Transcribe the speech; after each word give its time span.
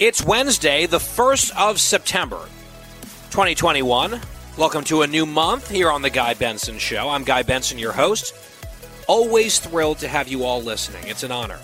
It's 0.00 0.24
Wednesday, 0.24 0.86
the 0.86 0.98
1st 0.98 1.56
of 1.56 1.80
September, 1.80 2.40
2021. 3.30 4.20
Welcome 4.58 4.82
to 4.86 5.02
a 5.02 5.06
new 5.06 5.24
month 5.24 5.70
here 5.70 5.88
on 5.88 6.02
The 6.02 6.10
Guy 6.10 6.34
Benson 6.34 6.80
Show. 6.80 7.08
I'm 7.08 7.22
Guy 7.22 7.44
Benson, 7.44 7.78
your 7.78 7.92
host. 7.92 8.34
Always 9.06 9.60
thrilled 9.60 9.98
to 9.98 10.08
have 10.08 10.26
you 10.26 10.42
all 10.42 10.60
listening. 10.60 11.06
It's 11.06 11.22
an 11.22 11.30
honor. 11.30 11.60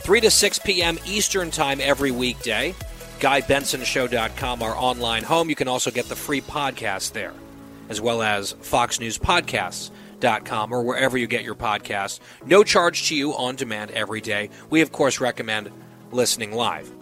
3 0.00 0.20
to 0.20 0.30
6 0.30 0.58
p.m. 0.58 0.98
Eastern 1.06 1.50
Time 1.50 1.80
every 1.80 2.10
weekday. 2.10 2.74
GuyBensonShow.com, 3.20 4.62
our 4.62 4.76
online 4.76 5.22
home. 5.22 5.48
You 5.48 5.56
can 5.56 5.68
also 5.68 5.90
get 5.90 6.10
the 6.10 6.16
free 6.16 6.42
podcast 6.42 7.12
there, 7.12 7.32
as 7.88 8.02
well 8.02 8.20
as 8.20 8.52
FoxNewsPodcasts.com 8.52 10.74
or 10.74 10.82
wherever 10.82 11.16
you 11.16 11.26
get 11.26 11.42
your 11.42 11.54
podcasts. 11.54 12.20
No 12.44 12.64
charge 12.64 13.08
to 13.08 13.16
you 13.16 13.34
on 13.34 13.56
demand 13.56 13.92
every 13.92 14.20
day. 14.20 14.50
We, 14.68 14.82
of 14.82 14.92
course, 14.92 15.22
recommend 15.22 15.70
listening 16.10 16.52
live. 16.52 16.92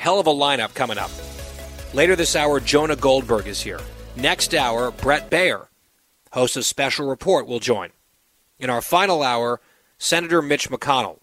Hell 0.00 0.18
of 0.18 0.26
a 0.26 0.30
lineup 0.30 0.72
coming 0.72 0.96
up. 0.96 1.10
Later 1.92 2.16
this 2.16 2.34
hour, 2.34 2.58
Jonah 2.58 2.96
Goldberg 2.96 3.46
is 3.46 3.60
here. 3.60 3.80
Next 4.16 4.54
hour, 4.54 4.90
Bret 4.90 5.30
Baier, 5.30 5.66
host 6.32 6.56
of 6.56 6.64
Special 6.64 7.06
Report, 7.06 7.46
will 7.46 7.60
join. 7.60 7.90
In 8.58 8.70
our 8.70 8.80
final 8.80 9.22
hour, 9.22 9.60
Senator 9.98 10.40
Mitch 10.40 10.70
McConnell, 10.70 11.18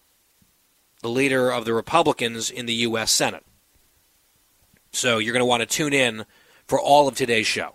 the 1.02 1.08
leader 1.08 1.50
of 1.50 1.64
the 1.64 1.74
Republicans 1.74 2.50
in 2.50 2.66
the 2.66 2.74
U.S. 2.74 3.10
Senate. 3.10 3.44
So 4.92 5.18
you're 5.18 5.32
going 5.32 5.40
to 5.40 5.44
want 5.44 5.62
to 5.62 5.66
tune 5.66 5.92
in 5.92 6.24
for 6.68 6.78
all 6.78 7.08
of 7.08 7.16
today's 7.16 7.48
show 7.48 7.74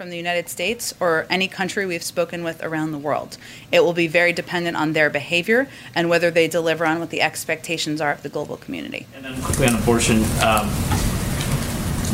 from 0.00 0.08
the 0.08 0.16
United 0.16 0.48
States 0.48 0.94
or 0.98 1.26
any 1.28 1.46
country 1.46 1.84
we've 1.84 2.02
spoken 2.02 2.42
with 2.42 2.64
around 2.64 2.90
the 2.90 2.96
world. 2.96 3.36
It 3.70 3.84
will 3.84 3.92
be 3.92 4.06
very 4.06 4.32
dependent 4.32 4.74
on 4.74 4.94
their 4.94 5.10
behavior 5.10 5.68
and 5.94 6.08
whether 6.08 6.30
they 6.30 6.48
deliver 6.48 6.86
on 6.86 7.00
what 7.00 7.10
the 7.10 7.20
expectations 7.20 8.00
are 8.00 8.10
of 8.10 8.22
the 8.22 8.30
global 8.30 8.56
community. 8.56 9.06
And 9.14 9.22
then 9.22 9.42
quickly 9.42 9.66
on 9.66 9.74
abortion, 9.74 10.24
um, 10.42 10.68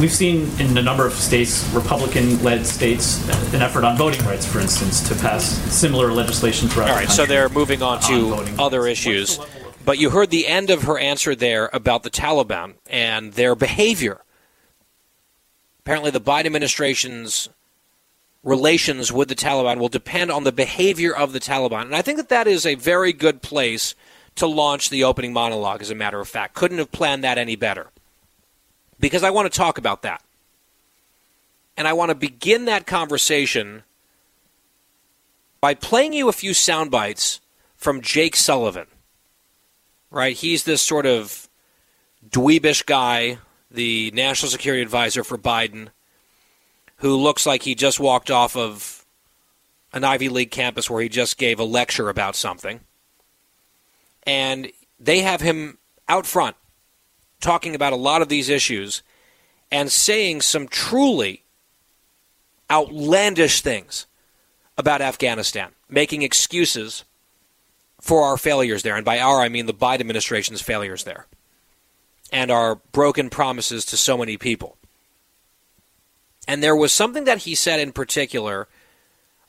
we've 0.00 0.12
seen 0.12 0.50
in 0.58 0.76
a 0.76 0.82
number 0.82 1.06
of 1.06 1.12
states, 1.12 1.64
Republican-led 1.72 2.66
states, 2.66 3.24
an 3.54 3.62
effort 3.62 3.84
on 3.84 3.96
voting 3.96 4.26
rights, 4.26 4.44
for 4.44 4.58
instance, 4.58 5.08
to 5.08 5.14
pass 5.14 5.44
similar 5.72 6.10
legislation 6.10 6.68
throughout. 6.68 6.90
All 6.90 6.96
right, 6.96 7.06
the 7.06 7.14
so 7.14 7.24
they're 7.24 7.48
moving 7.48 7.82
on 7.82 8.00
to 8.00 8.34
on 8.34 8.58
other 8.58 8.80
rights. 8.80 9.06
issues. 9.06 9.38
But 9.84 9.98
you 9.98 10.10
heard 10.10 10.30
the 10.30 10.48
end 10.48 10.70
of 10.70 10.82
her 10.82 10.98
answer 10.98 11.36
there 11.36 11.70
about 11.72 12.02
the 12.02 12.10
Taliban 12.10 12.74
and 12.90 13.34
their 13.34 13.54
behavior. 13.54 14.22
Apparently, 15.78 16.10
the 16.10 16.20
Biden 16.20 16.46
administration's 16.46 17.48
relations 18.46 19.12
with 19.12 19.28
the 19.28 19.34
Taliban 19.34 19.78
will 19.78 19.88
depend 19.88 20.30
on 20.30 20.44
the 20.44 20.52
behavior 20.52 21.14
of 21.14 21.32
the 21.32 21.40
Taliban. 21.40 21.82
And 21.82 21.96
I 21.96 22.00
think 22.00 22.16
that 22.16 22.28
that 22.28 22.46
is 22.46 22.64
a 22.64 22.76
very 22.76 23.12
good 23.12 23.42
place 23.42 23.96
to 24.36 24.46
launch 24.46 24.88
the 24.88 25.02
opening 25.02 25.32
monologue, 25.32 25.82
as 25.82 25.90
a 25.90 25.96
matter 25.96 26.20
of 26.20 26.28
fact. 26.28 26.54
Couldn't 26.54 26.78
have 26.78 26.92
planned 26.92 27.24
that 27.24 27.38
any 27.38 27.56
better. 27.56 27.88
Because 29.00 29.24
I 29.24 29.30
want 29.30 29.52
to 29.52 29.58
talk 29.58 29.78
about 29.78 30.02
that. 30.02 30.22
And 31.76 31.88
I 31.88 31.92
want 31.92 32.10
to 32.10 32.14
begin 32.14 32.66
that 32.66 32.86
conversation 32.86 33.82
by 35.60 35.74
playing 35.74 36.12
you 36.12 36.28
a 36.28 36.32
few 36.32 36.54
sound 36.54 36.92
bites 36.92 37.40
from 37.74 38.00
Jake 38.00 38.36
Sullivan. 38.36 38.86
Right? 40.08 40.36
He's 40.36 40.62
this 40.62 40.80
sort 40.80 41.04
of 41.04 41.48
dweebish 42.30 42.86
guy, 42.86 43.38
the 43.72 44.12
national 44.14 44.50
security 44.50 44.82
advisor 44.82 45.24
for 45.24 45.36
Biden 45.36 45.88
who 46.98 47.16
looks 47.16 47.46
like 47.46 47.62
he 47.62 47.74
just 47.74 48.00
walked 48.00 48.30
off 48.30 48.56
of 48.56 49.04
an 49.92 50.04
Ivy 50.04 50.28
League 50.28 50.50
campus 50.50 50.90
where 50.90 51.02
he 51.02 51.08
just 51.08 51.38
gave 51.38 51.58
a 51.58 51.64
lecture 51.64 52.08
about 52.08 52.36
something. 52.36 52.80
And 54.24 54.70
they 54.98 55.20
have 55.20 55.40
him 55.40 55.78
out 56.08 56.26
front 56.26 56.56
talking 57.40 57.74
about 57.74 57.92
a 57.92 57.96
lot 57.96 58.22
of 58.22 58.28
these 58.28 58.48
issues 58.48 59.02
and 59.70 59.90
saying 59.90 60.40
some 60.40 60.68
truly 60.68 61.42
outlandish 62.70 63.60
things 63.60 64.06
about 64.78 65.00
Afghanistan, 65.00 65.70
making 65.88 66.22
excuses 66.22 67.04
for 68.00 68.22
our 68.22 68.36
failures 68.36 68.82
there. 68.82 68.96
And 68.96 69.04
by 69.04 69.20
our, 69.20 69.40
I 69.40 69.48
mean 69.48 69.66
the 69.66 69.74
Biden 69.74 70.00
administration's 70.00 70.60
failures 70.60 71.04
there 71.04 71.26
and 72.32 72.50
our 72.50 72.76
broken 72.92 73.30
promises 73.30 73.84
to 73.86 73.96
so 73.96 74.18
many 74.18 74.36
people. 74.36 74.76
And 76.46 76.62
there 76.62 76.76
was 76.76 76.92
something 76.92 77.24
that 77.24 77.38
he 77.38 77.54
said 77.54 77.80
in 77.80 77.92
particular 77.92 78.68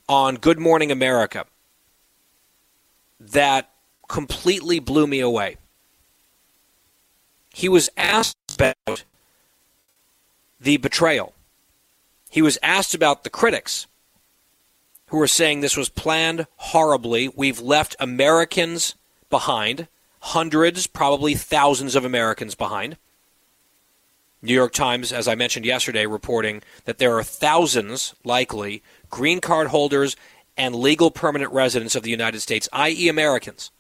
on 0.10 0.36
Good 0.36 0.60
Morning 0.60 0.92
America 0.92 1.46
that 3.20 3.70
completely 4.08 4.80
blew 4.80 5.06
me 5.08 5.20
away. 5.20 5.58
He 7.54 7.70
was 7.70 7.90
asked 7.98 8.38
about 8.56 9.04
the 10.60 10.78
betrayal. 10.78 11.34
He 12.30 12.42
was 12.42 12.58
asked 12.62 12.94
about 12.94 13.24
the 13.24 13.30
critics 13.30 13.88
who 15.08 15.18
were 15.18 15.28
saying 15.28 15.62
this 15.62 15.78
was 15.78 15.90
planned 15.90 16.48
horribly. 16.58 17.30
We've 17.30 17.60
left 17.60 17.96
Americans 18.00 18.96
behind, 19.30 19.88
hundreds, 20.20 20.88
probably 20.88 21.34
thousands 21.34 21.96
of 21.96 22.06
Americans 22.06 22.56
behind. 22.56 22.98
New 24.48 24.54
York 24.54 24.74
Times, 24.74 25.12
as 25.12 25.28
I 25.28 25.36
mentioned 25.36 25.66
yesterday, 25.66 26.06
reporting 26.06 26.64
that 26.86 26.98
there 26.98 27.18
are 27.18 27.24
thousands, 27.24 28.16
likely, 28.24 28.82
green 29.10 29.42
card 29.42 29.68
holders 29.68 30.16
and 30.58 30.74
legal 30.76 31.12
permanent 31.12 31.52
residents 31.52 31.96
of 31.96 32.04
the 32.04 32.10
United 32.10 32.40
States, 32.40 32.68
i.e., 32.74 33.10
Americans, 33.10 33.72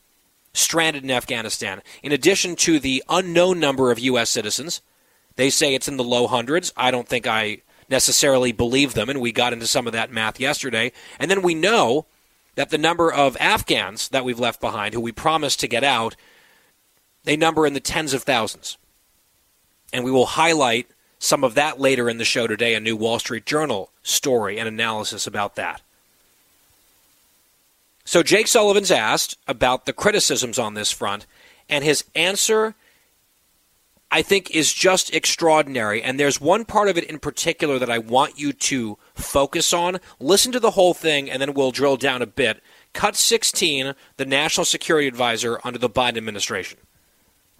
stranded 0.53 1.03
in 1.03 1.11
Afghanistan, 1.11 1.81
in 2.03 2.11
addition 2.11 2.55
to 2.57 2.79
the 2.79 3.03
unknown 3.09 3.59
number 3.59 3.91
of 3.91 3.99
U.S. 3.99 4.29
citizens. 4.29 4.81
They 5.37 5.49
say 5.49 5.73
it's 5.73 5.87
in 5.87 5.97
the 5.97 6.03
low 6.03 6.27
hundreds. 6.27 6.73
I 6.75 6.91
don't 6.91 7.07
think 7.07 7.25
I 7.27 7.61
necessarily 7.89 8.51
believe 8.51 8.93
them, 8.93 9.09
and 9.09 9.21
we 9.21 9.31
got 9.31 9.53
into 9.53 9.67
some 9.67 9.87
of 9.87 9.93
that 9.93 10.11
math 10.11 10.39
yesterday. 10.39 10.91
And 11.19 11.31
then 11.31 11.41
we 11.41 11.55
know 11.55 12.05
that 12.55 12.69
the 12.71 12.77
number 12.77 13.11
of 13.11 13.37
Afghans 13.39 14.09
that 14.09 14.25
we've 14.25 14.39
left 14.39 14.59
behind, 14.59 14.93
who 14.93 15.01
we 15.01 15.11
promised 15.11 15.59
to 15.61 15.67
get 15.67 15.83
out, 15.83 16.15
they 17.23 17.37
number 17.37 17.65
in 17.65 17.73
the 17.73 17.79
tens 17.79 18.13
of 18.13 18.23
thousands. 18.23 18.77
And 19.93 20.03
we 20.03 20.11
will 20.11 20.25
highlight 20.25 20.87
some 21.19 21.43
of 21.43 21.55
that 21.55 21.79
later 21.79 22.09
in 22.09 22.17
the 22.17 22.25
show 22.25 22.47
today, 22.47 22.75
a 22.75 22.79
new 22.79 22.95
Wall 22.95 23.19
Street 23.19 23.45
Journal 23.45 23.89
story 24.03 24.59
and 24.59 24.67
analysis 24.67 25.25
about 25.25 25.55
that. 25.55 25.81
So 28.05 28.23
Jake 28.23 28.47
Sullivan's 28.47 28.91
asked 28.91 29.37
about 29.47 29.85
the 29.85 29.93
criticisms 29.93 30.57
on 30.57 30.75
this 30.75 30.91
front, 30.91 31.25
And 31.67 31.83
his 31.83 32.05
answer, 32.15 32.75
I 34.09 34.21
think, 34.21 34.51
is 34.51 34.71
just 34.71 35.13
extraordinary. 35.13 36.01
And 36.01 36.17
there's 36.17 36.39
one 36.39 36.63
part 36.63 36.87
of 36.87 36.97
it 36.97 37.03
in 37.03 37.19
particular 37.19 37.77
that 37.79 37.89
I 37.89 37.97
want 37.97 38.39
you 38.39 38.53
to 38.53 38.97
focus 39.13 39.73
on. 39.73 39.99
Listen 40.19 40.53
to 40.53 40.59
the 40.61 40.71
whole 40.71 40.93
thing, 40.93 41.29
and 41.29 41.41
then 41.41 41.53
we'll 41.53 41.71
drill 41.71 41.97
down 41.97 42.21
a 42.21 42.27
bit. 42.27 42.63
Cut 42.93 43.17
16, 43.17 43.93
the 44.15 44.25
National 44.25 44.63
Security 44.63 45.07
Advisor 45.07 45.59
under 45.65 45.79
the 45.79 45.89
Biden 45.89 46.15
administration. 46.15 46.79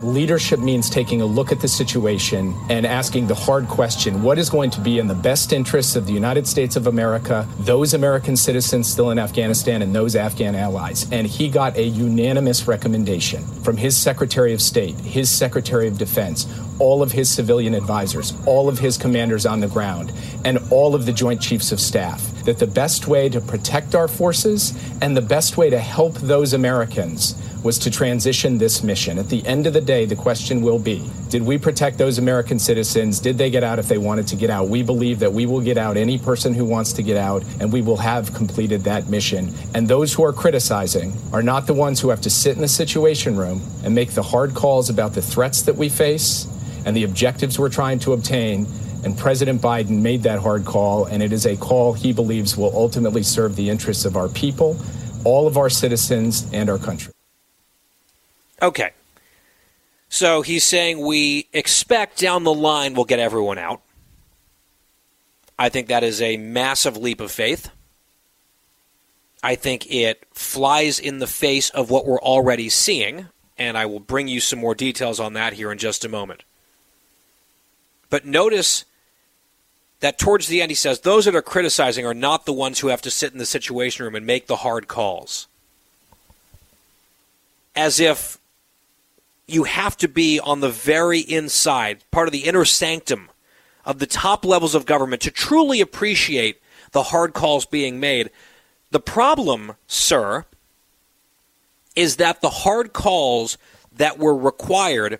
Leadership 0.04 0.60
means 0.60 0.92
taking 0.92 1.22
a 1.22 1.26
look 1.26 1.52
at 1.52 1.60
the 1.60 1.68
situation 1.68 2.54
and 2.70 2.86
asking 2.86 3.26
the 3.26 3.34
hard 3.34 3.68
question 3.68 4.22
what 4.22 4.38
is 4.38 4.48
going 4.48 4.70
to 4.70 4.80
be 4.80 5.00
in 5.00 5.08
the 5.08 5.16
best 5.16 5.52
interests 5.52 5.96
of 5.96 6.06
the 6.06 6.14
United 6.14 6.46
States 6.46 6.76
of 6.76 6.86
America, 6.86 7.48
those 7.62 7.96
American 7.96 8.38
citizens 8.38 8.88
still 8.88 9.10
in 9.10 9.18
Afghanistan, 9.18 9.82
and 9.82 9.96
those 9.96 10.16
Afghan 10.16 10.54
allies? 10.54 11.12
And 11.12 11.26
he 11.26 11.50
got 11.50 11.76
a 11.78 11.84
unanimous 11.84 12.68
recommendation 12.68 13.44
from 13.64 13.76
his 13.76 13.98
Secretary 13.98 14.54
of 14.54 14.62
State, 14.62 14.94
his 15.00 15.32
Secretary 15.32 15.88
of 15.88 15.98
Defense, 15.98 16.46
all 16.78 17.02
of 17.02 17.12
his 17.12 17.28
civilian 17.28 17.74
advisors, 17.74 18.36
all 18.46 18.70
of 18.70 18.78
his 18.78 18.98
commanders 18.98 19.48
on 19.48 19.62
the 19.62 19.68
ground, 19.68 20.14
and 20.46 20.60
all 20.70 20.94
of 20.94 21.08
the 21.08 21.12
Joint 21.12 21.42
Chiefs 21.42 21.72
of 21.72 21.80
Staff 21.80 22.46
that 22.46 22.60
the 22.60 22.68
best 22.68 23.08
way 23.08 23.30
to 23.30 23.42
protect 23.42 23.96
our 23.96 24.08
forces 24.08 24.78
and 25.02 25.18
the 25.18 25.22
best 25.22 25.58
way 25.58 25.72
to 25.72 25.80
help 25.80 26.14
those 26.18 26.54
Americans 26.54 27.34
was 27.68 27.78
to 27.78 27.92
transition 27.92 28.58
this 28.58 28.82
mission. 28.82 29.20
At 29.20 29.28
the 29.28 29.46
end 29.46 29.68
of 29.68 29.74
the 29.74 29.82
day, 29.82 30.06
the 30.06 30.16
question 30.16 30.62
will 30.62 30.80
be 30.80 31.06
Did 31.28 31.42
we 31.44 31.58
protect 31.58 31.98
those 31.98 32.18
American 32.18 32.60
citizens? 32.60 33.20
Did 33.20 33.38
they 33.38 33.50
get 33.50 33.62
out 33.62 33.78
if 33.78 33.90
they 33.90 33.98
wanted 33.98 34.26
to 34.28 34.38
get 34.38 34.50
out? 34.50 34.70
We 34.70 34.84
believe 34.84 35.20
that 35.20 35.34
we 35.34 35.46
will 35.46 35.60
get 35.60 35.78
out 35.78 35.98
any 35.98 36.18
person 36.18 36.54
who 36.54 36.64
wants 36.64 36.94
to 36.94 37.04
get 37.04 37.18
out, 37.18 37.44
and 37.60 37.74
we 37.74 37.82
will 37.82 37.98
have 37.98 38.34
completed 38.34 38.86
that 38.86 39.10
mission. 39.10 39.54
And 39.74 39.86
those 39.86 40.14
who 40.14 40.24
are 40.24 40.32
criticizing 40.32 41.12
are 41.34 41.44
not 41.44 41.68
the 41.68 41.74
ones 41.74 42.00
who 42.00 42.08
have 42.08 42.22
to 42.22 42.30
sit 42.30 42.56
in 42.56 42.62
the 42.62 42.70
Situation 42.70 43.36
Room 43.36 43.62
and 43.84 43.94
make 43.94 44.12
the 44.12 44.24
hard 44.24 44.56
calls 44.56 44.90
about 44.90 45.14
the 45.14 45.22
threats 45.22 45.62
that 45.64 45.76
we 45.76 45.90
face 45.90 46.48
and 46.86 46.96
the 46.96 47.04
objectives 47.04 47.60
we're 47.60 47.68
trying 47.68 48.00
to 48.00 48.14
obtain. 48.14 48.66
And 49.04 49.18
President 49.18 49.62
Biden 49.62 50.02
made 50.02 50.24
that 50.24 50.40
hard 50.40 50.64
call, 50.64 51.04
and 51.04 51.22
it 51.22 51.34
is 51.34 51.46
a 51.46 51.58
call 51.58 51.92
he 51.92 52.14
believes 52.14 52.56
will 52.56 52.74
ultimately 52.74 53.24
serve 53.24 53.58
the 53.58 53.70
interests 53.70 54.06
of 54.06 54.16
our 54.16 54.30
people, 54.30 54.78
all 55.26 55.48
of 55.48 55.58
our 55.58 55.70
citizens, 55.70 56.48
and 56.54 56.70
our 56.70 56.78
country. 56.78 57.12
Okay. 58.62 58.92
So 60.10 60.42
he's 60.42 60.64
saying 60.64 61.00
we 61.06 61.48
expect 61.54 62.20
down 62.20 62.44
the 62.44 62.54
line 62.54 62.94
we'll 62.94 63.06
get 63.06 63.20
everyone 63.20 63.58
out. 63.58 63.82
I 65.60 65.70
think 65.70 65.88
that 65.88 66.04
is 66.04 66.22
a 66.22 66.38
massive 66.38 66.98
leap 66.98 67.20
of 67.20 67.32
faith. 67.32 67.70
I 69.44 69.56
think 69.56 69.92
it 69.92 70.24
flies 70.34 71.00
in 71.00 71.20
the 71.20 71.28
face 71.28 71.70
of 71.70 71.90
what 71.90 72.06
we're 72.06 72.22
already 72.22 72.70
seeing, 72.70 73.28
and 73.58 73.78
I 73.78 73.86
will 73.86 74.00
bring 74.00 74.28
you 74.28 74.40
some 74.40 74.60
more 74.60 74.76
details 74.76 75.20
on 75.20 75.34
that 75.34 75.54
here 75.54 75.72
in 75.72 75.78
just 75.78 76.06
a 76.06 76.10
moment. 76.10 76.44
But 78.10 78.26
notice 78.26 78.86
that 80.00 80.18
towards 80.18 80.48
the 80.48 80.62
end 80.62 80.72
he 80.72 80.76
says 80.76 81.00
those 81.00 81.26
that 81.26 81.36
are 81.36 81.42
criticizing 81.42 82.06
are 82.06 82.14
not 82.14 82.46
the 82.46 82.54
ones 82.54 82.80
who 82.80 82.88
have 82.88 83.02
to 83.02 83.12
sit 83.12 83.32
in 83.32 83.40
the 83.40 83.46
situation 83.46 84.06
room 84.06 84.16
and 84.16 84.26
make 84.26 84.48
the 84.48 84.58
hard 84.58 84.88
calls. 84.88 85.48
As 87.76 88.00
if 88.00 88.38
you 89.48 89.64
have 89.64 89.96
to 89.98 90.08
be 90.08 90.40
on 90.40 90.60
the 90.60 90.70
very 90.70 91.20
inside, 91.20 92.04
part 92.12 92.28
of 92.28 92.32
the 92.32 92.46
inner 92.46 92.66
sanctum 92.66 93.30
of 93.86 94.00
the 94.00 94.06
top 94.06 94.44
levels 94.44 94.76
of 94.76 94.86
government 94.86 95.22
to 95.22 95.32
truly 95.32 95.80
appreciate 95.80 96.62
the 96.92 97.04
hard 97.04 97.34
calls 97.34 97.66
being 97.66 98.00
made. 98.00 98.30
The 98.92 99.00
problem, 99.00 99.74
sir, 99.88 100.46
is 101.96 102.18
that 102.18 102.42
the 102.42 102.50
hard 102.50 102.94
calls 102.94 103.58
that 103.92 104.20
were 104.20 104.36
required 104.36 105.20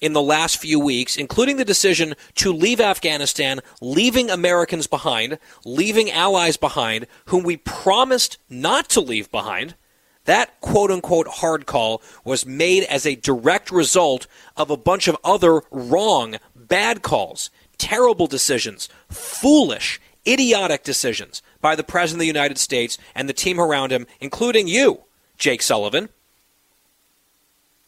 in 0.00 0.12
the 0.12 0.22
last 0.22 0.58
few 0.58 0.78
weeks, 0.78 1.16
including 1.16 1.56
the 1.56 1.64
decision 1.64 2.14
to 2.36 2.52
leave 2.52 2.80
Afghanistan, 2.80 3.60
leaving 3.80 4.30
Americans 4.30 4.86
behind, 4.86 5.38
leaving 5.64 6.10
allies 6.10 6.56
behind, 6.56 7.06
whom 7.26 7.42
we 7.42 7.56
promised 7.56 8.38
not 8.48 8.88
to 8.90 9.00
leave 9.00 9.30
behind, 9.30 9.74
that 10.24 10.60
quote 10.60 10.90
unquote 10.90 11.26
hard 11.26 11.66
call 11.66 12.02
was 12.24 12.46
made 12.46 12.84
as 12.84 13.06
a 13.06 13.16
direct 13.16 13.70
result 13.70 14.26
of 14.56 14.70
a 14.70 14.76
bunch 14.76 15.08
of 15.08 15.16
other 15.24 15.62
wrong, 15.70 16.36
bad 16.54 17.02
calls, 17.02 17.50
terrible 17.78 18.26
decisions, 18.26 18.88
foolish, 19.08 20.00
idiotic 20.26 20.82
decisions 20.82 21.42
by 21.60 21.76
the 21.76 21.84
President 21.84 22.18
of 22.18 22.20
the 22.20 22.26
United 22.26 22.58
States 22.58 22.98
and 23.14 23.28
the 23.28 23.34
team 23.34 23.60
around 23.60 23.90
him, 23.92 24.06
including 24.20 24.68
you, 24.68 25.02
Jake 25.36 25.62
Sullivan. 25.62 26.08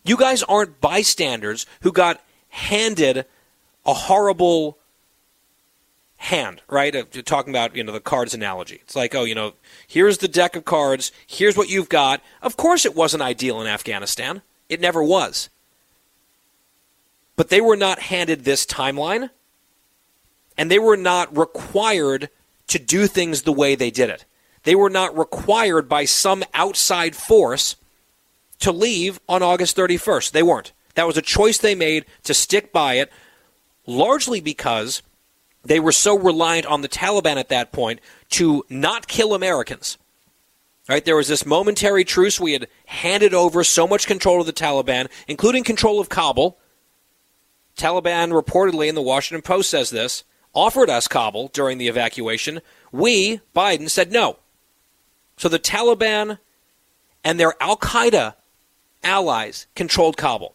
You 0.05 0.17
guys 0.17 0.43
aren't 0.45 0.81
bystanders 0.81 1.67
who 1.81 1.93
got 1.93 2.23
handed 2.49 3.27
a 3.85 3.95
horrible 3.95 4.79
hand, 6.17 6.63
right? 6.69 6.95
Uh, 6.95 7.05
talking 7.25 7.53
about, 7.53 7.77
you 7.77 7.85
know, 7.85 7.93
the 7.93 8.01
cards 8.01 8.35
analogy. 8.35 8.81
It's 8.83 8.97
like, 8.97 9.15
oh, 9.15 9.25
you 9.25 9.35
know, 9.35 9.55
here's 9.87 10.19
the 10.19 10.29
deck 10.29 10.57
of 10.57 10.65
cards, 10.65 11.13
here's 11.27 11.57
what 11.57 11.69
you've 11.69 11.89
got. 11.89 12.23
Of 12.43 12.57
course 12.57 12.85
it 12.85 12.95
wasn't 12.97 13.23
ideal 13.23 13.61
in 13.61 13.67
Afghanistan. 13.67 14.43
It 14.69 14.81
never 14.81 15.03
was. 15.03 15.49
But 17.37 17.51
they 17.51 17.61
were 17.61 17.77
not 17.77 18.01
handed 18.01 18.45
this 18.45 18.65
timeline, 18.65 19.31
and 20.57 20.71
they 20.71 20.79
were 20.79 20.97
not 20.97 21.37
required 21.37 22.31
to 22.69 22.79
do 22.79 23.07
things 23.07 23.43
the 23.43 23.53
way 23.53 23.75
they 23.75 23.91
did 23.91 24.11
it. 24.11 24.25
They 24.65 24.75
were 24.75 24.91
not 24.91 25.17
required 25.17 25.89
by 25.89 26.07
some 26.07 26.43
outside 26.55 27.15
force 27.15 27.77
to 28.59 28.73
leave 28.73 29.21
on 29.29 29.43
August 29.43 29.77
31st. 29.77 30.33
They 30.33 30.43
weren't. 30.43 30.73
That 30.95 31.07
was 31.07 31.17
a 31.17 31.23
choice 31.23 31.59
they 31.59 31.75
made 31.75 32.07
to 32.25 32.35
stick 32.35 32.73
by 32.73 32.95
it, 32.95 33.13
largely 33.87 34.41
because 34.41 35.03
they 35.67 35.81
were 35.81 35.93
so 35.93 36.19
reliant 36.19 36.67
on 36.67 36.83
the 36.83 36.89
Taliban 36.89 37.37
at 37.37 37.49
that 37.49 37.73
point 37.73 38.01
to 38.31 38.65
not 38.69 39.09
kill 39.09 39.35
Americans. 39.35 39.99
Right, 40.89 41.05
there 41.05 41.17
was 41.17 41.27
this 41.27 41.45
momentary 41.45 42.05
truce. 42.05 42.39
We 42.39 42.53
had 42.53 42.69
handed 42.85 43.35
over 43.35 43.65
so 43.65 43.89
much 43.89 44.07
control 44.07 44.39
to 44.39 44.47
the 44.47 44.53
Taliban, 44.53 45.09
including 45.27 45.65
control 45.65 45.99
of 45.99 46.09
Kabul. 46.09 46.57
Taliban 47.77 48.31
reportedly, 48.31 48.89
in 48.89 48.95
the 48.95 49.03
Washington 49.03 49.43
Post 49.43 49.69
says 49.69 49.91
this, 49.91 50.23
offered 50.55 50.89
us 50.89 51.09
Kabul 51.09 51.49
during 51.49 51.79
the 51.79 51.89
evacuation. 51.89 52.61
We, 52.93 53.41
Biden, 53.55 53.91
said 53.91 54.13
no. 54.13 54.39
So 55.37 55.49
the 55.49 55.59
Taliban 55.59 56.39
and 57.25 57.41
their 57.41 57.61
Al 57.61 57.77
Qaeda 57.77 58.35
allies 59.03 59.67
controlled 59.75 60.17
Kabul. 60.17 60.55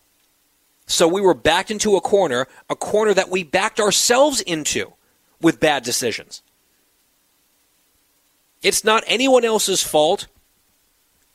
So 0.88 1.10
we 1.10 1.22
were 1.22 1.34
backed 1.34 1.72
into 1.72 1.98
a 1.98 2.02
corner, 2.02 2.48
a 2.70 2.76
corner 2.76 3.14
that 3.14 3.30
we 3.30 3.44
backed 3.44 3.82
ourselves 3.82 4.40
into 4.42 4.94
with 5.42 5.60
bad 5.60 5.84
decisions. 5.84 6.42
It's 8.62 8.84
not 8.84 9.04
anyone 9.08 9.44
else's 9.44 9.84
fault 9.84 10.28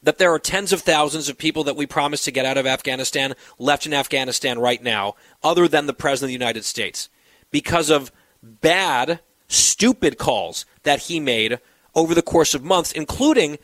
that 0.02 0.18
there 0.18 0.32
are 0.32 0.38
tens 0.38 0.72
of 0.72 0.82
thousands 0.82 1.28
of 1.28 1.36
people 1.36 1.64
that 1.64 1.76
we 1.76 1.86
promised 1.86 2.24
to 2.24 2.30
get 2.30 2.46
out 2.46 2.56
of 2.56 2.66
Afghanistan 2.66 3.34
left 3.58 3.86
in 3.86 3.92
Afghanistan 3.92 4.58
right 4.58 4.82
now, 4.82 5.16
other 5.42 5.66
than 5.66 5.86
the 5.86 5.92
President 5.92 6.26
of 6.26 6.28
the 6.28 6.44
United 6.44 6.64
States, 6.64 7.08
because 7.50 7.90
of 7.90 8.12
bad, 8.42 9.20
stupid 9.48 10.18
calls 10.18 10.64
that 10.84 11.02
he 11.02 11.18
made 11.18 11.58
over 11.94 12.14
the 12.14 12.22
course 12.22 12.54
of 12.54 12.62
months, 12.62 12.92
including 12.92 13.58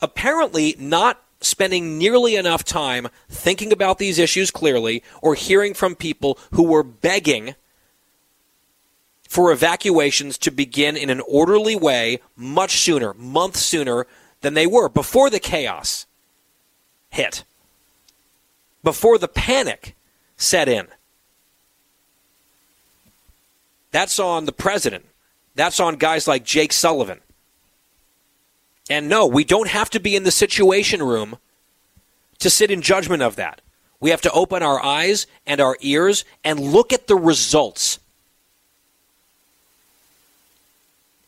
apparently 0.00 0.76
not 0.78 1.20
spending 1.40 1.98
nearly 1.98 2.36
enough 2.36 2.64
time 2.64 3.08
thinking 3.28 3.72
about 3.72 3.98
these 3.98 4.18
issues 4.18 4.50
clearly 4.50 5.02
or 5.22 5.34
hearing 5.34 5.74
from 5.74 5.94
people 5.94 6.38
who 6.52 6.62
were 6.62 6.82
begging 6.82 7.54
for 9.28 9.52
evacuations 9.52 10.38
to 10.38 10.50
begin 10.50 10.96
in 10.96 11.10
an 11.10 11.20
orderly 11.20 11.76
way 11.76 12.18
much 12.34 12.78
sooner, 12.78 13.12
months 13.14 13.60
sooner 13.60 14.06
than 14.40 14.54
they 14.54 14.66
were 14.66 14.88
before 14.88 15.28
the 15.28 15.38
chaos 15.38 16.06
hit, 17.10 17.44
before 18.82 19.18
the 19.18 19.28
panic 19.28 19.94
set 20.38 20.66
in. 20.66 20.88
That's 23.90 24.18
on 24.18 24.46
the 24.46 24.52
president. 24.52 25.04
That's 25.54 25.78
on 25.78 25.96
guys 25.96 26.26
like 26.26 26.44
Jake 26.44 26.72
Sullivan. 26.72 27.20
And 28.88 29.10
no, 29.10 29.26
we 29.26 29.44
don't 29.44 29.68
have 29.68 29.90
to 29.90 30.00
be 30.00 30.16
in 30.16 30.22
the 30.22 30.30
situation 30.30 31.02
room 31.02 31.36
to 32.38 32.48
sit 32.48 32.70
in 32.70 32.80
judgment 32.80 33.22
of 33.22 33.36
that. 33.36 33.60
We 34.00 34.08
have 34.10 34.22
to 34.22 34.32
open 34.32 34.62
our 34.62 34.82
eyes 34.82 35.26
and 35.46 35.60
our 35.60 35.76
ears 35.80 36.24
and 36.44 36.58
look 36.58 36.94
at 36.94 37.08
the 37.08 37.16
results 37.16 37.98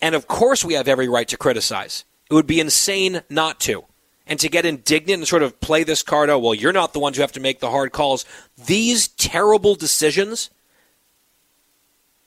And 0.00 0.14
of 0.14 0.26
course, 0.26 0.64
we 0.64 0.74
have 0.74 0.88
every 0.88 1.08
right 1.08 1.28
to 1.28 1.36
criticize. 1.36 2.04
It 2.30 2.34
would 2.34 2.46
be 2.46 2.60
insane 2.60 3.22
not 3.28 3.60
to. 3.60 3.84
And 4.26 4.38
to 4.40 4.48
get 4.48 4.64
indignant 4.64 5.20
and 5.20 5.28
sort 5.28 5.42
of 5.42 5.60
play 5.60 5.82
this 5.82 6.02
card, 6.02 6.30
oh, 6.30 6.38
well, 6.38 6.54
you're 6.54 6.72
not 6.72 6.92
the 6.92 7.00
ones 7.00 7.16
who 7.16 7.22
have 7.22 7.32
to 7.32 7.40
make 7.40 7.58
the 7.58 7.70
hard 7.70 7.90
calls. 7.90 8.24
These 8.66 9.08
terrible 9.08 9.74
decisions, 9.74 10.50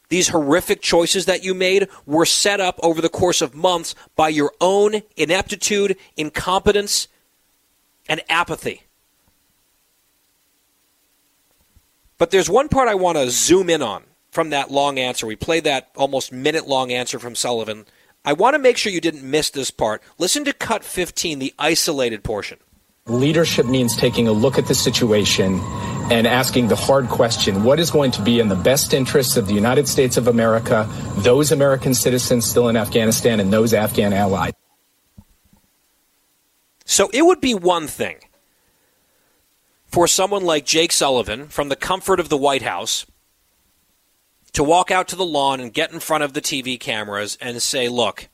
these 0.10 0.28
horrific 0.28 0.82
choices 0.82 1.26
that 1.26 1.44
you 1.44 1.54
made, 1.54 1.88
were 2.06 2.26
set 2.26 2.60
up 2.60 2.78
over 2.84 3.02
the 3.02 3.10
course 3.10 3.42
of 3.42 3.56
months 3.56 3.96
by 4.18 4.30
your 4.30 4.52
own 4.60 5.02
ineptitude, 5.16 5.98
incompetence, 6.18 7.08
and 8.10 8.22
apathy. 8.28 8.84
But 12.18 12.32
there's 12.32 12.50
one 12.50 12.68
part 12.68 12.90
I 12.90 12.96
want 12.96 13.18
to 13.18 13.30
zoom 13.32 13.70
in 13.70 13.82
on 13.82 14.04
from 14.34 14.50
that 14.50 14.72
long 14.72 14.98
answer. 14.98 15.28
We 15.28 15.36
played 15.36 15.64
that 15.66 15.92
almost 15.96 16.32
minute 16.32 16.68
long 16.68 16.92
answer 16.92 17.20
from 17.20 17.36
Sullivan. 17.36 17.86
I 18.26 18.34
want 18.34 18.56
to 18.56 18.60
make 18.60 18.78
sure 18.78 18.92
you 18.92 19.00
didn't 19.00 19.30
miss 19.30 19.52
this 19.52 19.70
part. 19.70 20.02
Listen 20.18 20.44
to 20.46 20.54
cut 20.54 20.84
15, 20.84 21.38
the 21.38 21.54
isolated 21.60 22.24
portion. 22.24 22.58
Leadership 23.06 23.68
means 23.68 23.96
taking 23.96 24.28
a 24.28 24.32
look 24.32 24.58
at 24.58 24.66
the 24.66 24.74
situation 24.74 25.60
and 26.10 26.26
asking 26.26 26.70
the 26.70 26.76
hard 26.76 27.10
question 27.10 27.64
what 27.64 27.80
is 27.80 27.92
going 27.92 28.12
to 28.12 28.22
be 28.24 28.40
in 28.40 28.48
the 28.48 28.56
best 28.56 28.94
interests 28.94 29.38
of 29.38 29.46
the 29.46 29.54
United 29.54 29.88
States 29.88 30.18
of 30.18 30.28
America, 30.28 30.90
those 31.18 31.52
American 31.52 31.94
citizens 31.94 32.46
still 32.46 32.70
in 32.70 32.76
Afghanistan, 32.76 33.40
and 33.40 33.54
those 33.54 33.74
Afghan 33.74 34.14
allies? 34.14 34.54
So 36.86 37.10
it 37.14 37.24
would 37.24 37.42
be 37.42 37.54
one 37.54 37.88
thing 37.88 38.18
for 39.86 40.08
someone 40.08 40.44
like 40.44 40.66
Jake 40.66 40.92
Sullivan 40.92 41.50
from 41.50 41.70
the 41.70 41.76
comfort 41.76 42.20
of 42.20 42.30
the 42.30 42.38
White 42.38 42.64
House 42.64 43.06
to 44.54 44.64
walk 44.64 44.92
out 44.92 45.08
to 45.10 45.16
the 45.16 45.26
lawn 45.26 45.60
and 45.60 45.74
get 45.74 45.92
in 45.92 46.00
front 46.00 46.24
of 46.24 46.34
the 46.34 46.42
TV 46.42 46.80
cameras 46.80 47.38
and 47.42 47.62
say, 47.62 47.90
look, 47.90 48.30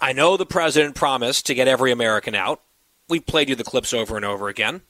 I 0.00 0.12
know 0.12 0.36
the 0.36 0.46
president 0.46 0.94
promised 0.94 1.46
to 1.46 1.54
get 1.54 1.68
every 1.68 1.92
American 1.92 2.34
out. 2.34 2.62
We've 3.08 3.26
played 3.26 3.48
you 3.48 3.56
the 3.56 3.64
clips 3.64 3.92
over 3.92 4.16
and 4.16 4.24
over 4.24 4.48
again. 4.48 4.82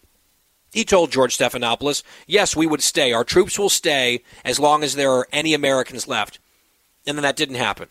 He 0.73 0.85
told 0.85 1.13
George 1.13 1.37
Stephanopoulos, 1.39 2.03
yes, 2.27 2.57
we 2.57 2.67
would 2.67 2.83
stay. 2.83 3.13
Our 3.13 3.25
troops 3.25 3.59
will 3.59 3.69
stay 3.69 4.23
as 4.45 4.59
long 4.59 4.83
as 4.83 4.95
there 4.95 5.13
are 5.13 5.29
any 5.33 5.55
Americans 5.55 6.09
left. 6.09 6.39
And 7.07 7.17
then 7.17 7.23
that 7.23 7.37
didn't 7.37 7.57
happen. 7.57 7.89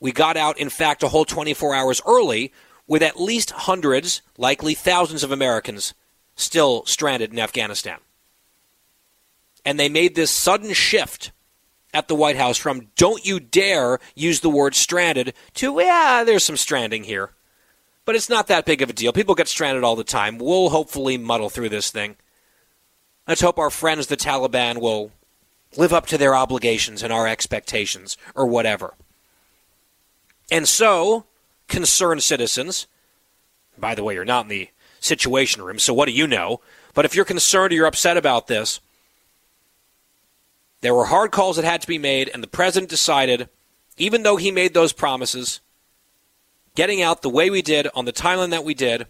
We 0.00 0.12
got 0.12 0.36
out, 0.36 0.58
in 0.58 0.68
fact, 0.68 1.02
a 1.02 1.08
whole 1.08 1.24
24 1.24 1.74
hours 1.74 2.02
early 2.06 2.52
with 2.86 3.02
at 3.02 3.20
least 3.20 3.52
hundreds, 3.52 4.20
likely 4.36 4.74
thousands 4.74 5.22
of 5.22 5.30
Americans 5.30 5.94
still 6.34 6.84
stranded 6.86 7.32
in 7.32 7.38
Afghanistan. 7.38 7.98
And 9.64 9.78
they 9.78 9.88
made 9.88 10.14
this 10.14 10.30
sudden 10.30 10.72
shift 10.72 11.32
at 11.92 12.08
the 12.08 12.14
White 12.14 12.36
House 12.36 12.58
from 12.58 12.88
don't 12.96 13.24
you 13.24 13.40
dare 13.40 13.98
use 14.14 14.40
the 14.40 14.50
word 14.50 14.74
stranded 14.74 15.32
to, 15.54 15.80
yeah, 15.80 16.24
there's 16.24 16.44
some 16.44 16.56
stranding 16.56 17.04
here. 17.04 17.30
But 18.04 18.16
it's 18.16 18.28
not 18.28 18.48
that 18.48 18.66
big 18.66 18.82
of 18.82 18.90
a 18.90 18.92
deal. 18.92 19.12
People 19.12 19.34
get 19.34 19.48
stranded 19.48 19.84
all 19.84 19.96
the 19.96 20.04
time. 20.04 20.36
We'll 20.38 20.68
hopefully 20.68 21.16
muddle 21.16 21.48
through 21.48 21.70
this 21.70 21.90
thing. 21.90 22.16
Let's 23.26 23.40
hope 23.40 23.58
our 23.58 23.70
friends, 23.70 24.08
the 24.08 24.16
Taliban, 24.16 24.78
will 24.80 25.10
live 25.76 25.92
up 25.92 26.06
to 26.06 26.18
their 26.18 26.34
obligations 26.34 27.02
and 27.02 27.12
our 27.12 27.26
expectations, 27.26 28.16
or 28.34 28.46
whatever. 28.46 28.94
And 30.50 30.68
so, 30.68 31.24
concerned 31.68 32.22
citizens, 32.22 32.86
by 33.78 33.94
the 33.94 34.04
way, 34.04 34.14
you're 34.14 34.24
not 34.24 34.44
in 34.44 34.50
the 34.50 34.68
situation 35.00 35.62
room, 35.62 35.78
so 35.78 35.94
what 35.94 36.06
do 36.06 36.12
you 36.12 36.26
know? 36.26 36.60
But 36.92 37.06
if 37.06 37.14
you're 37.14 37.24
concerned 37.24 37.72
or 37.72 37.76
you're 37.76 37.86
upset 37.86 38.16
about 38.16 38.46
this, 38.46 38.80
there 40.84 40.94
were 40.94 41.06
hard 41.06 41.30
calls 41.30 41.56
that 41.56 41.64
had 41.64 41.80
to 41.80 41.88
be 41.88 41.98
made, 41.98 42.30
and 42.32 42.42
the 42.42 42.48
president 42.48 42.90
decided, 42.90 43.48
even 43.96 44.22
though 44.22 44.36
he 44.36 44.50
made 44.50 44.74
those 44.74 44.92
promises, 44.92 45.60
getting 46.74 47.00
out 47.00 47.22
the 47.22 47.30
way 47.30 47.48
we 47.48 47.62
did 47.62 47.88
on 47.94 48.04
the 48.04 48.12
timeline 48.12 48.50
that 48.50 48.64
we 48.64 48.74
did 48.74 49.06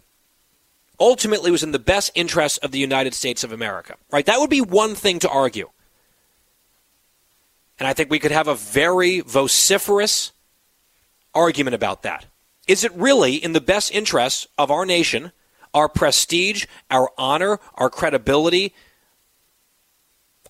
ultimately 1.01 1.51
was 1.51 1.63
in 1.63 1.73
the 1.73 1.79
best 1.79 2.11
interest 2.15 2.63
of 2.63 2.71
the 2.71 2.79
United 2.79 3.15
States 3.15 3.43
of 3.43 3.53
America. 3.53 3.97
Right? 4.13 4.25
That 4.27 4.39
would 4.39 4.51
be 4.51 4.61
one 4.61 4.95
thing 4.95 5.19
to 5.21 5.29
argue. 5.29 5.71
And 7.79 7.89
I 7.89 7.93
think 7.93 8.11
we 8.11 8.21
could 8.21 8.31
have 8.31 8.49
a 8.49 8.55
very 8.55 9.21
vociferous 9.21 10.33
argument 11.35 11.75
about 11.75 12.03
that. 12.03 12.27
Is 12.69 12.85
it 12.85 12.93
really 12.95 13.35
in 13.35 13.53
the 13.53 13.61
best 13.61 13.93
interest 13.93 14.47
of 14.57 14.71
our 14.71 14.87
nation, 14.87 15.33
our 15.75 15.89
prestige, 15.89 16.67
our 16.91 17.11
honor, 17.19 17.59
our 17.75 17.91
credibility, 17.91 18.73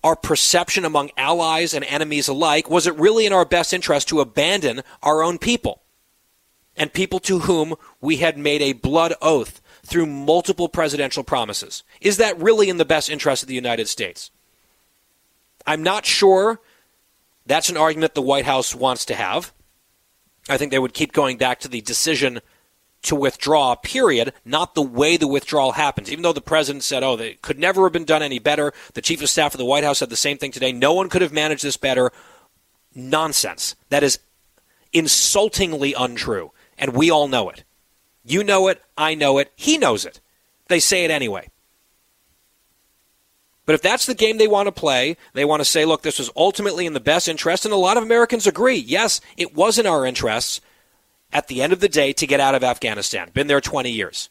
our 0.05 0.15
perception 0.15 0.85
among 0.85 1.09
allies 1.17 1.73
and 1.73 1.83
enemies 1.83 2.29
alike? 2.29 2.69
Was 2.69 2.87
it 2.87 2.95
really 2.95 3.25
in 3.25 3.33
our 3.33 3.43
best 3.43 3.73
interest 3.73 4.07
to 4.09 4.21
abandon 4.21 4.83
our 5.03 5.21
own 5.21 5.37
people? 5.37 5.81
and 6.77 6.91
people 6.91 7.19
to 7.21 7.39
whom 7.39 7.75
we 8.01 8.17
had 8.17 8.37
made 8.37 8.61
a 8.61 8.73
blood 8.73 9.13
oath 9.21 9.61
through 9.85 10.05
multiple 10.05 10.67
presidential 10.67 11.23
promises. 11.23 11.83
Is 12.01 12.17
that 12.17 12.37
really 12.37 12.69
in 12.69 12.77
the 12.77 12.85
best 12.85 13.09
interest 13.09 13.43
of 13.43 13.47
the 13.47 13.55
United 13.55 13.87
States? 13.87 14.31
I'm 15.65 15.83
not 15.83 16.05
sure 16.05 16.59
that's 17.45 17.69
an 17.69 17.77
argument 17.77 18.13
the 18.13 18.21
White 18.21 18.45
House 18.45 18.75
wants 18.75 19.05
to 19.05 19.15
have. 19.15 19.53
I 20.49 20.57
think 20.57 20.71
they 20.71 20.79
would 20.79 20.93
keep 20.93 21.13
going 21.13 21.37
back 21.37 21.59
to 21.61 21.67
the 21.67 21.81
decision 21.81 22.41
to 23.05 23.15
withdraw, 23.15 23.75
period, 23.75 24.33
not 24.43 24.75
the 24.75 24.81
way 24.81 25.17
the 25.17 25.27
withdrawal 25.27 25.73
happens. 25.73 26.11
Even 26.11 26.23
though 26.23 26.33
the 26.33 26.41
president 26.41 26.83
said, 26.83 27.03
oh, 27.03 27.17
it 27.17 27.41
could 27.41 27.57
never 27.57 27.83
have 27.83 27.93
been 27.93 28.05
done 28.05 28.21
any 28.21 28.39
better. 28.39 28.73
The 28.93 29.01
chief 29.01 29.21
of 29.21 29.29
staff 29.29 29.53
of 29.53 29.57
the 29.57 29.65
White 29.65 29.83
House 29.83 29.99
said 29.99 30.09
the 30.09 30.15
same 30.15 30.37
thing 30.37 30.51
today. 30.51 30.71
No 30.71 30.93
one 30.93 31.09
could 31.09 31.21
have 31.21 31.33
managed 31.33 31.63
this 31.63 31.77
better. 31.77 32.11
Nonsense. 32.93 33.75
That 33.89 34.03
is 34.03 34.19
insultingly 34.93 35.93
untrue 35.93 36.51
and 36.77 36.93
we 36.93 37.09
all 37.09 37.27
know 37.27 37.49
it. 37.49 37.63
You 38.23 38.43
know 38.43 38.67
it, 38.67 38.81
I 38.97 39.15
know 39.15 39.37
it, 39.37 39.51
he 39.55 39.77
knows 39.77 40.05
it. 40.05 40.19
They 40.67 40.79
say 40.79 41.05
it 41.05 41.11
anyway. 41.11 41.49
But 43.65 43.75
if 43.75 43.81
that's 43.81 44.05
the 44.05 44.15
game 44.15 44.37
they 44.37 44.47
want 44.47 44.67
to 44.67 44.71
play, 44.71 45.17
they 45.33 45.45
want 45.45 45.61
to 45.61 45.65
say, 45.65 45.85
look, 45.85 46.03
this 46.03 46.19
was 46.19 46.29
ultimately 46.35 46.85
in 46.85 46.93
the 46.93 46.99
best 46.99 47.27
interest, 47.27 47.65
and 47.65 47.73
a 47.73 47.77
lot 47.77 47.97
of 47.97 48.03
Americans 48.03 48.45
agree. 48.45 48.77
Yes, 48.77 49.21
it 49.37 49.55
was 49.55 49.79
in 49.79 49.87
our 49.87 50.05
interests 50.05 50.61
at 51.35 51.49
the 51.49 51.61
end 51.61 51.73
of 51.73 51.81
the 51.81 51.89
day 51.89 52.13
to 52.13 52.25
get 52.25 52.39
out 52.39 52.55
of 52.55 52.63
Afghanistan. 52.63 53.29
Been 53.33 53.47
there 53.47 53.59
20 53.59 53.91
years. 53.91 54.29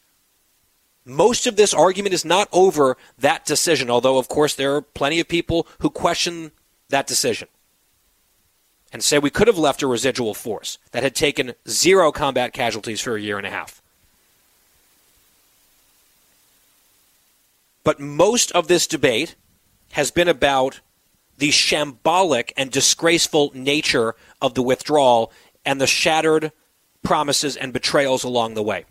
Most 1.05 1.45
of 1.45 1.55
this 1.55 1.71
argument 1.71 2.15
is 2.15 2.25
not 2.25 2.49
over 2.51 2.97
that 3.19 3.45
decision, 3.45 3.91
although, 3.91 4.17
of 4.17 4.27
course, 4.27 4.55
there 4.55 4.73
are 4.73 4.81
plenty 4.81 5.19
of 5.19 5.27
people 5.27 5.67
who 5.81 5.91
question 5.91 6.51
that 6.89 7.05
decision 7.05 7.47
and 8.91 9.03
say 9.03 9.19
we 9.19 9.29
could 9.29 9.45
have 9.45 9.59
left 9.59 9.83
a 9.83 9.87
residual 9.87 10.33
force 10.33 10.79
that 10.93 11.03
had 11.03 11.13
taken 11.13 11.53
zero 11.69 12.11
combat 12.11 12.53
casualties 12.53 13.01
for 13.01 13.15
a 13.15 13.21
year 13.21 13.37
and 13.37 13.45
a 13.45 13.51
half. 13.51 13.83
But 17.83 17.99
most 17.99 18.51
of 18.53 18.67
this 18.67 18.87
debate 18.87 19.35
has 19.91 20.09
been 20.09 20.27
about 20.27 20.79
the 21.37 21.49
shambolic 21.49 22.51
and 22.57 22.71
disgraceful 22.71 23.51
nature 23.53 24.15
of 24.41 24.55
the 24.55 24.63
withdrawal 24.63 25.31
and 25.63 25.79
the 25.79 25.85
shattered 25.85 26.51
promises 27.05 27.55
and 27.55 27.71
betrayals 27.71 28.23
along 28.23 28.53
the 28.53 28.63
way. 28.63 28.85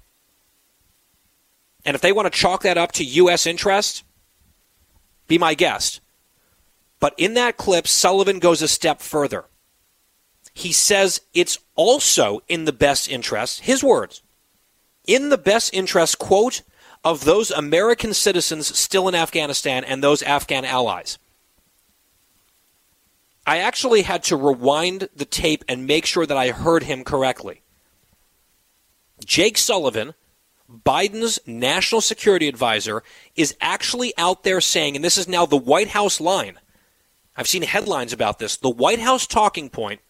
And 1.85 1.94
if 1.94 2.00
they 2.00 2.12
want 2.12 2.33
to 2.33 2.38
chalk 2.38 2.62
that 2.62 2.78
up 2.78 2.92
to 2.92 3.04
U.S. 3.04 3.47
interest, 3.47 4.04
be 5.28 5.37
my 5.37 5.54
guest. 5.54 6.00
But 7.00 7.14
in 7.18 7.35
that 7.35 7.56
clip, 7.56 7.87
Sullivan 7.87 8.38
goes 8.38 8.62
a 8.62 8.68
step 8.68 9.02
further. 9.02 9.44
He 10.54 10.73
says 10.73 11.21
it's 11.35 11.59
also 11.75 12.40
in 12.49 12.64
the 12.64 12.73
best 12.73 13.11
interest, 13.11 13.61
his 13.61 13.83
words, 13.83 14.23
in 15.06 15.28
the 15.28 15.37
best 15.37 15.75
interest, 15.75 16.18
quote, 16.18 16.62
of 17.04 17.25
those 17.25 17.50
American 17.50 18.14
citizens 18.14 18.78
still 18.78 19.09
in 19.09 19.14
Afghanistan 19.14 19.85
and 19.85 20.02
those 20.02 20.23
Afghan 20.23 20.64
allies. 20.64 21.18
I 23.47 23.59
actually 23.59 24.02
had 24.02 24.23
to 24.25 24.37
rewind 24.37 25.11
the 25.14 25.26
tape 25.26 25.64
and 25.68 25.87
make 25.87 26.06
sure 26.06 26.25
that 26.25 26.37
I 26.37 26.50
heard 26.50 26.85
him 26.85 27.04
correctly. 27.04 27.61
Jake 29.25 29.59
Sullivan, 29.59 30.14
Biden's 30.71 31.38
national 31.47 32.00
security 32.00 32.49
advisor, 32.49 33.02
is 33.37 33.57
actually 33.61 34.12
out 34.16 34.45
there 34.45 34.61
saying, 34.61 34.97
and 34.97 35.04
this 35.04 35.19
is 35.19 35.28
now 35.28 35.47
the 35.47 35.57
White 35.57 35.88
House 35.88 36.21
line. 36.21 36.59
I've 37.37 37.49
seen 37.49 37.62
headlines 37.62 38.12
about 38.12 38.38
this. 38.38 38.57
The 38.57 38.71
White 38.71 39.00
House 39.00 39.26
talking 39.26 39.69
point 39.69 40.00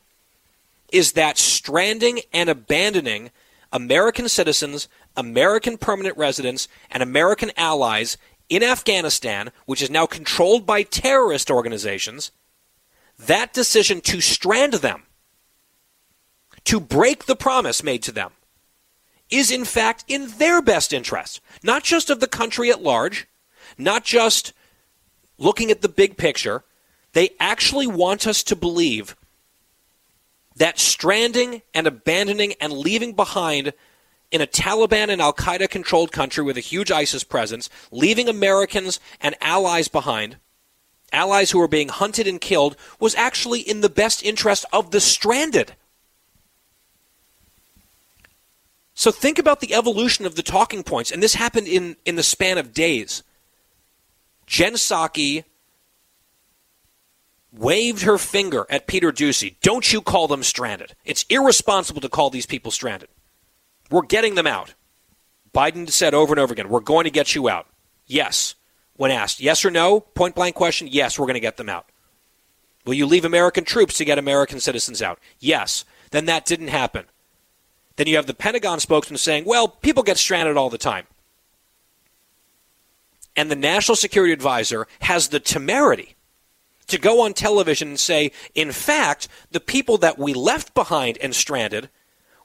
is 0.92 1.12
that 1.12 1.38
stranding 1.38 2.21
and 2.33 2.49
abandoning 2.49 3.30
American 3.73 4.28
citizens, 4.28 4.88
American 5.16 5.76
permanent 5.76 6.16
residents, 6.16 6.68
and 6.90 7.02
American 7.02 7.50
allies 7.56 8.16
in 8.49 8.62
Afghanistan, 8.62 9.50
which 9.66 9.83
is 9.83 9.90
now 9.90 10.06
controlled 10.06 10.66
by 10.66 10.83
terrorist 10.83 11.50
organizations, 11.50 12.30
that 13.18 13.52
decision 13.52 14.00
to 14.02 14.21
strand 14.21 14.75
them, 14.75 15.04
to 16.64 16.78
break 16.78 17.25
the 17.25 17.37
promise 17.37 17.83
made 17.83 18.02
to 18.02 18.12
them, 18.12 18.33
is 19.34 19.50
in 19.50 19.64
fact 19.64 20.04
in 20.08 20.28
their 20.38 20.62
best 20.62 20.92
interest, 20.92 21.40
not 21.62 21.82
just 21.82 22.10
of 22.10 22.20
the 22.20 22.26
country 22.26 22.70
at 22.70 22.82
large, 22.82 23.26
not 23.76 24.04
just 24.04 24.52
looking 25.38 25.70
at 25.70 25.82
the 25.82 25.88
big 25.88 26.16
picture. 26.16 26.64
They 27.12 27.30
actually 27.40 27.86
want 27.86 28.26
us 28.26 28.42
to 28.44 28.56
believe 28.56 29.16
that 30.56 30.78
stranding 30.78 31.62
and 31.72 31.86
abandoning 31.86 32.54
and 32.60 32.72
leaving 32.72 33.12
behind 33.12 33.72
in 34.30 34.40
a 34.40 34.46
Taliban 34.46 35.08
and 35.10 35.20
Al 35.20 35.32
Qaeda 35.32 35.68
controlled 35.68 36.12
country 36.12 36.42
with 36.42 36.56
a 36.56 36.60
huge 36.60 36.90
ISIS 36.90 37.24
presence, 37.24 37.70
leaving 37.90 38.28
Americans 38.28 38.98
and 39.20 39.36
allies 39.40 39.88
behind, 39.88 40.38
allies 41.12 41.50
who 41.50 41.58
were 41.58 41.68
being 41.68 41.88
hunted 41.88 42.26
and 42.26 42.40
killed, 42.40 42.76
was 42.98 43.14
actually 43.14 43.60
in 43.60 43.80
the 43.80 43.88
best 43.88 44.24
interest 44.24 44.64
of 44.72 44.90
the 44.90 45.00
stranded. 45.00 45.74
So 48.94 49.10
think 49.10 49.38
about 49.38 49.60
the 49.60 49.74
evolution 49.74 50.24
of 50.24 50.36
the 50.36 50.42
talking 50.42 50.84
points, 50.84 51.10
and 51.10 51.22
this 51.22 51.34
happened 51.34 51.66
in, 51.66 51.96
in 52.04 52.14
the 52.14 52.22
span 52.22 52.58
of 52.58 52.72
days. 52.72 53.24
Jen 54.46 54.74
Psaki 54.74 55.44
waved 57.52 58.02
her 58.02 58.18
finger 58.18 58.66
at 58.70 58.86
Peter 58.86 59.12
Doocy. 59.12 59.56
Don't 59.62 59.92
you 59.92 60.00
call 60.00 60.28
them 60.28 60.42
stranded. 60.42 60.94
It's 61.04 61.24
irresponsible 61.28 62.00
to 62.00 62.08
call 62.08 62.30
these 62.30 62.46
people 62.46 62.70
stranded. 62.70 63.08
We're 63.90 64.02
getting 64.02 64.34
them 64.34 64.46
out. 64.46 64.74
Biden 65.52 65.88
said 65.90 66.14
over 66.14 66.32
and 66.32 66.40
over 66.40 66.52
again, 66.52 66.68
we're 66.68 66.80
going 66.80 67.04
to 67.04 67.10
get 67.10 67.34
you 67.34 67.48
out. 67.48 67.66
Yes. 68.06 68.54
When 68.96 69.10
asked, 69.10 69.40
yes 69.40 69.64
or 69.64 69.70
no, 69.70 70.00
point 70.00 70.34
blank 70.34 70.54
question, 70.54 70.88
yes, 70.88 71.18
we're 71.18 71.26
going 71.26 71.34
to 71.34 71.40
get 71.40 71.56
them 71.56 71.68
out. 71.68 71.86
Will 72.84 72.94
you 72.94 73.06
leave 73.06 73.24
American 73.24 73.64
troops 73.64 73.96
to 73.98 74.04
get 74.04 74.18
American 74.18 74.60
citizens 74.60 75.02
out? 75.02 75.18
Yes. 75.38 75.84
Then 76.10 76.26
that 76.26 76.44
didn't 76.44 76.68
happen. 76.68 77.06
Then 77.96 78.06
you 78.06 78.16
have 78.16 78.26
the 78.26 78.34
Pentagon 78.34 78.80
spokesman 78.80 79.18
saying, 79.18 79.44
well, 79.44 79.68
people 79.68 80.02
get 80.02 80.18
stranded 80.18 80.56
all 80.56 80.70
the 80.70 80.78
time. 80.78 81.06
And 83.36 83.50
the 83.50 83.56
National 83.56 83.96
Security 83.96 84.32
Advisor 84.32 84.86
has 85.00 85.28
the 85.28 85.40
temerity 85.40 86.14
to 86.86 86.98
go 86.98 87.22
on 87.22 87.32
television 87.32 87.88
and 87.88 88.00
say, 88.00 88.30
in 88.54 88.72
fact, 88.72 89.28
the 89.50 89.60
people 89.60 89.98
that 89.98 90.18
we 90.18 90.34
left 90.34 90.74
behind 90.74 91.18
and 91.18 91.34
stranded, 91.34 91.88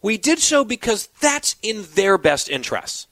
we 0.02 0.18
did 0.18 0.40
so 0.40 0.64
because 0.64 1.08
that's 1.20 1.56
in 1.62 1.86
their 1.96 2.18
best 2.18 2.50
interests. 2.50 3.08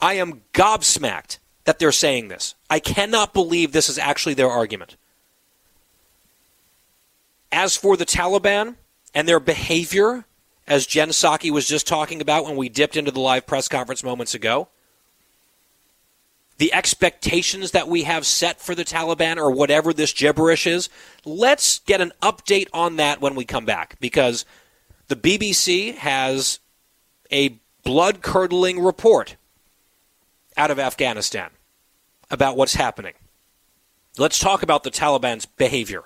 I 0.00 0.14
am 0.14 0.42
gobsmacked 0.52 1.38
that 1.64 1.78
they're 1.78 1.92
saying 1.92 2.28
this. 2.28 2.54
I 2.68 2.78
cannot 2.78 3.32
believe 3.32 3.72
this 3.72 3.88
is 3.88 3.98
actually 3.98 4.34
their 4.34 4.50
argument. 4.50 4.96
As 7.50 7.76
for 7.76 7.96
the 7.96 8.06
Taliban 8.06 8.76
and 9.16 9.26
their 9.26 9.40
behavior, 9.40 10.26
as 10.68 10.86
Jen 10.86 11.08
Psaki 11.08 11.50
was 11.50 11.66
just 11.66 11.86
talking 11.86 12.20
about 12.20 12.44
when 12.44 12.54
we 12.54 12.68
dipped 12.68 12.98
into 12.98 13.10
the 13.10 13.18
live 13.18 13.46
press 13.46 13.66
conference 13.66 14.04
moments 14.04 14.34
ago, 14.34 14.68
the 16.58 16.72
expectations 16.74 17.70
that 17.70 17.88
we 17.88 18.02
have 18.02 18.26
set 18.26 18.60
for 18.60 18.74
the 18.74 18.84
Taliban 18.84 19.38
or 19.38 19.50
whatever 19.50 19.94
this 19.94 20.12
gibberish 20.12 20.66
is, 20.66 20.90
let's 21.24 21.78
get 21.78 22.02
an 22.02 22.12
update 22.20 22.68
on 22.74 22.96
that 22.96 23.22
when 23.22 23.34
we 23.34 23.46
come 23.46 23.64
back 23.64 23.98
because 24.00 24.44
the 25.08 25.16
BBC 25.16 25.94
has 25.94 26.60
a 27.32 27.58
blood 27.84 28.20
curdling 28.20 28.80
report 28.80 29.36
out 30.58 30.70
of 30.70 30.78
Afghanistan 30.78 31.48
about 32.30 32.54
what's 32.54 32.74
happening. 32.74 33.14
Let's 34.18 34.38
talk 34.38 34.62
about 34.62 34.82
the 34.82 34.90
Taliban's 34.90 35.46
behavior. 35.46 36.04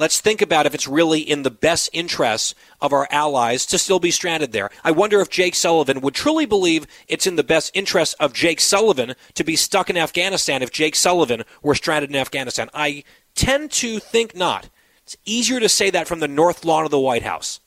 Let's 0.00 0.18
think 0.18 0.40
about 0.40 0.64
if 0.64 0.74
it's 0.74 0.88
really 0.88 1.20
in 1.20 1.42
the 1.42 1.50
best 1.50 1.90
interests 1.92 2.54
of 2.80 2.94
our 2.94 3.06
allies 3.10 3.66
to 3.66 3.76
still 3.76 3.98
be 3.98 4.10
stranded 4.10 4.50
there. 4.50 4.70
I 4.82 4.92
wonder 4.92 5.20
if 5.20 5.28
Jake 5.28 5.54
Sullivan 5.54 6.00
would 6.00 6.14
truly 6.14 6.46
believe 6.46 6.86
it's 7.06 7.26
in 7.26 7.36
the 7.36 7.44
best 7.44 7.70
interest 7.74 8.14
of 8.18 8.32
Jake 8.32 8.60
Sullivan 8.60 9.14
to 9.34 9.44
be 9.44 9.56
stuck 9.56 9.90
in 9.90 9.98
Afghanistan 9.98 10.62
if 10.62 10.70
Jake 10.72 10.96
Sullivan 10.96 11.44
were 11.62 11.74
stranded 11.74 12.08
in 12.08 12.16
Afghanistan. 12.16 12.70
I 12.72 13.04
tend 13.34 13.72
to 13.72 13.98
think 13.98 14.34
not. 14.34 14.70
It's 15.02 15.18
easier 15.26 15.60
to 15.60 15.68
say 15.68 15.90
that 15.90 16.08
from 16.08 16.20
the 16.20 16.28
north 16.28 16.64
lawn 16.64 16.86
of 16.86 16.90
the 16.90 16.98
White 16.98 17.24
House. 17.24 17.60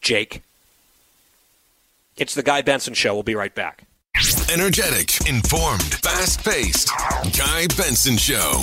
Jake. 0.00 0.42
It's 2.16 2.34
the 2.34 2.42
Guy 2.42 2.62
Benson 2.62 2.94
Show. 2.94 3.12
We'll 3.12 3.22
be 3.22 3.34
right 3.34 3.54
back. 3.54 3.84
Energetic, 4.50 5.28
informed, 5.28 5.94
fast 5.96 6.42
paced. 6.42 6.88
Guy 7.36 7.66
Benson 7.76 8.16
Show. 8.16 8.62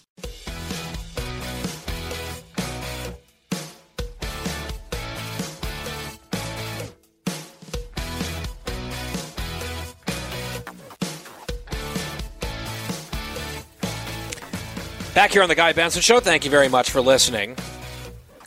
Back 15.13 15.33
here 15.33 15.43
on 15.43 15.49
the 15.49 15.55
Guy 15.55 15.73
Benson 15.73 16.01
Show, 16.01 16.21
thank 16.21 16.45
you 16.45 16.51
very 16.51 16.69
much 16.69 16.89
for 16.89 17.01
listening. 17.01 17.57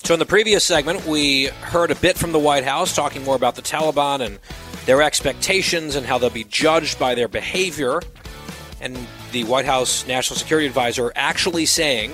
So, 0.02 0.14
in 0.14 0.18
the 0.18 0.24
previous 0.24 0.64
segment, 0.64 1.04
we 1.06 1.46
heard 1.46 1.90
a 1.90 1.94
bit 1.94 2.16
from 2.16 2.32
the 2.32 2.38
White 2.38 2.64
House 2.64 2.94
talking 2.94 3.22
more 3.22 3.36
about 3.36 3.54
the 3.54 3.60
Taliban 3.60 4.24
and 4.24 4.38
their 4.86 5.02
expectations 5.02 5.94
and 5.94 6.06
how 6.06 6.16
they'll 6.16 6.30
be 6.30 6.44
judged 6.44 6.98
by 6.98 7.14
their 7.14 7.28
behavior. 7.28 8.00
And 8.80 8.96
the 9.32 9.44
White 9.44 9.66
House 9.66 10.06
National 10.06 10.38
Security 10.38 10.66
Advisor 10.66 11.12
actually 11.14 11.66
saying 11.66 12.12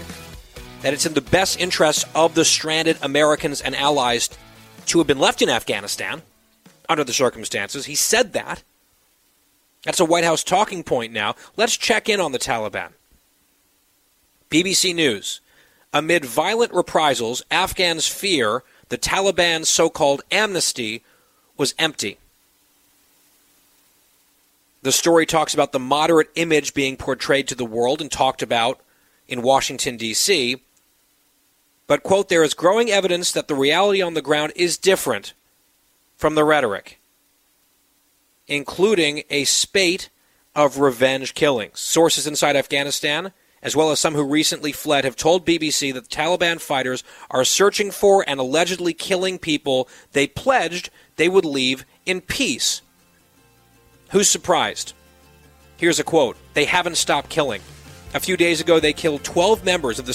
that 0.82 0.94
it's 0.94 1.06
in 1.06 1.14
the 1.14 1.20
best 1.20 1.60
interest 1.60 2.06
of 2.16 2.34
the 2.34 2.44
stranded 2.44 2.98
Americans 3.02 3.60
and 3.60 3.76
allies 3.76 4.30
to 4.86 4.98
have 4.98 5.06
been 5.06 5.20
left 5.20 5.42
in 5.42 5.48
Afghanistan 5.48 6.22
under 6.88 7.04
the 7.04 7.12
circumstances. 7.12 7.86
He 7.86 7.94
said 7.94 8.32
that. 8.32 8.64
That's 9.84 10.00
a 10.00 10.04
White 10.04 10.24
House 10.24 10.42
talking 10.42 10.82
point 10.82 11.12
now. 11.12 11.36
Let's 11.56 11.76
check 11.76 12.08
in 12.08 12.18
on 12.18 12.32
the 12.32 12.38
Taliban. 12.40 12.94
BBC 14.50 14.94
News. 14.94 15.40
Amid 15.92 16.24
violent 16.24 16.72
reprisals, 16.72 17.42
Afghans 17.50 18.06
fear 18.06 18.62
the 18.88 18.98
Taliban's 18.98 19.68
so 19.68 19.88
called 19.88 20.22
amnesty 20.30 21.02
was 21.56 21.74
empty. 21.78 22.18
The 24.82 24.92
story 24.92 25.26
talks 25.26 25.52
about 25.54 25.72
the 25.72 25.78
moderate 25.78 26.30
image 26.34 26.74
being 26.74 26.96
portrayed 26.96 27.46
to 27.48 27.54
the 27.54 27.64
world 27.64 28.00
and 28.00 28.10
talked 28.10 28.42
about 28.42 28.80
in 29.28 29.42
Washington, 29.42 29.96
D.C. 29.96 30.62
But, 31.86 32.02
quote, 32.02 32.28
there 32.28 32.42
is 32.42 32.54
growing 32.54 32.90
evidence 32.90 33.30
that 33.32 33.46
the 33.46 33.54
reality 33.54 34.00
on 34.00 34.14
the 34.14 34.22
ground 34.22 34.52
is 34.56 34.78
different 34.78 35.34
from 36.16 36.34
the 36.34 36.44
rhetoric, 36.44 36.98
including 38.48 39.22
a 39.28 39.44
spate 39.44 40.08
of 40.54 40.78
revenge 40.78 41.34
killings. 41.34 41.78
Sources 41.78 42.26
inside 42.26 42.56
Afghanistan 42.56 43.32
as 43.62 43.76
well 43.76 43.90
as 43.90 44.00
some 44.00 44.14
who 44.14 44.24
recently 44.24 44.72
fled, 44.72 45.04
have 45.04 45.16
told 45.16 45.46
BBC 45.46 45.92
that 45.92 46.08
the 46.08 46.16
Taliban 46.16 46.60
fighters 46.60 47.04
are 47.30 47.44
searching 47.44 47.90
for 47.90 48.24
and 48.26 48.40
allegedly 48.40 48.92
killing 48.92 49.38
people 49.38 49.88
they 50.12 50.26
pledged 50.26 50.90
they 51.16 51.28
would 51.28 51.44
leave 51.44 51.84
in 52.06 52.20
peace. 52.20 52.82
Who's 54.10 54.28
surprised? 54.28 54.94
Here's 55.76 55.98
a 55.98 56.04
quote 56.04 56.36
They 56.54 56.64
haven't 56.64 56.96
stopped 56.96 57.30
killing. 57.30 57.62
A 58.12 58.20
few 58.20 58.36
days 58.36 58.60
ago, 58.60 58.80
they 58.80 58.92
killed 58.92 59.22
12 59.22 59.64
members 59.64 59.98
of 59.98 60.06
the 60.06 60.14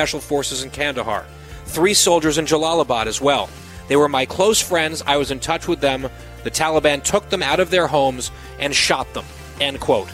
Special 0.01 0.19
Forces 0.19 0.63
in 0.63 0.71
Kandahar, 0.71 1.27
three 1.65 1.93
soldiers 1.93 2.39
in 2.39 2.45
Jalalabad 2.45 3.05
as 3.05 3.21
well. 3.21 3.51
They 3.87 3.95
were 3.95 4.09
my 4.09 4.25
close 4.25 4.59
friends. 4.59 5.03
I 5.05 5.17
was 5.17 5.29
in 5.29 5.39
touch 5.39 5.67
with 5.67 5.79
them. 5.79 6.09
The 6.43 6.49
Taliban 6.49 7.03
took 7.03 7.29
them 7.29 7.43
out 7.43 7.59
of 7.59 7.69
their 7.69 7.85
homes 7.85 8.31
and 8.57 8.73
shot 8.73 9.13
them. 9.13 9.25
End 9.59 9.79
quote. 9.79 10.09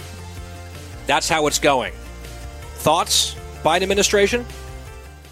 That's 1.06 1.30
how 1.30 1.48
it's 1.48 1.58
going. 1.58 1.94
Thoughts, 2.80 3.38
Biden 3.64 3.84
administration? 3.84 4.46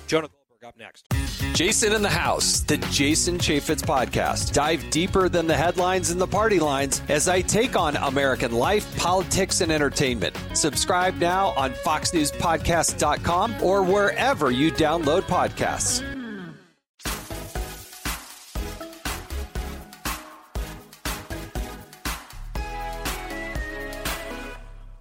Jonah 0.08 0.30
Goldberg 0.30 0.70
up 0.70 0.80
next. 0.80 1.06
Jason 1.54 1.94
in 1.94 2.02
the 2.02 2.10
House, 2.10 2.62
the 2.62 2.78
Jason 2.92 3.38
Chaffetz 3.38 3.82
podcast. 3.82 4.54
Dive 4.54 4.90
deeper 4.90 5.30
than 5.30 5.48
the 5.48 5.56
headlines 5.56 6.10
and 6.10 6.20
the 6.20 6.28
party 6.28 6.60
lines 6.60 7.02
as 7.10 7.28
I 7.28 7.42
take 7.42 7.76
on 7.76 7.96
American 7.98 8.52
life, 8.52 8.98
politics, 8.98 9.62
and 9.62 9.72
entertainment. 9.72 10.38
Subscribe 10.54 11.16
now 11.16 11.50
on 11.58 11.72
FoxNewsPodcast.com 11.72 13.56
or 13.62 13.84
wherever 13.84 14.52
you 14.52 14.72
download 14.72 15.22
podcasts. 15.24 16.04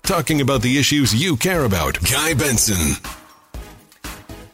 Talking 0.03 0.43
about 0.43 0.61
the 0.61 0.79
issues 0.79 1.15
you 1.15 1.35
care 1.37 1.65
about. 1.65 1.99
Guy 2.11 2.35
Benson. 2.35 3.24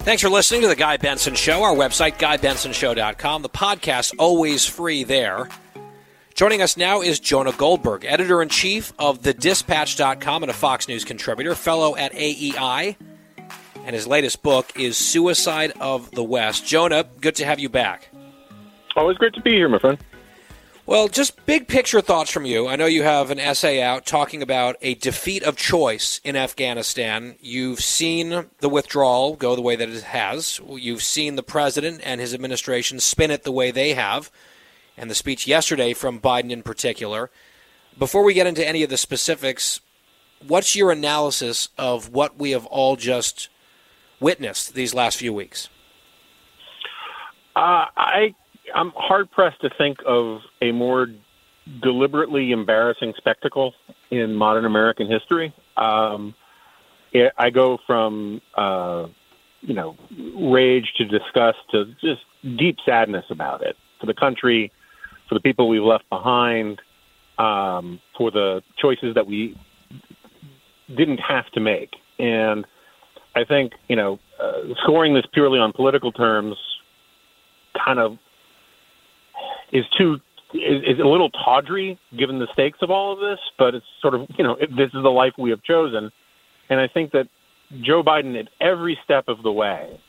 Thanks 0.01 0.23
for 0.23 0.31
listening 0.31 0.63
to 0.63 0.69
the 0.69 0.77
Guy 0.77 0.97
Benson 0.97 1.35
Show. 1.35 1.63
Our 1.63 1.75
website, 1.75 2.17
GuyBensonShow.com. 2.19 3.43
The 3.43 3.51
podcast, 3.51 4.15
always 4.19 4.65
free 4.65 5.05
there. 5.05 5.49
Joining 6.35 6.63
us 6.63 6.79
now 6.79 7.03
is 7.03 7.21
Jonah 7.21 7.53
Goldberg, 7.53 8.07
editor 8.07 8.41
in 8.41 8.49
chief 8.49 8.95
of 8.99 9.21
TheDispatch.com 9.21 10.43
and 10.43 10.51
a 10.51 10.55
Fox 10.55 10.89
News 10.89 11.05
contributor, 11.05 11.55
fellow 11.55 11.97
at 11.97 12.15
AEI. 12.15 12.97
And 13.85 13.95
his 13.95 14.07
latest 14.07 14.43
book 14.43 14.73
is 14.75 14.97
Suicide 14.97 15.73
of 15.81 16.11
the 16.13 16.25
West. 16.25 16.67
Jonah, 16.67 17.05
good 17.21 17.35
to 17.37 17.45
have 17.45 17.61
you 17.61 17.69
back. 17.69 18.09
Always 18.97 19.19
great 19.19 19.35
to 19.35 19.43
be 19.43 19.51
here, 19.51 19.69
my 19.69 19.79
friend. 19.79 19.99
Well, 20.91 21.07
just 21.07 21.47
big 21.47 21.69
picture 21.69 22.01
thoughts 22.01 22.33
from 22.33 22.45
you. 22.45 22.67
I 22.67 22.75
know 22.75 22.87
you 22.87 23.05
have 23.05 23.31
an 23.31 23.39
essay 23.39 23.81
out 23.81 24.05
talking 24.05 24.43
about 24.43 24.75
a 24.81 24.97
defeat 24.97 25.45
of 25.45 25.57
choice 25.57 26.21
in 26.25 26.35
Afghanistan. 26.35 27.37
You've 27.41 27.79
seen 27.79 28.47
the 28.59 28.69
withdrawal 28.69 29.37
go 29.37 29.55
the 29.55 29.63
way 29.63 29.77
that 29.77 29.89
it 29.89 30.03
has. 30.03 30.61
You've 30.69 31.05
seen 31.05 31.37
the 31.37 31.45
president 31.45 32.01
and 32.03 32.21
his 32.21 32.35
administration 32.35 32.99
spin 32.99 33.31
it 33.31 33.45
the 33.45 33.53
way 33.53 33.71
they 33.71 33.95
have, 33.95 34.33
and 34.97 35.09
the 35.09 35.15
speech 35.15 35.47
yesterday 35.47 35.95
from 35.95 36.19
Biden 36.19 36.51
in 36.51 36.65
particular. 36.65 37.31
Before 37.97 38.25
we 38.25 38.35
get 38.35 38.49
into 38.49 38.67
any 38.67 38.83
of 38.83 38.91
the 38.91 38.97
specifics, 38.97 39.79
what's 40.45 40.75
your 40.75 40.91
analysis 40.91 41.69
of 41.79 42.09
what 42.09 42.37
we 42.37 42.51
have 42.51 42.67
all 42.67 42.97
just 42.97 43.49
witnessed 44.19 44.75
these 44.75 44.93
last 44.93 45.19
few 45.19 45.33
weeks? 45.33 45.69
Uh, 47.55 47.87
I 47.97 48.35
I'm 48.75 48.93
hard 48.97 49.31
pressed 49.31 49.61
to 49.63 49.71
think 49.77 49.99
of 50.07 50.41
a 50.61 50.73
more 50.73 51.09
deliberately 51.83 52.53
embarrassing 52.53 53.15
spectacle 53.17 53.75
in 54.11 54.35
modern 54.35 54.65
American 54.65 55.11
history. 55.11 55.55
Um, 55.77 56.35
it, 57.13 57.33
I 57.39 57.51
go 57.51 57.79
from 57.87 58.41
uh, 58.57 59.07
you 59.61 59.75
know 59.75 59.97
rage 60.37 60.93
to 60.97 61.05
disgust 61.05 61.59
to 61.73 61.87
just 62.01 62.23
deep 62.57 62.79
sadness 62.85 63.25
about 63.31 63.63
it 63.63 63.77
for 63.99 64.07
the 64.07 64.15
country, 64.15 64.73
for 65.29 65.35
the 65.35 65.41
people 65.41 65.69
we've 65.69 65.83
left 65.83 66.09
behind, 66.09 66.81
um, 67.39 68.01
for 68.17 68.31
the 68.31 68.63
choices 68.79 69.15
that 69.15 69.27
we 69.27 69.59
didn't 70.89 71.19
have 71.19 71.49
to 71.53 71.61
make, 71.61 71.91
and 72.19 72.67
I 73.35 73.45
think 73.45 73.73
you 73.89 73.97
know 73.97 74.19
uh, 74.41 74.75
scoring 74.83 75.15
this 75.15 75.25
purely 75.33 75.59
on 75.59 75.73
political 75.73 76.13
terms 76.13 76.57
kind 77.85 77.99
of 77.99 78.19
is 79.73 79.85
too 79.97 80.21
is, 80.53 80.83
is 80.97 80.99
a 80.99 81.07
little 81.07 81.31
tawdry 81.31 81.99
given 82.17 82.39
the 82.39 82.49
stakes 82.53 82.79
of 82.83 82.91
all 82.91 83.13
of 83.13 83.21
this, 83.21 83.39
but 83.59 83.75
it's 83.75 83.87
sort 84.01 84.15
of 84.15 84.27
you 84.37 84.45
know 84.45 84.57
this 84.57 84.89
is 84.95 85.03
the 85.03 85.11
life 85.11 85.33
we 85.39 85.51
have 85.51 85.63
chosen, 85.63 86.11
and 86.69 86.81
I 86.81 86.89
think 86.89 87.13
that 87.13 87.29
Joe 87.81 88.03
Biden 88.03 88.39
at 88.39 88.49
every 88.61 88.99
step 89.05 89.29
of 89.29 89.43
the 89.43 89.53
way 89.53 90.01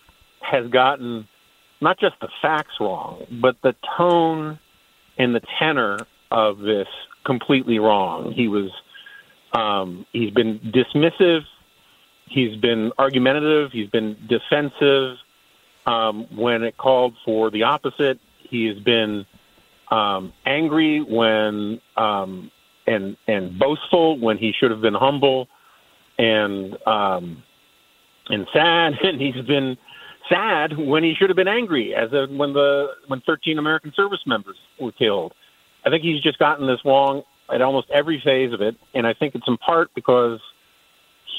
has 0.41 0.67
gotten 0.69 1.27
not 1.79 1.99
just 1.99 2.15
the 2.21 2.29
facts 2.41 2.73
wrong, 2.79 3.25
but 3.41 3.55
the 3.61 3.75
tone 3.97 4.59
and 5.17 5.35
the 5.35 5.41
tenor 5.59 5.99
of 6.29 6.59
this 6.59 6.87
completely 7.25 7.79
wrong. 7.79 8.31
He 8.31 8.47
was 8.47 8.71
um, 9.53 10.05
he's 10.11 10.31
been 10.31 10.59
dismissive, 10.59 11.41
he's 12.27 12.55
been 12.59 12.91
argumentative, 12.97 13.71
he's 13.71 13.89
been 13.89 14.17
defensive 14.27 15.17
um, 15.85 16.27
when 16.35 16.63
it 16.63 16.77
called 16.77 17.15
for 17.25 17.51
the 17.51 17.63
opposite. 17.63 18.19
He 18.39 18.65
has 18.67 18.79
been 18.79 19.25
um, 19.91 20.33
angry 20.45 21.01
when 21.01 21.79
um, 21.97 22.49
and 22.87 23.17
and 23.27 23.59
boastful 23.59 24.19
when 24.19 24.37
he 24.37 24.53
should 24.57 24.71
have 24.71 24.81
been 24.81 24.93
humble, 24.93 25.47
and 26.17 26.75
um, 26.87 27.43
and 28.29 28.47
sad, 28.53 28.93
and 29.03 29.21
he's 29.21 29.45
been 29.45 29.77
sad 30.29 30.77
when 30.77 31.03
he 31.03 31.13
should 31.17 31.29
have 31.29 31.37
been 31.37 31.47
angry, 31.47 31.93
as 31.93 32.11
a, 32.13 32.27
when 32.27 32.53
the 32.53 32.87
when 33.07 33.21
13 33.21 33.59
American 33.59 33.91
service 33.95 34.21
members 34.25 34.57
were 34.79 34.91
killed. 34.91 35.33
I 35.85 35.89
think 35.89 36.03
he's 36.03 36.21
just 36.21 36.39
gotten 36.39 36.67
this 36.67 36.79
wrong 36.85 37.23
at 37.53 37.61
almost 37.61 37.89
every 37.91 38.21
phase 38.23 38.53
of 38.53 38.61
it, 38.61 38.75
and 38.93 39.05
I 39.05 39.13
think 39.13 39.35
it's 39.35 39.47
in 39.47 39.57
part 39.57 39.89
because 39.93 40.39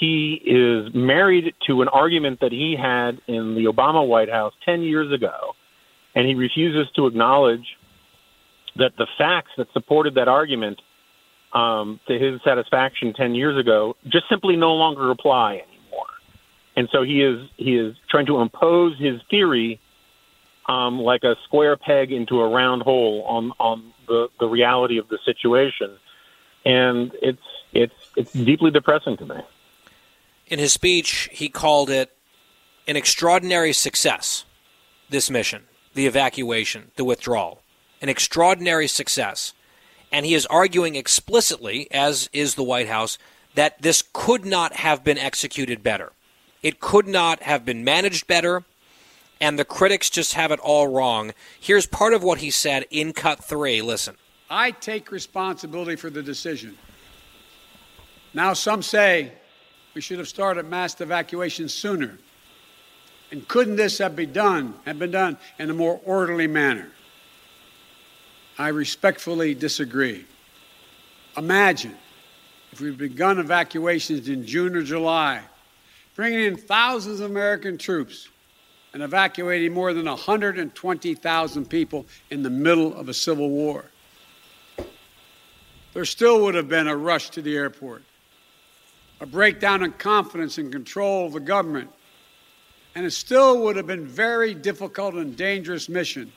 he 0.00 0.40
is 0.44 0.92
married 0.94 1.54
to 1.68 1.80
an 1.80 1.88
argument 1.88 2.40
that 2.40 2.50
he 2.50 2.76
had 2.76 3.20
in 3.28 3.54
the 3.54 3.70
Obama 3.72 4.06
White 4.06 4.28
House 4.28 4.52
10 4.64 4.82
years 4.82 5.12
ago, 5.12 5.54
and 6.14 6.26
he 6.26 6.34
refuses 6.34 6.92
to 6.96 7.06
acknowledge 7.06 7.64
that 8.76 8.92
the 8.96 9.06
facts 9.18 9.50
that 9.56 9.72
supported 9.72 10.14
that 10.14 10.28
argument 10.28 10.80
um, 11.52 12.00
to 12.08 12.18
his 12.18 12.40
satisfaction 12.42 13.12
10 13.12 13.34
years 13.34 13.58
ago 13.58 13.96
just 14.08 14.28
simply 14.28 14.56
no 14.56 14.72
longer 14.72 15.10
apply 15.10 15.54
anymore. 15.54 16.06
And 16.76 16.88
so 16.90 17.02
he 17.02 17.22
is 17.22 17.48
he 17.56 17.76
is 17.76 17.94
trying 18.08 18.26
to 18.26 18.40
impose 18.40 18.98
his 18.98 19.20
theory 19.30 19.78
um, 20.66 21.00
like 21.00 21.24
a 21.24 21.36
square 21.44 21.76
peg 21.76 22.12
into 22.12 22.40
a 22.40 22.48
round 22.48 22.82
hole 22.82 23.24
on 23.28 23.52
on 23.58 23.92
the, 24.08 24.28
the 24.40 24.46
reality 24.46 24.98
of 24.98 25.08
the 25.08 25.18
situation, 25.24 25.98
and 26.64 27.12
it's 27.20 27.42
it's 27.74 27.94
it's 28.16 28.32
deeply 28.32 28.70
depressing 28.70 29.16
to 29.18 29.26
me. 29.26 29.36
In 30.46 30.58
his 30.58 30.72
speech, 30.72 31.28
he 31.32 31.48
called 31.48 31.90
it 31.90 32.16
an 32.86 32.96
extraordinary 32.96 33.72
success. 33.72 34.44
This 35.10 35.28
mission, 35.28 35.64
the 35.92 36.06
evacuation, 36.06 36.90
the 36.96 37.04
withdrawal 37.04 37.61
an 38.02 38.08
extraordinary 38.08 38.88
success. 38.88 39.54
And 40.10 40.26
he 40.26 40.34
is 40.34 40.44
arguing 40.46 40.96
explicitly, 40.96 41.90
as 41.90 42.28
is 42.34 42.56
the 42.56 42.62
White 42.62 42.88
House, 42.88 43.16
that 43.54 43.80
this 43.80 44.02
could 44.12 44.44
not 44.44 44.74
have 44.74 45.02
been 45.02 45.16
executed 45.16 45.82
better. 45.82 46.12
It 46.62 46.80
could 46.80 47.06
not 47.06 47.42
have 47.42 47.64
been 47.64 47.84
managed 47.84 48.26
better, 48.26 48.64
and 49.40 49.58
the 49.58 49.64
critics 49.64 50.10
just 50.10 50.34
have 50.34 50.50
it 50.50 50.60
all 50.60 50.88
wrong. 50.88 51.32
Here's 51.58 51.86
part 51.86 52.12
of 52.12 52.22
what 52.22 52.38
he 52.38 52.50
said 52.50 52.86
in 52.90 53.12
cut 53.12 53.42
three. 53.42 53.80
Listen. 53.80 54.16
I 54.50 54.70
take 54.70 55.10
responsibility 55.10 55.96
for 55.96 56.10
the 56.10 56.22
decision. 56.22 56.76
Now, 58.34 58.52
some 58.52 58.82
say 58.82 59.32
we 59.94 60.00
should 60.00 60.18
have 60.18 60.28
started 60.28 60.66
mass 60.66 61.00
evacuation 61.00 61.68
sooner. 61.68 62.18
And 63.30 63.48
couldn't 63.48 63.76
this 63.76 63.98
have 63.98 64.14
been 64.14 64.32
done, 64.32 64.74
have 64.84 64.98
been 64.98 65.10
done 65.10 65.38
in 65.58 65.70
a 65.70 65.74
more 65.74 66.00
orderly 66.04 66.46
manner? 66.46 66.90
I 68.58 68.68
respectfully 68.68 69.54
disagree. 69.54 70.26
Imagine 71.36 71.96
if 72.72 72.80
we'd 72.80 72.98
begun 72.98 73.38
evacuations 73.38 74.28
in 74.28 74.46
June 74.46 74.76
or 74.76 74.82
July, 74.82 75.40
bringing 76.14 76.44
in 76.44 76.56
thousands 76.56 77.20
of 77.20 77.30
American 77.30 77.78
troops 77.78 78.28
and 78.92 79.02
evacuating 79.02 79.72
more 79.72 79.94
than 79.94 80.04
120,000 80.04 81.70
people 81.70 82.06
in 82.30 82.42
the 82.42 82.50
middle 82.50 82.94
of 82.94 83.08
a 83.08 83.14
civil 83.14 83.48
war. 83.48 83.86
There 85.94 86.04
still 86.04 86.42
would 86.42 86.54
have 86.54 86.68
been 86.68 86.88
a 86.88 86.96
rush 86.96 87.30
to 87.30 87.42
the 87.42 87.56
airport, 87.56 88.02
a 89.20 89.26
breakdown 89.26 89.82
in 89.82 89.92
confidence 89.92 90.58
and 90.58 90.70
control 90.70 91.26
of 91.26 91.32
the 91.32 91.40
government, 91.40 91.90
and 92.94 93.06
it 93.06 93.12
still 93.12 93.62
would 93.62 93.76
have 93.76 93.86
been 93.86 94.00
a 94.00 94.08
very 94.08 94.52
difficult 94.52 95.14
and 95.14 95.36
dangerous 95.36 95.88
mission 95.88 96.32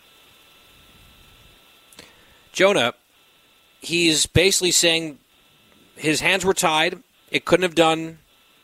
Jonah, 2.56 2.94
he's 3.82 4.26
basically 4.26 4.72
saying 4.72 5.20
his 5.98 6.22
hands 6.22 6.46
were 6.46 6.54
tied. 6.54 7.04
It 7.30 7.44
couldn't 7.44 7.64
have 7.64 7.76
done. 7.76 8.20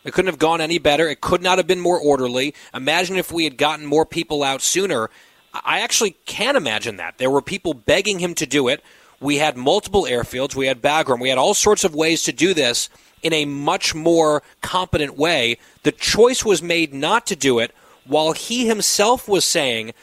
It 0.05 0.13
couldn't 0.13 0.29
have 0.29 0.39
gone 0.39 0.61
any 0.61 0.79
better. 0.79 1.09
It 1.09 1.19
could 1.19 1.43
not 1.43 1.59
have 1.59 1.67
been 1.67 1.81
more 1.81 1.99
orderly. 1.99 2.55
Imagine 2.73 3.17
if 3.17 3.33
we 3.33 3.43
had 3.43 3.57
gotten 3.57 3.85
more 3.85 4.05
people 4.05 4.43
out 4.43 4.61
sooner. 4.61 5.09
I 5.53 5.81
actually 5.81 6.11
can't 6.25 6.55
imagine 6.55 6.95
that. 6.95 7.17
There 7.17 7.29
were 7.29 7.41
people 7.41 7.73
begging 7.73 8.19
him 8.19 8.33
to 8.35 8.45
do 8.45 8.69
it. 8.69 8.81
We 9.19 9.37
had 9.37 9.57
multiple 9.57 10.03
airfields. 10.03 10.55
We 10.55 10.67
had 10.67 10.81
Bagram. 10.81 11.19
We 11.19 11.29
had 11.29 11.37
all 11.37 11.53
sorts 11.53 11.83
of 11.83 11.93
ways 11.93 12.23
to 12.23 12.31
do 12.31 12.53
this 12.53 12.89
in 13.21 13.33
a 13.33 13.43
much 13.43 13.93
more 13.93 14.41
competent 14.61 15.17
way. 15.17 15.57
The 15.83 15.91
choice 15.91 16.45
was 16.45 16.63
made 16.63 16.93
not 16.93 17.27
to 17.27 17.35
do 17.35 17.59
it 17.59 17.75
while 18.05 18.31
he 18.31 18.67
himself 18.67 19.27
was 19.27 19.43
saying 19.43 19.93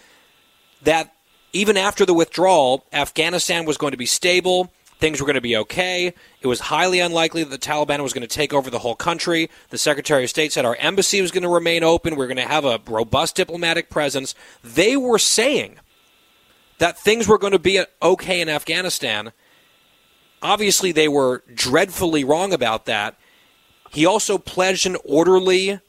that 0.83 1.15
even 1.59 1.77
after 1.77 2.07
the 2.07 2.15
withdrawal, 2.15 2.87
Afghanistan 2.93 3.65
was 3.65 3.77
going 3.77 3.91
to 3.91 3.97
be 3.97 4.07
stable. 4.07 4.73
things 5.01 5.21
were 5.21 5.27
going 5.27 5.35
to 5.35 5.41
be 5.41 5.57
okay. 5.57 6.13
It 6.41 6.47
was 6.47 6.61
highly 6.61 7.01
unlikely 7.01 7.43
that 7.45 7.51
the 7.51 7.59
Taliban 7.59 8.01
was 8.01 8.13
going 8.13 8.27
to 8.27 8.29
take 8.29 8.53
over 8.53 8.71
the 8.71 8.81
whole 8.81 8.95
country. 8.95 9.51
The 9.71 9.79
Secretary 9.79 10.25
of 10.25 10.31
State 10.31 10.53
said 10.53 10.65
our 10.65 10.77
embassy 10.77 11.21
was 11.21 11.33
going 11.33 11.43
to 11.43 11.49
remain 11.49 11.83
open. 11.83 12.15
We 12.15 12.25
are 12.25 12.29
going 12.29 12.37
to 12.37 12.55
have 12.55 12.65
a 12.65 12.81
robust 12.89 13.35
diplomatic 13.35 13.91
presence. 13.91 14.37
They 14.63 14.97
were 14.97 15.19
saying 15.19 15.79
that 16.79 16.99
things 16.99 17.27
were 17.27 17.39
going 17.39 17.53
to 17.53 17.59
be 17.59 17.79
uh, 17.79 17.87
okay 18.03 18.41
in 18.41 18.49
Afghanistan. 18.49 19.33
Obviously, 20.43 20.93
they 20.93 21.09
were 21.09 21.43
dreadfully 21.53 22.23
wrong 22.23 22.53
about 22.53 22.87
that. 22.87 23.17
He 23.91 24.07
also 24.07 24.39
pledged 24.39 24.87
an 24.87 24.97
orderly, 25.05 25.81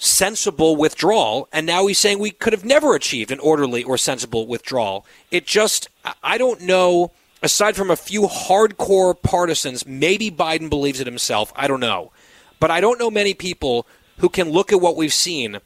sensible 0.00 0.76
withdrawal, 0.76 1.46
and 1.52 1.66
now 1.66 1.86
he's 1.86 1.98
saying 1.98 2.18
we 2.18 2.30
could 2.30 2.54
have 2.54 2.64
never 2.64 2.94
achieved 2.94 3.30
an 3.30 3.38
orderly 3.38 3.84
or 3.84 3.98
sensible 3.98 4.46
withdrawal. 4.46 5.06
It 5.30 5.46
just, 5.46 5.88
I 6.22 6.38
don't 6.38 6.62
know, 6.62 7.12
aside 7.42 7.76
from 7.76 7.90
a 7.90 7.96
few 7.96 8.22
hardcore 8.22 9.20
partisans, 9.22 9.86
maybe 9.86 10.30
Biden 10.30 10.70
believes 10.70 11.00
it 11.00 11.06
himself, 11.06 11.52
I 11.54 11.68
don't 11.68 11.80
know. 11.80 12.12
But 12.58 12.70
I 12.70 12.80
don't 12.80 12.98
know 12.98 13.10
many 13.10 13.34
people 13.34 13.86
who 14.18 14.28
can 14.28 14.50
look 14.50 14.72
at 14.72 14.80
what 14.80 14.96
we've 14.96 15.12
seen 15.12 15.58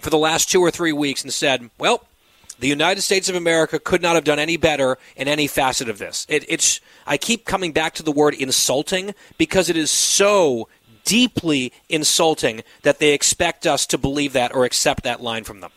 for 0.00 0.10
the 0.10 0.18
last 0.18 0.50
two 0.50 0.60
or 0.60 0.70
three 0.70 0.92
weeks 0.92 1.22
and 1.22 1.32
said, 1.32 1.70
well, 1.78 2.06
the 2.58 2.68
United 2.68 3.02
States 3.02 3.28
of 3.28 3.34
America 3.34 3.78
could 3.78 4.00
not 4.02 4.14
have 4.14 4.24
done 4.24 4.38
any 4.38 4.56
better 4.56 4.98
in 5.14 5.28
any 5.28 5.46
facet 5.46 5.88
of 5.88 5.98
this. 5.98 6.26
It, 6.28 6.44
it's 6.48 6.80
I 7.06 7.18
keep 7.18 7.44
coming 7.44 7.72
back 7.72 7.94
to 7.94 8.02
the 8.02 8.12
word 8.12 8.34
insulting 8.34 9.14
because 9.36 9.68
it 9.68 9.76
is 9.76 9.90
so 9.90 10.68
deeply 11.06 11.72
insulting 11.88 12.62
that 12.82 12.98
they 12.98 13.14
expect 13.14 13.66
us 13.66 13.86
to 13.86 13.96
believe 13.96 14.34
that 14.34 14.54
or 14.54 14.66
accept 14.66 15.04
that 15.04 15.22
line 15.22 15.44
from 15.44 15.60
them. 15.60 15.70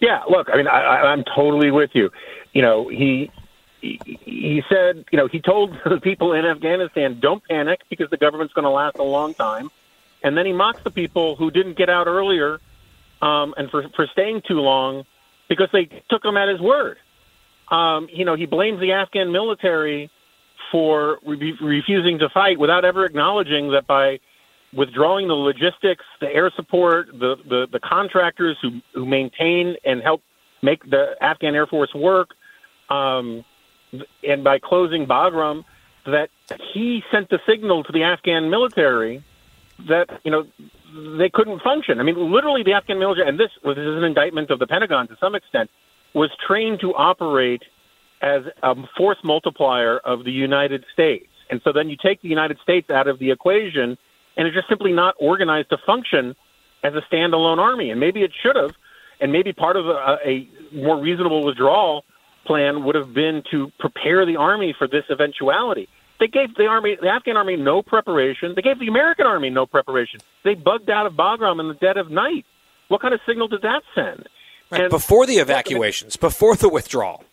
Yeah, 0.00 0.22
look, 0.28 0.48
I 0.52 0.56
mean, 0.56 0.68
I, 0.68 1.00
I'm 1.12 1.24
totally 1.34 1.72
with 1.72 1.90
you. 1.94 2.10
You 2.52 2.62
know, 2.62 2.88
he 2.88 3.30
he 3.80 4.62
said, 4.68 5.04
you 5.10 5.18
know, 5.18 5.26
he 5.26 5.40
told 5.40 5.76
the 5.84 5.98
people 6.00 6.32
in 6.34 6.44
Afghanistan, 6.44 7.18
"Don't 7.20 7.42
panic 7.44 7.80
because 7.90 8.10
the 8.10 8.16
government's 8.16 8.54
going 8.54 8.64
to 8.64 8.70
last 8.70 8.98
a 8.98 9.02
long 9.02 9.34
time," 9.34 9.70
and 10.22 10.36
then 10.36 10.46
he 10.46 10.52
mocks 10.52 10.82
the 10.84 10.90
people 10.90 11.36
who 11.36 11.50
didn't 11.50 11.76
get 11.76 11.90
out 11.90 12.06
earlier 12.06 12.60
um, 13.22 13.54
and 13.56 13.70
for 13.70 13.88
for 13.96 14.06
staying 14.12 14.42
too 14.46 14.60
long 14.60 15.04
because 15.48 15.68
they 15.72 15.88
took 16.10 16.24
him 16.24 16.36
at 16.36 16.48
his 16.48 16.60
word. 16.60 16.98
Um, 17.68 18.08
you 18.12 18.24
know, 18.24 18.34
he 18.34 18.46
blames 18.46 18.80
the 18.80 18.92
Afghan 18.92 19.32
military 19.32 20.10
for 20.74 21.20
re- 21.24 21.56
refusing 21.62 22.18
to 22.18 22.28
fight 22.30 22.58
without 22.58 22.84
ever 22.84 23.04
acknowledging 23.04 23.70
that 23.70 23.86
by 23.86 24.18
withdrawing 24.76 25.28
the 25.28 25.34
logistics, 25.34 26.04
the 26.20 26.26
air 26.26 26.50
support, 26.56 27.06
the, 27.12 27.36
the, 27.48 27.68
the 27.70 27.78
contractors 27.78 28.56
who, 28.60 28.80
who 28.92 29.06
maintain 29.06 29.76
and 29.84 30.02
help 30.02 30.20
make 30.64 30.82
the 30.90 31.14
Afghan 31.20 31.54
Air 31.54 31.68
Force 31.68 31.94
work, 31.94 32.30
um, 32.90 33.44
and 34.24 34.42
by 34.42 34.58
closing 34.58 35.06
Bagram, 35.06 35.64
that 36.06 36.28
he 36.72 37.04
sent 37.12 37.30
the 37.30 37.38
signal 37.48 37.84
to 37.84 37.92
the 37.92 38.02
Afghan 38.02 38.50
military 38.50 39.22
that 39.88 40.06
you 40.24 40.32
know 40.32 40.44
they 41.16 41.30
couldn't 41.32 41.62
function. 41.62 42.00
I 42.00 42.02
mean, 42.02 42.16
literally, 42.32 42.64
the 42.64 42.72
Afghan 42.72 42.98
military, 42.98 43.28
and 43.28 43.38
this 43.38 43.50
this 43.62 43.78
is 43.78 43.96
an 43.96 44.02
indictment 44.02 44.50
of 44.50 44.58
the 44.58 44.66
Pentagon 44.66 45.06
to 45.06 45.16
some 45.20 45.36
extent, 45.36 45.70
was 46.14 46.30
trained 46.44 46.80
to 46.80 46.92
operate 46.96 47.62
as 48.24 48.42
a 48.62 48.74
force 48.96 49.18
multiplier 49.22 49.98
of 49.98 50.24
the 50.24 50.32
United 50.32 50.84
States. 50.94 51.28
And 51.50 51.60
so 51.62 51.72
then 51.72 51.90
you 51.90 51.96
take 52.02 52.22
the 52.22 52.28
United 52.28 52.58
States 52.62 52.88
out 52.88 53.06
of 53.06 53.18
the 53.18 53.30
equation, 53.30 53.98
and 54.36 54.46
it's 54.46 54.56
just 54.56 54.68
simply 54.68 54.92
not 54.92 55.14
organized 55.20 55.68
to 55.70 55.78
function 55.84 56.34
as 56.82 56.94
a 56.94 57.02
standalone 57.02 57.58
army. 57.58 57.90
And 57.90 58.00
maybe 58.00 58.22
it 58.22 58.32
should 58.42 58.56
have, 58.56 58.72
and 59.20 59.30
maybe 59.30 59.52
part 59.52 59.76
of 59.76 59.86
a, 59.86 60.18
a 60.24 60.48
more 60.72 60.98
reasonable 60.98 61.44
withdrawal 61.44 62.04
plan 62.46 62.84
would 62.84 62.94
have 62.94 63.12
been 63.12 63.42
to 63.50 63.70
prepare 63.78 64.24
the 64.24 64.36
army 64.36 64.74
for 64.76 64.88
this 64.88 65.04
eventuality. 65.10 65.86
They 66.18 66.28
gave 66.28 66.54
the 66.54 66.66
army, 66.66 66.96
the 67.00 67.08
Afghan 67.08 67.36
army, 67.36 67.56
no 67.56 67.82
preparation. 67.82 68.54
They 68.56 68.62
gave 68.62 68.78
the 68.78 68.88
American 68.88 69.26
army 69.26 69.50
no 69.50 69.66
preparation. 69.66 70.20
They 70.44 70.54
bugged 70.54 70.88
out 70.88 71.06
of 71.06 71.12
Bagram 71.12 71.60
in 71.60 71.68
the 71.68 71.74
dead 71.74 71.98
of 71.98 72.10
night. 72.10 72.46
What 72.88 73.02
kind 73.02 73.12
of 73.12 73.20
signal 73.26 73.48
did 73.48 73.62
that 73.62 73.82
send? 73.94 74.28
Right, 74.70 74.82
and 74.82 74.90
before 74.90 75.26
the 75.26 75.36
evacuations, 75.36 76.16
before 76.16 76.56
the 76.56 76.70
withdrawal. 76.70 77.24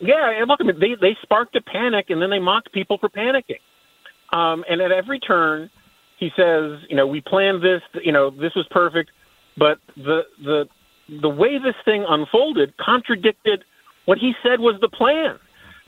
Yeah, 0.00 0.30
and 0.30 0.48
look, 0.48 0.60
they 0.80 0.94
they 1.00 1.16
sparked 1.22 1.56
a 1.56 1.60
panic, 1.60 2.10
and 2.10 2.20
then 2.20 2.30
they 2.30 2.38
mocked 2.38 2.72
people 2.72 2.98
for 2.98 3.08
panicking. 3.08 3.60
Um, 4.32 4.64
and 4.68 4.80
at 4.80 4.92
every 4.92 5.20
turn, 5.20 5.70
he 6.18 6.30
says, 6.36 6.80
you 6.88 6.96
know, 6.96 7.06
we 7.06 7.20
planned 7.20 7.62
this. 7.62 7.82
You 8.02 8.12
know, 8.12 8.30
this 8.30 8.54
was 8.54 8.66
perfect, 8.70 9.10
but 9.56 9.78
the 9.96 10.22
the 10.42 10.68
the 11.08 11.28
way 11.28 11.58
this 11.58 11.76
thing 11.84 12.04
unfolded 12.08 12.76
contradicted 12.76 13.64
what 14.04 14.18
he 14.18 14.34
said 14.42 14.60
was 14.60 14.80
the 14.80 14.88
plan. 14.88 15.38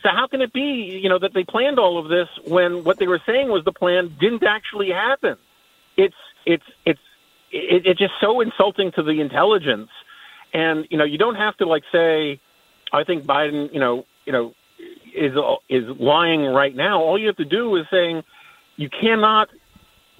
So 0.03 0.09
how 0.11 0.27
can 0.27 0.41
it 0.41 0.53
be, 0.53 0.99
you 1.03 1.09
know, 1.09 1.19
that 1.19 1.35
they 1.35 1.45
planned 1.45 1.79
all 1.79 1.99
of 1.99 2.09
this 2.09 2.29
when 2.47 2.85
what 2.85 2.99
they 2.99 3.07
were 3.07 3.21
saying 3.27 3.49
was 3.49 3.65
the 3.65 3.73
plan 3.73 4.15
didn't 4.21 4.43
actually 4.45 4.91
happen? 4.91 5.37
It's 5.97 6.15
it's 6.47 6.65
it's 6.87 7.01
it, 7.51 7.87
it's 7.87 7.99
just 7.99 8.15
so 8.21 8.41
insulting 8.41 8.93
to 8.93 9.03
the 9.03 9.21
intelligence, 9.21 9.91
and 10.55 10.87
you 10.91 10.97
know, 10.97 11.05
you 11.05 11.19
don't 11.19 11.35
have 11.35 11.57
to 11.59 11.67
like 11.67 11.83
say, 11.93 12.41
I 12.93 13.05
think 13.05 13.25
Biden, 13.25 13.73
you 13.73 13.81
know, 13.81 14.05
you 14.27 14.33
know, 14.33 14.55
is 15.15 15.33
is 15.69 15.85
lying 15.99 16.43
right 16.43 16.75
now. 16.75 17.03
All 17.03 17.19
you 17.19 17.27
have 17.27 17.37
to 17.37 17.45
do 17.45 17.77
is 17.77 17.87
saying 17.91 18.23
you 18.77 18.89
cannot 18.89 19.49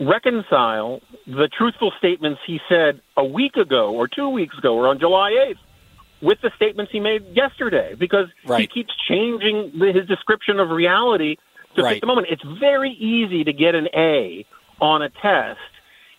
reconcile 0.01 1.01
the 1.27 1.49
truthful 1.57 1.93
statements 1.99 2.41
he 2.47 2.59
said 2.69 3.01
a 3.17 3.25
week 3.25 3.57
ago 3.57 3.95
or 3.95 4.09
two 4.09 4.31
weeks 4.31 4.57
ago 4.57 4.75
or 4.75 4.89
on 4.89 4.99
July 4.99 5.33
8th 5.51 5.59
with 6.23 6.39
the 6.43 6.51
statements 6.57 6.91
he 6.91 7.01
made 7.01 7.25
yesterday 7.35 7.95
because 7.99 8.27
right. 8.47 8.61
he 8.61 8.67
keeps 8.67 8.93
changing 9.09 9.73
the, 9.79 9.93
his 9.93 10.07
description 10.07 10.59
of 10.59 10.71
reality 10.71 11.37
to 11.77 11.83
right. 11.83 11.95
fit 11.95 12.01
the 12.01 12.07
moment. 12.07 12.29
It's 12.31 12.43
very 12.59 12.93
easy 12.93 13.45
to 13.45 13.53
get 13.53 13.75
an 13.75 13.89
A 13.95 14.47
on 14.81 15.03
a 15.03 15.11
test 15.11 15.61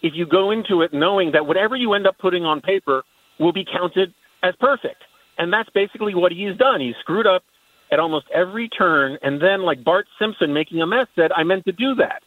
if 0.02 0.14
you 0.16 0.26
go 0.26 0.52
into 0.52 0.82
it 0.82 0.94
knowing 0.94 1.32
that 1.32 1.46
whatever 1.46 1.76
you 1.76 1.94
end 1.94 2.08
up 2.08 2.18
putting 2.20 2.46
on 2.46 2.62
paper 2.62 3.04
will 3.40 3.54
be 3.54 3.66
counted 3.66 4.14
as 4.44 4.54
perfect. 4.60 5.02
And 5.42 5.52
that's 5.52 5.70
basically 5.72 6.16
what 6.16 6.32
he's 6.32 6.56
done. 6.56 6.80
He's 6.80 6.96
screwed 7.02 7.28
up 7.28 7.44
at 7.92 8.00
almost 8.00 8.28
every 8.34 8.70
turn 8.70 9.18
and 9.22 9.42
then 9.42 9.64
like 9.64 9.84
Bart 9.84 10.08
Simpson 10.18 10.54
making 10.54 10.82
a 10.82 10.88
mess 10.88 11.08
said 11.16 11.32
I 11.36 11.44
meant 11.44 11.66
to 11.66 11.74
do 11.74 11.96
that. 11.96 12.24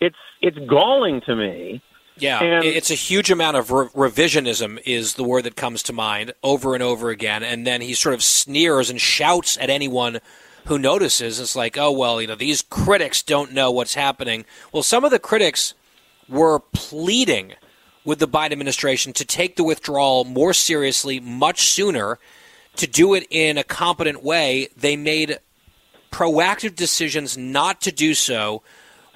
It's 0.00 0.16
it's 0.40 0.58
galling 0.66 1.20
to 1.26 1.36
me 1.36 1.82
yeah, 2.16 2.42
and, 2.42 2.64
it's 2.64 2.90
a 2.90 2.94
huge 2.94 3.30
amount 3.30 3.56
of 3.56 3.70
re- 3.70 3.88
revisionism 3.88 4.80
is 4.86 5.14
the 5.14 5.24
word 5.24 5.42
that 5.44 5.56
comes 5.56 5.82
to 5.84 5.92
mind 5.92 6.32
over 6.42 6.74
and 6.74 6.82
over 6.82 7.10
again, 7.10 7.42
and 7.42 7.66
then 7.66 7.80
he 7.80 7.94
sort 7.94 8.14
of 8.14 8.22
sneers 8.22 8.88
and 8.88 9.00
shouts 9.00 9.58
at 9.58 9.68
anyone 9.68 10.20
who 10.66 10.78
notices. 10.78 11.40
It's 11.40 11.56
like, 11.56 11.76
oh 11.76 11.90
well, 11.90 12.20
you 12.20 12.28
know, 12.28 12.36
these 12.36 12.62
critics 12.62 13.22
don't 13.22 13.52
know 13.52 13.70
what's 13.72 13.94
happening. 13.94 14.44
Well, 14.72 14.84
some 14.84 15.04
of 15.04 15.10
the 15.10 15.18
critics 15.18 15.74
were 16.28 16.60
pleading 16.72 17.54
with 18.04 18.20
the 18.20 18.28
Biden 18.28 18.52
administration 18.52 19.12
to 19.14 19.24
take 19.24 19.56
the 19.56 19.64
withdrawal 19.64 20.24
more 20.24 20.54
seriously, 20.54 21.18
much 21.18 21.62
sooner, 21.62 22.18
to 22.76 22.86
do 22.86 23.14
it 23.14 23.26
in 23.30 23.58
a 23.58 23.64
competent 23.64 24.22
way. 24.22 24.68
They 24.76 24.96
made 24.96 25.38
proactive 26.10 26.74
decisions 26.74 27.36
not 27.36 27.80
to 27.82 27.92
do 27.92 28.14
so 28.14 28.62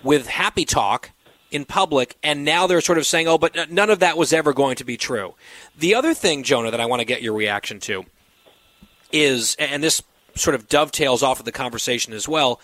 with 0.03 0.27
happy 0.27 0.65
talk 0.65 1.11
in 1.51 1.65
public, 1.65 2.17
and 2.23 2.45
now 2.45 2.67
they're 2.67 2.81
sort 2.81 2.99
of 2.99 3.07
saying, 3.07 3.27
oh, 3.27 3.39
but 3.39 3.71
none 3.71 3.89
of 3.89 4.01
that 4.01 4.19
was 4.19 4.33
ever 4.33 4.53
going 4.53 4.77
to 4.77 4.85
be 4.85 4.97
true. 4.97 5.35
The 5.79 5.95
other 5.95 6.13
thing, 6.13 6.43
Jonah, 6.43 6.71
that 6.71 6.81
I 6.81 6.87
want 6.87 7.01
to 7.01 7.07
get 7.07 7.23
your 7.23 7.33
reaction 7.33 7.81
to 7.81 8.05
is, 9.13 9.57
and 9.59 9.83
this 9.83 10.03
sort 10.35 10.55
of 10.55 10.69
dovetails 10.69 11.23
off 11.23 11.39
of 11.39 11.47
the 11.47 11.53
conversation 11.53 12.13
as 12.13 12.29
well, 12.29 12.61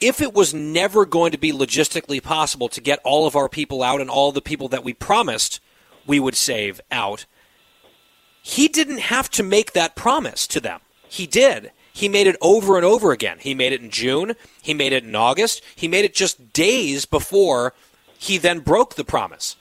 if 0.00 0.20
it 0.20 0.34
was 0.34 0.54
never 0.54 1.04
going 1.04 1.32
to 1.32 1.38
be 1.38 1.52
logistically 1.52 2.22
possible 2.22 2.68
to 2.68 2.80
get 2.80 3.00
all 3.02 3.26
of 3.26 3.34
our 3.34 3.48
people 3.48 3.82
out 3.82 4.00
and 4.00 4.10
all 4.10 4.30
the 4.30 4.42
people 4.42 4.68
that 4.68 4.84
we 4.84 4.92
promised 4.92 5.60
we 6.06 6.20
would 6.20 6.36
save 6.36 6.80
out, 6.90 7.26
he 8.46 8.68
didn't 8.68 9.00
have 9.00 9.28
to 9.28 9.42
make 9.42 9.72
that 9.72 9.96
promise 9.96 10.46
to 10.46 10.60
them. 10.60 10.78
He 11.08 11.26
did. 11.26 11.72
He 11.92 12.08
made 12.08 12.28
it 12.28 12.36
over 12.40 12.76
and 12.76 12.84
over 12.84 13.10
again. 13.10 13.38
He 13.40 13.56
made 13.56 13.72
it 13.72 13.82
in 13.82 13.90
June. 13.90 14.34
He 14.62 14.72
made 14.72 14.92
it 14.92 15.02
in 15.02 15.16
August. 15.16 15.64
He 15.74 15.88
made 15.88 16.04
it 16.04 16.14
just 16.14 16.52
days 16.52 17.06
before 17.06 17.74
he 18.16 18.38
then 18.38 18.60
broke 18.60 18.94
the 18.94 19.04
promise. 19.04 19.56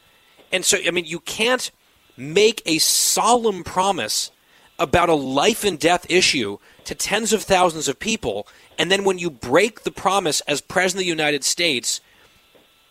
And 0.52 0.64
so, 0.64 0.78
I 0.86 0.92
mean, 0.92 1.06
you 1.06 1.20
can't 1.20 1.72
make 2.16 2.62
a 2.68 2.78
solemn 2.78 3.64
promise 3.64 4.30
about 4.78 5.10
a 5.10 5.16
life 5.16 5.64
and 5.64 5.80
death 5.80 6.06
issue 6.08 6.60
to 6.84 6.94
tens 6.94 7.34
of 7.34 7.42
thousands 7.42 7.88
of 7.88 7.98
people, 7.98 8.48
and 8.78 8.92
then 8.92 9.04
when 9.04 9.18
you 9.18 9.32
break 9.32 9.82
the 9.82 9.90
promise 9.90 10.42
as 10.42 10.62
President 10.62 11.02
of 11.02 11.06
the 11.06 11.10
United 11.24 11.44
States 11.44 12.02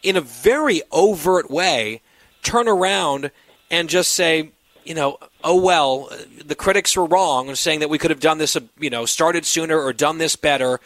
in 0.03 0.17
a 0.17 0.21
very 0.21 0.83
overt 0.91 1.53
way, 1.53 2.03
turn 2.43 2.67
around 2.67 3.31
and 3.71 3.89
just 3.89 4.11
say, 4.11 4.51
you 4.85 4.95
know, 4.95 5.19
oh 5.43 5.61
well, 5.61 6.11
the 6.45 6.55
critics 6.55 6.97
were 6.97 7.07
wrong 7.07 7.55
saying 7.55 7.81
that 7.81 7.91
we 7.91 7.99
could 7.99 8.11
have 8.11 8.21
done 8.21 8.39
this, 8.39 8.57
uh, 8.57 8.61
you 8.79 8.91
know, 8.91 9.05
started 9.07 9.45
sooner 9.45 9.79
or 9.81 9.93
done 9.93 10.19
this 10.19 10.37
better. 10.37 10.81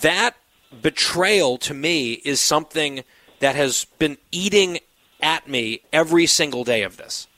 That 0.00 0.36
betrayal 0.82 1.58
to 1.58 1.74
me 1.74 2.14
is 2.24 2.40
something 2.40 3.04
that 3.40 3.54
has 3.54 3.84
been 3.98 4.18
eating 4.32 4.78
at 5.20 5.48
me 5.48 5.82
every 5.92 6.26
single 6.26 6.64
day 6.64 6.82
of 6.82 6.96
this. 6.96 7.28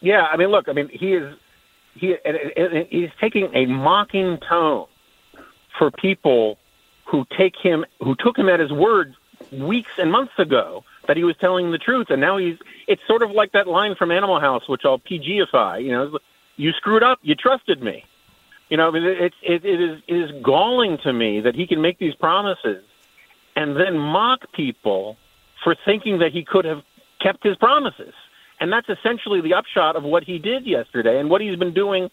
Yeah, 0.00 0.22
I 0.22 0.36
mean, 0.36 0.48
look, 0.48 0.68
I 0.68 0.72
mean, 0.72 0.88
he 0.88 1.14
is 1.14 1.36
he 1.94 2.16
he's 2.88 3.10
taking 3.20 3.54
a 3.54 3.66
mocking 3.66 4.38
tone 4.48 4.86
for 5.78 5.90
people 5.90 6.58
who 7.04 7.26
take 7.36 7.56
him, 7.56 7.84
who 8.00 8.14
took 8.14 8.38
him 8.38 8.48
at 8.48 8.60
his 8.60 8.72
word 8.72 9.14
weeks 9.52 9.90
and 9.98 10.10
months 10.10 10.32
ago 10.38 10.84
that 11.10 11.16
he 11.16 11.24
was 11.24 11.34
telling 11.40 11.72
the 11.72 11.78
truth, 11.78 12.06
and 12.10 12.20
now 12.20 12.36
he's. 12.36 12.56
It's 12.86 13.02
sort 13.08 13.24
of 13.24 13.32
like 13.32 13.50
that 13.50 13.66
line 13.66 13.96
from 13.96 14.12
Animal 14.12 14.38
House, 14.38 14.68
which 14.68 14.82
I'll 14.84 15.00
PGify. 15.00 15.82
You 15.82 15.90
know, 15.90 16.18
you 16.54 16.70
screwed 16.70 17.02
up. 17.02 17.18
You 17.22 17.34
trusted 17.34 17.82
me. 17.82 18.04
You 18.68 18.76
know, 18.76 18.86
I 18.86 18.90
mean, 18.92 19.02
it's 19.02 19.34
it, 19.42 19.64
it 19.64 19.80
is 19.80 20.00
it 20.06 20.14
is 20.14 20.30
galling 20.40 20.98
to 21.02 21.12
me 21.12 21.40
that 21.40 21.56
he 21.56 21.66
can 21.66 21.82
make 21.82 21.98
these 21.98 22.14
promises 22.14 22.84
and 23.56 23.76
then 23.76 23.98
mock 23.98 24.52
people 24.52 25.16
for 25.64 25.74
thinking 25.84 26.20
that 26.20 26.30
he 26.30 26.44
could 26.44 26.64
have 26.64 26.82
kept 27.20 27.42
his 27.42 27.56
promises. 27.56 28.14
And 28.60 28.72
that's 28.72 28.88
essentially 28.88 29.40
the 29.40 29.54
upshot 29.54 29.96
of 29.96 30.04
what 30.04 30.22
he 30.22 30.38
did 30.38 30.64
yesterday 30.64 31.18
and 31.18 31.28
what 31.28 31.40
he's 31.40 31.56
been 31.56 31.74
doing 31.74 32.08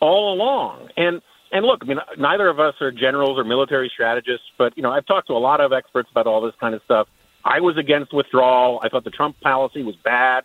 all 0.00 0.34
along. 0.34 0.88
And 0.96 1.22
and 1.52 1.64
look, 1.64 1.82
I 1.82 1.86
mean, 1.86 2.00
neither 2.18 2.48
of 2.48 2.58
us 2.58 2.74
are 2.80 2.90
generals 2.90 3.38
or 3.38 3.44
military 3.44 3.92
strategists, 3.94 4.48
but 4.58 4.76
you 4.76 4.82
know, 4.82 4.90
I've 4.90 5.06
talked 5.06 5.28
to 5.28 5.34
a 5.34 5.38
lot 5.38 5.60
of 5.60 5.72
experts 5.72 6.10
about 6.10 6.26
all 6.26 6.40
this 6.40 6.56
kind 6.58 6.74
of 6.74 6.82
stuff. 6.82 7.06
I 7.44 7.60
was 7.60 7.76
against 7.76 8.12
withdrawal. 8.12 8.80
I 8.82 8.88
thought 8.88 9.04
the 9.04 9.10
Trump 9.10 9.40
policy 9.40 9.82
was 9.82 9.96
bad. 9.96 10.44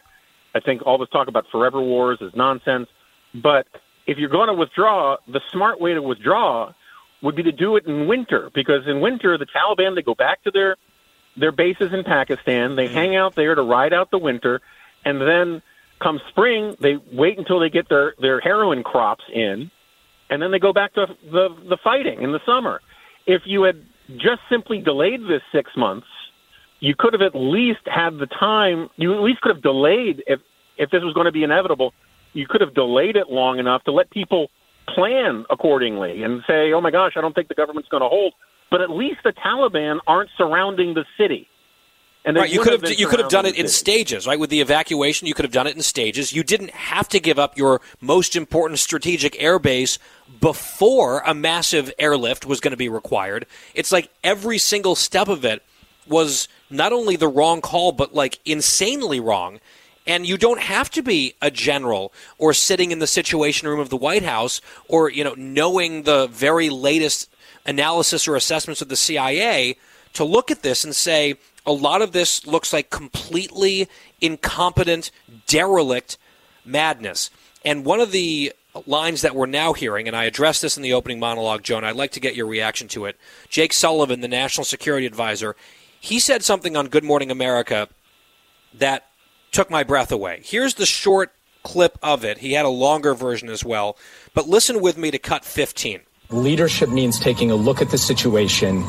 I 0.53 0.59
think 0.59 0.81
all 0.85 0.97
this 0.97 1.09
talk 1.09 1.27
about 1.27 1.45
forever 1.51 1.81
wars 1.81 2.17
is 2.21 2.31
nonsense. 2.35 2.87
But 3.33 3.67
if 4.07 4.17
you're 4.17 4.29
going 4.29 4.47
to 4.47 4.53
withdraw, 4.53 5.17
the 5.27 5.41
smart 5.51 5.79
way 5.79 5.93
to 5.93 6.01
withdraw 6.01 6.73
would 7.21 7.35
be 7.35 7.43
to 7.43 7.51
do 7.51 7.75
it 7.75 7.85
in 7.85 8.07
winter 8.07 8.49
because 8.53 8.87
in 8.87 9.01
winter 9.01 9.37
the 9.37 9.45
Taliban 9.45 9.95
they 9.95 10.01
go 10.01 10.15
back 10.15 10.43
to 10.43 10.51
their 10.51 10.77
their 11.37 11.51
bases 11.51 11.93
in 11.93 12.03
Pakistan. 12.03 12.75
They 12.75 12.85
mm-hmm. 12.85 12.95
hang 12.95 13.15
out 13.15 13.35
there 13.35 13.55
to 13.55 13.61
ride 13.61 13.93
out 13.93 14.11
the 14.11 14.17
winter, 14.17 14.61
and 15.05 15.21
then 15.21 15.61
come 16.01 16.19
spring 16.29 16.75
they 16.79 16.97
wait 17.11 17.37
until 17.37 17.59
they 17.59 17.69
get 17.69 17.87
their 17.89 18.13
their 18.19 18.39
heroin 18.39 18.83
crops 18.83 19.23
in, 19.33 19.69
and 20.29 20.41
then 20.41 20.51
they 20.51 20.59
go 20.59 20.73
back 20.73 20.93
to 20.95 21.05
the 21.31 21.49
the 21.67 21.77
fighting 21.83 22.21
in 22.21 22.31
the 22.31 22.39
summer. 22.45 22.81
If 23.25 23.43
you 23.45 23.63
had 23.63 23.85
just 24.17 24.41
simply 24.49 24.81
delayed 24.81 25.21
this 25.21 25.41
six 25.51 25.71
months, 25.77 26.07
you 26.79 26.95
could 26.97 27.13
have 27.13 27.21
at 27.21 27.35
least 27.35 27.81
had 27.85 28.17
the 28.17 28.27
time. 28.27 28.89
You 28.95 29.13
at 29.13 29.21
least 29.21 29.41
could 29.41 29.53
have 29.53 29.63
delayed 29.63 30.23
if 30.27 30.39
if 30.77 30.89
this 30.91 31.03
was 31.03 31.13
going 31.13 31.25
to 31.25 31.31
be 31.31 31.43
inevitable. 31.43 31.93
You 32.33 32.47
could 32.47 32.61
have 32.61 32.73
delayed 32.73 33.15
it 33.15 33.29
long 33.29 33.59
enough 33.59 33.83
to 33.83 33.91
let 33.91 34.09
people 34.11 34.49
plan 34.93 35.45
accordingly 35.49 36.23
and 36.23 36.41
say, 36.47 36.71
"Oh 36.73 36.81
my 36.81 36.91
gosh, 36.91 37.13
I 37.15 37.21
don't 37.21 37.33
think 37.33 37.47
the 37.47 37.55
government's 37.55 37.89
going 37.89 38.03
to 38.03 38.09
hold." 38.09 38.33
But 38.71 38.81
at 38.81 38.89
least 38.89 39.21
the 39.23 39.33
Taliban 39.33 39.99
aren't 40.07 40.29
surrounding 40.37 40.93
the 40.93 41.05
city. 41.17 41.47
And 42.25 42.35
right, 42.35 42.49
you 42.49 42.61
could 42.61 42.73
have 42.73 42.99
you 42.99 43.07
could 43.07 43.19
have 43.19 43.29
done 43.29 43.45
it 43.45 43.55
in 43.55 43.67
stages, 43.67 44.27
right? 44.27 44.39
With 44.39 44.49
the 44.49 44.59
evacuation, 44.59 45.27
you 45.27 45.33
could 45.33 45.45
have 45.45 45.53
done 45.53 45.67
it 45.67 45.75
in 45.75 45.81
stages. 45.81 46.33
You 46.33 46.43
didn't 46.43 46.71
have 46.71 47.07
to 47.09 47.19
give 47.19 47.39
up 47.39 47.57
your 47.57 47.81
most 48.01 48.35
important 48.35 48.79
strategic 48.79 49.41
air 49.41 49.57
base 49.57 49.99
before 50.39 51.23
a 51.25 51.33
massive 51.33 51.91
airlift 51.97 52.45
was 52.45 52.59
going 52.59 52.71
to 52.71 52.77
be 52.77 52.89
required. 52.89 53.45
It's 53.73 53.91
like 53.91 54.11
every 54.23 54.57
single 54.57 54.95
step 54.95 55.29
of 55.29 55.45
it 55.45 55.63
was 56.07 56.49
not 56.69 56.93
only 56.93 57.15
the 57.15 57.27
wrong 57.27 57.61
call, 57.61 57.91
but 57.91 58.13
like 58.13 58.39
insanely 58.45 59.19
wrong. 59.19 59.59
And 60.07 60.25
you 60.25 60.37
don't 60.37 60.61
have 60.61 60.89
to 60.91 61.03
be 61.03 61.35
a 61.41 61.51
general 61.51 62.11
or 62.37 62.53
sitting 62.53 62.91
in 62.91 62.99
the 62.99 63.07
situation 63.07 63.67
room 63.67 63.79
of 63.79 63.89
the 63.89 63.97
White 63.97 64.23
House 64.23 64.59
or, 64.87 65.09
you 65.09 65.23
know, 65.23 65.35
knowing 65.37 66.03
the 66.03 66.27
very 66.27 66.69
latest 66.69 67.29
analysis 67.65 68.27
or 68.27 68.35
assessments 68.35 68.81
of 68.81 68.89
the 68.89 68.95
CIA 68.95 69.75
to 70.13 70.23
look 70.23 70.49
at 70.49 70.63
this 70.63 70.83
and 70.83 70.95
say 70.95 71.35
a 71.65 71.71
lot 71.71 72.01
of 72.01 72.11
this 72.11 72.47
looks 72.47 72.73
like 72.73 72.89
completely 72.89 73.87
incompetent, 74.19 75.11
derelict 75.45 76.17
madness. 76.65 77.29
And 77.63 77.85
one 77.85 77.99
of 77.99 78.11
the 78.11 78.53
lines 78.85 79.21
that 79.21 79.35
we're 79.35 79.45
now 79.45 79.73
hearing, 79.73 80.07
and 80.07 80.15
I 80.15 80.23
addressed 80.23 80.61
this 80.61 80.77
in 80.77 80.83
the 80.83 80.93
opening 80.93 81.19
monologue, 81.19 81.63
Joan, 81.63 81.83
I'd 81.83 81.95
like 81.95 82.11
to 82.11 82.19
get 82.19 82.35
your 82.35 82.47
reaction 82.47 82.87
to 82.89 83.05
it. 83.05 83.17
Jake 83.49 83.73
Sullivan, 83.73 84.21
the 84.21 84.27
National 84.27 84.63
Security 84.63 85.05
Advisor, 85.05 85.55
he 85.99 86.19
said 86.19 86.43
something 86.43 86.75
on 86.75 86.87
Good 86.87 87.03
Morning 87.03 87.31
America 87.31 87.87
that 88.73 89.05
took 89.51 89.69
my 89.69 89.83
breath 89.83 90.11
away. 90.11 90.41
Here's 90.43 90.75
the 90.75 90.85
short 90.85 91.33
clip 91.63 91.97
of 92.01 92.23
it. 92.23 92.39
He 92.39 92.53
had 92.53 92.65
a 92.65 92.69
longer 92.69 93.13
version 93.13 93.49
as 93.49 93.63
well. 93.63 93.97
But 94.33 94.47
listen 94.47 94.81
with 94.81 94.97
me 94.97 95.11
to 95.11 95.19
cut 95.19 95.43
15. 95.43 96.01
Leadership 96.31 96.89
means 96.89 97.19
taking 97.19 97.49
a 97.49 97.55
look 97.55 97.81
at 97.81 97.89
the 97.89 97.97
situation 97.97 98.83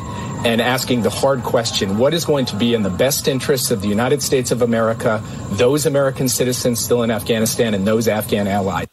and 0.44 0.60
asking 0.60 1.02
the 1.02 1.10
hard 1.10 1.42
question 1.42 1.96
what 1.98 2.12
is 2.12 2.24
going 2.24 2.44
to 2.46 2.56
be 2.56 2.74
in 2.74 2.82
the 2.82 2.90
best 2.90 3.28
interests 3.28 3.70
of 3.70 3.80
the 3.80 3.88
United 3.88 4.22
States 4.22 4.50
of 4.50 4.62
America, 4.62 5.22
those 5.52 5.86
American 5.86 6.28
citizens 6.28 6.80
still 6.80 7.02
in 7.02 7.10
Afghanistan, 7.10 7.72
and 7.72 7.86
those 7.86 8.08
Afghan 8.08 8.46
allies? 8.46 8.86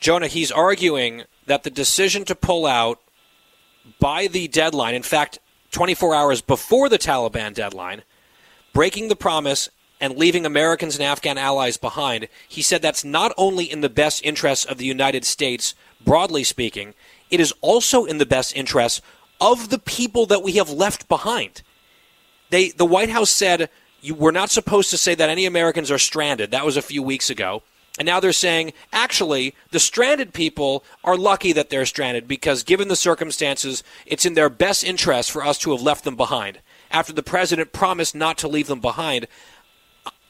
Jonah, 0.00 0.26
he's 0.26 0.50
arguing 0.50 1.22
that 1.46 1.62
the 1.62 1.70
decision 1.70 2.24
to 2.24 2.34
pull 2.34 2.66
out 2.66 3.00
by 4.00 4.26
the 4.26 4.48
deadline, 4.48 4.94
in 4.94 5.02
fact, 5.02 5.38
24 5.72 6.14
hours 6.14 6.40
before 6.40 6.88
the 6.88 6.98
Taliban 6.98 7.54
deadline, 7.54 8.02
breaking 8.72 9.08
the 9.08 9.16
promise 9.16 9.68
and 10.00 10.16
leaving 10.16 10.46
Americans 10.46 10.96
and 10.96 11.04
Afghan 11.04 11.38
allies 11.38 11.76
behind, 11.76 12.28
he 12.48 12.62
said 12.62 12.82
that's 12.82 13.04
not 13.04 13.32
only 13.36 13.70
in 13.70 13.80
the 13.80 13.88
best 13.88 14.24
interests 14.24 14.64
of 14.64 14.78
the 14.78 14.84
United 14.84 15.24
States, 15.24 15.74
broadly 16.04 16.44
speaking, 16.44 16.94
it 17.30 17.40
is 17.40 17.54
also 17.60 18.04
in 18.04 18.18
the 18.18 18.26
best 18.26 18.54
interests 18.54 19.00
of 19.40 19.70
the 19.70 19.78
people 19.78 20.26
that 20.26 20.42
we 20.42 20.52
have 20.52 20.70
left 20.70 21.08
behind. 21.08 21.62
They, 22.50 22.70
the 22.70 22.84
White 22.84 23.10
House 23.10 23.30
said 23.30 23.70
you, 24.02 24.14
we're 24.14 24.32
not 24.32 24.50
supposed 24.50 24.90
to 24.90 24.98
say 24.98 25.14
that 25.14 25.30
any 25.30 25.46
Americans 25.46 25.90
are 25.90 25.98
stranded. 25.98 26.50
That 26.50 26.66
was 26.66 26.76
a 26.76 26.82
few 26.82 27.02
weeks 27.02 27.30
ago. 27.30 27.62
And 27.98 28.06
now 28.06 28.20
they're 28.20 28.32
saying, 28.32 28.72
actually, 28.92 29.54
the 29.70 29.78
stranded 29.78 30.32
people 30.32 30.82
are 31.04 31.16
lucky 31.16 31.52
that 31.52 31.68
they're 31.68 31.84
stranded 31.84 32.26
because, 32.26 32.62
given 32.62 32.88
the 32.88 32.96
circumstances, 32.96 33.84
it's 34.06 34.24
in 34.24 34.34
their 34.34 34.48
best 34.48 34.82
interest 34.82 35.30
for 35.30 35.44
us 35.44 35.58
to 35.58 35.72
have 35.72 35.82
left 35.82 36.04
them 36.04 36.16
behind. 36.16 36.60
After 36.90 37.12
the 37.12 37.22
president 37.22 37.72
promised 37.72 38.14
not 38.14 38.38
to 38.38 38.48
leave 38.48 38.66
them 38.66 38.80
behind, 38.80 39.26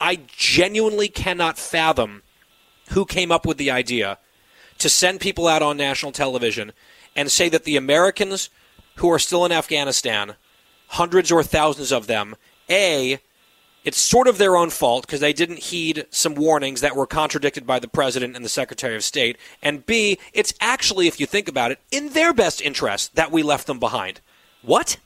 I 0.01 0.19
genuinely 0.27 1.09
cannot 1.09 1.59
fathom 1.59 2.23
who 2.91 3.05
came 3.05 3.31
up 3.31 3.47
with 3.47 3.59
the 3.59 3.71
idea 3.71 4.19
to 4.79 4.89
send 4.89 5.21
people 5.21 5.47
out 5.47 5.63
on 5.63 5.77
national 5.77 6.11
television 6.11 6.73
and 7.15 7.31
say 7.31 7.49
that 7.49 7.63
the 7.63 7.77
Americans 7.77 8.51
who 8.97 9.11
are 9.11 9.19
still 9.19 9.45
in 9.45 9.53
Afghanistan, 9.53 10.35
hundreds 10.89 11.31
or 11.31 11.45
thousands 11.45 11.93
of 11.93 12.09
them, 12.09 12.35
A, 12.69 13.21
it's 13.85 13.99
sort 13.99 14.29
of 14.29 14.39
their 14.39 14.57
own 14.57 14.71
fault 14.71 15.07
because 15.07 15.21
they 15.21 15.33
didn't 15.33 15.59
heed 15.59 16.07
some 16.11 16.35
warnings 16.35 16.81
that 16.81 16.95
were 16.95 17.07
contradicted 17.07 17.67
by 17.67 17.79
the 17.79 17.89
president 17.89 18.37
and 18.37 18.45
the 18.45 18.49
secretary 18.49 18.95
of 18.95 19.03
state. 19.03 19.37
And 19.63 19.85
B, 19.85 20.19
it's 20.33 20.55
actually, 20.61 21.09
if 21.09 21.19
you 21.19 21.27
think 21.27 21.49
about 21.49 21.73
it, 21.73 21.79
in 21.91 22.11
their 22.11 22.33
best 22.33 22.61
interest 22.61 23.15
that 23.17 23.33
we 23.33 23.43
left 23.43 23.67
them 23.67 23.81
behind. 23.81 24.21
What? 24.63 24.99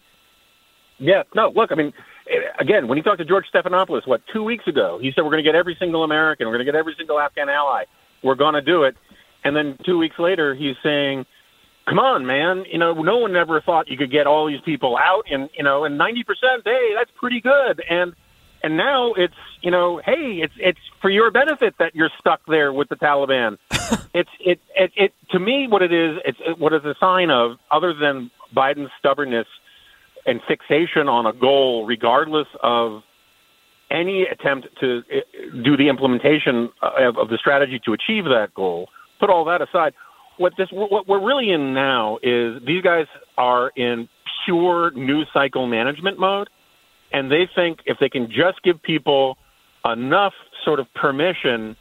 Yeah, 0.99 1.23
no, 1.35 1.51
look, 1.55 1.73
I 1.73 1.75
mean, 1.75 1.93
eh, 2.29 2.37
again, 2.59 2.89
when 2.89 2.99
he 2.99 3.03
talked 3.03 3.19
to 3.19 3.25
George 3.25 3.47
Stephanopoulos, 3.53 4.07
what, 4.07 4.23
two 4.33 4.43
weeks 4.43 4.67
ago, 4.67 4.99
he 5.01 5.13
said, 5.13 5.25
we're 5.25 5.31
going 5.31 5.45
to 5.45 5.49
get 5.49 5.55
every 5.55 5.77
single 5.79 6.05
American, 6.05 6.47
we're 6.47 6.55
going 6.55 6.67
to 6.67 6.71
get 6.71 6.79
every 6.79 6.95
single 6.97 7.19
Afghan 7.19 7.49
ally, 7.49 7.85
we're 8.23 8.35
going 8.35 8.55
to 8.55 8.63
do 8.63 8.85
it. 8.85 8.97
And 9.45 9.55
then 9.57 9.79
two 9.85 9.97
weeks 9.99 10.19
later, 10.19 10.55
he's 10.55 10.77
saying, 10.83 11.25
come 11.87 11.99
on, 11.99 12.27
man, 12.27 12.65
you 12.71 12.79
know, 12.79 12.93
no 12.95 13.19
one 13.19 13.37
ever 13.37 13.61
thought 13.61 13.89
you 13.89 13.97
could 13.97 14.11
get 14.11 14.27
all 14.27 14.47
these 14.47 14.61
people 14.63 14.99
out, 14.99 15.25
and, 15.31 15.49
you 15.57 15.63
know, 15.63 15.85
and 15.85 15.99
90%, 15.99 16.25
hey, 16.65 16.93
that's 16.97 17.11
pretty 17.19 17.41
good. 17.41 17.83
And, 17.89 18.15
and 18.63 18.77
now 18.77 19.13
it's, 19.15 19.35
you 19.63 19.71
know, 19.71 20.01
hey, 20.05 20.41
it's, 20.43 20.55
it's 20.59 20.79
for 21.01 21.11
your 21.11 21.31
benefit 21.31 21.75
that 21.79 21.95
you're 21.95 22.11
stuck 22.19 22.41
there 22.47 22.73
with 22.73 22.89
the 22.89 22.97
Taliban. 22.97 23.59
it's, 24.15 24.31
it, 24.41 24.61
it, 24.75 24.91
it, 24.97 25.13
to 25.31 25.39
me, 25.39 25.67
what 25.69 25.83
it 25.83 25.93
is, 25.93 26.19
it's, 26.25 26.39
it, 26.41 26.59
what 26.59 26.73
is 26.73 26.85
a 26.85 26.95
sign 26.99 27.31
of, 27.31 27.59
other 27.71 27.95
than 27.95 28.31
Biden's 28.55 28.91
stubbornness 28.99 29.47
and 30.27 30.41
fixation 30.49 31.09
on 31.09 31.27
a 31.27 31.33
goal, 31.33 31.87
regardless 31.87 32.49
of 32.63 33.03
any 33.91 34.27
attempt 34.31 34.69
to 34.81 34.99
uh, 34.99 35.63
do 35.63 35.77
the 35.77 35.89
implementation 35.89 36.71
of, 36.83 37.17
of 37.19 37.29
the 37.29 37.39
strategy 37.39 37.81
to 37.85 37.93
achieve 37.93 38.25
that 38.25 38.49
goal. 38.55 38.89
Put 39.21 39.31
all 39.31 39.45
that 39.45 39.63
aside. 39.63 39.95
What 40.39 40.53
this, 40.59 40.69
what 40.71 41.09
we're 41.09 41.25
really 41.25 41.51
in 41.51 41.73
now 41.73 42.19
is 42.23 42.61
these 42.67 42.83
guys 42.83 43.07
are 43.39 43.71
in 43.77 44.09
pure 44.45 44.91
news 44.91 45.29
cycle 45.33 45.67
management 45.67 46.19
mode, 46.19 46.49
and 47.17 47.33
they 47.33 47.49
think 47.55 47.79
if 47.87 47.97
they 47.99 48.11
can 48.11 48.27
just 48.27 48.63
give 48.63 48.83
people 48.83 49.39
enough 49.87 50.35
sort 50.67 50.81
of 50.81 50.87
permission 50.93 51.75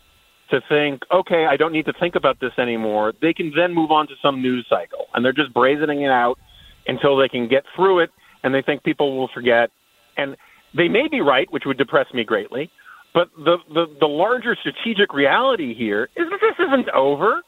to 0.50 0.62
think, 0.70 1.02
okay, 1.14 1.46
I 1.46 1.58
don't 1.58 1.74
need 1.74 1.88
to 1.88 1.94
think 2.00 2.16
about 2.16 2.40
this 2.40 2.54
anymore, 2.58 3.12
they 3.22 3.34
can 3.34 3.52
then 3.54 3.74
move 3.74 3.92
on 3.92 4.08
to 4.08 4.14
some 4.22 4.42
news 4.42 4.66
cycle, 4.70 5.08
and 5.14 5.26
they're 5.26 5.34
just 5.34 5.54
brazening 5.54 6.06
it 6.06 6.10
out 6.10 6.40
until 6.88 7.18
they 7.18 7.28
can 7.28 7.50
get 7.50 7.64
through 7.76 8.00
it 8.00 8.12
and 8.44 8.56
they 8.56 8.62
think 8.62 8.84
people 8.84 9.18
will 9.18 9.30
forget. 9.34 9.72
And 10.16 10.38
they 10.74 10.88
may 10.88 11.10
be 11.10 11.20
right, 11.20 11.52
which 11.52 11.64
would 11.66 11.78
depress 11.78 12.06
me 12.14 12.24
greatly. 12.24 12.72
But 13.14 13.28
the, 13.36 13.58
the, 13.74 13.88
the 14.00 14.06
larger 14.06 14.56
strategic 14.56 15.14
reality 15.14 15.76
here 15.76 16.10
is 16.16 16.28
that 16.30 16.40
this 16.40 16.66
isn't 16.66 16.90
over. 16.92 17.42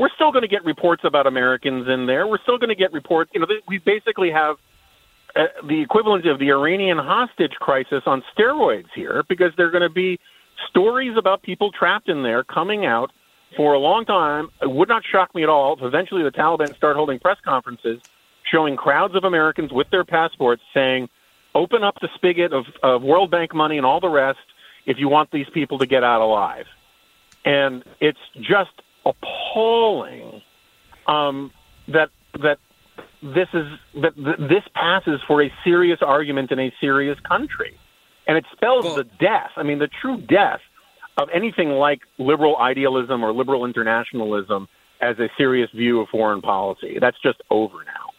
We're 0.00 0.10
still 0.16 0.32
going 0.32 0.42
to 0.42 0.48
get 0.48 0.64
reports 0.64 1.02
about 1.04 1.28
Americans 1.28 1.86
in 1.86 2.06
there. 2.06 2.26
We're 2.26 2.42
still 2.42 2.58
going 2.58 2.70
to 2.70 2.74
get 2.74 2.92
reports. 2.92 3.30
You 3.32 3.40
know, 3.40 3.46
we 3.68 3.78
basically 3.78 4.30
have 4.32 4.56
uh, 5.38 5.44
the 5.66 5.80
equivalent 5.80 6.26
of 6.26 6.38
the 6.38 6.50
Iranian 6.50 6.98
hostage 6.98 7.52
crisis 7.52 8.02
on 8.06 8.22
steroids 8.36 8.88
here 8.94 9.22
because 9.28 9.52
there 9.56 9.66
are 9.66 9.70
going 9.70 9.82
to 9.82 9.88
be 9.88 10.18
stories 10.68 11.16
about 11.16 11.42
people 11.42 11.70
trapped 11.70 12.08
in 12.08 12.22
there 12.22 12.42
coming 12.42 12.84
out 12.84 13.12
for 13.56 13.72
a 13.72 13.78
long 13.78 14.04
time, 14.04 14.48
it 14.60 14.70
would 14.70 14.88
not 14.88 15.02
shock 15.10 15.34
me 15.34 15.42
at 15.42 15.48
all 15.48 15.74
if 15.74 15.82
eventually 15.82 16.22
the 16.22 16.30
Taliban 16.30 16.74
start 16.76 16.96
holding 16.96 17.18
press 17.18 17.38
conferences 17.44 18.00
showing 18.50 18.76
crowds 18.76 19.14
of 19.14 19.24
Americans 19.24 19.72
with 19.72 19.88
their 19.90 20.04
passports 20.04 20.62
saying, 20.74 21.08
open 21.54 21.82
up 21.82 21.94
the 22.00 22.08
spigot 22.14 22.52
of, 22.52 22.66
of 22.82 23.02
World 23.02 23.30
Bank 23.30 23.54
money 23.54 23.76
and 23.76 23.86
all 23.86 24.00
the 24.00 24.08
rest 24.08 24.38
if 24.86 24.98
you 24.98 25.08
want 25.08 25.30
these 25.30 25.48
people 25.52 25.78
to 25.78 25.86
get 25.86 26.02
out 26.02 26.20
alive. 26.20 26.66
And 27.44 27.84
it's 28.00 28.18
just 28.40 28.72
appalling 29.06 30.42
um, 31.06 31.52
that 31.88 32.10
that 32.42 32.58
this 33.22 33.48
is 33.52 33.66
that 34.02 34.14
this 34.16 34.64
passes 34.74 35.20
for 35.26 35.42
a 35.42 35.52
serious 35.64 36.00
argument 36.02 36.52
in 36.52 36.58
a 36.58 36.72
serious 36.80 37.18
country, 37.20 37.76
and 38.26 38.36
it 38.36 38.44
spells 38.52 38.84
the 38.94 39.04
death. 39.04 39.50
I 39.56 39.62
mean, 39.62 39.78
the 39.78 39.88
true 39.88 40.18
death 40.18 40.60
of 41.16 41.28
anything 41.34 41.70
like 41.70 42.00
liberal 42.18 42.56
idealism 42.56 43.24
or 43.24 43.32
liberal 43.32 43.64
internationalism 43.64 44.68
as 45.00 45.18
a 45.18 45.28
serious 45.36 45.70
view 45.70 46.00
of 46.00 46.08
foreign 46.08 46.40
policy. 46.42 46.98
That's 47.00 47.20
just 47.20 47.40
over 47.50 47.84
now. 47.84 48.10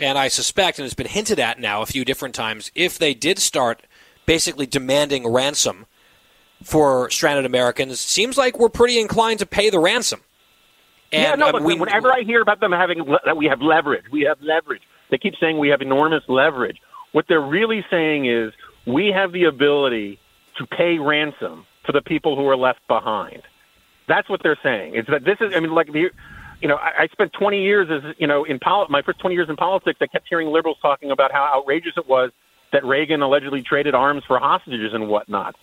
And 0.00 0.16
I 0.16 0.28
suspect, 0.28 0.78
and 0.78 0.86
it's 0.86 0.94
been 0.94 1.06
hinted 1.06 1.38
at 1.38 1.58
now 1.58 1.82
a 1.82 1.86
few 1.86 2.04
different 2.04 2.34
times, 2.34 2.70
if 2.74 2.98
they 2.98 3.14
did 3.14 3.38
start 3.38 3.82
basically 4.26 4.66
demanding 4.66 5.26
ransom 5.26 5.86
for 6.62 7.10
stranded 7.10 7.44
Americans, 7.44 8.00
seems 8.00 8.36
like 8.36 8.58
we're 8.58 8.68
pretty 8.68 8.98
inclined 9.00 9.40
to 9.40 9.46
pay 9.46 9.70
the 9.70 9.78
ransom. 9.78 10.20
And 11.12 11.22
yeah, 11.22 11.34
no, 11.34 11.48
uh, 11.48 11.52
but 11.52 11.62
we, 11.62 11.78
whenever 11.78 12.12
I 12.12 12.22
hear 12.22 12.42
about 12.42 12.60
them 12.60 12.72
having 12.72 13.04
that 13.24 13.36
we 13.36 13.46
have 13.46 13.62
leverage, 13.62 14.04
we 14.10 14.22
have 14.22 14.40
leverage. 14.42 14.82
They 15.10 15.18
keep 15.18 15.34
saying 15.40 15.58
we 15.58 15.68
have 15.68 15.80
enormous 15.80 16.22
leverage. 16.28 16.78
What 17.12 17.26
they're 17.28 17.40
really 17.40 17.84
saying 17.90 18.26
is 18.26 18.52
we 18.86 19.08
have 19.08 19.32
the 19.32 19.44
ability 19.44 20.18
to 20.56 20.66
pay 20.66 20.98
ransom 20.98 21.64
for 21.84 21.92
the 21.92 22.02
people 22.02 22.36
who 22.36 22.46
are 22.48 22.56
left 22.56 22.86
behind. 22.88 23.42
That's 24.06 24.28
what 24.28 24.42
they're 24.42 24.58
saying. 24.62 24.94
It's 24.94 25.08
that 25.08 25.24
this 25.24 25.38
is. 25.40 25.54
I 25.54 25.60
mean, 25.60 25.72
like 25.72 25.92
the, 25.92 26.10
you 26.60 26.68
know, 26.68 26.76
I, 26.76 27.02
I 27.02 27.06
spent 27.08 27.32
20 27.32 27.62
years 27.62 27.88
as 27.90 28.14
you 28.18 28.26
know 28.26 28.44
in 28.44 28.58
poli- 28.58 28.88
my 28.90 29.02
first 29.02 29.18
20 29.20 29.34
years 29.34 29.48
in 29.48 29.56
politics. 29.56 29.98
I 30.02 30.06
kept 30.06 30.28
hearing 30.28 30.48
liberals 30.48 30.78
talking 30.82 31.10
about 31.10 31.32
how 31.32 31.50
outrageous 31.56 31.94
it 31.96 32.06
was 32.06 32.30
that 32.72 32.84
Reagan 32.84 33.22
allegedly 33.22 33.62
traded 33.62 33.94
arms 33.94 34.24
for 34.26 34.38
hostages 34.38 34.92
and 34.92 35.08
whatnot. 35.08 35.56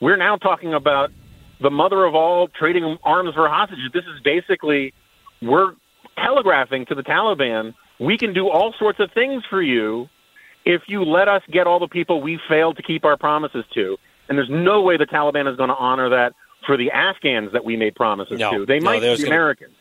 We're 0.00 0.16
now 0.16 0.36
talking 0.36 0.74
about 0.74 1.10
the 1.60 1.70
mother 1.70 2.04
of 2.04 2.14
all 2.14 2.48
trading 2.48 2.98
arms 3.02 3.34
for 3.34 3.48
hostages. 3.48 3.90
This 3.92 4.04
is 4.04 4.20
basically 4.22 4.92
we're 5.42 5.72
telegraphing 6.16 6.86
to 6.86 6.94
the 6.94 7.02
Taliban 7.02 7.74
we 8.00 8.18
can 8.18 8.32
do 8.34 8.48
all 8.50 8.74
sorts 8.78 8.98
of 8.98 9.10
things 9.12 9.44
for 9.48 9.62
you 9.62 10.08
if 10.64 10.82
you 10.88 11.04
let 11.04 11.28
us 11.28 11.42
get 11.52 11.66
all 11.68 11.78
the 11.78 11.86
people 11.88 12.20
we 12.20 12.40
failed 12.48 12.76
to 12.76 12.82
keep 12.82 13.04
our 13.04 13.16
promises 13.16 13.64
to. 13.74 13.96
And 14.28 14.36
there's 14.36 14.50
no 14.50 14.82
way 14.82 14.96
the 14.96 15.06
Taliban 15.06 15.48
is 15.50 15.56
going 15.56 15.68
to 15.68 15.76
honor 15.76 16.08
that 16.10 16.32
for 16.66 16.76
the 16.76 16.90
Afghans 16.90 17.52
that 17.52 17.64
we 17.64 17.76
made 17.76 17.94
promises 17.94 18.40
No. 18.40 18.50
to. 18.50 18.66
They 18.66 18.80
No, 18.80 18.84
might 18.86 19.00
be 19.00 19.06
gonna- 19.16 19.26
Americans. 19.26 19.74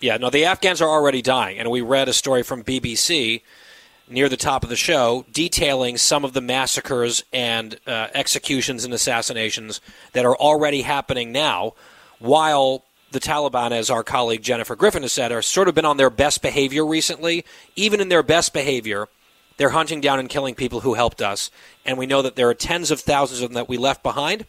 Yeah, 0.00 0.18
no, 0.18 0.28
the 0.28 0.44
Afghans 0.44 0.82
are 0.82 0.88
already 0.88 1.22
dying, 1.22 1.58
and 1.58 1.70
we 1.70 1.80
read 1.80 2.08
a 2.08 2.12
story 2.12 2.42
from 2.42 2.62
BBC 2.62 3.42
near 4.08 4.28
the 4.28 4.36
top 4.36 4.62
of 4.62 4.70
the 4.70 4.76
show 4.76 5.24
detailing 5.32 5.98
some 5.98 6.24
of 6.24 6.32
the 6.32 6.40
massacres 6.40 7.24
and 7.32 7.78
uh, 7.86 8.08
executions 8.14 8.84
and 8.84 8.94
assassinations 8.94 9.80
that 10.12 10.24
are 10.24 10.36
already 10.36 10.82
happening 10.82 11.32
now, 11.32 11.74
while 12.18 12.84
the 13.10 13.20
Taliban, 13.20 13.72
as 13.72 13.90
our 13.90 14.02
colleague 14.02 14.42
Jennifer 14.42 14.76
Griffin 14.76 15.02
has 15.02 15.12
said, 15.12 15.32
are 15.32 15.42
sort 15.42 15.68
of 15.68 15.74
been 15.74 15.84
on 15.84 15.96
their 15.96 16.10
best 16.10 16.42
behavior 16.42 16.84
recently. 16.84 17.44
Even 17.74 18.00
in 18.00 18.08
their 18.08 18.22
best 18.22 18.52
behavior, 18.52 19.08
they're 19.56 19.70
hunting 19.70 20.00
down 20.00 20.18
and 20.18 20.28
killing 20.28 20.54
people 20.54 20.80
who 20.80 20.94
helped 20.94 21.22
us, 21.22 21.50
and 21.84 21.96
we 21.98 22.06
know 22.06 22.22
that 22.22 22.36
there 22.36 22.48
are 22.48 22.54
tens 22.54 22.90
of 22.90 23.00
thousands 23.00 23.40
of 23.40 23.50
them 23.50 23.54
that 23.54 23.68
we 23.68 23.76
left 23.76 24.02
behind, 24.02 24.46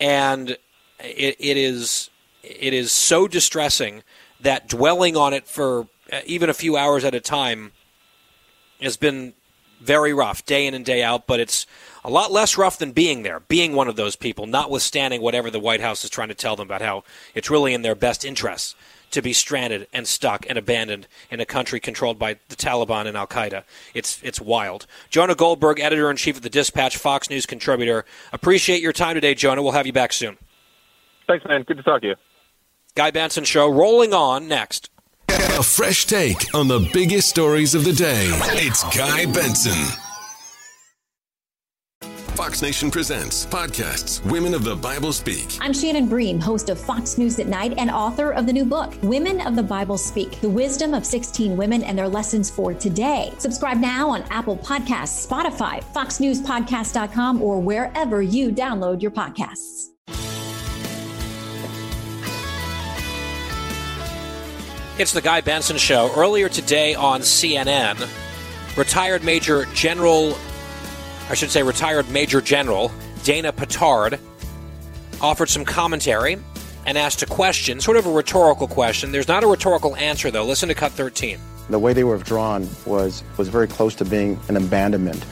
and 0.00 0.56
it, 0.98 1.36
it 1.38 1.56
is 1.56 2.10
it 2.42 2.74
is 2.74 2.90
so 2.90 3.28
distressing 3.28 4.02
that 4.40 4.68
dwelling 4.68 5.16
on 5.16 5.32
it 5.32 5.46
for 5.46 5.86
uh, 6.12 6.20
even 6.26 6.50
a 6.50 6.54
few 6.54 6.76
hours 6.76 7.04
at 7.04 7.14
a 7.14 7.20
time 7.20 7.70
has 8.84 8.96
been 8.96 9.34
very 9.80 10.12
rough, 10.12 10.44
day 10.44 10.66
in 10.66 10.74
and 10.74 10.84
day 10.84 11.02
out. 11.02 11.26
But 11.26 11.40
it's 11.40 11.66
a 12.04 12.10
lot 12.10 12.32
less 12.32 12.56
rough 12.56 12.78
than 12.78 12.92
being 12.92 13.22
there, 13.22 13.40
being 13.40 13.74
one 13.74 13.88
of 13.88 13.96
those 13.96 14.16
people, 14.16 14.46
notwithstanding 14.46 15.20
whatever 15.20 15.50
the 15.50 15.60
White 15.60 15.80
House 15.80 16.04
is 16.04 16.10
trying 16.10 16.28
to 16.28 16.34
tell 16.34 16.56
them 16.56 16.68
about 16.68 16.82
how 16.82 17.04
it's 17.34 17.50
really 17.50 17.74
in 17.74 17.82
their 17.82 17.94
best 17.94 18.24
interests 18.24 18.74
to 19.12 19.22
be 19.22 19.32
stranded 19.32 19.86
and 19.92 20.08
stuck 20.08 20.46
and 20.48 20.58
abandoned 20.58 21.06
in 21.30 21.38
a 21.38 21.44
country 21.44 21.78
controlled 21.78 22.18
by 22.18 22.38
the 22.48 22.56
Taliban 22.56 23.06
and 23.06 23.16
Al 23.16 23.26
Qaeda. 23.26 23.62
It's 23.94 24.20
it's 24.22 24.40
wild. 24.40 24.86
Jonah 25.10 25.34
Goldberg, 25.34 25.78
editor 25.80 26.10
in 26.10 26.16
chief 26.16 26.36
of 26.36 26.42
the 26.42 26.50
Dispatch, 26.50 26.96
Fox 26.96 27.30
News 27.30 27.46
contributor. 27.46 28.04
Appreciate 28.32 28.80
your 28.80 28.92
time 28.92 29.14
today, 29.14 29.34
Jonah. 29.34 29.62
We'll 29.62 29.72
have 29.72 29.86
you 29.86 29.92
back 29.92 30.12
soon. 30.12 30.38
Thanks, 31.26 31.44
man. 31.46 31.62
Good 31.62 31.76
to 31.76 31.82
talk 31.82 32.00
to 32.00 32.08
you. 32.08 32.14
Guy 32.94 33.10
Benson 33.10 33.44
Show 33.44 33.70
rolling 33.70 34.12
on 34.12 34.48
next. 34.48 34.90
A 35.62 35.64
fresh 35.64 36.06
take 36.06 36.52
on 36.54 36.66
the 36.66 36.80
biggest 36.92 37.28
stories 37.28 37.76
of 37.76 37.84
the 37.84 37.92
day. 37.92 38.26
It's 38.54 38.82
Guy 38.96 39.26
Benson. 39.26 39.96
Fox 42.34 42.62
Nation 42.62 42.90
presents 42.90 43.46
podcasts 43.46 44.28
Women 44.28 44.54
of 44.54 44.64
the 44.64 44.74
Bible 44.74 45.12
Speak. 45.12 45.56
I'm 45.60 45.72
Shannon 45.72 46.08
Bream, 46.08 46.40
host 46.40 46.68
of 46.68 46.80
Fox 46.80 47.16
News 47.16 47.38
at 47.38 47.46
Night 47.46 47.74
and 47.78 47.92
author 47.92 48.32
of 48.32 48.46
the 48.46 48.52
new 48.52 48.64
book, 48.64 48.92
Women 49.04 49.40
of 49.42 49.54
the 49.54 49.62
Bible 49.62 49.96
Speak 49.96 50.40
The 50.40 50.50
Wisdom 50.50 50.94
of 50.94 51.06
16 51.06 51.56
Women 51.56 51.84
and 51.84 51.96
Their 51.96 52.08
Lessons 52.08 52.50
for 52.50 52.74
Today. 52.74 53.32
Subscribe 53.38 53.78
now 53.78 54.10
on 54.10 54.24
Apple 54.30 54.56
Podcasts, 54.56 55.24
Spotify, 55.24 55.80
FoxNewsPodcast.com, 55.94 57.40
or 57.40 57.60
wherever 57.60 58.20
you 58.20 58.50
download 58.50 59.00
your 59.00 59.12
podcasts. 59.12 59.90
It's 64.98 65.12
the 65.14 65.22
Guy 65.22 65.40
Benson 65.40 65.78
Show. 65.78 66.12
Earlier 66.14 66.50
today 66.50 66.94
on 66.94 67.22
CNN, 67.22 68.06
retired 68.76 69.24
Major 69.24 69.64
General, 69.72 70.36
I 71.30 71.34
should 71.34 71.50
say 71.50 71.62
retired 71.62 72.10
Major 72.10 72.42
General 72.42 72.92
Dana 73.24 73.54
Pittard 73.54 74.20
offered 75.22 75.48
some 75.48 75.64
commentary 75.64 76.36
and 76.84 76.98
asked 76.98 77.22
a 77.22 77.26
question, 77.26 77.80
sort 77.80 77.96
of 77.96 78.04
a 78.04 78.10
rhetorical 78.10 78.68
question. 78.68 79.12
There's 79.12 79.28
not 79.28 79.42
a 79.42 79.46
rhetorical 79.46 79.96
answer, 79.96 80.30
though. 80.30 80.44
Listen 80.44 80.68
to 80.68 80.74
cut 80.74 80.92
13. 80.92 81.38
The 81.70 81.78
way 81.78 81.94
they 81.94 82.04
were 82.04 82.18
withdrawn 82.18 82.68
was 82.84 83.24
was 83.38 83.48
very 83.48 83.68
close 83.68 83.94
to 83.94 84.04
being 84.04 84.38
an 84.48 84.58
abandonment. 84.58 85.24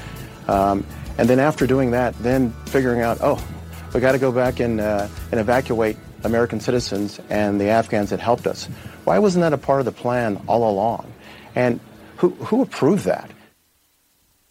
Um, 0.49 0.87
and 1.19 1.29
then 1.29 1.39
after 1.39 1.67
doing 1.67 1.91
that, 1.91 2.15
then 2.23 2.53
figuring 2.65 3.03
out, 3.03 3.19
oh, 3.21 3.47
we 3.93 4.01
got 4.01 4.13
to 4.13 4.19
go 4.19 4.33
back 4.33 4.59
and 4.59 4.81
uh, 4.81 5.07
and 5.31 5.39
evacuate 5.39 5.99
American 6.25 6.61
citizens 6.61 7.21
and 7.29 7.61
the 7.61 7.69
Afghans 7.69 8.09
that 8.09 8.21
helped 8.21 8.47
us. 8.47 8.67
Why 9.05 9.19
wasn't 9.19 9.43
that 9.43 9.53
a 9.53 9.59
part 9.59 9.81
of 9.81 9.87
the 9.87 9.93
plan 9.93 10.41
all 10.47 10.69
along? 10.69 11.13
And 11.55 11.81
who 12.17 12.31
who 12.31 12.63
approved 12.63 13.05
that? 13.05 13.31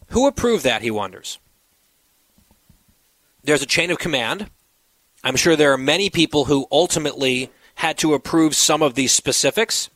Who 0.10 0.28
approved 0.28 0.64
that, 0.64 0.82
he 0.82 0.92
wonders. 0.92 1.38
There's 3.44 3.62
a 3.62 3.68
chain 3.68 3.92
of 3.92 4.00
command. 4.00 4.50
I'm 5.24 5.36
sure 5.36 5.56
there 5.56 5.74
are 5.74 5.78
many 5.78 6.10
people 6.10 6.46
who 6.46 6.68
ultimately 6.72 7.52
had 7.76 7.98
to 8.00 8.14
approve 8.14 8.56
some 8.56 8.82
of 8.82 8.96
these 8.96 9.12
specifics 9.12 9.90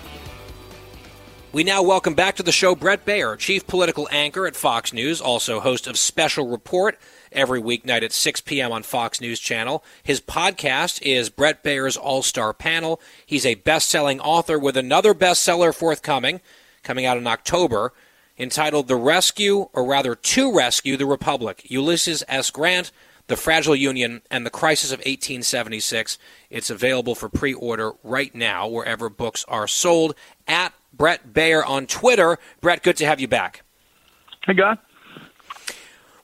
We 1.52 1.62
now 1.62 1.84
welcome 1.84 2.14
back 2.14 2.34
to 2.36 2.42
the 2.42 2.50
show 2.50 2.74
Bret 2.74 3.06
Baier, 3.06 3.38
chief 3.38 3.64
political 3.68 4.08
anchor 4.10 4.48
at 4.48 4.56
Fox 4.56 4.92
News, 4.92 5.20
also 5.20 5.60
host 5.60 5.86
of 5.86 5.96
Special 5.96 6.48
Report 6.48 6.98
every 7.36 7.60
weeknight 7.60 8.02
at 8.02 8.12
6 8.12 8.40
p.m. 8.40 8.72
on 8.72 8.82
Fox 8.82 9.20
News 9.20 9.38
Channel. 9.38 9.84
His 10.02 10.20
podcast 10.20 11.00
is 11.02 11.30
Bret 11.30 11.62
Baier's 11.62 11.96
All 11.96 12.22
Star 12.22 12.52
Panel. 12.52 13.00
He's 13.24 13.46
a 13.46 13.54
best 13.54 13.88
selling 13.88 14.18
author 14.18 14.58
with 14.58 14.76
another 14.76 15.14
bestseller 15.14 15.74
forthcoming, 15.74 16.40
coming 16.82 17.04
out 17.04 17.18
in 17.18 17.26
October, 17.26 17.92
entitled 18.38 18.88
The 18.88 18.96
Rescue, 18.96 19.68
or 19.72 19.84
rather, 19.84 20.14
To 20.14 20.56
Rescue 20.56 20.96
the 20.96 21.06
Republic 21.06 21.62
Ulysses 21.70 22.24
S. 22.26 22.50
Grant, 22.50 22.90
The 23.26 23.36
Fragile 23.36 23.76
Union, 23.76 24.22
and 24.30 24.44
the 24.44 24.50
Crisis 24.50 24.90
of 24.90 24.98
1876. 25.00 26.18
It's 26.50 26.70
available 26.70 27.14
for 27.14 27.28
pre 27.28 27.52
order 27.52 27.92
right 28.02 28.34
now 28.34 28.66
wherever 28.66 29.08
books 29.08 29.44
are 29.46 29.68
sold 29.68 30.14
at 30.48 30.72
Bret 30.92 31.32
Baier 31.32 31.66
on 31.66 31.86
Twitter. 31.86 32.38
Bret, 32.60 32.82
good 32.82 32.96
to 32.96 33.06
have 33.06 33.20
you 33.20 33.28
back. 33.28 33.62
Hey, 34.46 34.54
God. 34.54 34.78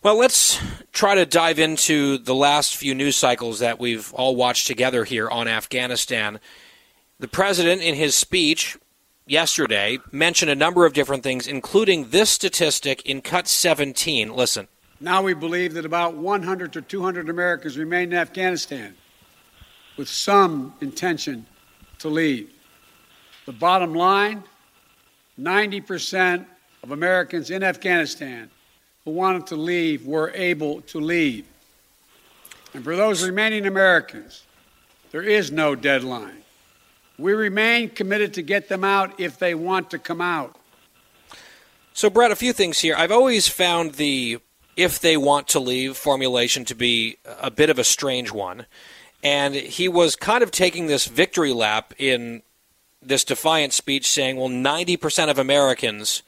Well, 0.03 0.17
let's 0.17 0.59
try 0.91 1.15
to 1.15 1.25
dive 1.25 1.61
into 1.61 2.19
the 2.19 2.35
last 2.35 2.75
few 2.75 2.93
news 2.93 3.15
cycles 3.15 3.61
that 3.61 3.79
we've 3.79 4.13
all 4.15 4.35
watched 4.35 4.67
together 4.67 5.05
here 5.05 5.31
on 5.31 5.47
Afghanistan. 5.47 6.41
The 7.21 7.29
president, 7.29 7.83
in 7.83 7.95
his 7.95 8.17
speech 8.17 8.77
yesterday, 9.29 10.01
mentioned 10.11 10.51
a 10.51 10.57
number 10.57 10.87
of 10.87 10.93
different 10.93 11.23
things, 11.23 11.47
including 11.47 12.11
this 12.11 12.31
statistic 12.31 13.07
in 13.07 13.21
cut 13.21 13.47
17. 13.47 14.35
Listen. 14.35 14.67
Now 14.99 15.23
we 15.23 15.35
believe 15.35 15.75
that 15.75 15.85
about 15.85 16.17
100 16.17 16.73
to 16.73 16.83
200 16.83 17.29
Americans 17.29 17.79
remain 17.79 18.09
in 18.09 18.19
Afghanistan 18.19 18.97
with 19.97 20.09
some 20.09 20.75
intention 20.81 21.47
to 22.01 22.09
leave. 22.09 22.51
The 23.47 23.53
bottom 23.53 23.95
line 23.95 24.43
90% 25.39 26.45
of 26.83 26.91
Americans 26.91 27.53
in 27.53 27.63
Afghanistan 27.63 28.51
who 29.05 29.11
wanted 29.11 29.47
to 29.49 29.57
leave 29.57 30.07
were 30.07 30.31
able 30.35 30.81
to 30.83 31.01
leave. 31.01 31.47
And 32.75 32.85
for 32.85 32.97
those 32.97 33.25
remaining 33.25 33.67
Americans, 33.67 34.45
there 35.11 35.23
is 35.23 35.53
no 35.53 35.75
deadline. 35.75 36.43
We 37.19 37.35
remain 37.35 37.91
committed 37.91 38.35
to 38.35 38.43
get 38.43 38.69
them 38.69 38.85
out 38.85 39.21
if 39.21 39.39
they 39.39 39.55
want 39.55 39.91
to 39.91 39.99
come 39.99 40.21
out. 40.21 40.57
So, 41.93 42.09
Bret, 42.09 42.31
a 42.31 42.37
few 42.37 42.55
things 42.55 42.81
here. 42.81 42.95
I've 42.97 43.13
always 43.13 43.49
found 43.49 43.95
the 43.95 44.39
if 44.77 45.01
they 45.01 45.19
want 45.19 45.49
to 45.49 45.61
leave 45.61 45.97
formulation 45.97 46.65
to 46.65 46.75
be 46.75 47.19
a 47.41 47.51
bit 47.51 47.69
of 47.69 47.79
a 47.79 47.85
strange 47.85 48.33
one. 48.33 48.65
And 49.23 49.55
he 49.55 49.89
was 49.89 50.17
kind 50.17 50.43
of 50.43 50.51
taking 50.51 50.87
this 50.87 51.07
victory 51.07 51.53
lap 51.53 51.93
in 51.99 52.43
this 53.03 53.25
defiant 53.25 53.75
speech 53.75 54.09
saying, 54.09 54.37
well, 54.37 54.49
90% 54.49 55.31
of 55.31 55.39
Americans 55.39 56.23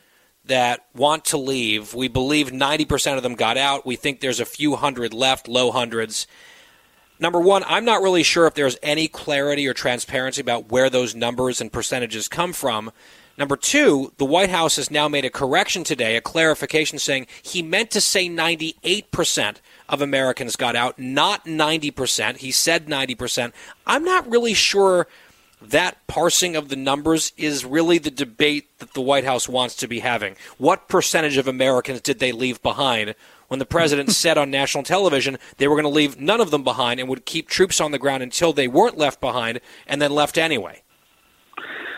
that 0.47 0.85
want 0.95 1.25
to 1.27 1.39
leave, 1.39 1.95
we 1.95 2.09
believe 2.09 2.51
90% 2.51 3.17
of 3.17 3.23
them 3.23 3.35
got 3.35 3.57
out. 3.57 3.87
We 3.87 3.97
think 3.97 4.21
there's 4.21 4.41
a 4.41 4.45
few 4.45 4.77
hundred 4.77 5.15
left, 5.15 5.49
low 5.49 5.71
hundreds. 5.71 6.27
Number 7.19 7.41
one, 7.41 7.65
I'm 7.67 7.85
not 7.85 8.03
really 8.03 8.23
sure 8.23 8.47
if 8.47 8.55
there's 8.55 8.77
any 8.83 9.09
clarity 9.09 9.67
or 9.67 9.73
transparency 9.73 10.41
about 10.41 10.71
where 10.71 10.91
those 10.91 11.15
numbers 11.15 11.61
and 11.61 11.73
percentages 11.73 12.29
come 12.29 12.53
from. 12.53 12.93
Number 13.37 13.57
two, 13.57 14.13
the 14.19 14.25
White 14.25 14.51
House 14.51 14.77
has 14.77 14.91
now 14.91 15.09
made 15.09 15.25
a 15.25 15.31
correction 15.31 15.83
today, 15.83 16.17
a 16.17 16.21
clarification 16.21 16.99
saying 16.99 17.27
he 17.43 17.63
meant 17.63 17.91
to 17.93 18.01
say 18.01 18.29
98% 18.29 19.57
of 19.89 20.01
Americans 20.01 20.55
got 20.55 20.77
out, 20.77 20.99
not 20.99 21.45
90%. 21.45 22.37
He 22.37 22.53
said 22.53 22.87
90%. 22.87 23.53
I'm 23.87 24.05
not 24.05 24.31
really 24.31 24.55
sure 24.55 25.09
that 25.71 26.07
parsing 26.07 26.57
of 26.57 26.69
the 26.69 26.77
numbers 26.77 27.33
is 27.37 27.65
really 27.65 27.99
the 27.99 28.11
debate 28.11 28.79
that 28.79 28.95
the 28.95 29.01
White 29.01 29.25
House 29.25 29.49
wants 29.49 29.75
to 29.77 29.89
be 29.89 30.01
having. 30.01 30.37
What 30.59 30.89
percentage 30.89 31.37
of 31.37 31.49
Americans 31.49 32.01
did 32.01 32.19
they 32.19 32.33
leave 32.33 32.63
behind 32.63 33.15
when 33.49 33.59
the 33.59 33.67
president 33.67 34.11
said 34.13 34.39
on 34.39 34.51
national 34.51 34.85
television 34.85 35.39
they 35.57 35.69
were 35.69 35.75
going 35.75 35.85
to 35.85 35.89
leave 35.89 36.21
none 36.21 36.41
of 36.41 36.51
them 36.51 36.65
behind 36.65 37.01
and 37.01 37.09
would 37.09 37.27
keep 37.27 37.49
troops 37.49 37.81
on 37.81 37.93
the 37.93 37.99
ground 37.99 38.23
until 38.23 38.53
they 38.53 38.69
weren't 38.69 38.99
left 38.99 39.21
behind 39.21 39.61
and 39.87 40.01
then 40.01 40.13
left 40.13 40.39
anyway? 40.39 40.83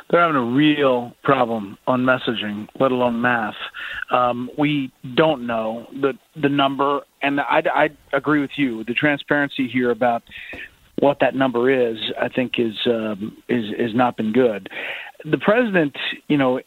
They're 0.08 0.20
having 0.20 0.36
a 0.36 0.44
real 0.44 1.16
problem 1.24 1.78
on 1.86 2.02
messaging, 2.02 2.68
let 2.78 2.92
alone 2.92 3.20
math. 3.20 3.56
Um, 4.10 4.48
we 4.56 4.92
don't 5.14 5.46
know 5.48 5.88
the 5.92 6.12
the 6.40 6.48
number, 6.48 7.00
and 7.22 7.40
I, 7.40 7.62
I 7.74 7.90
agree 8.12 8.40
with 8.40 8.52
you. 8.56 8.84
The 8.84 8.94
transparency 8.94 9.66
here 9.66 9.90
about 9.90 10.22
what 10.98 11.18
that 11.20 11.34
number 11.34 11.70
is, 11.70 11.98
I 12.20 12.28
think 12.28 12.58
is 12.58 12.74
um, 12.86 13.36
is 13.48 13.66
is 13.78 13.94
not 13.94 14.16
been 14.16 14.32
good. 14.32 14.68
The 15.24 15.38
president, 15.38 15.96
you 16.28 16.36
know, 16.36 16.60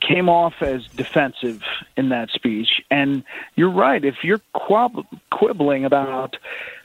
came 0.00 0.28
off 0.28 0.54
as 0.60 0.86
defensive 0.88 1.62
in 1.96 2.08
that 2.08 2.30
speech, 2.30 2.68
and 2.90 3.22
you're 3.54 3.70
right. 3.70 4.04
If 4.04 4.16
you're 4.22 4.40
quibbling 5.30 5.84
about 5.84 6.36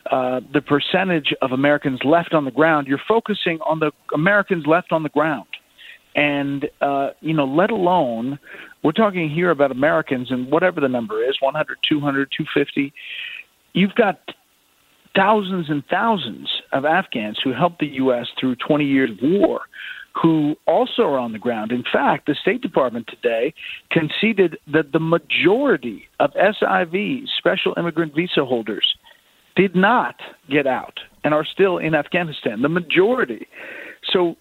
uh, 0.10 0.42
the 0.52 0.62
percentage 0.62 1.34
of 1.42 1.52
Americans 1.52 2.04
left 2.04 2.34
on 2.34 2.46
the 2.46 2.52
ground, 2.52 2.88
you're 2.88 3.02
focusing 3.08 3.60
on 3.62 3.80
the 3.80 3.92
Americans 4.14 4.68
left 4.68 4.92
on 4.92 5.04
the 5.04 5.10
ground, 5.10 5.48
and 6.16 6.70
uh, 6.82 7.12
you 7.22 7.34
know, 7.34 7.46
let 7.46 7.72
alone 7.72 8.38
we're 8.84 8.92
talking 8.92 9.30
here 9.30 9.52
about 9.52 9.72
Americans 9.72 10.32
and 10.32 10.52
whatever 10.52 10.82
the 10.82 10.90
number 10.90 11.24
is 11.24 11.38
100, 11.40 11.78
200, 11.88 12.32
250. 12.36 12.94
You've 13.74 13.96
got 13.96 14.20
thousands 15.16 15.70
and 15.70 15.84
thousands 15.90 16.50
of 16.72 16.86
Afghans 16.86 17.40
who 17.44 17.54
helped 17.54 17.80
the 17.80 17.88
U.S. 17.88 18.28
through 18.40 18.56
20 18.56 18.86
years 18.86 19.12
of 19.12 19.18
war 19.22 19.62
who 20.22 20.56
also 20.68 21.04
are 21.04 21.18
on 21.18 21.32
the 21.32 21.40
ground. 21.40 21.72
In 21.72 21.84
fact, 21.92 22.28
the 22.28 22.36
State 22.36 22.62
Department 22.62 23.08
today 23.08 23.54
conceded 23.92 24.58
that 24.72 24.92
the 24.92 25.00
majority 25.00 26.04
of 26.20 26.32
SIV, 26.34 27.24
special 27.38 27.74
immigrant 27.78 28.14
visa 28.14 28.44
holders, 28.46 28.96
did 29.56 29.76
not 29.76 30.16
get 30.50 30.68
out 30.68 31.00
and 31.24 31.34
are 31.34 31.46
still 31.46 31.78
in 31.78 31.96
Afghanistan. 31.96 32.62
The 32.62 32.70
majority. 32.70 33.48
So 34.12 34.36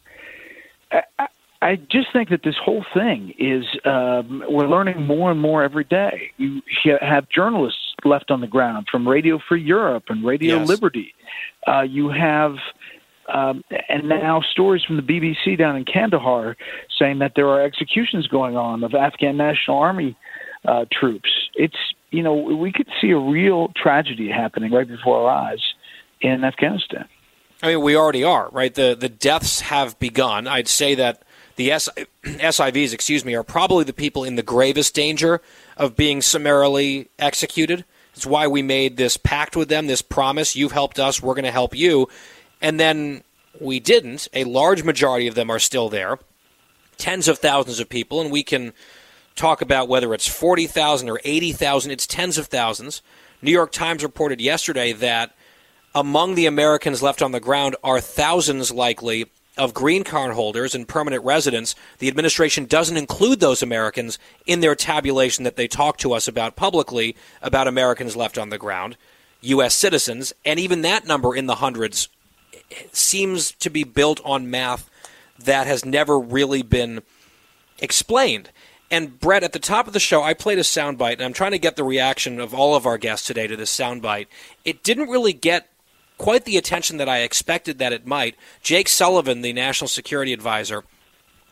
I, 0.90 1.26
I 1.62 1.76
just 1.76 2.08
think 2.12 2.30
that 2.30 2.40
this 2.42 2.56
whole 2.62 2.84
thing 2.94 3.34
is 3.38 3.64
um, 3.84 4.42
we're 4.48 4.68
learning 4.68 5.06
more 5.06 5.30
and 5.30 5.40
more 5.40 5.62
every 5.62 5.84
day. 5.84 6.30
You 6.38 6.62
have 7.00 7.28
journalists 7.28 7.89
left 8.04 8.30
on 8.30 8.40
the 8.40 8.46
ground 8.46 8.86
from 8.90 9.06
Radio 9.06 9.38
Free 9.48 9.62
Europe 9.62 10.04
and 10.08 10.24
Radio 10.24 10.58
yes. 10.58 10.68
Liberty. 10.68 11.14
Uh, 11.66 11.82
you 11.82 12.08
have, 12.10 12.56
um, 13.32 13.62
and 13.88 14.08
now 14.08 14.40
stories 14.52 14.82
from 14.84 14.96
the 14.96 15.02
BBC 15.02 15.58
down 15.58 15.76
in 15.76 15.84
Kandahar 15.84 16.56
saying 16.98 17.18
that 17.20 17.32
there 17.36 17.48
are 17.48 17.62
executions 17.62 18.26
going 18.26 18.56
on 18.56 18.84
of 18.84 18.94
Afghan 18.94 19.36
National 19.36 19.78
Army 19.78 20.16
uh, 20.64 20.84
troops. 20.92 21.30
It's 21.54 21.76
you 22.10 22.22
know 22.22 22.34
we 22.34 22.72
could 22.72 22.88
see 23.00 23.10
a 23.10 23.18
real 23.18 23.72
tragedy 23.76 24.28
happening 24.28 24.72
right 24.72 24.88
before 24.88 25.28
our 25.28 25.50
eyes 25.50 25.62
in 26.20 26.44
Afghanistan. 26.44 27.06
I 27.62 27.68
mean, 27.68 27.82
we 27.82 27.96
already 27.96 28.24
are 28.24 28.48
right. 28.52 28.74
the 28.74 28.96
The 28.98 29.08
deaths 29.08 29.60
have 29.60 29.98
begun. 29.98 30.46
I'd 30.46 30.68
say 30.68 30.94
that 30.96 31.22
the 31.56 31.72
S- 31.72 31.88
SIVs, 32.24 32.92
excuse 32.92 33.24
me, 33.24 33.34
are 33.34 33.42
probably 33.42 33.84
the 33.84 33.92
people 33.92 34.24
in 34.24 34.36
the 34.36 34.42
gravest 34.42 34.94
danger 34.94 35.40
of 35.76 35.96
being 35.96 36.22
summarily 36.22 37.08
executed. 37.18 37.84
It's 38.14 38.26
why 38.26 38.46
we 38.46 38.62
made 38.62 38.96
this 38.96 39.16
pact 39.16 39.56
with 39.56 39.68
them, 39.68 39.86
this 39.86 40.02
promise. 40.02 40.56
You've 40.56 40.72
helped 40.72 40.98
us, 40.98 41.22
we're 41.22 41.34
going 41.34 41.44
to 41.44 41.50
help 41.50 41.74
you. 41.74 42.08
And 42.60 42.78
then 42.78 43.22
we 43.60 43.80
didn't. 43.80 44.28
A 44.32 44.44
large 44.44 44.82
majority 44.82 45.26
of 45.26 45.34
them 45.34 45.50
are 45.50 45.58
still 45.58 45.88
there, 45.88 46.18
tens 46.98 47.28
of 47.28 47.38
thousands 47.38 47.80
of 47.80 47.88
people, 47.88 48.20
and 48.20 48.30
we 48.30 48.42
can 48.42 48.72
talk 49.36 49.62
about 49.62 49.88
whether 49.88 50.12
it's 50.12 50.28
40,000 50.28 51.08
or 51.08 51.20
80,000. 51.24 51.90
It's 51.90 52.06
tens 52.06 52.36
of 52.36 52.46
thousands. 52.46 53.02
New 53.42 53.50
York 53.50 53.72
Times 53.72 54.02
reported 54.02 54.40
yesterday 54.40 54.92
that 54.92 55.34
among 55.94 56.34
the 56.34 56.46
Americans 56.46 57.02
left 57.02 57.22
on 57.22 57.32
the 57.32 57.40
ground 57.40 57.76
are 57.82 58.00
thousands 58.00 58.70
likely 58.70 59.26
of 59.56 59.74
green 59.74 60.04
card 60.04 60.34
holders 60.34 60.74
and 60.74 60.86
permanent 60.88 61.24
residents, 61.24 61.74
the 61.98 62.08
administration 62.08 62.64
doesn't 62.64 62.96
include 62.96 63.40
those 63.40 63.62
Americans 63.62 64.18
in 64.46 64.60
their 64.60 64.74
tabulation 64.74 65.44
that 65.44 65.56
they 65.56 65.68
talk 65.68 65.96
to 65.98 66.12
us 66.12 66.28
about 66.28 66.56
publicly 66.56 67.16
about 67.42 67.68
Americans 67.68 68.16
left 68.16 68.38
on 68.38 68.50
the 68.50 68.58
ground, 68.58 68.96
U.S. 69.42 69.74
citizens, 69.74 70.32
and 70.44 70.58
even 70.58 70.82
that 70.82 71.06
number 71.06 71.34
in 71.34 71.46
the 71.46 71.56
hundreds 71.56 72.08
seems 72.92 73.52
to 73.52 73.70
be 73.70 73.84
built 73.84 74.20
on 74.24 74.50
math 74.50 74.88
that 75.38 75.66
has 75.66 75.84
never 75.84 76.18
really 76.18 76.62
been 76.62 77.02
explained. 77.80 78.50
And 78.90 79.18
Bret, 79.20 79.44
at 79.44 79.52
the 79.52 79.58
top 79.58 79.86
of 79.86 79.92
the 79.92 80.00
show, 80.00 80.22
I 80.22 80.34
played 80.34 80.58
a 80.58 80.62
soundbite, 80.62 81.14
and 81.14 81.22
I'm 81.22 81.32
trying 81.32 81.52
to 81.52 81.58
get 81.58 81.76
the 81.76 81.84
reaction 81.84 82.40
of 82.40 82.52
all 82.52 82.74
of 82.74 82.86
our 82.86 82.98
guests 82.98 83.26
today 83.26 83.46
to 83.46 83.56
this 83.56 83.76
soundbite. 83.76 84.26
It 84.64 84.82
didn't 84.82 85.08
really 85.08 85.32
get 85.32 85.68
quite 86.20 86.44
the 86.44 86.58
attention 86.58 86.98
that 86.98 87.08
I 87.08 87.20
expected 87.20 87.78
that 87.78 87.94
it 87.94 88.06
might. 88.06 88.36
Jake 88.62 88.88
Sullivan, 88.88 89.40
the 89.40 89.54
national 89.54 89.88
security 89.88 90.34
advisor, 90.34 90.84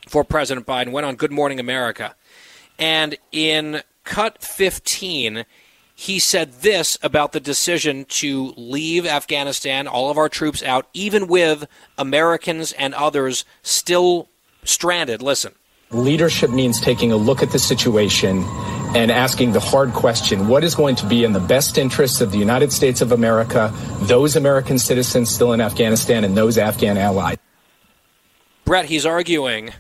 for 0.07 0.25
President 0.25 0.67
Biden 0.67 0.93
went 0.93 1.07
on 1.07 1.17
Good 1.17 1.33
Morning 1.33 1.59
America. 1.59 2.15
And 2.79 3.17
in 3.33 3.81
cut 4.05 4.43
15, 4.43 5.47
he 5.95 6.19
said 6.19 6.61
this 6.61 6.99
about 7.03 7.33
the 7.33 7.41
decision 7.41 8.05
to 8.21 8.53
leave 8.59 9.07
Afghanistan, 9.07 9.89
all 9.89 10.11
of 10.11 10.19
our 10.19 10.29
troops 10.29 10.63
out, 10.63 10.87
even 10.93 11.29
with 11.29 11.67
Americans 11.97 12.73
and 12.73 12.93
others 12.93 13.47
still 13.63 14.29
stranded. 14.65 15.23
Listen. 15.23 15.55
Leadership 15.91 16.51
means 16.51 16.81
taking 16.81 17.13
a 17.13 17.17
look 17.17 17.43
at 17.43 17.51
the 17.51 17.59
situation 17.59 18.45
and 18.95 19.11
asking 19.11 19.53
the 19.53 19.61
hard 19.61 19.93
question 19.95 20.47
what 20.47 20.63
is 20.63 20.75
going 20.75 20.95
to 20.97 21.07
be 21.07 21.25
in 21.25 21.33
the 21.33 21.41
best 21.41 21.79
interests 21.79 22.21
of 22.21 22.31
the 22.31 22.37
United 22.37 22.73
States 22.73 23.01
of 23.01 23.11
America, 23.11 23.73
those 24.03 24.37
American 24.37 24.79
citizens 24.79 25.31
still 25.31 25.55
in 25.55 25.63
Afghanistan, 25.63 26.25
and 26.25 26.37
those 26.37 26.59
Afghan 26.59 26.99
allies? 26.99 27.39
Bret, 28.67 28.85
he's 28.87 29.07
arguing 29.07 29.73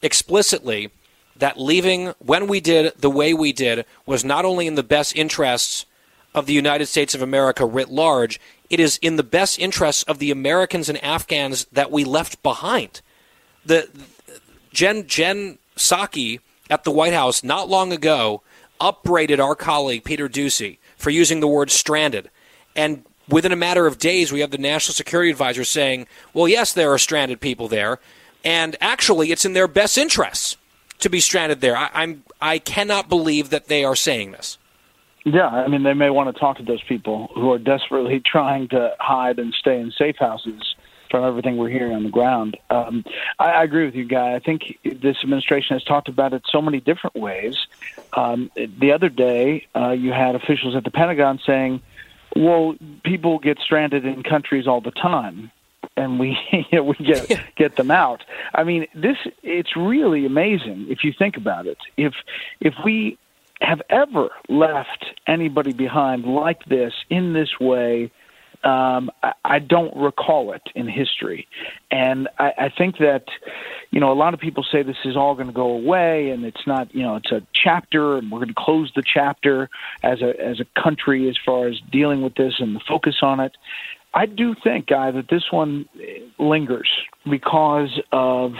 explicitly 0.00 0.90
that 1.34 1.58
leaving 1.58 2.14
when 2.20 2.46
we 2.46 2.60
did 2.60 2.92
the 2.96 3.10
way 3.10 3.34
we 3.34 3.52
did 3.52 3.84
was 4.06 4.24
not 4.24 4.44
only 4.44 4.68
in 4.68 4.76
the 4.76 4.84
best 4.84 5.16
interests 5.16 5.86
of 6.34 6.46
the 6.46 6.52
United 6.52 6.86
States 6.86 7.16
of 7.16 7.22
America 7.22 7.66
writ 7.66 7.88
large, 7.88 8.40
it 8.70 8.78
is 8.78 8.96
in 8.98 9.16
the 9.16 9.24
best 9.24 9.58
interests 9.58 10.04
of 10.04 10.20
the 10.20 10.30
Americans 10.30 10.88
and 10.88 11.02
Afghans 11.02 11.64
that 11.72 11.90
we 11.90 12.04
left 12.04 12.42
behind. 12.44 13.00
The 13.64 13.88
Jen 14.72 15.06
Jen 15.06 15.58
at 16.70 16.84
the 16.84 16.90
White 16.90 17.12
House 17.12 17.42
not 17.42 17.68
long 17.68 17.92
ago 17.92 18.42
upbraided 18.80 19.40
our 19.40 19.54
colleague 19.54 20.04
Peter 20.04 20.28
Doocy 20.28 20.78
for 20.96 21.10
using 21.10 21.40
the 21.40 21.48
word 21.48 21.70
stranded. 21.70 22.30
And 22.76 23.04
within 23.28 23.52
a 23.52 23.56
matter 23.56 23.86
of 23.86 23.98
days, 23.98 24.32
we 24.32 24.40
have 24.40 24.50
the 24.50 24.58
National 24.58 24.94
Security 24.94 25.30
Advisor 25.30 25.64
saying, 25.64 26.06
well, 26.32 26.48
yes, 26.48 26.72
there 26.72 26.92
are 26.92 26.98
stranded 26.98 27.40
people 27.40 27.68
there. 27.68 27.98
And 28.44 28.76
actually, 28.80 29.32
it's 29.32 29.44
in 29.44 29.52
their 29.52 29.68
best 29.68 29.98
interests 29.98 30.56
to 31.00 31.08
be 31.08 31.20
stranded 31.20 31.60
there. 31.60 31.76
I, 31.76 31.90
I'm 31.92 32.22
I 32.40 32.58
cannot 32.58 33.08
believe 33.08 33.50
that 33.50 33.66
they 33.66 33.84
are 33.84 33.96
saying 33.96 34.32
this. 34.32 34.58
Yeah, 35.24 35.48
I 35.48 35.68
mean, 35.68 35.82
they 35.82 35.94
may 35.94 36.10
want 36.10 36.34
to 36.34 36.38
talk 36.38 36.56
to 36.58 36.62
those 36.62 36.82
people 36.84 37.28
who 37.34 37.50
are 37.50 37.58
desperately 37.58 38.22
trying 38.24 38.68
to 38.68 38.94
hide 39.00 39.38
and 39.38 39.52
stay 39.58 39.78
in 39.78 39.92
safe 39.98 40.16
houses 40.18 40.74
from 41.10 41.24
everything 41.24 41.56
we're 41.56 41.68
hearing 41.68 41.94
on 41.94 42.04
the 42.04 42.10
ground. 42.10 42.56
Um, 42.70 43.04
I, 43.38 43.50
I 43.50 43.62
agree 43.64 43.84
with 43.84 43.94
you, 43.94 44.04
Guy. 44.04 44.34
I 44.34 44.38
think 44.38 44.78
this 44.84 45.16
administration 45.22 45.76
has 45.76 45.84
talked 45.84 46.08
about 46.08 46.32
it 46.32 46.42
so 46.50 46.60
many 46.60 46.80
different 46.80 47.16
ways. 47.16 47.56
Um, 48.14 48.50
the 48.56 48.92
other 48.92 49.08
day, 49.08 49.66
uh, 49.74 49.90
you 49.90 50.12
had 50.12 50.34
officials 50.34 50.74
at 50.76 50.84
the 50.84 50.90
Pentagon 50.90 51.40
saying, 51.44 51.82
"Well, 52.36 52.76
people 53.04 53.38
get 53.38 53.58
stranded 53.58 54.04
in 54.04 54.22
countries 54.22 54.66
all 54.66 54.80
the 54.80 54.90
time." 54.90 55.50
and 55.96 56.18
we 56.18 56.38
you 56.52 56.64
know, 56.72 56.84
we 56.84 56.94
get 56.94 57.40
get 57.56 57.76
them 57.76 57.90
out. 57.90 58.24
I 58.54 58.64
mean, 58.64 58.86
this 58.94 59.16
it's 59.42 59.76
really 59.76 60.24
amazing 60.24 60.86
if 60.88 61.04
you 61.04 61.12
think 61.12 61.36
about 61.36 61.66
it. 61.66 61.78
If 61.96 62.14
if 62.60 62.74
we 62.84 63.18
have 63.60 63.82
ever 63.90 64.30
left 64.48 65.04
anybody 65.26 65.72
behind 65.72 66.24
like 66.24 66.64
this 66.66 66.92
in 67.10 67.32
this 67.32 67.58
way, 67.60 68.10
um, 68.64 69.10
I, 69.22 69.32
I 69.44 69.58
don't 69.58 69.96
recall 69.96 70.52
it 70.52 70.62
in 70.74 70.88
history, 70.88 71.46
and 71.90 72.28
I, 72.38 72.52
I 72.58 72.68
think 72.76 72.98
that 72.98 73.24
you 73.90 74.00
know 74.00 74.12
a 74.12 74.14
lot 74.14 74.34
of 74.34 74.40
people 74.40 74.64
say 74.70 74.82
this 74.82 74.96
is 75.04 75.16
all 75.16 75.34
going 75.34 75.46
to 75.46 75.52
go 75.52 75.70
away, 75.70 76.30
and 76.30 76.44
it's 76.44 76.66
not. 76.66 76.94
You 76.94 77.02
know, 77.02 77.16
it's 77.16 77.30
a 77.30 77.42
chapter, 77.52 78.16
and 78.16 78.30
we're 78.30 78.38
going 78.38 78.48
to 78.48 78.54
close 78.54 78.92
the 78.94 79.02
chapter 79.02 79.70
as 80.02 80.22
a 80.22 80.38
as 80.40 80.60
a 80.60 80.80
country 80.80 81.28
as 81.28 81.36
far 81.44 81.68
as 81.68 81.80
dealing 81.90 82.22
with 82.22 82.34
this 82.34 82.54
and 82.58 82.74
the 82.74 82.80
focus 82.86 83.16
on 83.22 83.40
it. 83.40 83.56
I 84.14 84.26
do 84.26 84.54
think, 84.64 84.86
Guy, 84.86 85.10
that 85.10 85.28
this 85.28 85.44
one 85.50 85.88
lingers 86.38 86.90
because 87.28 88.00
of 88.10 88.54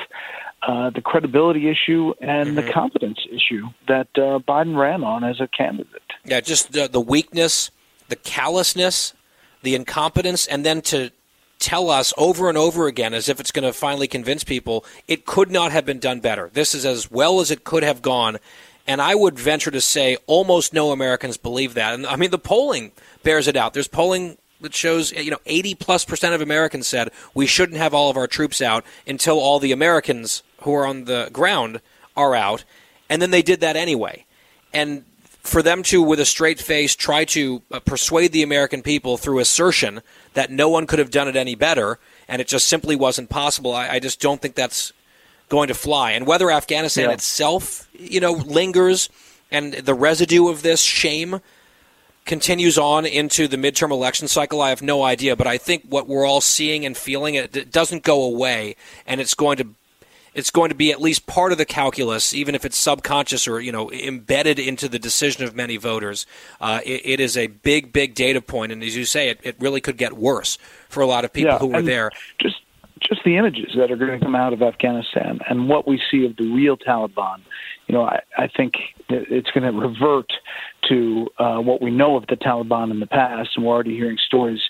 uh, 0.67 0.91
the 0.91 1.01
credibility 1.01 1.69
issue 1.69 2.13
and 2.21 2.51
mm-hmm. 2.51 2.67
the 2.67 2.73
competence 2.73 3.19
issue 3.31 3.67
that 3.87 4.09
uh, 4.17 4.39
Biden 4.47 4.77
ran 4.77 5.05
on 5.05 5.25
as 5.25 5.41
a 5.41 5.49
candidate. 5.49 6.03
Yeah, 6.25 6.41
just 6.41 6.73
the, 6.73 6.89
the 6.89 7.01
weakness, 7.01 7.71
the 8.09 8.17
callousness, 8.17 9.15
the 9.63 9.75
incompetence, 9.75 10.47
and 10.47 10.65
then 10.65 10.83
to 10.83 11.11
tell 11.59 11.91
us 11.91 12.13
over 12.17 12.49
and 12.49 12.57
over 12.57 12.87
again, 12.87 13.15
as 13.15 13.29
if 13.29 13.41
it's 13.41 13.51
going 13.53 13.65
to 13.65 13.73
finally 13.73 14.09
convince 14.09 14.45
people, 14.45 14.85
it 15.07 15.27
could 15.27 15.51
not 15.51 15.73
have 15.73 15.85
been 15.85 15.99
done 15.99 16.21
better. 16.21 16.51
This 16.53 16.75
is 16.75 16.87
as 16.87 17.11
well 17.11 17.41
as 17.41 17.51
it 17.51 17.65
could 17.65 17.83
have 17.83 18.03
gone. 18.03 18.39
And 18.87 19.03
I 19.03 19.15
would 19.15 19.39
venture 19.39 19.71
to 19.71 19.81
say 19.81 20.17
almost 20.27 20.73
no 20.73 20.93
Americans 20.93 21.37
believe 21.37 21.75
that. 21.75 21.95
And 21.95 22.07
I 22.07 22.17
mean, 22.17 22.31
the 22.31 22.39
polling 22.39 22.93
bears 23.23 23.49
it 23.49 23.57
out. 23.57 23.75
There's 23.75 23.89
polling 23.89 24.39
that 24.61 24.75
shows 24.75 25.13
you 25.13 25.31
know 25.31 25.39
80 25.47 25.75
plus 25.77 26.05
percent 26.05 26.35
of 26.35 26.41
Americans 26.41 26.87
said 26.87 27.11
we 27.35 27.47
shouldn't 27.47 27.79
have 27.79 27.95
all 27.95 28.11
of 28.11 28.17
our 28.17 28.27
troops 28.27 28.61
out 28.61 28.85
until 29.07 29.39
all 29.39 29.59
the 29.59 29.73
Americans 29.73 30.43
who 30.63 30.75
are 30.75 30.87
on 30.87 31.05
the 31.05 31.29
ground 31.33 31.81
are 32.17 32.35
out, 32.35 32.65
and 33.09 33.23
then 33.23 33.31
they 33.31 33.43
did 33.43 33.61
that 33.61 33.77
anyway. 33.77 34.25
And 34.73 35.05
for 35.49 35.63
them 35.63 35.83
to, 35.85 36.03
with 36.03 36.21
a 36.21 36.25
straight 36.25 36.61
face, 36.61 36.95
try 36.95 37.25
to 37.25 37.63
uh, 37.73 37.81
persuade 37.81 38.33
the 38.33 38.43
American 38.43 38.83
people 38.83 39.17
through 39.17 39.39
assertion 39.39 40.03
that 40.35 40.51
no 40.51 40.69
one 40.69 40.87
could 40.87 40.99
have 40.99 41.11
done 41.11 41.29
it 41.29 41.37
any 41.37 41.55
better, 41.55 41.99
and 42.29 42.41
it 42.41 42.49
just 42.49 42.69
simply 42.69 42.95
wasn't 42.95 43.29
possible, 43.29 43.75
I, 43.75 43.89
I 43.89 43.99
just 43.99 44.21
don't 44.21 44.41
think 44.41 44.55
that's 44.55 44.93
going 45.49 45.69
to 45.69 45.75
fly. 45.75 46.13
And 46.13 46.27
whether 46.27 46.51
Afghanistan 46.51 47.07
yeah. 47.09 47.15
itself, 47.15 47.89
you 47.95 48.21
know, 48.21 48.33
lingers 48.33 49.09
and 49.51 49.73
the 49.73 49.95
residue 49.95 50.49
of 50.49 50.63
this 50.63 50.83
shame 50.83 51.41
continues 52.27 52.77
on 52.77 53.07
into 53.07 53.49
the 53.49 53.57
midterm 53.57 53.91
election 53.91 54.29
cycle, 54.29 54.61
I 54.61 54.69
have 54.69 54.83
no 54.83 55.03
idea. 55.03 55.35
But 55.35 55.47
I 55.47 55.57
think 55.57 55.85
what 55.89 56.07
we're 56.07 56.27
all 56.27 56.43
seeing 56.43 56.85
and 56.85 56.97
feeling 56.97 57.35
it, 57.35 57.73
doesn't 57.73 58.03
go 58.03 58.23
away, 58.23 58.77
and 59.07 59.21
it's 59.21 59.35
going 59.35 59.57
to 59.57 59.69
it's 60.35 60.51
going 60.51 60.69
to 60.71 60.75
be 60.75 60.91
at 60.93 61.01
least 61.01 61.27
part 61.27 61.53
of 61.53 61.59
the 61.59 61.65
calculus, 61.65 62.35
even 62.35 62.55
if 62.55 62.65
it's 62.65 62.77
subconscious 62.77 63.49
or 63.49 63.61
you 63.61 63.73
know 63.73 63.91
embedded 63.93 64.59
into 64.59 64.89
the 64.89 64.99
decision 64.99 65.45
of 65.45 65.55
many 65.55 65.77
voters. 65.77 66.27
Uh, 66.61 66.81
it, 66.85 67.03
it 67.05 67.21
is 67.21 67.37
a 67.37 67.47
big, 67.49 67.93
big 67.93 68.15
data 68.15 68.41
point, 68.41 68.73
and 68.73 68.83
as 68.83 68.97
you 68.97 69.05
say, 69.05 69.29
it, 69.29 69.41
it 69.43 69.57
really 69.59 69.81
could 69.81 69.97
get 69.97 70.15
worse 70.15 70.59
for 70.89 71.03
a 71.03 71.07
lot 71.07 71.25
of 71.25 71.33
people 71.33 71.53
yeah, 71.53 71.59
who 71.59 71.69
were 71.69 71.83
there. 71.83 72.11
Just 72.41 72.57
just 73.01 73.23
the 73.25 73.37
images 73.37 73.73
that 73.77 73.91
are 73.91 73.97
going 73.97 74.19
to 74.19 74.25
come 74.25 74.35
out 74.35 74.53
of 74.53 74.61
Afghanistan 74.61 75.39
and 75.49 75.69
what 75.69 75.87
we 75.87 76.01
see 76.11 76.25
of 76.25 76.37
the 76.37 76.53
real 76.53 76.77
Taliban 76.77 77.41
you 77.89 77.95
know, 77.95 78.05
I, 78.05 78.21
I 78.37 78.49
think 78.49 78.75
it's 79.09 79.51
going 79.51 79.65
to 79.65 79.79
revert 79.79 80.31
to 80.89 81.29
uh, 81.39 81.59
what 81.59 81.81
we 81.81 81.91
know 81.91 82.17
of 82.17 82.27
the 82.27 82.37
Taliban 82.37 82.91
in 82.91 83.01
the 83.01 83.07
past, 83.07 83.51
and 83.57 83.65
we're 83.65 83.73
already 83.73 83.97
hearing 83.97 84.19
stories 84.27 84.61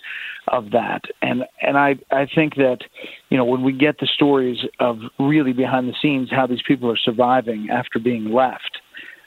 of 0.52 0.70
that. 0.70 1.02
And 1.22 1.44
and 1.62 1.76
I 1.78 1.96
I 2.10 2.26
think 2.32 2.56
that 2.56 2.78
you 3.30 3.36
know 3.36 3.44
when 3.44 3.62
we 3.62 3.72
get 3.72 3.98
the 3.98 4.06
stories 4.06 4.58
of 4.80 4.98
really 5.18 5.52
behind 5.52 5.88
the 5.88 5.94
scenes 6.00 6.30
how 6.30 6.46
these 6.46 6.62
people 6.66 6.90
are 6.90 6.96
surviving 6.96 7.68
after 7.70 7.98
being 7.98 8.32
left. 8.32 8.78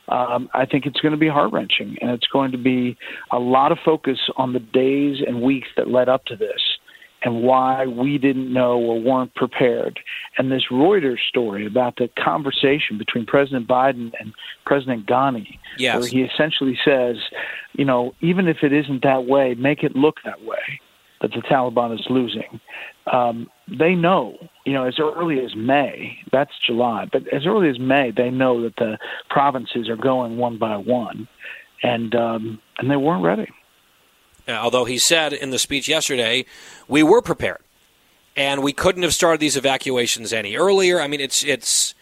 Um, 0.09 0.49
I 0.53 0.65
think 0.65 0.85
it's 0.85 0.99
going 0.99 1.13
to 1.13 1.17
be 1.17 1.29
heart 1.29 1.53
wrenching, 1.53 1.95
and 2.01 2.11
it's 2.11 2.27
going 2.27 2.51
to 2.51 2.57
be 2.57 2.97
a 3.31 3.39
lot 3.39 3.71
of 3.71 3.77
focus 3.85 4.17
on 4.35 4.51
the 4.51 4.59
days 4.59 5.23
and 5.25 5.41
weeks 5.41 5.69
that 5.77 5.87
led 5.87 6.09
up 6.09 6.25
to 6.25 6.35
this 6.35 6.59
and 7.23 7.43
why 7.43 7.85
we 7.85 8.17
didn't 8.17 8.51
know 8.51 8.79
or 8.79 8.99
weren't 8.99 9.33
prepared. 9.35 9.99
And 10.37 10.51
this 10.51 10.63
Reuters 10.71 11.19
story 11.29 11.65
about 11.65 11.97
the 11.97 12.09
conversation 12.21 12.97
between 12.97 13.25
President 13.25 13.67
Biden 13.67 14.11
and 14.19 14.33
President 14.65 15.05
Ghani, 15.05 15.59
yes. 15.77 15.99
where 15.99 16.09
he 16.09 16.23
essentially 16.23 16.77
says, 16.83 17.17
you 17.73 17.85
know, 17.85 18.13
even 18.21 18.47
if 18.47 18.57
it 18.63 18.73
isn't 18.73 19.03
that 19.03 19.25
way, 19.25 19.53
make 19.55 19.83
it 19.83 19.95
look 19.95 20.17
that 20.25 20.43
way 20.43 20.81
that 21.21 21.31
the 21.31 21.41
Taliban 21.41 21.93
is 21.97 22.05
losing. 22.09 22.59
Um, 23.11 23.49
they 23.67 23.95
know, 23.95 24.37
you 24.65 24.73
know, 24.73 24.85
as 24.85 24.99
early 24.99 25.39
as 25.43 25.55
May, 25.55 26.17
that's 26.31 26.51
July, 26.65 27.07
but 27.11 27.27
as 27.33 27.45
early 27.45 27.69
as 27.69 27.79
May, 27.79 28.11
they 28.11 28.29
know 28.29 28.61
that 28.63 28.75
the 28.75 28.97
provinces 29.29 29.89
are 29.89 29.95
going 29.95 30.37
one 30.37 30.57
by 30.57 30.77
one, 30.77 31.27
and 31.83 32.13
um, 32.15 32.61
and 32.77 32.89
they 32.89 32.97
weren't 32.97 33.23
ready. 33.23 33.47
Uh, 34.47 34.53
although 34.53 34.85
he 34.85 34.97
said 34.97 35.33
in 35.33 35.51
the 35.51 35.59
speech 35.59 35.87
yesterday, 35.87 36.45
we 36.87 37.03
were 37.03 37.21
prepared, 37.21 37.61
and 38.35 38.63
we 38.63 38.73
couldn't 38.73 39.03
have 39.03 39.13
started 39.13 39.39
these 39.39 39.57
evacuations 39.57 40.33
any 40.33 40.55
earlier. 40.55 40.99
I 40.99 41.07
mean, 41.07 41.21
it's 41.21 41.43
it's 41.43 41.93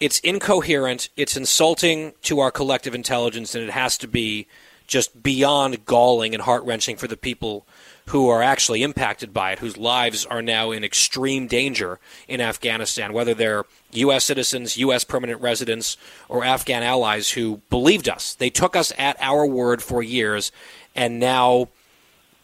it's 0.00 0.20
incoherent, 0.20 1.08
it's 1.16 1.36
insulting 1.36 2.12
to 2.22 2.40
our 2.40 2.50
collective 2.50 2.94
intelligence, 2.94 3.54
and 3.54 3.64
it 3.64 3.70
has 3.70 3.98
to 3.98 4.08
be 4.08 4.46
just 4.86 5.22
beyond 5.22 5.84
galling 5.84 6.34
and 6.34 6.42
heart 6.42 6.64
wrenching 6.64 6.96
for 6.96 7.06
the 7.06 7.16
people 7.16 7.66
who 8.08 8.28
are 8.28 8.42
actually 8.42 8.82
impacted 8.82 9.34
by 9.34 9.52
it, 9.52 9.58
whose 9.58 9.76
lives 9.76 10.24
are 10.26 10.40
now 10.40 10.70
in 10.70 10.82
extreme 10.82 11.46
danger 11.46 11.98
in 12.26 12.40
Afghanistan, 12.40 13.12
whether 13.12 13.34
they're 13.34 13.64
U.S. 13.92 14.24
citizens, 14.24 14.78
U.S. 14.78 15.04
permanent 15.04 15.40
residents, 15.40 15.96
or 16.28 16.44
Afghan 16.44 16.82
allies 16.82 17.32
who 17.32 17.60
believed 17.68 18.08
us. 18.08 18.34
They 18.34 18.50
took 18.50 18.74
us 18.74 18.92
at 18.98 19.16
our 19.20 19.46
word 19.46 19.82
for 19.82 20.02
years, 20.02 20.50
and 20.94 21.20
now 21.20 21.68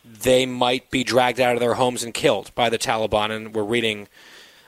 they 0.05 0.45
might 0.45 0.91
be 0.91 1.03
dragged 1.03 1.41
out 1.41 1.55
of 1.55 1.61
their 1.61 1.75
homes 1.75 2.03
and 2.03 2.13
killed 2.13 2.55
by 2.55 2.69
the 2.69 2.79
Taliban. 2.79 3.31
And 3.31 3.55
we're 3.55 3.65
reading 3.65 4.09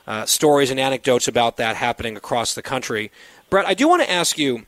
uh, 0.07 0.25
stories 0.25 0.71
and 0.71 0.79
anecdotes 0.79 1.27
about 1.27 1.57
that 1.57 1.75
happening 1.75 2.17
across 2.17 2.55
the 2.55 2.63
country. 2.63 3.11
Bret, 3.49 3.65
I 3.65 3.75
do 3.75 3.87
want 3.87 4.01
to 4.01 4.11
ask 4.11 4.37
you 4.37 4.65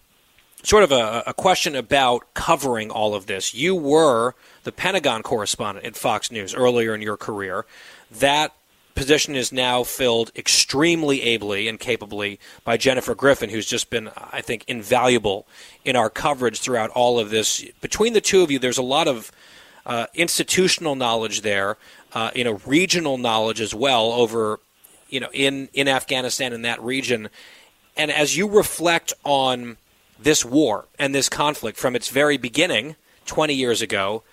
sort 0.64 0.84
of 0.84 0.92
a, 0.92 1.24
a, 1.26 1.34
question 1.34 1.76
about 1.76 2.34
covering 2.34 2.92
all 2.92 3.16
of 3.16 3.28
this. 3.28 3.54
You 3.54 3.76
were 3.76 4.36
the 4.70 4.74
Pentagon 4.74 5.24
correspondent 5.24 5.84
at 5.84 5.96
Fox 5.96 6.32
News 6.32 6.54
earlier 6.54 6.94
in 6.94 7.02
your 7.02 7.18
career. 7.18 7.66
That 8.12 8.54
position 8.94 9.36
is 9.36 9.52
now 9.52 9.84
filled 9.84 10.32
extremely 10.36 11.24
ably 11.24 11.68
and 11.68 11.80
capably 11.80 12.40
by 12.64 12.78
Jennifer 12.78 13.16
Griffin, 13.16 13.50
who's 13.50 13.66
just 13.66 13.90
been, 13.90 14.12
I 14.16 14.42
think, 14.42 14.64
invaluable 14.68 15.48
in 15.84 15.96
our 15.96 16.08
coverage 16.08 16.60
throughout 16.60 16.92
all 16.92 17.18
of 17.18 17.32
this. 17.32 17.66
Between 17.82 18.14
the 18.14 18.22
two 18.22 18.44
of 18.44 18.52
you, 18.52 18.60
there's 18.60 18.78
a 18.78 18.84
lot 18.84 19.08
of 19.08 19.32
uh, 19.88 20.06
institutional 20.14 20.94
knowledge 20.94 21.42
there, 21.42 21.78
uh, 22.14 22.30
you 22.36 22.44
know, 22.44 22.62
regional 22.68 23.18
knowledge 23.18 23.62
as 23.62 23.74
well 23.74 24.12
over, 24.12 24.60
you 25.10 25.20
know, 25.20 25.30
in 25.34 25.68
in 25.74 25.88
Afghanistan 25.88 26.54
in 26.54 26.62
that 26.62 26.80
region. 26.84 27.30
And 27.98 28.12
as 28.12 28.38
you 28.38 28.48
reflect 28.48 29.14
on 29.24 29.78
this 30.20 30.46
war 30.46 30.86
and 31.00 31.16
this 31.16 31.28
conflict 31.28 31.80
from 31.80 31.96
its 31.96 32.10
very 32.10 32.38
beginning, 32.38 32.96
20 33.30 33.54
years 33.54 33.82
ago, 33.82 34.24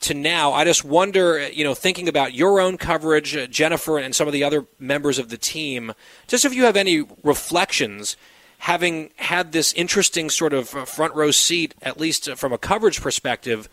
to 0.00 0.14
now, 0.14 0.52
I 0.52 0.64
just 0.64 0.84
wonder, 0.84 1.48
you 1.48 1.64
know, 1.64 1.74
thinking 1.74 2.08
about 2.08 2.34
your 2.34 2.60
own 2.60 2.76
coverage, 2.76 3.34
uh, 3.34 3.46
Jennifer, 3.46 3.98
and 3.98 4.14
some 4.14 4.26
of 4.26 4.32
the 4.32 4.44
other 4.44 4.66
members 4.78 5.18
of 5.18 5.28
the 5.28 5.36
team, 5.36 5.92
just 6.26 6.44
if 6.44 6.54
you 6.54 6.64
have 6.64 6.76
any 6.76 7.04
reflections, 7.22 8.16
having 8.58 9.10
had 9.16 9.52
this 9.52 9.72
interesting 9.72 10.30
sort 10.30 10.52
of 10.52 10.74
uh, 10.74 10.84
front 10.84 11.14
row 11.14 11.30
seat, 11.30 11.74
at 11.82 11.98
least 11.98 12.30
from 12.36 12.52
a 12.52 12.58
coverage 12.58 13.00
perspective, 13.00 13.68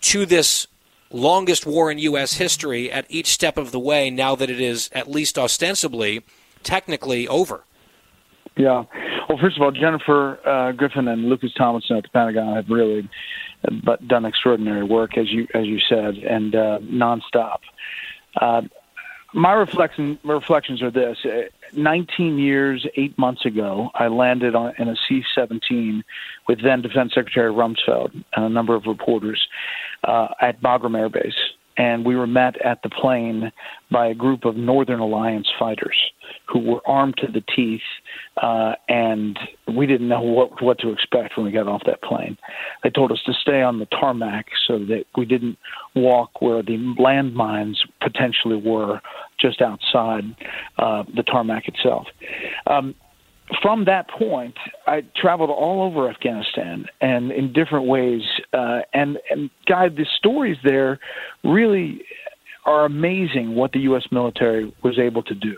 to 0.00 0.26
this 0.26 0.66
longest 1.10 1.64
war 1.66 1.90
in 1.90 1.98
U.S. 1.98 2.34
history 2.34 2.90
at 2.90 3.06
each 3.08 3.28
step 3.28 3.56
of 3.56 3.72
the 3.72 3.80
way, 3.80 4.10
now 4.10 4.34
that 4.34 4.50
it 4.50 4.60
is 4.60 4.90
at 4.92 5.10
least 5.10 5.38
ostensibly, 5.38 6.22
technically 6.62 7.26
over. 7.28 7.64
Yeah. 8.56 8.84
Well, 9.28 9.38
first 9.38 9.56
of 9.56 9.62
all, 9.62 9.72
Jennifer 9.72 10.38
uh, 10.46 10.72
Griffin 10.72 11.08
and 11.08 11.24
Lucas 11.24 11.52
Tomlinson 11.54 11.96
at 11.96 12.04
the 12.04 12.08
Pentagon 12.10 12.54
have 12.54 12.68
really 12.68 13.08
but 13.84 14.06
done 14.06 14.24
extraordinary 14.24 14.82
work, 14.84 15.16
as 15.16 15.30
you 15.30 15.46
as 15.54 15.66
you 15.66 15.78
said, 15.88 16.16
and 16.16 16.54
uh, 16.54 16.78
nonstop. 16.82 17.58
Uh, 18.40 18.62
my 19.32 19.52
reflection 19.52 20.18
reflections 20.24 20.82
are 20.82 20.90
this: 20.90 21.18
uh, 21.24 21.48
19 21.76 22.38
years, 22.38 22.86
eight 22.96 23.18
months 23.18 23.44
ago, 23.44 23.90
I 23.94 24.06
landed 24.06 24.54
on, 24.54 24.74
in 24.78 24.88
a 24.88 24.94
C-17 25.08 26.02
with 26.48 26.62
then 26.62 26.82
Defense 26.82 27.14
Secretary 27.14 27.52
Rumsfeld 27.52 28.12
and 28.34 28.44
a 28.44 28.48
number 28.48 28.74
of 28.74 28.86
reporters 28.86 29.44
uh, 30.04 30.28
at 30.40 30.60
Bagram 30.60 30.96
Air 30.96 31.08
Base, 31.08 31.34
and 31.76 32.04
we 32.04 32.16
were 32.16 32.26
met 32.26 32.60
at 32.64 32.82
the 32.82 32.88
plane 32.88 33.52
by 33.90 34.06
a 34.06 34.14
group 34.14 34.44
of 34.44 34.56
Northern 34.56 35.00
Alliance 35.00 35.48
fighters 35.58 35.96
who 36.46 36.58
were 36.58 36.80
armed 36.86 37.16
to 37.18 37.26
the 37.30 37.42
teeth, 37.54 37.80
uh, 38.42 38.74
and 38.88 39.38
we 39.76 39.86
didn't 39.86 40.08
know 40.08 40.20
what 40.20 40.62
what 40.62 40.78
to 40.80 40.90
expect 40.90 41.36
when 41.36 41.46
we 41.46 41.52
got 41.52 41.68
off 41.68 41.82
that 41.86 42.02
plane. 42.02 42.36
They 42.82 42.90
told 42.90 43.12
us 43.12 43.20
to 43.26 43.32
stay 43.32 43.62
on 43.62 43.78
the 43.78 43.86
tarmac 43.86 44.46
so 44.66 44.78
that 44.78 45.04
we 45.16 45.24
didn't 45.24 45.58
walk 45.94 46.40
where 46.40 46.62
the 46.62 46.76
landmines 46.98 47.76
potentially 48.00 48.56
were, 48.56 49.00
just 49.40 49.60
outside 49.60 50.24
uh, 50.78 51.04
the 51.14 51.22
tarmac 51.22 51.68
itself. 51.68 52.06
Um, 52.66 52.94
from 53.60 53.84
that 53.84 54.08
point, 54.08 54.54
I 54.86 55.02
traveled 55.16 55.50
all 55.50 55.82
over 55.82 56.08
Afghanistan 56.08 56.86
and 57.00 57.30
in 57.30 57.52
different 57.52 57.86
ways. 57.86 58.22
Uh, 58.52 58.80
and, 58.92 59.18
and, 59.30 59.50
Guy, 59.66 59.88
the 59.88 60.06
stories 60.18 60.56
there 60.64 60.98
really 61.42 62.02
are 62.64 62.84
amazing 62.84 63.54
what 63.54 63.72
the 63.72 63.80
U.S. 63.80 64.04
military 64.10 64.74
was 64.82 64.98
able 64.98 65.22
to 65.24 65.34
do 65.34 65.56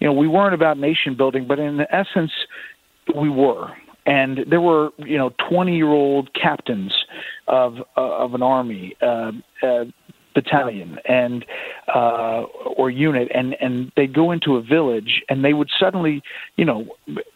you 0.00 0.06
know, 0.06 0.12
we 0.12 0.28
weren't 0.28 0.54
about 0.54 0.78
nation 0.78 1.16
building, 1.16 1.46
but 1.46 1.58
in 1.58 1.80
essence, 1.90 2.32
we 3.14 3.28
were. 3.28 3.68
And 4.06 4.40
there 4.48 4.60
were, 4.60 4.90
you 4.98 5.18
know, 5.18 5.30
20 5.50 5.76
year 5.76 5.88
old 5.88 6.30
captains 6.34 6.92
of 7.46 7.76
uh, 7.96 8.00
of 8.00 8.34
an 8.34 8.42
army, 8.42 8.96
uh, 9.02 9.32
uh, 9.62 9.84
battalion 10.40 10.98
and 11.04 11.44
uh, 11.94 12.42
or 12.76 12.90
unit, 12.90 13.30
and 13.34 13.56
and 13.60 13.92
they 13.96 14.06
go 14.06 14.30
into 14.30 14.56
a 14.56 14.62
village, 14.62 15.22
and 15.28 15.44
they 15.44 15.52
would 15.52 15.70
suddenly, 15.78 16.22
you 16.56 16.64
know, 16.64 16.86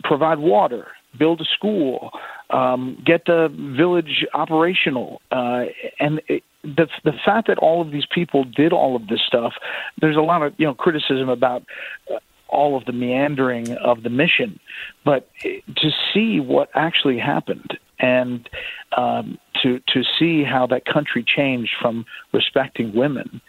provide 0.03 0.39
water, 0.39 0.89
build 1.19 1.41
a 1.41 1.45
school, 1.45 2.11
um, 2.51 3.03
get 3.05 3.27
the 3.27 3.49
village 3.77 4.25
operational, 4.35 5.21
uh, 5.31 5.65
and 5.99 6.21
it, 6.29 6.43
the 6.63 6.87
the 7.05 7.13
fact 7.25 7.49
that 7.49 7.59
all 7.59 7.81
of 7.81 7.91
these 7.91 8.07
people 8.07 8.45
did 8.45 8.73
all 8.73 8.97
of 8.97 9.09
this 9.09 9.21
stuff, 9.27 9.55
there's 10.01 10.17
a 10.17 10.23
lot 10.23 10.43
of 10.43 10.55
you 10.57 10.67
know 10.67 10.75
criticism 10.75 11.29
about 11.29 11.63
uh, 12.11 12.19
all 12.49 12.77
of 12.77 12.85
the 12.85 12.93
meandering 12.93 13.77
of 13.79 14.03
the 14.03 14.11
mission, 14.11 14.61
but 15.05 15.29
to 15.43 15.91
see 16.13 16.41
what 16.41 16.69
actually 16.75 17.19
happened 17.19 17.79
and 17.99 18.49
um, 18.97 19.39
to 19.63 19.81
to 19.89 20.03
see 20.19 20.45
how 20.45 20.67
that 20.67 20.85
country 20.85 21.25
changed 21.25 21.73
from 21.81 22.05
respecting 22.33 22.95
women, 22.95 23.41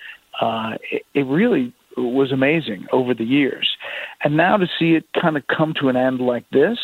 uh, 0.41 0.73
it, 0.91 1.03
it 1.13 1.25
really 1.25 1.73
was 1.97 2.31
amazing 2.31 2.87
over 2.91 3.13
the 3.13 3.23
years, 3.23 3.77
and 4.23 4.35
now 4.35 4.57
to 4.57 4.67
see 4.79 4.95
it 4.95 5.05
kind 5.19 5.37
of 5.37 5.43
come 5.47 5.73
to 5.79 5.89
an 5.89 5.95
end 5.95 6.19
like 6.19 6.49
this 6.51 6.77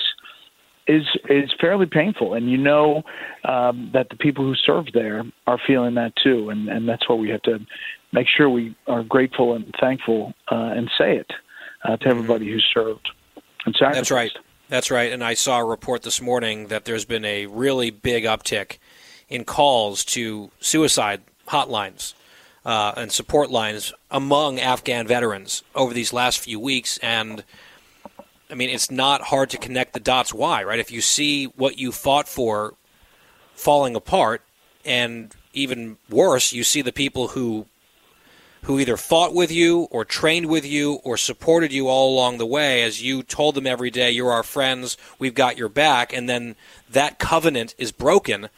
is 0.87 1.03
is 1.29 1.51
fairly 1.59 1.85
painful, 1.85 2.33
and 2.33 2.49
you 2.49 2.57
know 2.57 3.03
um, 3.45 3.89
that 3.93 4.09
the 4.09 4.15
people 4.15 4.43
who 4.43 4.55
served 4.55 4.91
there 4.93 5.23
are 5.47 5.59
feeling 5.67 5.95
that 5.95 6.13
too, 6.21 6.49
and 6.49 6.69
and 6.69 6.87
that's 6.87 7.07
why 7.07 7.15
we 7.15 7.29
have 7.29 7.41
to 7.43 7.59
make 8.11 8.27
sure 8.27 8.49
we 8.49 8.75
are 8.87 9.03
grateful 9.03 9.53
and 9.55 9.73
thankful 9.79 10.33
uh, 10.51 10.73
and 10.75 10.89
say 10.97 11.17
it 11.17 11.31
uh, 11.85 11.97
to 11.97 12.07
everybody 12.07 12.49
who 12.49 12.59
served. 12.59 13.09
And 13.65 13.75
sacrificed. 13.75 13.95
That's 13.95 14.11
right. 14.11 14.31
That's 14.71 14.89
right. 14.89 15.11
And 15.11 15.21
I 15.21 15.33
saw 15.33 15.59
a 15.59 15.65
report 15.65 16.03
this 16.03 16.21
morning 16.21 16.67
that 16.67 16.85
there's 16.85 17.03
been 17.03 17.25
a 17.25 17.45
really 17.45 17.89
big 17.89 18.23
uptick 18.23 18.77
in 19.27 19.43
calls 19.43 20.05
to 20.05 20.49
suicide 20.61 21.19
hotlines 21.49 22.13
uh, 22.65 22.93
and 22.95 23.11
support 23.11 23.51
lines 23.51 23.91
among 24.09 24.61
Afghan 24.61 25.05
veterans 25.05 25.61
over 25.75 25.93
these 25.93 26.13
last 26.13 26.39
few 26.39 26.57
weeks. 26.57 26.97
And 26.99 27.43
I 28.49 28.53
mean, 28.53 28.69
it's 28.69 28.89
not 28.89 29.23
hard 29.23 29.49
to 29.49 29.57
connect 29.57 29.91
the 29.91 29.99
dots. 29.99 30.33
Why, 30.33 30.63
right? 30.63 30.79
If 30.79 30.89
you 30.89 31.01
see 31.01 31.47
what 31.47 31.77
you 31.77 31.91
fought 31.91 32.29
for 32.29 32.73
falling 33.53 33.93
apart, 33.93 34.41
and 34.85 35.35
even 35.51 35.97
worse, 36.09 36.53
you 36.53 36.63
see 36.63 36.81
the 36.81 36.93
people 36.93 37.27
who 37.27 37.65
who 38.63 38.79
either 38.79 38.97
fought 38.97 39.33
with 39.33 39.51
you 39.51 39.87
or 39.91 40.05
trained 40.05 40.45
with 40.45 40.65
you 40.65 40.93
or 41.03 41.17
supported 41.17 41.71
you 41.71 41.87
all 41.87 42.13
along 42.13 42.37
the 42.37 42.45
way 42.45 42.83
as 42.83 43.01
you 43.01 43.23
told 43.23 43.55
them 43.55 43.65
every 43.65 43.89
day, 43.89 44.11
You're 44.11 44.31
our 44.31 44.43
friends, 44.43 44.97
we've 45.17 45.33
got 45.33 45.57
your 45.57 45.69
back, 45.69 46.13
and 46.13 46.29
then 46.29 46.55
that 46.89 47.19
covenant 47.19 47.73
is 47.77 47.91
broken. 47.91 48.49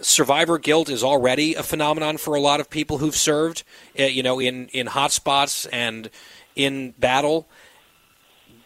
survivor 0.00 0.58
guilt 0.58 0.88
is 0.88 1.02
already 1.02 1.54
a 1.54 1.62
phenomenon 1.62 2.18
for 2.18 2.34
a 2.34 2.40
lot 2.40 2.60
of 2.60 2.70
people 2.70 2.98
who've 2.98 3.16
served, 3.16 3.64
eh, 3.96 4.06
you 4.06 4.22
know, 4.22 4.38
in, 4.38 4.68
in 4.68 4.86
hotspots 4.86 5.66
and 5.72 6.10
in 6.54 6.92
battle 6.98 7.48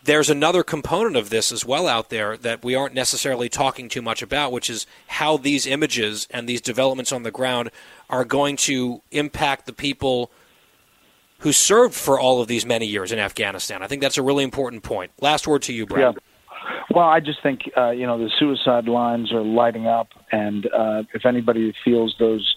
there's 0.05 0.31
another 0.31 0.63
component 0.63 1.17
of 1.17 1.31
this 1.31 1.53
as 1.53 1.65
well 1.65 1.87
out 1.87 2.11
there 2.11 2.37
that 2.39 2.65
we 2.65 2.75
aren't 2.75 2.95
necessarily 2.95 3.49
talking 3.49 3.89
too 3.89 4.03
much 4.03 4.23
about, 4.23 4.53
which 4.53 4.69
is 4.69 4.87
how 5.07 5.37
these 5.37 5.67
images 5.67 6.27
and 6.31 6.49
these 6.49 6.61
developments 6.61 7.13
on 7.13 7.23
the 7.23 7.31
ground 7.31 7.71
are 8.11 8.25
going 8.25 8.57
to 8.57 9.01
impact 9.11 9.67
the 9.67 9.73
people 9.73 10.31
who 11.39 11.53
served 11.53 11.95
for 11.95 12.19
all 12.19 12.41
of 12.41 12.49
these 12.49 12.65
many 12.65 12.87
years 12.87 13.13
in 13.13 13.19
Afghanistan. 13.19 13.83
I 13.83 13.87
think 13.87 14.03
that's 14.03 14.19
a 14.19 14.23
really 14.23 14.45
important 14.45 14.83
point. 14.83 15.13
Last 15.21 15.47
word 15.47 15.63
to 15.63 15.73
you, 15.73 15.87
Brad. 15.87 16.15
Yeah. 16.15 16.21
Well, 16.95 17.09
I 17.09 17.21
just 17.21 17.43
think 17.43 17.71
uh, 17.77 17.91
you 17.91 18.07
know 18.07 18.19
the 18.19 18.31
suicide 18.39 18.87
lines 18.87 19.33
are 19.33 19.43
lighting 19.43 19.87
up, 19.87 20.09
and 20.31 20.67
uh, 20.67 21.03
if 21.15 21.27
anybody 21.27 21.73
feels 21.85 22.15
those 22.19 22.55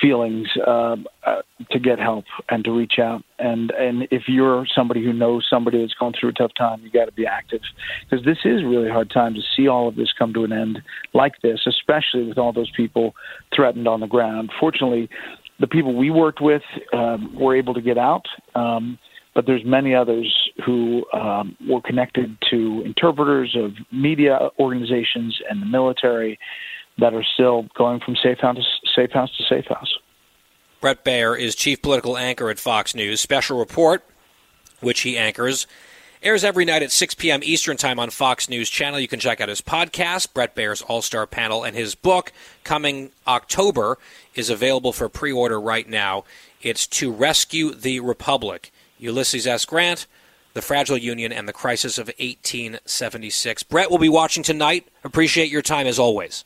feelings 0.00 0.48
uh, 0.66 0.96
uh, 1.24 1.42
to 1.70 1.78
get 1.78 1.98
help 1.98 2.24
and 2.48 2.64
to 2.64 2.70
reach 2.70 2.98
out. 2.98 3.22
And 3.38 3.70
and 3.72 4.08
if 4.10 4.24
you're 4.28 4.66
somebody 4.74 5.04
who 5.04 5.12
knows 5.12 5.46
somebody 5.48 5.80
that's 5.80 5.94
going 5.94 6.14
through 6.18 6.30
a 6.30 6.32
tough 6.32 6.52
time, 6.56 6.80
you 6.82 6.90
got 6.90 7.06
to 7.06 7.12
be 7.12 7.26
active 7.26 7.60
because 8.08 8.24
this 8.24 8.38
is 8.44 8.64
really 8.64 8.90
hard 8.90 9.10
time 9.10 9.34
to 9.34 9.40
see 9.56 9.68
all 9.68 9.88
of 9.88 9.96
this 9.96 10.12
come 10.18 10.32
to 10.34 10.44
an 10.44 10.52
end 10.52 10.82
like 11.14 11.40
this, 11.42 11.60
especially 11.66 12.26
with 12.26 12.38
all 12.38 12.52
those 12.52 12.70
people 12.70 13.14
threatened 13.54 13.88
on 13.88 14.00
the 14.00 14.06
ground. 14.06 14.50
Fortunately, 14.58 15.08
the 15.60 15.66
people 15.66 15.94
we 15.94 16.10
worked 16.10 16.40
with 16.40 16.62
um, 16.92 17.34
were 17.34 17.56
able 17.56 17.74
to 17.74 17.82
get 17.82 17.98
out. 17.98 18.26
Um, 18.54 18.98
but 19.34 19.46
there's 19.46 19.64
many 19.64 19.94
others 19.94 20.50
who 20.66 21.04
um, 21.12 21.56
were 21.68 21.80
connected 21.80 22.36
to 22.50 22.82
interpreters 22.84 23.54
of 23.56 23.72
media 23.92 24.50
organizations 24.58 25.40
and 25.48 25.62
the 25.62 25.66
military 25.66 26.40
that 26.98 27.14
are 27.14 27.24
still 27.34 27.66
going 27.76 28.00
from 28.00 28.16
safe 28.16 28.38
house 28.38 28.56
to 28.56 28.62
safe 28.94 29.12
house 29.12 29.30
to 29.36 29.44
safe 29.44 29.66
house. 29.66 29.98
Bret 30.80 31.04
Baier 31.04 31.38
is 31.38 31.54
chief 31.54 31.82
political 31.82 32.16
anchor 32.16 32.50
at 32.50 32.58
Fox 32.58 32.94
News. 32.94 33.20
Special 33.20 33.58
report, 33.58 34.04
which 34.80 35.00
he 35.00 35.18
anchors, 35.18 35.66
airs 36.22 36.44
every 36.44 36.64
night 36.64 36.82
at 36.82 36.92
6 36.92 37.14
p.m. 37.14 37.40
Eastern 37.42 37.76
Time 37.76 37.98
on 37.98 38.10
Fox 38.10 38.48
News 38.48 38.70
Channel. 38.70 39.00
You 39.00 39.08
can 39.08 39.20
check 39.20 39.40
out 39.40 39.48
his 39.48 39.60
podcast, 39.60 40.32
Bret 40.34 40.54
Baier's 40.54 40.82
All 40.82 41.02
Star 41.02 41.26
Panel, 41.26 41.64
and 41.64 41.76
his 41.76 41.94
book 41.94 42.32
coming 42.62 43.10
October 43.26 43.98
is 44.34 44.50
available 44.50 44.92
for 44.92 45.08
pre 45.08 45.32
order 45.32 45.60
right 45.60 45.88
now. 45.88 46.24
It's 46.62 46.86
To 46.86 47.10
Rescue 47.10 47.72
the 47.74 48.00
Republic. 48.00 48.72
Ulysses 48.98 49.46
S. 49.46 49.64
Grant, 49.64 50.06
The 50.54 50.62
Fragile 50.62 50.98
Union, 50.98 51.32
and 51.32 51.48
the 51.48 51.52
Crisis 51.52 51.98
of 51.98 52.08
1876. 52.18 53.62
Bret 53.64 53.90
will 53.90 53.98
be 53.98 54.08
watching 54.08 54.42
tonight. 54.42 54.88
Appreciate 55.04 55.50
your 55.50 55.62
time 55.62 55.86
as 55.86 55.98
always. 56.00 56.44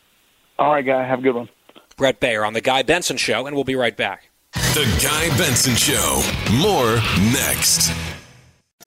All 0.58 0.72
right, 0.72 0.84
guy. 0.84 1.04
Have 1.04 1.20
a 1.20 1.22
good 1.22 1.34
one. 1.34 1.48
Bret 1.96 2.20
Baier 2.20 2.46
on 2.46 2.52
The 2.52 2.60
Guy 2.60 2.82
Benson 2.82 3.16
Show, 3.16 3.46
and 3.46 3.54
we'll 3.54 3.64
be 3.64 3.76
right 3.76 3.96
back. 3.96 4.28
The 4.54 4.84
Guy 5.02 5.36
Benson 5.38 5.74
Show. 5.74 6.22
More 6.60 6.96
next. 7.32 7.92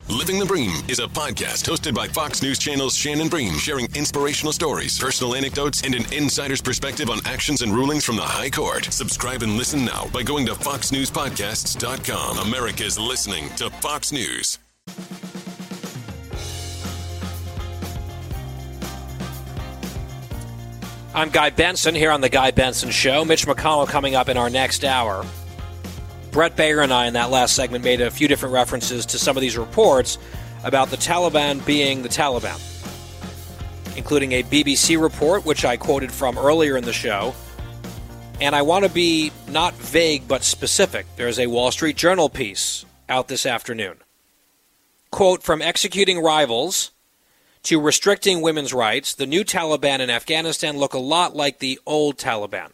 Living 0.07 0.38
the 0.38 0.45
Bream 0.45 0.72
is 0.88 0.99
a 0.99 1.07
podcast 1.07 1.66
hosted 1.66 1.95
by 1.95 2.07
Fox 2.07 2.43
News 2.43 2.59
Channel's 2.59 2.95
Shannon 2.95 3.28
Bream, 3.28 3.53
sharing 3.55 3.88
inspirational 3.95 4.53
stories, 4.53 4.99
personal 4.99 5.34
anecdotes, 5.34 5.82
and 5.82 5.95
an 5.95 6.05
insider's 6.13 6.61
perspective 6.61 7.09
on 7.09 7.20
actions 7.26 7.63
and 7.63 7.74
rulings 7.74 8.05
from 8.05 8.16
the 8.16 8.22
High 8.22 8.51
Court. 8.51 8.86
Subscribe 8.86 9.41
and 9.41 9.57
listen 9.57 9.84
now 9.84 10.05
by 10.13 10.22
going 10.22 10.45
to 10.45 10.53
foxnewspodcasts.com. 10.53 12.38
America's 12.38 12.99
listening 12.99 13.49
to 13.55 13.72
Fox 13.72 14.11
News. 14.11 14.59
I'm 21.16 21.30
Guy 21.30 21.49
Benson 21.49 21.95
here 21.95 22.11
on 22.11 22.20
The 22.20 22.28
Guy 22.28 22.51
Benson 22.51 22.89
Show. 22.89 23.24
Mitch 23.24 23.47
McConnell 23.47 23.88
coming 23.88 24.16
up 24.16 24.28
in 24.28 24.36
our 24.36 24.49
next 24.49 24.84
hour. 24.84 25.26
Bret 26.32 26.57
Baier 26.57 26.84
and 26.84 26.91
I, 26.91 27.07
in 27.07 27.13
that 27.13 27.30
last 27.30 27.55
segment, 27.55 27.86
made 27.86 28.01
a 28.01 28.11
few 28.11 28.28
different 28.28 28.53
references 28.53 29.05
to 29.05 29.18
some 29.18 29.38
of 29.38 29.41
these 29.41 29.57
reports 29.57 30.18
about 30.66 30.89
the 30.89 30.97
Taliban 30.97 31.66
being 31.66 32.03
the 32.03 32.09
Taliban, 32.09 32.59
including 33.95 34.34
a 34.34 34.43
BBC 34.43 35.01
report, 35.01 35.45
which 35.45 35.63
I 35.63 35.78
quoted 35.78 36.11
from 36.11 36.38
earlier 36.38 36.76
in 36.76 36.84
the 36.84 36.91
show. 36.91 37.34
And 38.41 38.53
I 38.53 38.63
want 38.63 38.84
to 38.84 38.91
be 38.91 39.32
not 39.47 39.74
vague 39.76 40.28
but 40.28 40.43
specific. 40.43 41.05
There's 41.16 41.39
a 41.39 41.47
Wall 41.47 41.72
Street 41.72 41.95
Journal 41.95 42.28
piece 42.28 42.84
out 43.07 43.30
this 43.30 43.45
afternoon. 43.45 43.99
Quote 45.11 45.43
From 45.43 45.61
executing 45.61 46.22
rivals 46.22 46.91
to 47.66 47.82
restricting 47.82 48.41
women's 48.41 48.74
rights, 48.74 49.13
the 49.13 49.26
new 49.26 49.43
Taliban 49.43 49.99
in 49.99 50.09
Afghanistan 50.09 50.78
look 50.78 50.93
a 50.93 50.99
lot 50.99 51.36
like 51.36 51.59
the 51.59 51.80
old 51.86 52.18
Taliban. 52.18 52.72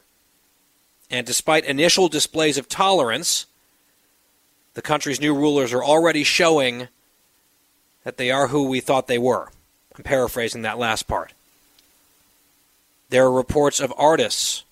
And 1.09 1.25
despite 1.25 1.65
initial 1.65 2.09
displays 2.09 2.57
of 2.57 2.67
tolerance, 2.67 3.45
the 4.73 4.81
country's 4.81 5.21
new 5.21 5.33
rulers 5.33 5.71
are 5.71 5.83
already 5.83 6.23
showing 6.23 6.89
that 8.03 8.17
they 8.17 8.31
are 8.31 8.47
who 8.47 8.67
we 8.67 8.81
thought 8.81 9.07
they 9.07 9.17
were. 9.17 9.49
I'm 9.95 10.03
paraphrasing 10.03 10.61
that 10.63 10.77
last 10.77 11.07
part. 11.07 11.33
There 13.09 13.25
are 13.25 13.31
reports 13.31 13.79
of 13.79 13.93
artists 13.97 14.63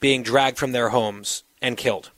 being 0.00 0.22
dragged 0.22 0.58
from 0.58 0.72
their 0.72 0.88
homes 0.88 1.44
and 1.62 1.76
killed. 1.76 2.10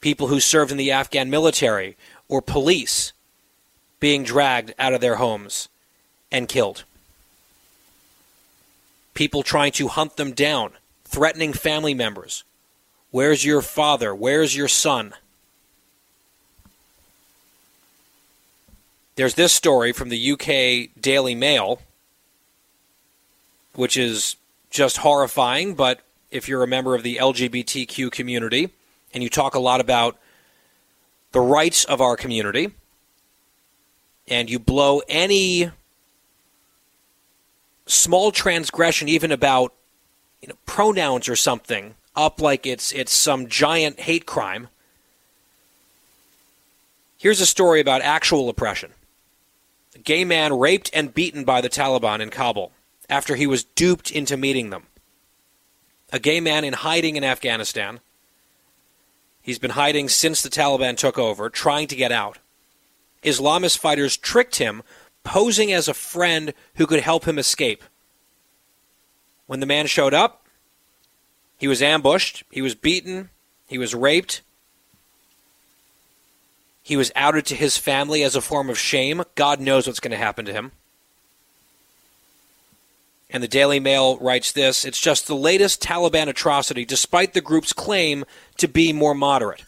People 0.00 0.28
who 0.28 0.40
served 0.40 0.70
in 0.70 0.76
the 0.76 0.92
Afghan 0.92 1.30
military 1.30 1.96
or 2.28 2.40
police 2.40 3.12
being 4.00 4.24
dragged 4.24 4.74
out 4.78 4.94
of 4.94 5.00
their 5.00 5.16
homes 5.16 5.68
and 6.32 6.48
killed. 6.48 6.84
People 9.14 9.42
trying 9.42 9.72
to 9.72 9.88
hunt 9.88 10.16
them 10.16 10.32
down, 10.32 10.72
threatening 11.04 11.52
family 11.52 11.94
members. 11.94 12.42
Where's 13.10 13.44
your 13.44 13.60
father? 13.60 14.14
Where's 14.14 14.56
your 14.56 14.68
son? 14.68 15.14
There's 19.16 19.34
this 19.34 19.52
story 19.52 19.92
from 19.92 20.08
the 20.08 20.32
UK 20.32 20.98
Daily 20.98 21.34
Mail, 21.34 21.82
which 23.74 23.98
is 23.98 24.36
just 24.70 24.98
horrifying, 24.98 25.74
but 25.74 26.00
if 26.30 26.48
you're 26.48 26.62
a 26.62 26.68
member 26.68 26.94
of 26.94 27.02
the 27.02 27.16
LGBTQ 27.16 28.10
community 28.10 28.70
and 29.12 29.22
you 29.22 29.28
talk 29.28 29.54
a 29.54 29.58
lot 29.58 29.80
about 29.80 30.16
the 31.32 31.40
rights 31.40 31.84
of 31.84 32.00
our 32.00 32.16
community, 32.16 32.70
and 34.28 34.48
you 34.48 34.58
blow 34.58 35.02
any 35.08 35.70
small 37.86 38.30
transgression, 38.32 39.08
even 39.08 39.32
about 39.32 39.74
you 40.40 40.48
know, 40.48 40.54
pronouns 40.66 41.28
or 41.28 41.36
something, 41.36 41.94
up 42.16 42.40
like 42.40 42.66
it's 42.66 42.92
it's 42.92 43.12
some 43.12 43.48
giant 43.48 44.00
hate 44.00 44.26
crime. 44.26 44.68
Here's 47.18 47.40
a 47.40 47.46
story 47.46 47.80
about 47.80 48.00
actual 48.02 48.48
oppression. 48.48 48.92
A 49.94 49.98
gay 49.98 50.24
man 50.24 50.58
raped 50.58 50.90
and 50.94 51.12
beaten 51.12 51.44
by 51.44 51.60
the 51.60 51.68
Taliban 51.68 52.20
in 52.20 52.30
Kabul 52.30 52.72
after 53.08 53.36
he 53.36 53.46
was 53.46 53.64
duped 53.64 54.10
into 54.10 54.36
meeting 54.36 54.70
them. 54.70 54.84
A 56.12 56.18
gay 56.18 56.40
man 56.40 56.64
in 56.64 56.72
hiding 56.72 57.16
in 57.16 57.24
Afghanistan. 57.24 58.00
He's 59.42 59.58
been 59.58 59.72
hiding 59.72 60.08
since 60.08 60.42
the 60.42 60.48
Taliban 60.48 60.96
took 60.96 61.18
over, 61.18 61.50
trying 61.50 61.88
to 61.88 61.96
get 61.96 62.12
out. 62.12 62.38
Islamist 63.22 63.78
fighters 63.78 64.16
tricked 64.16 64.56
him, 64.56 64.82
posing 65.24 65.72
as 65.72 65.88
a 65.88 65.94
friend 65.94 66.54
who 66.76 66.86
could 66.86 67.00
help 67.00 67.26
him 67.26 67.38
escape. 67.38 67.84
When 69.46 69.60
the 69.60 69.66
man 69.66 69.86
showed 69.86 70.14
up, 70.14 70.46
he 71.58 71.68
was 71.68 71.82
ambushed, 71.82 72.44
he 72.50 72.62
was 72.62 72.74
beaten, 72.74 73.28
he 73.66 73.78
was 73.78 73.94
raped. 73.94 74.42
He 76.82 76.96
was 76.96 77.12
outed 77.14 77.46
to 77.46 77.54
his 77.54 77.76
family 77.76 78.22
as 78.22 78.34
a 78.34 78.40
form 78.40 78.68
of 78.68 78.78
shame. 78.78 79.22
God 79.36 79.60
knows 79.60 79.86
what's 79.86 80.00
going 80.00 80.10
to 80.10 80.16
happen 80.16 80.44
to 80.46 80.52
him. 80.52 80.72
And 83.28 83.42
the 83.42 83.48
Daily 83.48 83.78
Mail 83.78 84.18
writes 84.18 84.50
this 84.50 84.84
It's 84.84 85.00
just 85.00 85.26
the 85.26 85.36
latest 85.36 85.80
Taliban 85.80 86.28
atrocity, 86.28 86.84
despite 86.84 87.32
the 87.32 87.40
group's 87.40 87.72
claim 87.72 88.24
to 88.56 88.66
be 88.66 88.92
more 88.92 89.14
moderate. 89.14 89.64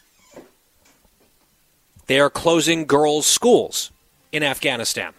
They 2.13 2.21
are 2.21 2.29
closing 2.29 2.85
girls' 2.85 3.25
schools 3.25 3.91
in 4.33 4.43
Afghanistan. 4.43 5.15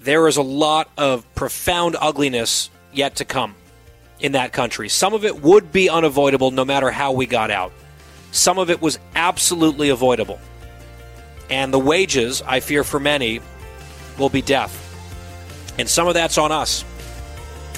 There 0.00 0.26
is 0.26 0.36
a 0.36 0.42
lot 0.42 0.90
of 0.98 1.32
profound 1.36 1.94
ugliness 2.00 2.70
yet 2.92 3.14
to 3.14 3.24
come 3.24 3.54
in 4.18 4.32
that 4.32 4.52
country. 4.52 4.88
Some 4.88 5.14
of 5.14 5.24
it 5.24 5.40
would 5.42 5.70
be 5.70 5.88
unavoidable 5.88 6.50
no 6.50 6.64
matter 6.64 6.90
how 6.90 7.12
we 7.12 7.26
got 7.26 7.52
out. 7.52 7.70
Some 8.32 8.58
of 8.58 8.68
it 8.68 8.82
was 8.82 8.98
absolutely 9.14 9.90
avoidable. 9.90 10.40
And 11.48 11.72
the 11.72 11.78
wages, 11.78 12.42
I 12.44 12.58
fear 12.58 12.82
for 12.82 12.98
many, 12.98 13.40
will 14.18 14.28
be 14.28 14.42
death. 14.42 14.74
And 15.78 15.88
some 15.88 16.08
of 16.08 16.14
that's 16.14 16.36
on 16.36 16.50
us. 16.50 16.84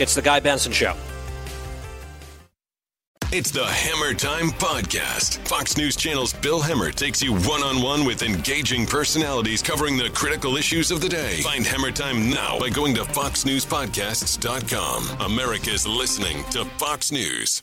It's 0.01 0.15
the 0.15 0.23
Guy 0.23 0.41
Benson 0.41 0.73
Show. 0.73 0.97
It's 3.33 3.51
the 3.51 3.65
Hemmer 3.65 4.15
Time 4.15 4.51
Podcast. 4.51 5.39
Fox 5.49 5.79
News 5.79 5.97
Channel's 5.97 6.35
Bill 6.35 6.61
Hemmer 6.61 6.95
takes 6.95 7.23
you 7.23 7.33
one 7.33 7.63
on 7.63 7.81
one 7.81 8.05
with 8.05 8.23
engaging 8.23 8.85
personalities 8.85 9.63
covering 9.63 9.97
the 9.97 10.11
critical 10.11 10.59
issues 10.59 10.91
of 10.91 11.01
the 11.01 11.09
day. 11.09 11.41
Find 11.41 11.65
Hemmer 11.65 11.95
Time 11.95 12.29
now 12.29 12.59
by 12.61 12.69
going 12.69 12.95
to 12.97 13.05
FoxNewsPodcasts.com. 13.05 15.33
America's 15.33 15.87
listening 15.87 16.45
to 16.51 16.67
Fox 16.77 17.11
News. 17.11 17.63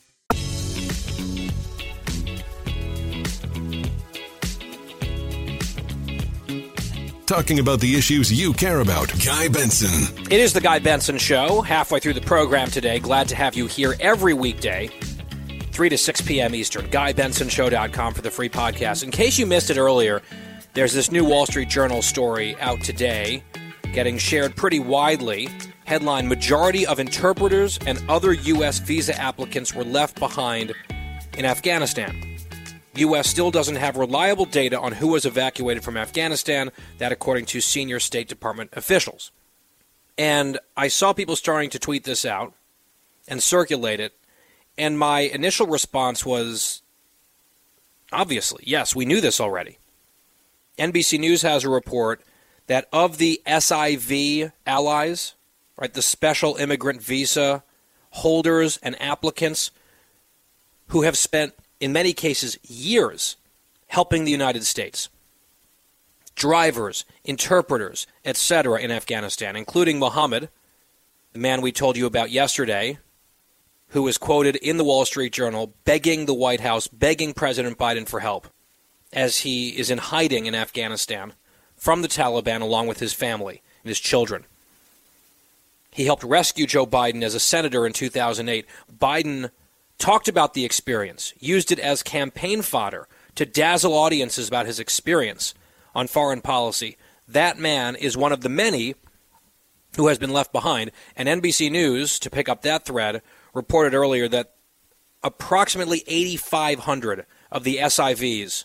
Talking 7.27 7.59
about 7.59 7.79
the 7.79 7.93
issues 7.95 8.33
you 8.33 8.53
care 8.53 8.79
about. 8.79 9.13
Guy 9.23 9.49
Benson. 9.49 10.15
It 10.31 10.39
is 10.39 10.51
the 10.51 10.61
Guy 10.61 10.79
Benson 10.79 11.19
Show, 11.19 11.61
halfway 11.61 11.99
through 11.99 12.13
the 12.13 12.21
program 12.21 12.71
today. 12.71 12.97
Glad 12.97 13.27
to 13.27 13.35
have 13.35 13.55
you 13.55 13.67
here 13.67 13.95
every 13.99 14.33
weekday. 14.33 14.89
3 15.79 15.87
to 15.87 15.97
6 15.97 16.21
p.m. 16.23 16.53
Eastern. 16.53 16.85
GuyBensonShow.com 16.87 18.13
for 18.13 18.21
the 18.21 18.29
free 18.29 18.49
podcast. 18.49 19.01
In 19.01 19.11
case 19.11 19.39
you 19.39 19.45
missed 19.45 19.69
it 19.69 19.77
earlier, 19.77 20.21
there's 20.73 20.91
this 20.91 21.09
new 21.09 21.23
Wall 21.23 21.45
Street 21.45 21.69
Journal 21.69 22.01
story 22.01 22.57
out 22.59 22.81
today, 22.81 23.41
getting 23.93 24.17
shared 24.17 24.57
pretty 24.57 24.81
widely. 24.81 25.47
Headline 25.85 26.27
Majority 26.27 26.85
of 26.85 26.99
interpreters 26.99 27.79
and 27.85 27.97
other 28.09 28.33
U.S. 28.33 28.79
visa 28.79 29.17
applicants 29.17 29.73
were 29.73 29.85
left 29.85 30.19
behind 30.19 30.73
in 31.37 31.45
Afghanistan. 31.45 32.37
U.S. 32.95 33.29
still 33.29 33.49
doesn't 33.49 33.77
have 33.77 33.95
reliable 33.95 34.43
data 34.43 34.77
on 34.77 34.91
who 34.91 35.07
was 35.07 35.23
evacuated 35.23 35.81
from 35.81 35.95
Afghanistan, 35.95 36.71
that 36.97 37.13
according 37.13 37.45
to 37.45 37.61
senior 37.61 38.01
State 38.01 38.27
Department 38.27 38.69
officials. 38.73 39.31
And 40.17 40.59
I 40.75 40.89
saw 40.89 41.13
people 41.13 41.37
starting 41.37 41.69
to 41.69 41.79
tweet 41.79 42.03
this 42.03 42.25
out 42.25 42.53
and 43.29 43.41
circulate 43.41 44.01
it, 44.01 44.18
and 44.79 44.97
my 44.97 45.19
initial 45.19 45.67
response 45.67 46.25
was 46.25 46.81
obviously, 48.11 48.63
yes, 48.65 48.95
we 48.95 49.05
knew 49.05 49.21
this 49.21 49.39
already. 49.39 49.77
NBC 50.79 51.19
News 51.19 51.41
has 51.41 51.63
a 51.63 51.69
report 51.69 52.21
that 52.67 52.87
of 52.93 53.17
the 53.17 53.41
SIV 53.45 54.51
allies, 54.65 55.35
right, 55.77 55.93
the 55.93 56.01
special 56.01 56.55
immigrant 56.55 57.03
visa 57.03 57.63
holders 58.11 58.77
and 58.81 58.99
applicants 59.01 59.71
who 60.87 61.03
have 61.03 61.17
spent 61.17 61.53
in 61.79 61.93
many 61.93 62.13
cases, 62.13 62.57
years 62.63 63.35
helping 63.87 64.23
the 64.23 64.31
United 64.31 64.63
States. 64.65 65.09
Drivers, 66.35 67.05
interpreters, 67.25 68.07
etc., 68.23 68.79
in 68.79 68.91
Afghanistan, 68.91 69.55
including 69.55 69.99
Mohammed, 69.99 70.49
the 71.33 71.39
man 71.39 71.61
we 71.61 71.71
told 71.71 71.97
you 71.97 72.05
about 72.05 72.31
yesterday, 72.31 72.97
who 73.89 74.03
was 74.03 74.17
quoted 74.17 74.55
in 74.57 74.77
the 74.77 74.83
Wall 74.83 75.05
Street 75.05 75.33
Journal 75.33 75.73
begging 75.83 76.25
the 76.25 76.33
White 76.33 76.61
House, 76.61 76.87
begging 76.87 77.33
President 77.33 77.77
Biden 77.77 78.07
for 78.07 78.19
help, 78.19 78.47
as 79.11 79.39
he 79.39 79.77
is 79.77 79.89
in 79.89 79.97
hiding 79.97 80.45
in 80.45 80.55
Afghanistan 80.55 81.33
from 81.75 82.01
the 82.01 82.07
Taliban 82.07 82.61
along 82.61 82.87
with 82.87 82.99
his 82.99 83.13
family 83.13 83.61
and 83.83 83.89
his 83.89 83.99
children. 83.99 84.45
He 85.91 86.05
helped 86.05 86.23
rescue 86.23 86.67
Joe 86.67 86.85
Biden 86.85 87.23
as 87.23 87.33
a 87.33 87.39
senator 87.39 87.85
in 87.85 87.93
2008. 87.93 88.65
Biden 88.95 89.49
talked 89.97 90.27
about 90.27 90.53
the 90.53 90.65
experience, 90.65 91.33
used 91.39 91.71
it 91.71 91.79
as 91.79 92.03
campaign 92.03 92.61
fodder 92.61 93.07
to 93.35 93.45
dazzle 93.45 93.93
audiences 93.93 94.47
about 94.47 94.65
his 94.65 94.79
experience 94.79 95.53
on 95.95 96.07
foreign 96.07 96.41
policy. 96.41 96.97
That 97.27 97.57
man 97.57 97.95
is 97.95 98.15
one 98.15 98.31
of 98.31 98.41
the 98.41 98.49
many 98.49 98.95
who 99.95 100.07
has 100.07 100.19
been 100.19 100.31
left 100.31 100.51
behind. 100.51 100.91
And 101.15 101.27
NBC 101.27 101.71
News, 101.71 102.19
to 102.19 102.29
pick 102.29 102.47
up 102.47 102.61
that 102.61 102.85
thread, 102.85 103.21
reported 103.59 103.93
earlier 103.93 104.29
that 104.29 104.53
approximately 105.21 106.01
8,500 106.07 107.25
of 107.51 107.65
the 107.65 107.75
SIVs 107.75 108.63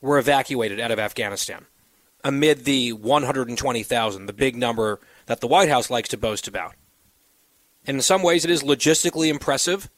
were 0.00 0.18
evacuated 0.18 0.80
out 0.80 0.90
of 0.90 0.98
Afghanistan 0.98 1.66
amid 2.24 2.64
the 2.64 2.92
120,000, 2.92 4.26
the 4.26 4.32
big 4.32 4.56
number 4.56 4.98
that 5.26 5.40
the 5.40 5.46
White 5.46 5.68
House 5.68 5.90
likes 5.90 6.08
to 6.08 6.16
boast 6.16 6.48
about. 6.48 6.74
And 7.86 7.96
in 7.96 8.02
some 8.02 8.24
ways, 8.24 8.44
it 8.44 8.50
is 8.50 8.64
logistically 8.64 9.28
impressive. 9.28 9.88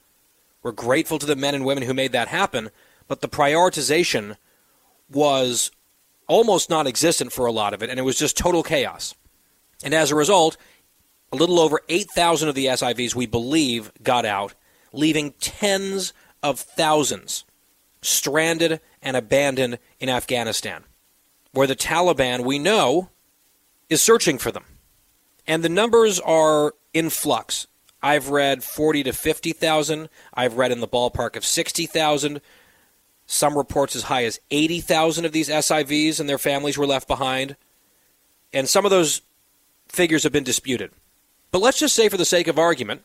We're 0.62 0.72
grateful 0.72 1.18
to 1.18 1.26
the 1.26 1.36
men 1.36 1.54
and 1.54 1.64
women 1.64 1.84
who 1.84 1.94
made 1.94 2.12
that 2.12 2.28
happen, 2.28 2.70
but 3.08 3.22
the 3.22 3.28
prioritization 3.28 4.36
was 5.10 5.70
almost 6.26 6.68
non 6.68 6.86
existent 6.86 7.32
for 7.32 7.46
a 7.46 7.52
lot 7.52 7.72
of 7.72 7.82
it, 7.82 7.88
and 7.88 7.98
it 7.98 8.02
was 8.02 8.18
just 8.18 8.36
total 8.36 8.62
chaos. 8.62 9.14
And 9.82 9.94
as 9.94 10.10
a 10.10 10.14
result, 10.14 10.58
a 11.34 11.36
little 11.36 11.58
over 11.58 11.80
8,000 11.88 12.48
of 12.48 12.54
the 12.54 12.66
SIVs, 12.66 13.14
we 13.14 13.26
believe, 13.26 13.92
got 14.02 14.24
out, 14.24 14.54
leaving 14.92 15.32
tens 15.40 16.12
of 16.42 16.60
thousands 16.60 17.44
stranded 18.02 18.80
and 19.02 19.16
abandoned 19.16 19.78
in 19.98 20.08
Afghanistan, 20.08 20.84
where 21.52 21.66
the 21.66 21.74
Taliban, 21.74 22.44
we 22.44 22.58
know, 22.58 23.08
is 23.88 24.00
searching 24.00 24.38
for 24.38 24.52
them. 24.52 24.64
And 25.46 25.64
the 25.64 25.68
numbers 25.68 26.20
are 26.20 26.74
in 26.92 27.10
flux. 27.10 27.66
I've 28.02 28.28
read 28.28 28.62
40 28.62 29.04
to 29.04 29.12
50,000. 29.12 30.08
I've 30.34 30.56
read 30.56 30.70
in 30.70 30.80
the 30.80 30.88
ballpark 30.88 31.36
of 31.36 31.44
60,000. 31.44 32.40
Some 33.26 33.56
reports 33.56 33.96
as 33.96 34.04
high 34.04 34.24
as 34.24 34.38
80,000 34.50 35.24
of 35.24 35.32
these 35.32 35.48
SIVs 35.48 36.20
and 36.20 36.28
their 36.28 36.38
families 36.38 36.78
were 36.78 36.86
left 36.86 37.08
behind. 37.08 37.56
And 38.52 38.68
some 38.68 38.84
of 38.84 38.90
those 38.90 39.22
figures 39.88 40.22
have 40.22 40.32
been 40.32 40.44
disputed. 40.44 40.92
But 41.54 41.62
let's 41.62 41.78
just 41.78 41.94
say, 41.94 42.08
for 42.08 42.16
the 42.16 42.24
sake 42.24 42.48
of 42.48 42.58
argument, 42.58 43.02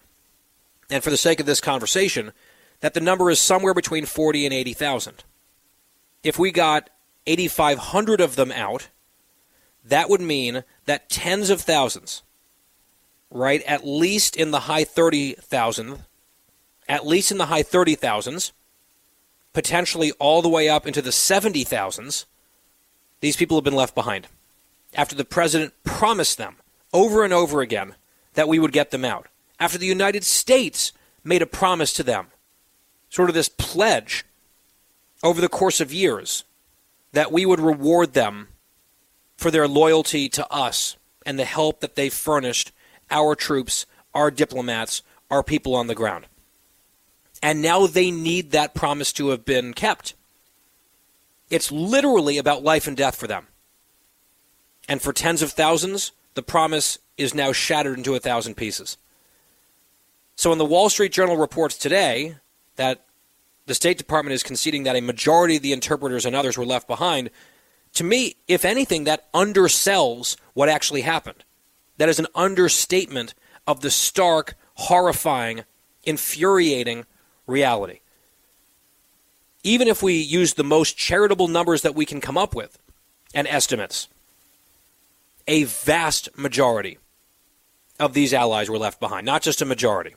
and 0.89 1.03
for 1.03 1.11
the 1.11 1.17
sake 1.17 1.39
of 1.39 1.45
this 1.45 1.61
conversation, 1.61 2.31
that 2.79 2.95
the 2.95 2.99
number 2.99 3.29
is 3.29 3.39
somewhere 3.39 3.75
between 3.75 4.07
40 4.07 4.43
and 4.43 4.51
80,000. 4.51 5.23
If 6.23 6.39
we 6.39 6.51
got 6.51 6.89
8,500 7.27 8.19
of 8.19 8.37
them 8.37 8.51
out, 8.51 8.89
that 9.85 10.09
would 10.09 10.19
mean 10.19 10.63
that 10.85 11.11
tens 11.11 11.51
of 11.51 11.61
thousands, 11.61 12.23
right, 13.29 13.61
at 13.67 13.85
least 13.85 14.35
in 14.35 14.49
the 14.49 14.61
high 14.61 14.83
30,000, 14.83 15.99
at 16.87 17.05
least 17.05 17.31
in 17.31 17.37
the 17.37 17.45
high 17.45 17.61
30,000s, 17.61 18.51
potentially 19.53 20.11
all 20.13 20.41
the 20.41 20.49
way 20.49 20.67
up 20.67 20.87
into 20.87 21.03
the 21.03 21.11
70,000s, 21.11 22.25
these 23.19 23.37
people 23.37 23.57
have 23.57 23.63
been 23.63 23.75
left 23.75 23.93
behind. 23.93 24.25
After 24.95 25.13
the 25.13 25.23
president 25.23 25.75
promised 25.83 26.39
them 26.39 26.55
over 26.91 27.23
and 27.23 27.31
over 27.31 27.61
again 27.61 27.93
that 28.39 28.47
we 28.47 28.57
would 28.57 28.71
get 28.71 28.91
them 28.91 29.03
out. 29.03 29.27
After 29.59 29.77
the 29.77 29.85
United 29.85 30.23
States 30.23 30.93
made 31.25 31.41
a 31.41 31.45
promise 31.45 31.91
to 31.91 32.03
them, 32.03 32.27
sort 33.09 33.27
of 33.27 33.35
this 33.35 33.49
pledge 33.49 34.23
over 35.21 35.41
the 35.41 35.49
course 35.49 35.81
of 35.81 35.91
years 35.91 36.45
that 37.11 37.33
we 37.33 37.45
would 37.45 37.59
reward 37.59 38.13
them 38.13 38.47
for 39.35 39.51
their 39.51 39.67
loyalty 39.67 40.29
to 40.29 40.49
us 40.49 40.95
and 41.25 41.37
the 41.37 41.43
help 41.43 41.81
that 41.81 41.95
they 41.95 42.07
furnished 42.07 42.71
our 43.11 43.35
troops, 43.35 43.85
our 44.15 44.31
diplomats, 44.31 45.01
our 45.29 45.43
people 45.43 45.75
on 45.75 45.87
the 45.87 45.93
ground. 45.93 46.25
And 47.43 47.61
now 47.61 47.87
they 47.87 48.09
need 48.09 48.51
that 48.51 48.73
promise 48.73 49.11
to 49.13 49.31
have 49.31 49.43
been 49.43 49.73
kept. 49.73 50.13
It's 51.49 51.73
literally 51.73 52.37
about 52.37 52.63
life 52.63 52.87
and 52.87 52.95
death 52.95 53.17
for 53.17 53.27
them. 53.27 53.47
And 54.87 55.01
for 55.01 55.11
tens 55.11 55.41
of 55.41 55.51
thousands, 55.51 56.13
the 56.39 56.43
promise 56.43 56.97
is 57.17 57.33
now 57.33 57.51
shattered 57.51 57.97
into 57.97 58.15
a 58.15 58.19
thousand 58.19 58.55
pieces. 58.55 58.97
So 60.37 60.51
when 60.51 60.57
the 60.57 60.63
Wall 60.63 60.87
Street 60.87 61.11
Journal 61.11 61.35
reports 61.35 61.77
today 61.77 62.37
that 62.77 63.03
the 63.65 63.75
State 63.75 63.97
Department 63.97 64.33
is 64.33 64.41
conceding 64.41 64.83
that 64.83 64.95
a 64.95 65.01
majority 65.01 65.57
of 65.57 65.61
the 65.61 65.73
interpreters 65.73 66.25
and 66.25 66.33
others 66.33 66.57
were 66.57 66.65
left 66.65 66.87
behind, 66.87 67.29
to 67.95 68.05
me, 68.05 68.37
if 68.47 68.63
anything, 68.63 69.03
that 69.03 69.29
undersells 69.33 70.37
what 70.53 70.69
actually 70.69 71.01
happened. 71.01 71.43
That 71.97 72.07
is 72.07 72.19
an 72.19 72.27
understatement 72.33 73.33
of 73.67 73.81
the 73.81 73.91
stark, 73.91 74.55
horrifying, 74.75 75.65
infuriating 76.05 77.03
reality. 77.47 77.99
Even 79.65 79.89
if 79.89 80.01
we 80.01 80.13
use 80.13 80.53
the 80.53 80.63
most 80.63 80.97
charitable 80.97 81.49
numbers 81.49 81.81
that 81.81 81.95
we 81.95 82.05
can 82.05 82.21
come 82.21 82.37
up 82.37 82.55
with 82.55 82.79
and 83.33 83.45
estimates, 83.45 84.07
a 85.47 85.63
vast 85.63 86.29
majority 86.37 86.97
of 87.99 88.13
these 88.13 88.33
allies 88.33 88.69
were 88.69 88.77
left 88.77 88.99
behind, 88.99 89.25
not 89.25 89.41
just 89.41 89.61
a 89.61 89.65
majority. 89.65 90.15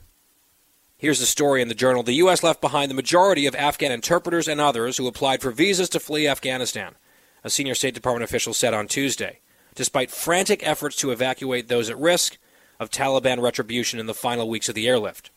Here's 0.97 1.19
the 1.19 1.27
story 1.27 1.63
in 1.63 1.69
the 1.69 1.75
journal. 1.75 2.05
The 2.05 2.13
U.S. 2.15 2.45
left 2.45 2.61
behind 2.61 2.89
the 2.89 2.95
majority 2.95 3.47
of 3.47 3.57
Afghan 3.57 3.91
interpreters 3.91 4.47
and 4.47 4.61
others 4.61 4.97
who 4.97 5.09
applied 5.09 5.43
for 5.43 5.51
visas 5.51 5.89
to 5.89 6.01
flee 6.01 6.29
Afghanistan, 6.29 6.95
a 7.43 7.51
senior 7.51 7.75
State 7.75 7.95
Department 7.95 8.23
official 8.23 8.55
said 8.55 8.73
on 8.73 8.87
Tuesday, 8.87 9.41
despite 9.75 10.13
frantic 10.13 10.65
efforts 10.65 10.95
to 10.97 11.11
evacuate 11.11 11.67
those 11.67 11.91
at 11.91 11.99
risk 11.99 12.39
of 12.79 12.89
Taliban 12.89 13.43
retribution 13.43 13.99
in 13.99 14.07
the 14.07 14.15
final 14.15 14.49
weeks 14.49 14.69
of 14.69 14.77
the 14.77 14.87
airlift. 14.87 15.33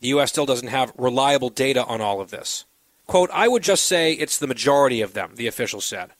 The 0.00 0.08
U.S. 0.08 0.30
still 0.30 0.46
doesn't 0.46 0.68
have 0.68 0.92
reliable 0.98 1.48
data 1.48 1.84
on 1.84 2.02
all 2.02 2.20
of 2.20 2.30
this. 2.30 2.66
Quote, 3.06 3.30
I 3.32 3.48
would 3.48 3.62
just 3.62 3.86
say 3.86 4.12
it's 4.12 4.38
the 4.38 4.46
majority 4.46 5.00
of 5.00 5.14
them, 5.14 5.32
the 5.36 5.46
official 5.46 5.80
said, 5.80 6.10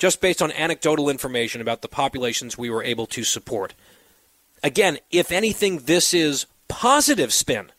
just 0.00 0.22
based 0.22 0.40
on 0.40 0.50
anecdotal 0.52 1.10
information 1.10 1.60
about 1.60 1.82
the 1.82 1.88
populations 1.88 2.56
we 2.56 2.70
were 2.70 2.82
able 2.82 3.06
to 3.06 3.22
support. 3.22 3.74
Again, 4.62 4.98
if 5.10 5.30
anything, 5.30 5.80
this 5.80 6.14
is 6.14 6.46
positive 6.68 7.34
spin. 7.34 7.70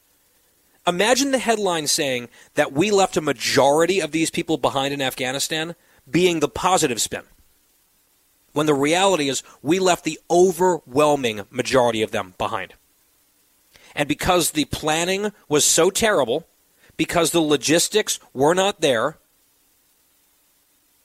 Imagine 0.87 1.31
the 1.31 1.39
headline 1.39 1.87
saying 1.87 2.29
that 2.53 2.73
we 2.73 2.91
left 2.91 3.17
a 3.17 3.21
majority 3.21 3.99
of 3.99 4.11
these 4.11 4.29
people 4.29 4.57
behind 4.57 4.93
in 4.93 5.01
Afghanistan 5.01 5.75
being 6.09 6.39
the 6.39 6.47
positive 6.47 7.01
spin. 7.01 7.23
When 8.53 8.67
the 8.67 8.75
reality 8.75 9.27
is 9.27 9.41
we 9.63 9.79
left 9.79 10.03
the 10.03 10.19
overwhelming 10.29 11.41
majority 11.49 12.03
of 12.03 12.11
them 12.11 12.35
behind. 12.37 12.75
And 13.95 14.07
because 14.07 14.51
the 14.51 14.65
planning 14.65 15.31
was 15.49 15.65
so 15.65 15.89
terrible, 15.89 16.47
because 16.97 17.31
the 17.31 17.41
logistics 17.41 18.19
were 18.31 18.53
not 18.53 18.81
there, 18.81 19.17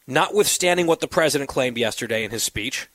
notwithstanding 0.07 0.87
what 0.87 1.01
the 1.01 1.09
president 1.09 1.49
claimed 1.49 1.77
yesterday 1.77 2.25
in 2.25 2.31
his 2.31 2.43
speech, 2.43 2.89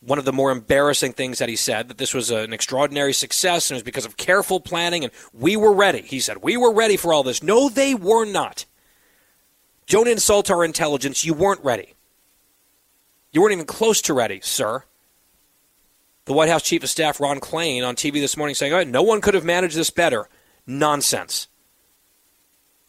one 0.00 0.18
of 0.18 0.24
the 0.24 0.32
more 0.32 0.50
embarrassing 0.50 1.12
things 1.12 1.38
that 1.38 1.48
he 1.48 1.56
said 1.56 1.88
that 1.88 1.98
this 1.98 2.14
was 2.14 2.30
an 2.30 2.52
extraordinary 2.52 3.12
success 3.12 3.70
and 3.70 3.76
it 3.76 3.78
was 3.78 3.82
because 3.82 4.04
of 4.04 4.16
careful 4.16 4.60
planning 4.60 5.04
and 5.04 5.12
we 5.32 5.56
were 5.56 5.72
ready. 5.72 6.02
He 6.02 6.20
said, 6.20 6.42
We 6.42 6.56
were 6.56 6.72
ready 6.72 6.96
for 6.96 7.12
all 7.12 7.22
this. 7.22 7.42
No, 7.42 7.68
they 7.68 7.94
were 7.94 8.24
not. 8.24 8.66
Don't 9.86 10.08
insult 10.08 10.50
our 10.50 10.64
intelligence. 10.64 11.24
You 11.24 11.34
weren't 11.34 11.64
ready. 11.64 11.94
You 13.32 13.40
weren't 13.40 13.52
even 13.52 13.66
close 13.66 14.02
to 14.02 14.14
ready, 14.14 14.40
sir 14.42 14.84
the 16.26 16.32
White 16.32 16.48
House 16.48 16.62
Chief 16.62 16.82
of 16.82 16.90
Staff 16.90 17.20
Ron 17.20 17.40
Klain 17.40 17.86
on 17.86 17.96
TV 17.96 18.14
this 18.14 18.36
morning 18.36 18.54
saying, 18.54 18.90
no 18.90 19.02
one 19.02 19.20
could 19.20 19.34
have 19.34 19.44
managed 19.44 19.76
this 19.76 19.90
better. 19.90 20.28
Nonsense. 20.66 21.46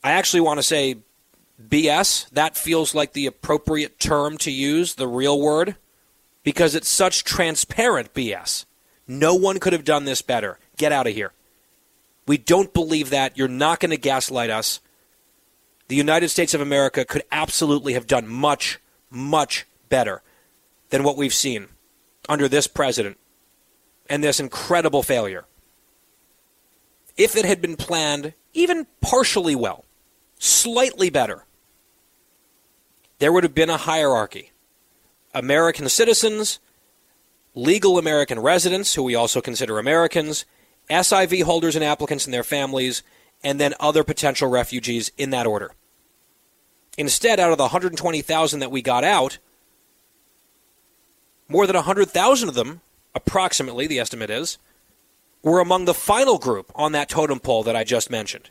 I 0.03 0.11
actually 0.11 0.41
want 0.41 0.57
to 0.57 0.63
say 0.63 0.97
BS. 1.61 2.29
That 2.29 2.57
feels 2.57 2.93
like 2.93 3.13
the 3.13 3.25
appropriate 3.25 3.99
term 3.99 4.37
to 4.39 4.51
use, 4.51 4.95
the 4.95 5.07
real 5.07 5.39
word, 5.39 5.75
because 6.43 6.75
it's 6.75 6.89
such 6.89 7.23
transparent 7.23 8.13
BS. 8.13 8.65
No 9.07 9.33
one 9.35 9.59
could 9.59 9.73
have 9.73 9.85
done 9.85 10.05
this 10.05 10.21
better. 10.21 10.59
Get 10.77 10.91
out 10.91 11.07
of 11.07 11.13
here. 11.13 11.31
We 12.27 12.37
don't 12.37 12.73
believe 12.73 13.09
that. 13.09 13.37
You're 13.37 13.47
not 13.47 13.79
going 13.79 13.91
to 13.91 13.97
gaslight 13.97 14.49
us. 14.49 14.81
The 15.87 15.95
United 15.95 16.29
States 16.29 16.53
of 16.53 16.61
America 16.61 17.05
could 17.05 17.23
absolutely 17.31 17.93
have 17.93 18.07
done 18.07 18.27
much, 18.27 18.79
much 19.09 19.65
better 19.87 20.21
than 20.89 21.03
what 21.03 21.17
we've 21.17 21.33
seen 21.33 21.67
under 22.27 22.49
this 22.49 22.67
president 22.67 23.17
and 24.09 24.23
this 24.23 24.39
incredible 24.39 25.03
failure. 25.03 25.45
If 27.15 27.35
it 27.35 27.45
had 27.45 27.61
been 27.61 27.77
planned 27.77 28.33
even 28.53 28.85
partially 29.01 29.55
well, 29.55 29.85
slightly 30.37 31.09
better, 31.09 31.45
there 33.19 33.31
would 33.31 33.43
have 33.43 33.55
been 33.55 33.69
a 33.69 33.77
hierarchy. 33.77 34.51
American 35.33 35.89
citizens, 35.89 36.59
legal 37.55 37.97
American 37.97 38.39
residents, 38.39 38.93
who 38.95 39.03
we 39.03 39.15
also 39.15 39.41
consider 39.41 39.79
Americans, 39.79 40.45
SIV 40.89 41.43
holders 41.43 41.75
and 41.75 41.83
applicants 41.83 42.25
and 42.25 42.33
their 42.33 42.43
families, 42.43 43.03
and 43.43 43.59
then 43.59 43.73
other 43.79 44.03
potential 44.03 44.49
refugees 44.49 45.11
in 45.17 45.29
that 45.31 45.45
order. 45.45 45.71
Instead, 46.97 47.39
out 47.39 47.51
of 47.51 47.57
the 47.57 47.65
120,000 47.65 48.59
that 48.59 48.71
we 48.71 48.81
got 48.81 49.03
out, 49.03 49.37
more 51.47 51.67
than 51.67 51.75
100,000 51.75 52.49
of 52.49 52.55
them 52.55 52.81
approximately, 53.13 53.87
the 53.87 53.99
estimate 53.99 54.29
is, 54.29 54.57
were 55.43 55.59
among 55.59 55.85
the 55.85 55.93
final 55.93 56.37
group 56.37 56.71
on 56.75 56.91
that 56.91 57.09
totem 57.09 57.39
pole 57.39 57.63
that 57.63 57.75
I 57.75 57.83
just 57.83 58.09
mentioned. 58.09 58.49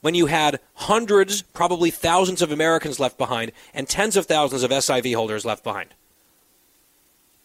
When 0.00 0.14
you 0.14 0.26
had 0.26 0.60
hundreds, 0.74 1.42
probably 1.42 1.90
thousands 1.90 2.42
of 2.42 2.52
Americans 2.52 3.00
left 3.00 3.18
behind 3.18 3.52
and 3.74 3.88
tens 3.88 4.16
of 4.16 4.26
thousands 4.26 4.62
of 4.62 4.70
SIV 4.70 5.14
holders 5.14 5.44
left 5.44 5.64
behind. 5.64 5.94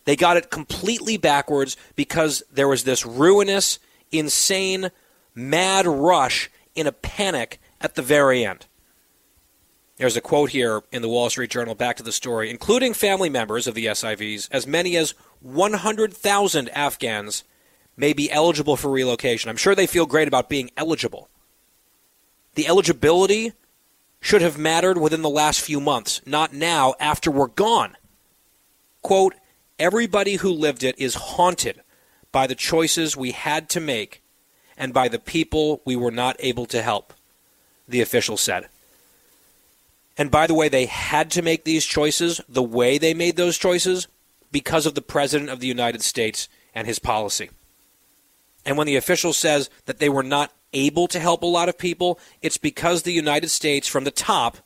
They 0.05 0.15
got 0.15 0.37
it 0.37 0.49
completely 0.49 1.17
backwards 1.17 1.77
because 1.95 2.43
there 2.51 2.67
was 2.67 2.83
this 2.83 3.05
ruinous, 3.05 3.79
insane, 4.11 4.91
mad 5.33 5.87
rush 5.87 6.51
in 6.75 6.87
a 6.87 6.91
panic 6.91 7.59
at 7.79 7.95
the 7.95 8.01
very 8.01 8.45
end. 8.45 8.65
There's 9.97 10.17
a 10.17 10.21
quote 10.21 10.49
here 10.49 10.81
in 10.91 11.01
the 11.01 11.07
Wall 11.07 11.29
Street 11.29 11.51
Journal 11.51 11.75
back 11.75 11.97
to 11.97 12.03
the 12.03 12.11
story, 12.11 12.49
including 12.49 12.93
family 12.93 13.29
members 13.29 13.67
of 13.67 13.75
the 13.75 13.85
SIVs, 13.85 14.49
as 14.51 14.65
many 14.65 14.97
as 14.97 15.13
100,000 15.41 16.69
Afghans 16.69 17.43
may 17.95 18.11
be 18.11 18.31
eligible 18.31 18.75
for 18.75 18.89
relocation. 18.89 19.49
I'm 19.49 19.55
sure 19.55 19.75
they 19.75 19.85
feel 19.85 20.07
great 20.07 20.27
about 20.27 20.49
being 20.49 20.71
eligible. 20.75 21.29
The 22.55 22.67
eligibility 22.67 23.53
should 24.19 24.41
have 24.41 24.57
mattered 24.57 24.97
within 24.97 25.21
the 25.21 25.29
last 25.29 25.59
few 25.59 25.79
months, 25.79 26.21
not 26.25 26.53
now 26.53 26.95
after 26.99 27.29
we're 27.29 27.47
gone. 27.47 27.97
Quote, 29.01 29.35
everybody 29.77 30.35
who 30.35 30.49
lived 30.49 30.83
it 30.83 30.97
is 30.97 31.15
haunted 31.15 31.81
by 32.31 32.47
the 32.47 32.55
choices 32.55 33.17
we 33.17 33.31
had 33.31 33.69
to 33.69 33.79
make 33.79 34.21
and 34.77 34.93
by 34.93 35.07
the 35.07 35.19
people 35.19 35.81
we 35.85 35.95
were 35.95 36.11
not 36.11 36.35
able 36.39 36.65
to 36.67 36.81
help, 36.81 37.13
the 37.87 38.01
official 38.01 38.37
said. 38.37 38.67
And 40.17 40.31
by 40.31 40.47
the 40.47 40.53
way, 40.53 40.69
they 40.69 40.85
had 40.85 41.31
to 41.31 41.41
make 41.41 41.63
these 41.63 41.85
choices 41.85 42.39
the 42.47 42.63
way 42.63 42.97
they 42.97 43.13
made 43.13 43.35
those 43.35 43.57
choices 43.57 44.07
because 44.51 44.85
of 44.85 44.95
the 44.95 45.01
President 45.01 45.49
of 45.49 45.59
the 45.59 45.67
United 45.67 46.01
States 46.01 46.47
and 46.73 46.87
his 46.87 46.99
policy. 46.99 47.49
And 48.65 48.77
when 48.77 48.87
the 48.87 48.95
official 48.95 49.33
says 49.33 49.69
that 49.85 49.99
they 49.99 50.09
were 50.09 50.23
not 50.23 50.53
able 50.73 51.07
to 51.07 51.19
help 51.19 51.43
a 51.43 51.47
lot 51.47 51.69
of 51.69 51.77
people, 51.77 52.19
it's 52.41 52.57
because 52.57 53.03
the 53.03 53.11
United 53.11 53.49
States 53.49 53.87
from 53.87 54.03
the 54.03 54.11
top 54.11 54.57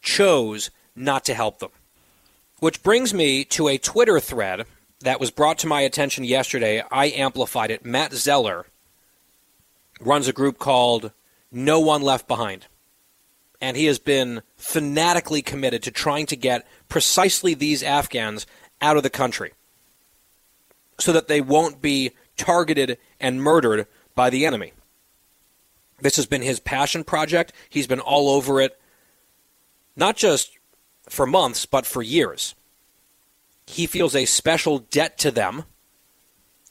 chose 0.00 0.70
not 0.94 1.24
to 1.24 1.34
help 1.34 1.58
them. 1.58 1.70
Which 2.60 2.82
brings 2.82 3.12
me 3.12 3.44
to 3.46 3.68
a 3.68 3.78
Twitter 3.78 4.20
thread 4.20 4.66
that 5.00 5.20
was 5.20 5.30
brought 5.30 5.58
to 5.58 5.66
my 5.66 5.80
attention 5.82 6.24
yesterday. 6.24 6.82
I 6.90 7.06
amplified 7.06 7.70
it. 7.70 7.84
Matt 7.84 8.12
Zeller 8.12 8.66
runs 10.00 10.28
a 10.28 10.32
group 10.32 10.58
called 10.58 11.12
No 11.50 11.80
One 11.80 12.02
Left 12.02 12.26
Behind. 12.26 12.66
And 13.60 13.76
he 13.76 13.86
has 13.86 13.98
been 13.98 14.42
fanatically 14.56 15.42
committed 15.42 15.82
to 15.84 15.90
trying 15.90 16.26
to 16.26 16.36
get 16.36 16.66
precisely 16.88 17.54
these 17.54 17.82
Afghans 17.82 18.46
out 18.80 18.96
of 18.96 19.02
the 19.02 19.10
country 19.10 19.52
so 20.98 21.12
that 21.12 21.28
they 21.28 21.40
won't 21.40 21.80
be 21.80 22.12
targeted 22.36 22.98
and 23.20 23.42
murdered 23.42 23.86
by 24.14 24.30
the 24.30 24.44
enemy. 24.44 24.72
This 26.00 26.16
has 26.16 26.26
been 26.26 26.42
his 26.42 26.60
passion 26.60 27.04
project. 27.04 27.52
He's 27.68 27.86
been 27.86 28.00
all 28.00 28.30
over 28.30 28.60
it, 28.60 28.78
not 29.96 30.16
just 30.16 30.58
for 31.08 31.26
months, 31.26 31.66
but 31.66 31.86
for 31.86 32.02
years. 32.02 32.54
He 33.66 33.86
feels 33.86 34.14
a 34.14 34.24
special 34.24 34.80
debt 34.80 35.16
to 35.18 35.30
them, 35.30 35.64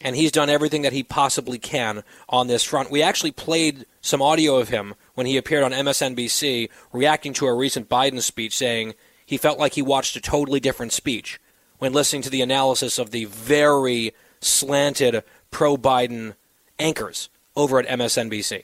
and 0.01 0.15
he's 0.15 0.31
done 0.31 0.49
everything 0.49 0.81
that 0.83 0.93
he 0.93 1.03
possibly 1.03 1.57
can 1.57 2.03
on 2.29 2.47
this 2.47 2.63
front. 2.63 2.91
We 2.91 3.01
actually 3.01 3.31
played 3.31 3.85
some 4.01 4.21
audio 4.21 4.57
of 4.57 4.69
him 4.69 4.95
when 5.15 5.25
he 5.25 5.37
appeared 5.37 5.63
on 5.63 5.71
MSNBC 5.71 6.69
reacting 6.91 7.33
to 7.33 7.47
a 7.47 7.53
recent 7.53 7.89
Biden 7.89 8.21
speech, 8.21 8.55
saying 8.55 8.93
he 9.25 9.37
felt 9.37 9.59
like 9.59 9.73
he 9.73 9.81
watched 9.81 10.15
a 10.15 10.21
totally 10.21 10.59
different 10.59 10.93
speech 10.93 11.39
when 11.79 11.93
listening 11.93 12.21
to 12.21 12.29
the 12.29 12.41
analysis 12.41 12.99
of 12.99 13.11
the 13.11 13.25
very 13.25 14.13
slanted 14.41 15.23
pro 15.51 15.77
Biden 15.77 16.35
anchors 16.79 17.29
over 17.55 17.79
at 17.79 17.87
MSNBC, 17.87 18.63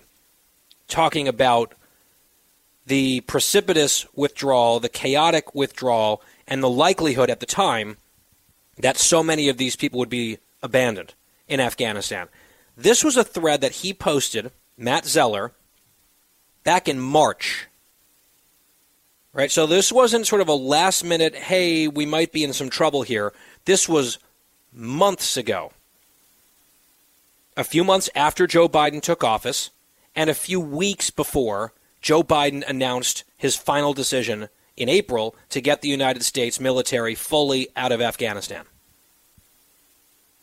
talking 0.89 1.27
about 1.27 1.73
the 2.85 3.21
precipitous 3.21 4.05
withdrawal, 4.15 4.79
the 4.79 4.89
chaotic 4.89 5.53
withdrawal, 5.53 6.21
and 6.47 6.61
the 6.61 6.69
likelihood 6.69 7.29
at 7.29 7.39
the 7.39 7.45
time 7.45 7.97
that 8.77 8.97
so 8.97 9.23
many 9.23 9.47
of 9.47 9.57
these 9.57 9.75
people 9.75 9.99
would 9.99 10.09
be 10.09 10.39
abandoned 10.63 11.13
in 11.47 11.59
Afghanistan. 11.59 12.27
This 12.75 13.03
was 13.03 13.15
a 13.15 13.23
thread 13.23 13.61
that 13.61 13.73
he 13.73 13.93
posted, 13.93 14.51
Matt 14.77 15.05
Zeller, 15.05 15.51
back 16.63 16.87
in 16.87 16.99
March. 16.99 17.67
Right? 19.33 19.51
So 19.51 19.67
this 19.67 19.91
wasn't 19.91 20.27
sort 20.27 20.41
of 20.41 20.47
a 20.47 20.53
last 20.53 21.03
minute, 21.03 21.35
hey, 21.35 21.87
we 21.87 22.05
might 22.05 22.31
be 22.31 22.43
in 22.43 22.53
some 22.53 22.69
trouble 22.69 23.03
here. 23.03 23.31
This 23.65 23.87
was 23.87 24.17
months 24.73 25.37
ago 25.37 25.71
a 27.59 27.63
few 27.65 27.83
months 27.83 28.09
after 28.15 28.47
Joe 28.47 28.69
Biden 28.69 29.01
took 29.01 29.21
office 29.21 29.69
and 30.19 30.29
a 30.29 30.33
few 30.33 30.59
weeks 30.59 31.09
before 31.09 31.71
Joe 32.01 32.23
Biden 32.23 32.67
announced 32.67 33.23
his 33.37 33.55
final 33.55 33.93
decision 33.93 34.49
in 34.75 34.89
April 34.89 35.33
to 35.47 35.61
get 35.61 35.81
the 35.81 35.87
United 35.87 36.23
States 36.23 36.59
military 36.59 37.15
fully 37.15 37.69
out 37.77 37.93
of 37.93 38.01
Afghanistan 38.01 38.65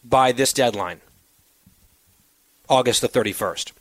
by 0.03 0.33
this 0.33 0.55
deadline, 0.55 1.03
August 2.71 3.03
the 3.03 3.09
31st. 3.09 3.73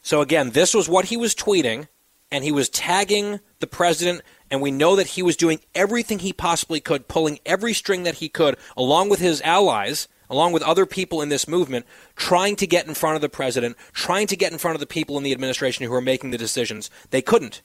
So, 0.00 0.20
again, 0.20 0.50
this 0.50 0.72
was 0.72 0.88
what 0.88 1.06
he 1.06 1.16
was 1.16 1.34
tweeting, 1.34 1.88
and 2.30 2.44
he 2.44 2.52
was 2.52 2.68
tagging 2.68 3.40
the 3.58 3.66
president, 3.66 4.22
and 4.48 4.62
we 4.62 4.70
know 4.70 4.94
that 4.94 5.08
he 5.08 5.24
was 5.24 5.36
doing 5.36 5.58
everything 5.74 6.20
he 6.20 6.32
possibly 6.32 6.78
could, 6.78 7.08
pulling 7.08 7.40
every 7.44 7.72
string 7.72 8.04
that 8.04 8.16
he 8.16 8.28
could, 8.28 8.56
along 8.76 9.08
with 9.08 9.18
his 9.18 9.42
allies 9.42 10.06
along 10.28 10.52
with 10.52 10.62
other 10.62 10.86
people 10.86 11.22
in 11.22 11.28
this 11.28 11.48
movement, 11.48 11.86
trying 12.16 12.56
to 12.56 12.66
get 12.66 12.86
in 12.86 12.94
front 12.94 13.16
of 13.16 13.22
the 13.22 13.28
president, 13.28 13.76
trying 13.92 14.26
to 14.26 14.36
get 14.36 14.52
in 14.52 14.58
front 14.58 14.74
of 14.74 14.80
the 14.80 14.86
people 14.86 15.16
in 15.16 15.22
the 15.22 15.32
administration 15.32 15.84
who 15.84 15.92
are 15.92 16.00
making 16.00 16.30
the 16.30 16.38
decisions. 16.38 16.90
They 17.10 17.22
couldn't. 17.22 17.62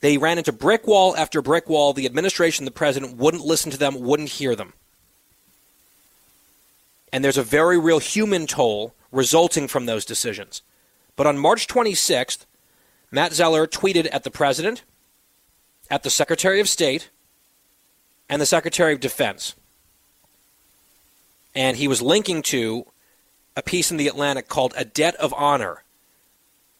They 0.00 0.16
ran 0.16 0.38
into 0.38 0.52
brick 0.52 0.86
wall 0.86 1.16
after 1.16 1.42
brick 1.42 1.68
wall. 1.68 1.92
The 1.92 2.06
administration, 2.06 2.64
the 2.64 2.70
president, 2.70 3.16
wouldn't 3.16 3.44
listen 3.44 3.70
to 3.72 3.78
them, 3.78 4.00
wouldn't 4.00 4.28
hear 4.28 4.54
them. 4.54 4.72
And 7.12 7.24
there's 7.24 7.38
a 7.38 7.42
very 7.42 7.78
real 7.78 7.98
human 7.98 8.46
toll 8.46 8.94
resulting 9.10 9.66
from 9.66 9.86
those 9.86 10.04
decisions. 10.04 10.62
But 11.16 11.26
on 11.26 11.38
March 11.38 11.66
26th, 11.66 12.44
Matt 13.10 13.32
Zeller 13.32 13.66
tweeted 13.66 14.08
at 14.12 14.24
the 14.24 14.30
president, 14.30 14.84
at 15.90 16.02
the 16.02 16.10
Secretary 16.10 16.60
of 16.60 16.68
State, 16.68 17.08
and 18.28 18.40
the 18.40 18.46
Secretary 18.46 18.92
of 18.92 19.00
Defense 19.00 19.54
and 21.54 21.76
he 21.76 21.88
was 21.88 22.02
linking 22.02 22.42
to 22.42 22.86
a 23.56 23.62
piece 23.62 23.90
in 23.90 23.96
the 23.96 24.08
Atlantic 24.08 24.48
called 24.48 24.72
A 24.76 24.84
Debt 24.84 25.16
of 25.16 25.34
Honor. 25.34 25.82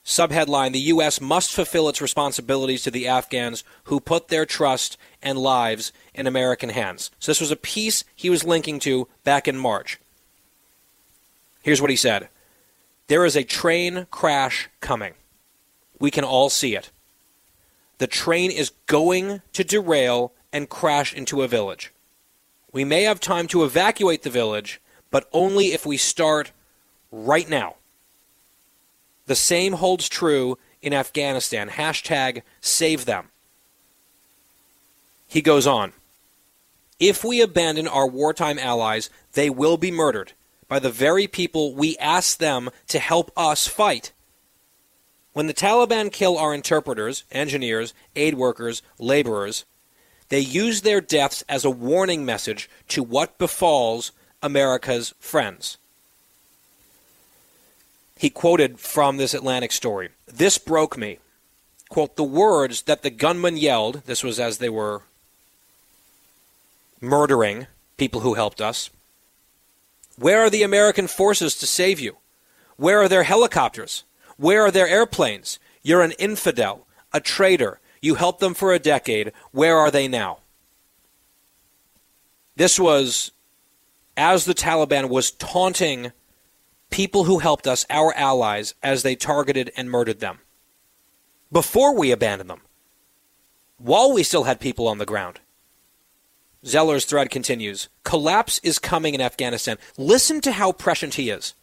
Subheadline 0.05 0.73
The 0.73 0.79
U.S. 0.79 1.21
must 1.21 1.53
fulfill 1.53 1.89
its 1.89 2.01
responsibilities 2.01 2.83
to 2.83 2.91
the 2.91 3.07
Afghans 3.07 3.62
who 3.85 4.01
put 4.01 4.29
their 4.29 4.47
trust 4.47 4.97
and 5.23 5.39
lives 5.39 5.93
in 6.14 6.27
American 6.27 6.71
hands. 6.71 7.11
So, 7.19 7.31
this 7.31 7.41
was 7.41 7.51
a 7.51 7.57
piece 7.57 8.05
he 8.14 8.31
was 8.31 8.45
linking 8.45 8.79
to 8.81 9.09
back 9.25 9.47
in 9.47 9.59
March. 9.59 9.99
Here's 11.62 11.83
what 11.83 11.91
he 11.91 11.97
said 11.97 12.29
There 13.09 13.27
is 13.27 13.37
a 13.37 13.45
train 13.45 14.07
crash 14.11 14.71
coming. 14.80 15.14
We 15.99 16.11
can 16.11 16.25
all 16.25 16.49
see 16.49 16.75
it. 16.75 16.91
The 17.99 18.07
train 18.07 18.51
is 18.51 18.71
going 18.87 19.42
to 19.53 19.64
derail 19.64 20.33
and 20.53 20.68
crash 20.68 21.13
into 21.13 21.42
a 21.42 21.49
village. 21.49 21.92
We 22.72 22.84
may 22.84 23.03
have 23.04 23.20
time 23.20 23.46
to 23.49 23.64
evacuate 23.64 24.22
the 24.22 24.30
village, 24.30 24.80
but 25.11 25.28
only 25.32 25.72
if 25.72 25.86
we 25.86 25.96
start 25.96 26.53
right 27.11 27.49
now. 27.49 27.76
The 29.26 29.34
same 29.34 29.74
holds 29.74 30.08
true 30.08 30.58
in 30.82 30.92
Afghanistan. 30.92 31.70
Hashtag 31.70 32.42
save 32.61 33.04
them. 33.04 33.28
He 35.26 35.42
goes 35.42 35.66
on. 35.66 35.92
If 36.99 37.22
we 37.24 37.40
abandon 37.40 37.86
our 37.86 38.07
wartime 38.07 38.58
allies, 38.58 39.11
they 39.32 39.50
will 39.50 39.76
be 39.76 39.90
murdered 39.90 40.32
by 40.66 40.78
the 40.78 40.90
very 40.90 41.26
people 41.26 41.74
we 41.74 41.96
ask 41.99 42.38
them 42.38 42.70
to 42.88 42.99
help 42.99 43.30
us 43.36 43.66
fight. 43.66 44.12
When 45.32 45.46
the 45.46 45.54
Taliban 45.54 46.11
kill 46.11 46.36
our 46.36 46.53
interpreters, 46.53 47.24
engineers, 47.30 47.95
aid 48.16 48.34
workers, 48.34 48.82
laborers, 48.99 49.64
they 50.29 50.41
use 50.41 50.83
their 50.83 51.00
deaths 51.00 51.42
as 51.49 51.64
a 51.64 51.71
warning 51.71 52.25
message 52.25 52.68
to 52.88 53.03
what 53.03 53.38
befalls 53.38 54.13
America's 54.42 55.14
friends. 55.18 55.79
He 58.17 58.30
quoted 58.30 58.80
from 58.80 59.17
this 59.17 59.34
Atlantic 59.34 59.72
story 59.72 60.11
This 60.26 60.59
broke 60.59 60.96
me. 60.96 61.18
Quote, 61.88 62.17
the 62.17 62.25
words 62.25 62.83
that 62.83 63.03
the 63.03 63.11
gunman 63.11 63.57
yelled, 63.57 64.03
this 64.05 64.22
was 64.22 64.38
as 64.38 64.59
they 64.59 64.68
were 64.68 65.03
murdering 67.00 67.67
people 67.96 68.21
who 68.21 68.34
helped 68.34 68.61
us. 68.61 68.91
Where 70.18 70.41
are 70.41 70.50
the 70.50 70.63
American 70.63 71.07
forces 71.07 71.57
to 71.57 71.67
save 71.67 71.99
you? 71.99 72.17
Where 72.76 73.00
are 73.00 73.09
their 73.09 73.22
helicopters? 73.22 74.05
Where 74.37 74.67
are 74.67 74.71
their 74.71 74.88
airplanes? 74.88 75.59
You're 75.83 76.03
an 76.03 76.13
infidel, 76.13 76.87
a 77.13 77.21
traitor, 77.21 77.80
you 78.00 78.14
helped 78.14 78.41
them 78.41 78.54
for 78.54 78.72
a 78.72 78.79
decade. 78.79 79.33
Where 79.53 79.76
are 79.76 79.91
they 79.91 80.08
now? 80.08 80.38
This 82.57 82.79
was 82.79 83.33
as 84.16 84.45
the 84.45 84.54
Taliban 84.54 85.08
was 85.08 85.30
taunting 85.30 86.12
people 86.91 87.25
who 87.25 87.38
helped 87.38 87.66
us, 87.66 87.87
our 87.88 88.12
allies, 88.14 88.75
as 88.83 89.03
they 89.03 89.14
targeted 89.14 89.70
and 89.76 89.91
murdered 89.91 90.20
them. 90.20 90.41
Before 91.53 91.95
we 91.95 92.11
abandoned 92.11 92.50
them. 92.50 92.62
While 93.79 94.12
we 94.12 94.22
still 94.22 94.45
had 94.45 94.61
people 94.61 94.88
on 94.88 94.99
the 94.99 95.07
ground. 95.07 95.41
Zeller's 96.66 97.04
thread 97.04 97.30
continues. 97.30 97.88
Collapse 98.03 98.58
is 98.64 98.80
coming 98.80 99.14
in 99.14 99.20
Afghanistan. 99.20 99.79
Listen 99.96 100.41
to 100.41 100.53
how 100.53 100.72
prescient 100.72 101.14
he 101.14 101.30
is. 101.30 101.54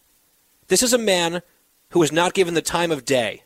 This 0.67 0.81
is 0.81 0.93
a 0.93 0.97
man 0.97 1.41
who 1.89 2.01
is 2.01 2.11
not 2.11 2.33
given 2.33 2.53
the 2.53 2.61
time 2.61 2.91
of 2.91 3.05
day 3.05 3.43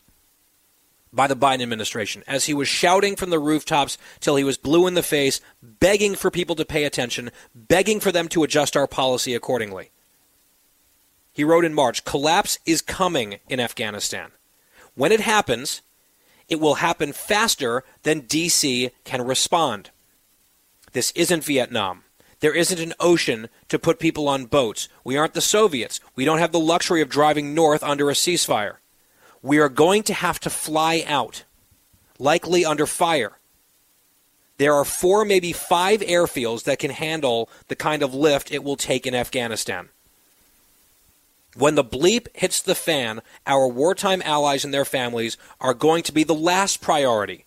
by 1.11 1.27
the 1.27 1.35
Biden 1.35 1.61
administration 1.61 2.23
as 2.27 2.45
he 2.45 2.53
was 2.53 2.67
shouting 2.67 3.15
from 3.15 3.29
the 3.29 3.39
rooftops 3.39 3.97
till 4.19 4.35
he 4.35 4.43
was 4.43 4.57
blue 4.57 4.87
in 4.87 4.93
the 4.93 5.03
face, 5.03 5.41
begging 5.61 6.15
for 6.15 6.29
people 6.31 6.55
to 6.55 6.65
pay 6.65 6.83
attention, 6.83 7.31
begging 7.55 7.99
for 7.99 8.11
them 8.11 8.27
to 8.29 8.43
adjust 8.43 8.77
our 8.77 8.87
policy 8.87 9.33
accordingly. 9.33 9.91
He 11.31 11.43
wrote 11.43 11.65
in 11.65 11.73
March 11.73 12.03
Collapse 12.03 12.59
is 12.65 12.81
coming 12.81 13.39
in 13.47 13.59
Afghanistan. 13.59 14.31
When 14.95 15.11
it 15.11 15.21
happens, 15.21 15.81
it 16.47 16.59
will 16.59 16.75
happen 16.75 17.13
faster 17.13 17.83
than 18.03 18.21
D.C. 18.21 18.91
can 19.03 19.21
respond. 19.21 19.91
This 20.91 21.11
isn't 21.11 21.43
Vietnam. 21.43 22.03
There 22.39 22.55
isn't 22.55 22.79
an 22.79 22.93
ocean 22.99 23.49
to 23.67 23.77
put 23.77 23.99
people 23.99 24.27
on 24.27 24.45
boats. 24.45 24.87
We 25.03 25.17
aren't 25.17 25.33
the 25.33 25.41
Soviets. 25.41 25.99
We 26.15 26.25
don't 26.25 26.39
have 26.39 26.51
the 26.51 26.59
luxury 26.59 27.01
of 27.01 27.09
driving 27.09 27.53
north 27.53 27.83
under 27.83 28.09
a 28.09 28.13
ceasefire. 28.13 28.77
We 29.41 29.59
are 29.59 29.69
going 29.69 30.03
to 30.03 30.13
have 30.13 30.39
to 30.41 30.49
fly 30.49 31.03
out, 31.07 31.43
likely 32.17 32.65
under 32.65 32.85
fire. 32.85 33.33
There 34.57 34.73
are 34.73 34.83
four, 34.83 35.23
maybe 35.23 35.53
five 35.53 36.01
airfields 36.01 36.63
that 36.63 36.79
can 36.79 36.91
handle 36.91 37.49
the 37.69 37.75
kind 37.75 38.03
of 38.03 38.13
lift 38.13 38.51
it 38.51 38.63
will 38.63 38.75
take 38.75 39.07
in 39.07 39.15
Afghanistan. 39.15 39.89
When 41.55 41.75
the 41.75 41.83
bleep 41.83 42.27
hits 42.33 42.61
the 42.61 42.75
fan, 42.75 43.21
our 43.47 43.67
wartime 43.67 44.21
allies 44.23 44.65
and 44.65 44.73
their 44.73 44.85
families 44.85 45.37
are 45.59 45.73
going 45.73 46.03
to 46.03 46.11
be 46.11 46.23
the 46.23 46.35
last 46.35 46.81
priority 46.81 47.45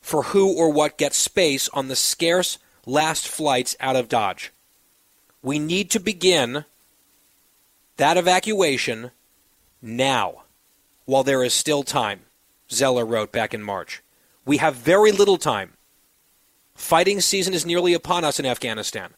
for 0.00 0.24
who 0.24 0.56
or 0.56 0.70
what 0.70 0.98
gets 0.98 1.16
space 1.16 1.68
on 1.70 1.88
the 1.88 1.96
scarce 1.96 2.58
last 2.86 3.28
flights 3.28 3.76
out 3.80 3.96
of 3.96 4.08
Dodge. 4.08 4.52
We 5.42 5.58
need 5.58 5.90
to 5.90 6.00
begin 6.00 6.64
that 7.96 8.16
evacuation 8.16 9.10
now, 9.82 10.42
while 11.06 11.24
there 11.24 11.42
is 11.42 11.54
still 11.54 11.82
time, 11.82 12.20
Zeller 12.70 13.06
wrote 13.06 13.32
back 13.32 13.54
in 13.54 13.62
March. 13.62 14.02
We 14.44 14.58
have 14.58 14.74
very 14.74 15.12
little 15.12 15.38
time. 15.38 15.72
Fighting 16.74 17.20
season 17.20 17.54
is 17.54 17.64
nearly 17.64 17.94
upon 17.94 18.24
us 18.24 18.38
in 18.38 18.44
Afghanistan. 18.44 19.14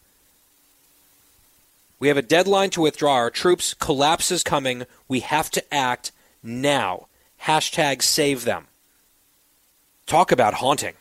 We 1.99 2.09
have 2.09 2.17
a 2.17 2.23
deadline 2.23 2.71
to 2.71 2.83
withdraw 2.83 3.15
our 3.15 3.31
troops. 3.31 3.75
Collapse 3.75 4.31
is 4.31 4.45
coming. 4.45 4.85
We 5.09 5.21
have 5.21 5.51
to 5.51 5.75
act 5.75 6.13
now. 6.43 7.09
Hashtag 7.43 8.03
save 8.03 8.45
them. 8.45 8.69
Talk 10.07 10.31
about 10.31 10.55
haunting. 10.55 10.95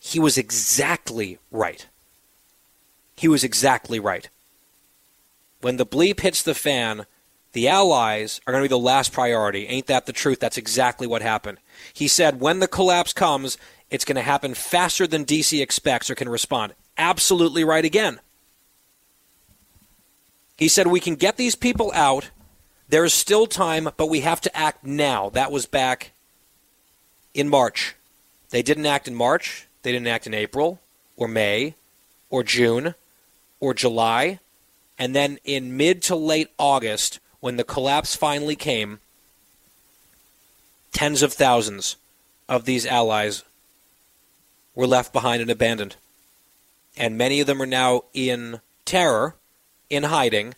He 0.00 0.18
was 0.18 0.38
exactly 0.38 1.38
right. 1.50 1.86
He 3.16 3.28
was 3.28 3.44
exactly 3.44 4.00
right. 4.00 4.28
When 5.60 5.76
the 5.76 5.86
bleep 5.86 6.20
hits 6.20 6.42
the 6.42 6.54
fan, 6.54 7.06
the 7.54 7.68
Allies 7.68 8.40
are 8.46 8.52
going 8.52 8.62
to 8.62 8.68
be 8.68 8.74
the 8.74 8.78
last 8.78 9.12
priority. 9.12 9.66
Ain't 9.68 9.86
that 9.86 10.06
the 10.06 10.12
truth? 10.12 10.40
That's 10.40 10.58
exactly 10.58 11.06
what 11.06 11.22
happened. 11.22 11.58
He 11.92 12.08
said 12.08 12.40
when 12.40 12.58
the 12.58 12.68
collapse 12.68 13.12
comes, 13.12 13.56
it's 13.90 14.04
going 14.04 14.16
to 14.16 14.22
happen 14.22 14.54
faster 14.54 15.06
than 15.06 15.24
DC 15.24 15.62
expects 15.62 16.10
or 16.10 16.16
can 16.16 16.28
respond. 16.28 16.74
Absolutely 16.98 17.64
right 17.64 17.84
again. 17.84 18.18
He 20.56 20.68
said 20.68 20.88
we 20.88 21.00
can 21.00 21.14
get 21.14 21.36
these 21.36 21.54
people 21.54 21.92
out. 21.94 22.30
There 22.88 23.04
is 23.04 23.14
still 23.14 23.46
time, 23.46 23.88
but 23.96 24.10
we 24.10 24.20
have 24.20 24.40
to 24.42 24.56
act 24.56 24.84
now. 24.84 25.30
That 25.30 25.52
was 25.52 25.66
back 25.66 26.10
in 27.34 27.48
March. 27.48 27.94
They 28.50 28.62
didn't 28.62 28.86
act 28.86 29.06
in 29.06 29.14
March. 29.14 29.68
They 29.82 29.92
didn't 29.92 30.08
act 30.08 30.26
in 30.26 30.34
April 30.34 30.80
or 31.16 31.28
May 31.28 31.74
or 32.30 32.42
June 32.42 32.94
or 33.60 33.74
July. 33.74 34.40
And 34.98 35.14
then 35.14 35.38
in 35.44 35.76
mid 35.76 36.02
to 36.02 36.16
late 36.16 36.50
August, 36.58 37.20
when 37.44 37.58
the 37.58 37.62
collapse 37.62 38.16
finally 38.16 38.56
came, 38.56 39.00
tens 40.92 41.20
of 41.20 41.30
thousands 41.30 41.96
of 42.48 42.64
these 42.64 42.86
allies 42.86 43.44
were 44.74 44.86
left 44.86 45.12
behind 45.12 45.42
and 45.42 45.50
abandoned. 45.50 45.94
And 46.96 47.18
many 47.18 47.40
of 47.40 47.46
them 47.46 47.60
are 47.60 47.66
now 47.66 48.04
in 48.14 48.62
terror, 48.86 49.34
in 49.90 50.04
hiding, 50.04 50.54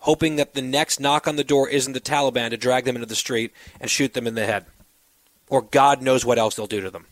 hoping 0.00 0.36
that 0.36 0.52
the 0.52 0.60
next 0.60 1.00
knock 1.00 1.26
on 1.26 1.36
the 1.36 1.42
door 1.42 1.66
isn't 1.66 1.94
the 1.94 1.98
Taliban 1.98 2.50
to 2.50 2.58
drag 2.58 2.84
them 2.84 2.96
into 2.96 3.08
the 3.08 3.14
street 3.14 3.50
and 3.80 3.90
shoot 3.90 4.12
them 4.12 4.26
in 4.26 4.34
the 4.34 4.44
head. 4.44 4.66
Or 5.48 5.62
God 5.62 6.02
knows 6.02 6.26
what 6.26 6.38
else 6.38 6.56
they'll 6.56 6.66
do 6.66 6.82
to 6.82 6.90
them. 6.90 7.06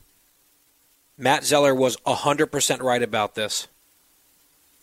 Matt 1.17 1.45
Zeller 1.45 1.75
was 1.75 1.97
100% 2.07 2.83
right 2.83 3.03
about 3.03 3.35
this, 3.35 3.67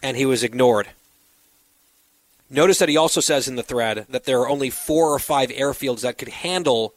and 0.02 0.18
he 0.18 0.26
was 0.26 0.44
ignored. 0.44 0.88
Notice 2.50 2.80
that 2.80 2.90
he 2.90 2.98
also 2.98 3.22
says 3.22 3.48
in 3.48 3.56
the 3.56 3.64
thread 3.64 4.08
that 4.10 4.24
there 4.24 4.40
are 4.40 4.50
only 4.50 4.70
four 4.70 5.14
or 5.14 5.20
five 5.20 5.50
airfields 5.50 6.02
that 6.02 6.18
could 6.18 6.30
handle 6.30 6.96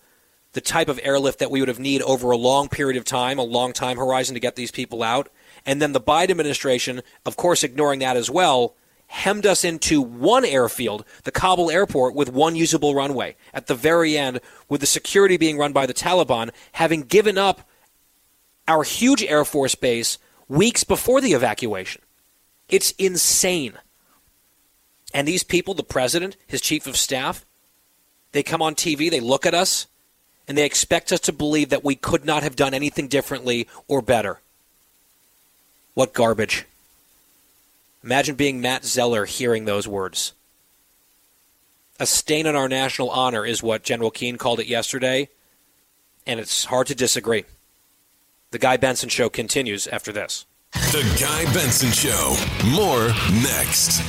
the 0.53 0.61
type 0.61 0.89
of 0.89 1.01
airlift 1.03 1.39
that 1.39 1.51
we 1.51 1.61
would 1.61 1.69
have 1.69 1.79
need 1.79 2.03
over 2.03 2.31
a 2.31 2.37
long 2.37 2.69
period 2.69 2.97
of 2.97 3.05
time, 3.05 3.39
a 3.39 3.43
long 3.43 3.73
time 3.73 3.97
horizon 3.97 4.35
to 4.35 4.41
get 4.41 4.57
these 4.57 4.71
people 4.71 5.03
out. 5.03 5.29
And 5.65 5.81
then 5.81 5.93
the 5.93 6.01
Biden 6.01 6.31
administration, 6.31 7.03
of 7.25 7.37
course, 7.37 7.63
ignoring 7.63 8.01
that 8.01 8.17
as 8.17 8.31
well, 8.31 8.75
hemmed 9.07 9.45
us 9.45 9.63
into 9.63 10.01
one 10.01 10.45
airfield, 10.45 11.05
the 11.25 11.31
Kabul 11.31 11.71
airport, 11.71 12.15
with 12.15 12.33
one 12.33 12.57
usable 12.57 12.95
runway. 12.95 13.37
At 13.53 13.67
the 13.67 13.75
very 13.75 14.17
end, 14.17 14.41
with 14.69 14.81
the 14.81 14.87
security 14.87 15.37
being 15.37 15.59
run 15.59 15.73
by 15.73 15.85
the 15.85 15.95
Taliban, 15.95 16.51
having 16.73 17.03
given 17.03 17.37
up 17.37 17.69
our 18.67 18.85
huge 18.85 19.23
Air 19.23 19.45
Force 19.45 19.75
base 19.75 20.19
weeks 20.49 20.83
before 20.85 21.21
the 21.21 21.33
evacuation. 21.33 22.01
It's 22.69 22.93
insane. 22.93 23.75
And 25.15 25.29
these 25.29 25.43
people, 25.43 25.75
the 25.75 25.83
president, 25.83 26.37
his 26.47 26.61
chief 26.61 26.87
of 26.87 26.97
staff, 26.97 27.45
they 28.33 28.43
come 28.43 28.63
on 28.63 28.75
TV, 28.75 29.11
they 29.11 29.21
look 29.21 29.45
at 29.45 29.55
us, 29.55 29.87
and 30.49 30.57
they 30.57 30.65
expect 30.65 31.13
us 31.13 31.21
to 31.21 31.33
believe 31.33 31.69
that 31.69 31.85
we 31.85 31.95
could 31.95 32.25
not 32.25 32.43
have 32.43 32.57
done 32.57 32.75
anything 32.75 33.09
differently 33.09 33.69
or 33.89 34.03
better. 34.03 34.41
What 35.95 36.15
garbage. 36.15 36.65
Imagine 38.03 38.35
being 38.35 38.61
Matt 38.61 38.85
Zeller 38.85 39.27
hearing 39.27 39.65
those 39.65 39.87
words. 39.87 40.33
A 42.01 42.07
stain 42.07 42.47
on 42.47 42.57
our 42.57 42.69
national 42.69 43.11
honor 43.11 43.47
is 43.47 43.63
what 43.63 43.85
General 43.85 44.11
Keane 44.11 44.37
called 44.37 44.59
it 44.59 44.67
yesterday, 44.67 45.29
and 46.27 46.41
it's 46.41 46.65
hard 46.65 46.87
to 46.89 46.95
disagree. 46.95 47.45
The 48.51 48.59
Guy 48.59 48.77
Benson 48.77 49.09
Show 49.09 49.29
continues 49.29 49.87
after 49.87 50.11
this. 50.11 50.47
The 50.73 51.17
Guy 51.21 51.45
Benson 51.53 51.91
Show. 51.91 52.35
More 52.75 53.09
next. 53.43 54.03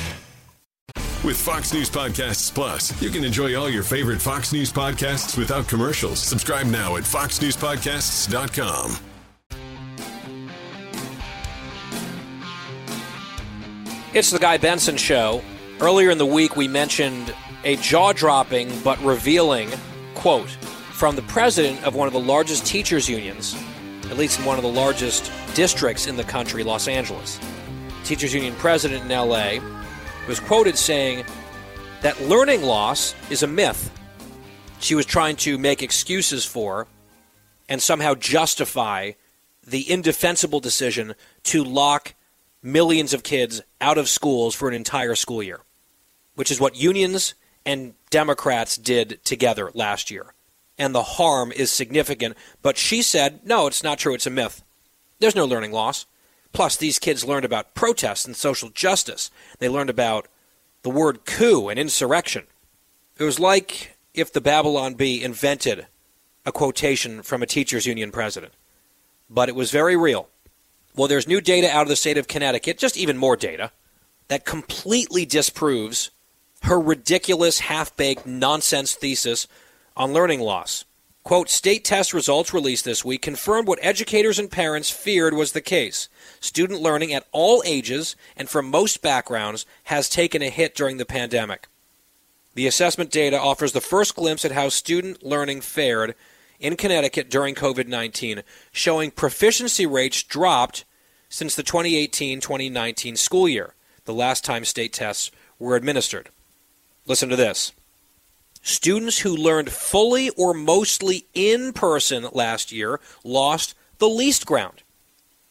With 1.24 1.38
Fox 1.38 1.74
News 1.74 1.90
Podcasts 1.90 2.54
Plus, 2.54 3.02
you 3.02 3.10
can 3.10 3.24
enjoy 3.24 3.56
all 3.56 3.70
your 3.70 3.84
favorite 3.84 4.22
Fox 4.22 4.52
News 4.52 4.74
podcasts 4.74 5.38
without 5.38 5.70
commercials. 5.70 6.20
Subscribe 6.20 6.66
now 6.68 6.98
at 6.98 7.04
foxnewspodcasts.com. 7.04 8.98
It's 14.14 14.32
the 14.32 14.40
Guy 14.40 14.58
Benson 14.58 14.98
Show. 14.98 15.42
Earlier 15.80 16.12
in 16.12 16.18
the 16.18 16.26
week, 16.26 16.58
we 16.58 16.68
mentioned 16.68 17.34
a 17.64 17.78
jaw 17.78 18.12
dropping 18.12 18.78
but 18.82 19.02
revealing 19.02 19.70
quote 20.16 20.50
from 20.50 21.16
the 21.16 21.22
president 21.22 21.82
of 21.86 21.96
one 21.96 22.08
of 22.08 22.14
the 22.14 22.20
largest 22.20 22.66
teachers' 22.66 23.08
unions, 23.08 23.56
at 24.10 24.18
least 24.18 24.40
in 24.40 24.46
one 24.46 24.58
of 24.58 24.64
the 24.64 24.70
largest 24.70 25.32
districts 25.56 26.06
in 26.06 26.18
the 26.18 26.24
country, 26.26 26.66
Los 26.66 26.90
Angeles. 26.90 27.40
Teachers' 28.04 28.34
Union 28.34 28.54
president 28.56 29.10
in 29.10 29.18
LA 29.18 29.60
was 30.28 30.40
quoted 30.40 30.78
saying 30.78 31.26
that 32.02 32.22
learning 32.22 32.64
loss 32.64 33.16
is 33.30 33.44
a 33.44 33.48
myth 33.48 33.90
she 34.84 34.96
was 34.96 35.06
trying 35.06 35.38
to 35.38 35.58
make 35.58 35.82
excuses 35.82 36.44
for 36.44 36.88
and 37.70 37.82
somehow 37.82 38.14
justify 38.16 39.14
the 39.66 39.90
indefensible 39.90 40.60
decision 40.60 41.16
to 41.44 41.64
lock 41.64 42.16
millions 42.62 43.14
of 43.14 43.24
kids 43.24 43.62
out 43.80 43.98
of 43.98 44.10
schools 44.10 44.54
for 44.54 44.68
an 44.68 44.74
entire 44.74 45.16
school 45.16 45.42
year, 45.42 45.62
which 46.36 46.52
is 46.52 46.60
what 46.60 46.76
unions 46.76 47.34
and 47.66 47.94
Democrats 48.10 48.76
did 48.76 49.24
together 49.24 49.72
last 49.74 50.12
year. 50.12 50.34
And 50.78 50.94
the 50.94 51.04
harm 51.04 51.54
is 51.54 51.72
significant. 51.72 52.36
But 52.62 52.78
she 52.78 53.02
said, 53.02 53.46
no, 53.46 53.68
it's 53.68 53.84
not 53.84 54.00
true. 54.00 54.14
It's 54.14 54.28
a 54.28 54.32
myth. 54.32 54.64
There's 55.20 55.36
no 55.36 55.46
learning 55.46 55.72
loss. 55.72 56.06
Plus, 56.54 56.78
these 56.78 57.00
kids 57.00 57.26
learned 57.26 57.46
about 57.46 57.74
protest 57.74 58.26
and 58.26 58.36
social 58.36 58.70
justice. 58.70 59.32
They 59.60 59.68
learned 59.68 59.90
about 59.90 60.28
the 60.84 60.90
word 60.90 61.26
coup 61.26 61.68
and 61.68 61.80
insurrection. 61.80 62.44
It 63.18 63.24
was 63.24 63.40
like 63.40 63.98
if 64.14 64.32
the 64.32 64.42
Babylon 64.42 64.94
Bee 64.94 65.24
invented 65.24 65.88
a 66.46 66.52
quotation 66.52 67.24
from 67.24 67.42
a 67.42 67.48
teachers' 67.48 67.86
union 67.86 68.12
president. 68.12 68.54
But 69.30 69.50
it 69.50 69.56
was 69.56 69.72
very 69.72 69.98
real. 69.98 70.30
Well, 70.96 71.08
there's 71.08 71.28
new 71.28 71.42
data 71.42 71.70
out 71.70 71.84
of 71.84 71.88
the 71.88 71.96
state 71.96 72.18
of 72.18 72.28
Connecticut, 72.28 72.78
just 72.78 72.98
even 72.98 73.18
more 73.18 73.36
data, 73.36 73.72
that 74.28 74.46
completely 74.46 75.26
disproves 75.26 76.12
her 76.64 76.80
ridiculous, 76.80 77.60
half 77.60 77.96
baked 77.98 78.26
nonsense 78.26 78.94
thesis 78.94 79.48
on 79.98 80.14
learning 80.14 80.40
loss. 80.40 80.86
Quote, 81.24 81.50
state 81.50 81.86
test 81.86 82.14
results 82.14 82.54
released 82.54 82.84
this 82.84 83.06
week 83.06 83.22
confirmed 83.22 83.66
what 83.66 83.80
educators 83.82 84.38
and 84.38 84.52
parents 84.52 84.90
feared 84.90 85.34
was 85.34 85.54
the 85.54 85.62
case. 85.62 86.10
Student 86.42 86.82
learning 86.82 87.14
at 87.14 87.28
all 87.32 87.64
ages 87.66 88.18
and 88.36 88.50
from 88.50 88.70
most 88.70 89.02
backgrounds 89.02 89.66
has 89.86 90.10
taken 90.10 90.42
a 90.42 90.50
hit 90.50 90.76
during 90.76 90.98
the 90.98 91.06
pandemic. 91.06 91.68
The 92.56 92.68
assessment 92.68 93.10
data 93.10 93.40
offers 93.40 93.72
the 93.72 93.82
first 93.82 94.16
glimpse 94.16 94.44
at 94.44 94.52
how 94.52 94.68
student 94.68 95.24
learning 95.24 95.62
fared 95.62 96.14
in 96.60 96.76
Connecticut 96.76 97.30
during 97.30 97.56
COVID 97.56 97.88
19, 97.88 98.44
showing 98.74 99.10
proficiency 99.10 99.86
rates 99.86 100.24
dropped 100.24 100.84
since 101.30 101.56
the 101.56 101.64
2018 101.64 102.42
2019 102.42 103.16
school 103.16 103.48
year, 103.48 103.74
the 104.06 104.14
last 104.14 104.44
time 104.44 104.66
state 104.66 104.94
tests 104.94 105.32
were 105.58 105.76
administered. 105.76 106.30
Listen 107.06 107.30
to 107.30 107.36
this. 107.36 107.72
Students 108.66 109.20
who 109.20 109.36
learned 109.36 109.70
fully 109.70 110.30
or 110.32 110.54
mostly 110.54 111.26
in 111.34 111.74
person 111.74 112.28
last 112.32 112.72
year 112.72 113.02
lost 113.22 113.76
the 113.98 114.08
least 114.08 114.46
ground, 114.46 114.84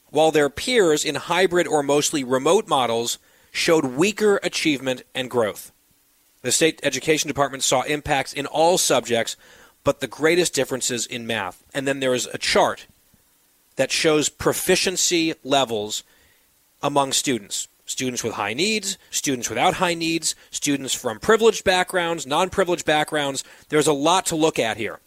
while 0.09 0.31
their 0.31 0.49
peers 0.49 1.05
in 1.05 1.17
hybrid 1.17 1.67
or 1.67 1.83
mostly 1.83 2.25
remote 2.25 2.67
models 2.67 3.19
showed 3.51 3.85
weaker 3.85 4.41
achievement 4.43 5.03
and 5.15 5.29
growth. 5.31 5.73
The 6.41 6.51
state 6.51 6.81
education 6.83 7.29
department 7.29 7.63
saw 7.63 7.83
impacts 7.83 8.33
in 8.33 8.47
all 8.47 8.79
subjects, 8.79 9.37
but 9.85 10.01
the 10.01 10.07
greatest 10.07 10.55
differences 10.55 11.05
in 11.05 11.27
math. 11.27 11.63
And 11.75 11.87
then 11.87 12.01
there 12.01 12.15
is 12.15 12.27
a 12.33 12.39
chart 12.39 12.87
that 13.77 13.93
shows 13.93 14.31
proficiency 14.31 15.35
levels 15.45 16.03
among 16.83 17.13
students 17.13 17.69
students 17.93 18.25
with 18.25 18.35
high 18.35 18.55
needs, 18.55 18.99
students 19.11 19.49
without 19.49 19.75
high 19.75 19.95
needs, 19.95 20.35
students 20.51 20.95
from 20.95 21.21
privileged 21.21 21.63
backgrounds, 21.63 22.27
non 22.27 22.51
privileged 22.51 22.87
backgrounds. 22.87 23.45
There's 23.69 23.87
a 23.87 23.93
lot 23.93 24.27
to 24.27 24.37
look 24.37 24.59
at 24.59 24.79
here. 24.79 24.99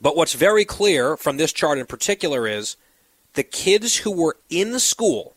But 0.00 0.16
what's 0.16 0.34
very 0.34 0.64
clear 0.64 1.16
from 1.16 1.36
this 1.36 1.52
chart 1.52 1.78
in 1.78 1.86
particular 1.86 2.46
is 2.46 2.76
the 3.32 3.44
kids 3.44 3.98
who 3.98 4.10
were 4.10 4.36
in 4.50 4.78
school, 4.78 5.36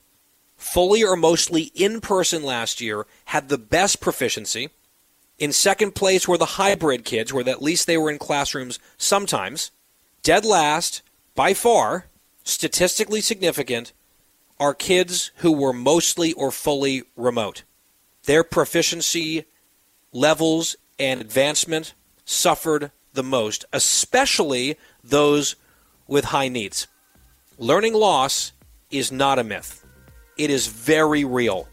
fully 0.58 1.04
or 1.04 1.16
mostly 1.16 1.72
in 1.76 2.02
person 2.02 2.44
last 2.44 2.82
year, 2.82 3.06
had 3.26 3.48
the 3.48 3.58
best 3.58 4.02
proficiency. 4.02 4.70
In 5.38 5.54
second 5.54 5.96
place 5.96 6.28
were 6.28 6.38
the 6.38 6.58
hybrid 6.58 7.06
kids, 7.06 7.32
where 7.32 7.48
at 7.48 7.62
least 7.62 7.88
they 7.88 7.98
were 7.98 8.10
in 8.10 8.18
classrooms 8.18 8.80
sometimes. 8.98 9.72
Dead 10.24 10.44
last, 10.44 11.02
by 11.36 11.54
far, 11.54 12.08
statistically 12.44 13.22
significant, 13.22 13.94
are 14.60 14.74
kids 14.74 15.32
who 15.38 15.52
were 15.52 15.74
mostly 15.74 16.34
or 16.34 16.52
fully 16.52 17.04
remote. 17.16 17.64
Their 18.26 18.44
proficiency 18.44 19.46
levels 20.12 20.76
and 21.00 21.22
advancement 21.22 21.94
suffered 22.26 22.92
the 23.14 23.24
most, 23.24 23.66
especially 23.74 24.78
those 25.04 25.56
with 26.08 26.26
high 26.26 26.50
needs. 26.50 26.88
Learning 27.58 27.94
loss 27.94 28.52
is 28.92 29.12
not 29.12 29.40
a 29.40 29.44
myth, 29.44 29.86
it 30.38 30.50
is 30.50 30.68
very 30.68 31.24
real. 31.24 31.68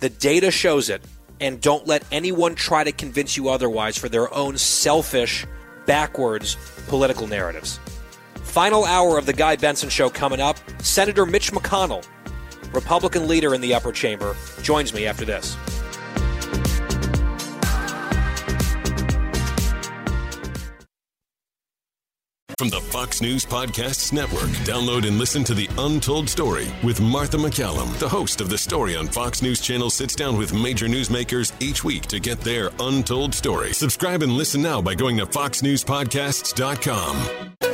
The 0.00 0.10
data 0.10 0.50
shows 0.50 0.90
it, 0.90 1.02
and 1.40 1.60
don't 1.60 1.86
let 1.86 2.04
anyone 2.12 2.54
try 2.54 2.84
to 2.84 2.92
convince 2.92 3.36
you 3.36 3.48
otherwise 3.48 3.96
for 3.96 4.08
their 4.08 4.32
own 4.34 4.58
selfish, 4.58 5.46
backwards 5.86 6.56
political 6.88 7.26
narratives. 7.26 7.78
Final 8.54 8.84
hour 8.84 9.18
of 9.18 9.26
the 9.26 9.32
Guy 9.32 9.56
Benson 9.56 9.88
Show 9.88 10.08
coming 10.08 10.40
up. 10.40 10.56
Senator 10.80 11.26
Mitch 11.26 11.50
McConnell, 11.50 12.06
Republican 12.72 13.26
leader 13.26 13.52
in 13.52 13.60
the 13.60 13.74
upper 13.74 13.90
chamber, 13.90 14.36
joins 14.62 14.94
me 14.94 15.08
after 15.08 15.24
this. 15.24 15.56
From 22.56 22.68
the 22.68 22.80
Fox 22.80 23.20
News 23.20 23.44
Podcasts 23.44 24.12
Network, 24.12 24.50
download 24.62 25.08
and 25.08 25.18
listen 25.18 25.42
to 25.42 25.54
The 25.54 25.68
Untold 25.76 26.28
Story 26.28 26.68
with 26.84 27.00
Martha 27.00 27.36
MacCallum. 27.36 27.98
The 27.98 28.08
host 28.08 28.40
of 28.40 28.50
the 28.50 28.58
story 28.58 28.94
on 28.94 29.08
Fox 29.08 29.42
News 29.42 29.60
Channel 29.60 29.90
sits 29.90 30.14
down 30.14 30.38
with 30.38 30.54
major 30.54 30.86
newsmakers 30.86 31.50
each 31.60 31.82
week 31.82 32.02
to 32.02 32.20
get 32.20 32.40
their 32.40 32.70
untold 32.78 33.34
story. 33.34 33.72
Subscribe 33.72 34.22
and 34.22 34.30
listen 34.30 34.62
now 34.62 34.80
by 34.80 34.94
going 34.94 35.16
to 35.16 35.26
foxnewspodcasts.com. 35.26 37.73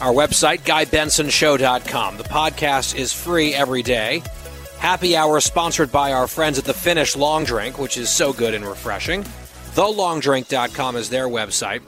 Our 0.00 0.12
website, 0.12 0.60
GuyBensonShow.com. 0.60 2.18
The 2.18 2.24
podcast 2.24 2.96
is 2.96 3.14
free 3.14 3.54
every 3.54 3.82
day. 3.82 4.22
Happy 4.78 5.16
hour 5.16 5.40
sponsored 5.40 5.90
by 5.90 6.12
our 6.12 6.26
friends 6.26 6.58
at 6.58 6.66
the 6.66 6.74
Finnish 6.74 7.16
Long 7.16 7.44
Drink, 7.44 7.78
which 7.78 7.96
is 7.96 8.10
so 8.10 8.34
good 8.34 8.52
and 8.52 8.66
refreshing. 8.66 9.24
TheLongDrink.com 9.74 10.96
is 10.96 11.08
their 11.08 11.28
website. 11.28 11.80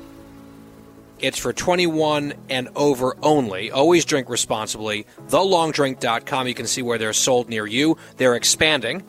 It's 1.18 1.38
for 1.38 1.52
21 1.52 2.32
and 2.48 2.70
over 2.76 3.14
only. 3.22 3.70
Always 3.70 4.06
drink 4.06 4.30
responsibly. 4.30 5.04
TheLongDrink.com. 5.28 6.48
You 6.48 6.54
can 6.54 6.66
see 6.66 6.80
where 6.80 6.96
they're 6.96 7.12
sold 7.12 7.50
near 7.50 7.66
you. 7.66 7.98
They're 8.16 8.36
expanding. 8.36 9.02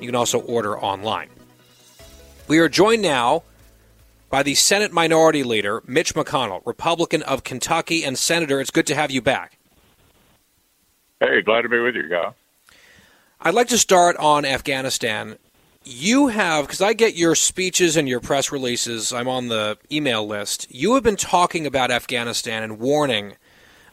You 0.00 0.06
can 0.06 0.16
also 0.16 0.40
order 0.40 0.76
online. 0.76 1.28
We 2.48 2.58
are 2.58 2.68
joined 2.68 3.02
now 3.02 3.44
by 4.30 4.42
the 4.44 4.54
Senate 4.54 4.92
Minority 4.92 5.42
Leader, 5.42 5.82
Mitch 5.86 6.14
McConnell, 6.14 6.64
Republican 6.64 7.22
of 7.24 7.44
Kentucky 7.44 8.04
and 8.04 8.16
Senator. 8.16 8.60
It's 8.60 8.70
good 8.70 8.86
to 8.86 8.94
have 8.94 9.10
you 9.10 9.20
back. 9.20 9.58
Hey, 11.18 11.42
glad 11.42 11.62
to 11.62 11.68
be 11.68 11.80
with 11.80 11.96
you, 11.96 12.08
guy. 12.08 12.32
I'd 13.42 13.54
like 13.54 13.68
to 13.68 13.78
start 13.78 14.16
on 14.16 14.44
Afghanistan. 14.44 15.36
You 15.82 16.28
have, 16.28 16.66
because 16.66 16.80
I 16.80 16.92
get 16.92 17.14
your 17.14 17.34
speeches 17.34 17.96
and 17.96 18.08
your 18.08 18.20
press 18.20 18.52
releases, 18.52 19.12
I'm 19.12 19.28
on 19.28 19.48
the 19.48 19.78
email 19.90 20.26
list. 20.26 20.66
You 20.70 20.94
have 20.94 21.02
been 21.02 21.16
talking 21.16 21.66
about 21.66 21.90
Afghanistan 21.90 22.62
and 22.62 22.78
warning 22.78 23.36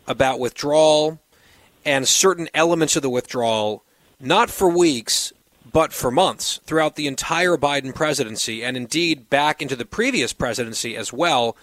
about 0.05 0.39
withdrawal 0.39 1.19
and 1.83 2.07
certain 2.07 2.49
elements 2.53 2.95
of 2.95 3.01
the 3.01 3.09
withdrawal, 3.09 3.83
not 4.19 4.49
for 4.49 4.69
weeks, 4.69 5.33
but 5.77 5.93
for 5.93 6.09
months 6.09 6.59
throughout 6.63 6.95
the 6.95 7.05
entire 7.05 7.55
Biden 7.55 7.93
presidency, 7.93 8.63
and 8.63 8.75
indeed 8.75 9.29
back 9.29 9.61
into 9.61 9.75
the 9.75 9.85
previous 9.85 10.33
presidency 10.33 10.97
as 10.97 11.13
well, 11.13 11.55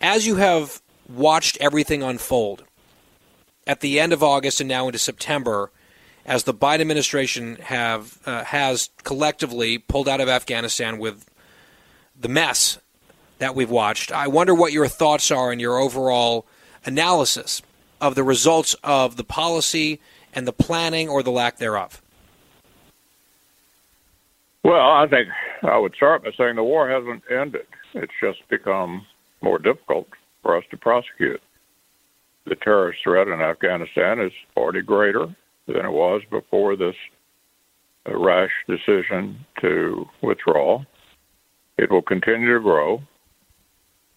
as 0.00 0.24
you 0.24 0.36
have 0.36 0.80
watched 1.08 1.58
everything 1.60 2.00
unfold 2.00 2.62
at 3.66 3.80
the 3.80 3.98
end 3.98 4.12
of 4.12 4.22
August 4.22 4.60
and 4.60 4.68
now 4.68 4.86
into 4.86 5.00
September, 5.00 5.72
as 6.24 6.44
the 6.44 6.54
Biden 6.54 6.82
administration 6.82 7.56
have 7.56 8.20
uh, 8.24 8.44
has 8.44 8.90
collectively 9.02 9.78
pulled 9.78 10.08
out 10.08 10.20
of 10.20 10.28
Afghanistan 10.28 10.96
with 10.96 11.28
the 12.16 12.28
mess 12.28 12.78
that 13.38 13.56
we've 13.56 13.68
watched. 13.68 14.12
I 14.12 14.28
wonder 14.28 14.54
what 14.54 14.72
your 14.72 14.86
thoughts 14.86 15.32
are 15.32 15.50
and 15.50 15.60
your 15.60 15.76
overall 15.76 16.46
analysis 16.84 17.62
of 18.00 18.14
the 18.14 18.22
results 18.22 18.76
of 18.84 19.16
the 19.16 19.24
policy 19.24 20.00
and 20.32 20.46
the 20.46 20.52
planning 20.52 21.08
or 21.08 21.24
the 21.24 21.32
lack 21.32 21.58
thereof. 21.58 22.00
Well, 24.66 24.90
I 24.90 25.06
think 25.08 25.28
I 25.62 25.78
would 25.78 25.94
start 25.94 26.24
by 26.24 26.30
saying 26.36 26.56
the 26.56 26.64
war 26.64 26.90
hasn't 26.90 27.22
ended. 27.30 27.68
It's 27.94 28.12
just 28.20 28.38
become 28.50 29.06
more 29.40 29.60
difficult 29.60 30.08
for 30.42 30.56
us 30.56 30.64
to 30.72 30.76
prosecute. 30.76 31.40
The 32.46 32.56
terrorist 32.56 32.98
threat 33.04 33.28
in 33.28 33.40
Afghanistan 33.40 34.18
is 34.18 34.32
already 34.56 34.82
greater 34.82 35.28
than 35.68 35.86
it 35.86 35.92
was 35.92 36.20
before 36.32 36.74
this 36.74 36.96
uh, 38.08 38.18
rash 38.18 38.50
decision 38.66 39.38
to 39.60 40.04
withdraw. 40.20 40.82
It 41.78 41.88
will 41.88 42.02
continue 42.02 42.52
to 42.52 42.60
grow, 42.60 43.00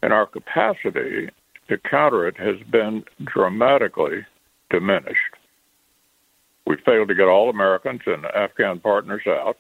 and 0.02 0.12
our 0.12 0.26
capacity 0.26 1.30
to 1.68 1.78
counter 1.92 2.28
it 2.28 2.38
has 2.38 2.56
been 2.72 3.04
dramatically 3.24 4.26
diminished. 4.72 5.36
We 6.66 6.78
failed 6.84 7.10
to 7.10 7.16
get 7.16 7.28
all 7.28 7.52
Americans 7.52 8.02
and 8.08 8.26
Afghan 8.26 8.80
partners 8.80 9.22
out 9.28 9.56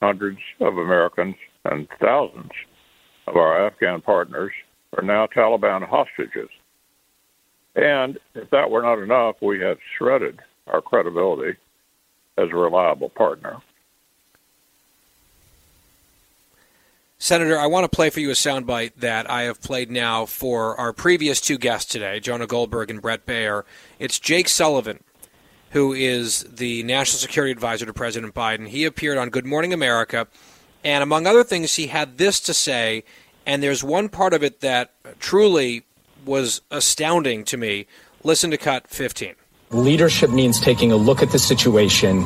hundreds 0.00 0.38
of 0.60 0.78
Americans 0.78 1.36
and 1.64 1.88
thousands 2.00 2.50
of 3.26 3.36
our 3.36 3.66
Afghan 3.66 4.00
partners 4.00 4.52
are 4.96 5.04
now 5.04 5.26
Taliban 5.26 5.86
hostages. 5.86 6.48
And 7.76 8.18
if 8.34 8.50
that 8.50 8.70
were 8.70 8.82
not 8.82 8.98
enough, 8.98 9.36
we 9.40 9.60
have 9.60 9.78
shredded 9.96 10.40
our 10.66 10.80
credibility 10.80 11.56
as 12.36 12.48
a 12.50 12.56
reliable 12.56 13.10
partner. 13.10 13.58
Senator, 17.18 17.58
I 17.58 17.66
want 17.66 17.84
to 17.84 17.94
play 17.94 18.08
for 18.08 18.20
you 18.20 18.30
a 18.30 18.34
soundbite 18.34 18.94
that 18.96 19.30
I 19.30 19.42
have 19.42 19.60
played 19.60 19.90
now 19.90 20.24
for 20.24 20.74
our 20.80 20.94
previous 20.94 21.38
two 21.38 21.58
guests 21.58 21.92
today, 21.92 22.18
Jonah 22.18 22.46
Goldberg 22.46 22.90
and 22.90 23.02
Bret 23.02 23.26
Baier. 23.26 23.64
It's 23.98 24.18
Jake 24.18 24.48
Sullivan, 24.48 25.04
who 25.70 25.92
is 25.92 26.42
the 26.44 26.82
National 26.82 27.18
Security 27.18 27.52
Advisor 27.52 27.86
to 27.86 27.92
President 27.92 28.34
Biden. 28.34 28.68
He 28.68 28.84
appeared 28.84 29.18
on 29.18 29.30
Good 29.30 29.46
Morning 29.46 29.72
America, 29.72 30.26
and 30.84 31.02
among 31.02 31.26
other 31.26 31.44
things, 31.44 31.74
he 31.74 31.88
had 31.88 32.18
this 32.18 32.40
to 32.40 32.54
say, 32.54 33.04
and 33.46 33.62
there's 33.62 33.82
one 33.82 34.08
part 34.08 34.32
of 34.32 34.42
it 34.42 34.60
that 34.60 34.92
truly 35.18 35.84
was 36.24 36.60
astounding 36.70 37.44
to 37.44 37.56
me. 37.56 37.86
Listen 38.22 38.50
to 38.50 38.58
cut 38.58 38.88
15. 38.88 39.34
Leadership 39.70 40.30
means 40.30 40.60
taking 40.60 40.90
a 40.90 40.96
look 40.96 41.22
at 41.22 41.30
the 41.30 41.38
situation 41.38 42.24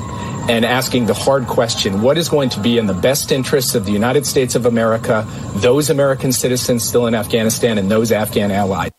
and 0.49 0.65
asking 0.65 1.07
the 1.07 1.15
hard 1.15 1.47
question 1.47 2.01
what 2.01 2.16
is 2.16 2.29
going 2.29 2.49
to 2.49 2.61
be 2.61 2.79
in 2.79 2.87
the 2.87 2.95
best 2.95 3.33
interests 3.33 3.75
of 3.75 3.85
the 3.85 3.93
United 3.93 4.25
States 4.27 4.55
of 4.55 4.66
America, 4.66 5.27
those 5.57 5.91
American 5.91 6.33
citizens 6.33 6.83
still 6.83 7.07
in 7.07 7.15
Afghanistan, 7.15 7.77
and 7.77 7.91
those 7.91 8.12
Afghan 8.12 8.51
allies? 8.51 8.91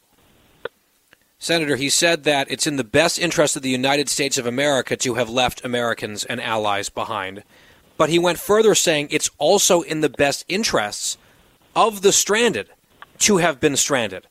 Senator, 1.37 1.75
he 1.75 1.89
said 1.89 2.23
that 2.23 2.49
it's 2.49 2.65
in 2.65 2.77
the 2.77 2.83
best 2.83 3.19
interest 3.19 3.55
of 3.55 3.61
the 3.61 3.69
United 3.69 4.09
States 4.09 4.37
of 4.37 4.45
America 4.45 4.95
to 4.97 5.15
have 5.15 5.29
left 5.29 5.65
Americans 5.65 6.23
and 6.23 6.41
allies 6.41 6.89
behind. 6.89 7.43
But 7.97 8.09
he 8.09 8.19
went 8.19 8.39
further, 8.39 8.75
saying 8.75 9.09
it's 9.11 9.29
also 9.37 9.81
in 9.81 10.01
the 10.01 10.09
best 10.09 10.45
interests 10.47 11.17
of 11.75 12.01
the 12.01 12.11
stranded 12.11 12.69
to 13.19 13.37
have 13.37 13.59
been 13.59 13.75
stranded. 13.75 14.27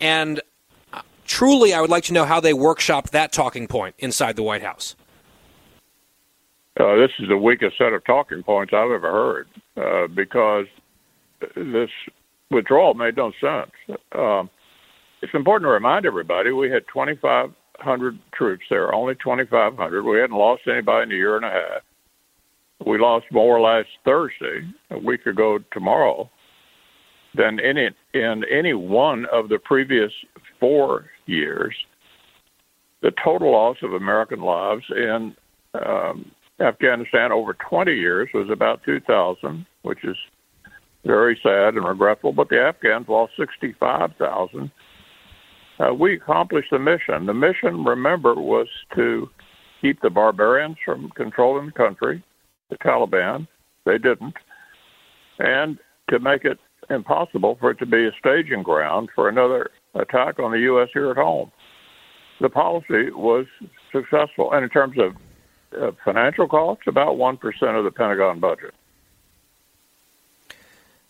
And 0.00 0.40
truly, 1.24 1.72
I 1.72 1.80
would 1.80 1.90
like 1.90 2.04
to 2.04 2.12
know 2.12 2.24
how 2.24 2.40
they 2.40 2.52
workshopped 2.52 3.10
that 3.10 3.32
talking 3.32 3.66
point 3.66 3.94
inside 3.98 4.36
the 4.36 4.42
White 4.42 4.62
House. 4.62 4.96
Uh, 6.78 6.96
this 6.96 7.10
is 7.20 7.28
the 7.28 7.36
weakest 7.36 7.78
set 7.78 7.92
of 7.92 8.04
talking 8.04 8.42
points 8.42 8.72
I've 8.72 8.90
ever 8.90 9.10
heard 9.10 9.48
uh, 9.76 10.06
because 10.08 10.66
this 11.54 11.90
withdrawal 12.50 12.94
made 12.94 13.16
no 13.16 13.32
sense. 13.40 13.70
Um, 14.12 14.50
it's 15.24 15.34
important 15.34 15.66
to 15.66 15.72
remind 15.72 16.04
everybody 16.04 16.52
we 16.52 16.70
had 16.70 16.84
2,500 16.92 18.18
troops 18.34 18.64
there, 18.68 18.94
only 18.94 19.14
2,500. 19.14 20.02
We 20.02 20.18
hadn't 20.18 20.36
lost 20.36 20.62
anybody 20.70 21.04
in 21.04 21.12
a 21.12 21.14
year 21.14 21.36
and 21.36 21.46
a 21.46 21.50
half. 21.50 21.82
We 22.86 22.98
lost 22.98 23.24
more 23.32 23.58
last 23.58 23.88
Thursday, 24.04 24.68
a 24.90 24.98
week 24.98 25.24
ago 25.24 25.60
tomorrow, 25.72 26.28
than 27.34 27.58
any 27.58 27.88
in 28.12 28.44
any 28.52 28.74
one 28.74 29.24
of 29.32 29.48
the 29.48 29.58
previous 29.64 30.12
four 30.60 31.06
years. 31.24 31.74
The 33.00 33.12
total 33.24 33.52
loss 33.52 33.78
of 33.82 33.94
American 33.94 34.42
lives 34.42 34.84
in 34.90 35.34
um, 35.86 36.30
Afghanistan 36.60 37.32
over 37.32 37.56
20 37.68 37.92
years 37.92 38.28
was 38.34 38.50
about 38.50 38.82
2,000, 38.84 39.64
which 39.82 40.04
is 40.04 40.16
very 41.06 41.38
sad 41.42 41.74
and 41.74 41.86
regretful. 41.86 42.32
But 42.32 42.50
the 42.50 42.60
Afghans 42.60 43.08
lost 43.08 43.32
65,000. 43.38 44.70
Uh, 45.78 45.92
we 45.92 46.14
accomplished 46.14 46.70
the 46.70 46.78
mission. 46.78 47.26
The 47.26 47.34
mission, 47.34 47.84
remember, 47.84 48.34
was 48.34 48.68
to 48.94 49.28
keep 49.80 50.00
the 50.00 50.10
barbarians 50.10 50.76
from 50.84 51.10
controlling 51.10 51.66
the 51.66 51.72
country, 51.72 52.22
the 52.70 52.78
Taliban. 52.78 53.48
They 53.84 53.98
didn't. 53.98 54.34
And 55.38 55.78
to 56.10 56.18
make 56.20 56.44
it 56.44 56.58
impossible 56.90 57.56
for 57.58 57.70
it 57.70 57.78
to 57.78 57.86
be 57.86 58.06
a 58.06 58.12
staging 58.18 58.62
ground 58.62 59.08
for 59.14 59.28
another 59.28 59.70
attack 59.94 60.38
on 60.38 60.52
the 60.52 60.60
U.S. 60.60 60.88
here 60.92 61.10
at 61.10 61.16
home. 61.16 61.50
The 62.40 62.48
policy 62.48 63.10
was 63.10 63.46
successful. 63.92 64.52
And 64.52 64.64
in 64.64 64.70
terms 64.70 64.96
of 64.98 65.16
uh, 65.80 65.92
financial 66.04 66.46
costs, 66.46 66.84
about 66.86 67.16
1% 67.16 67.38
of 67.78 67.84
the 67.84 67.90
Pentagon 67.90 68.40
budget. 68.40 68.74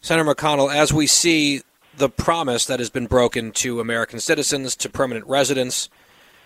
Senator 0.00 0.34
McConnell, 0.34 0.74
as 0.74 0.92
we 0.92 1.06
see 1.06 1.62
the 1.96 2.08
promise 2.08 2.66
that 2.66 2.78
has 2.78 2.90
been 2.90 3.06
broken 3.06 3.52
to 3.52 3.80
American 3.80 4.20
citizens, 4.20 4.76
to 4.76 4.88
permanent 4.88 5.26
residents, 5.26 5.88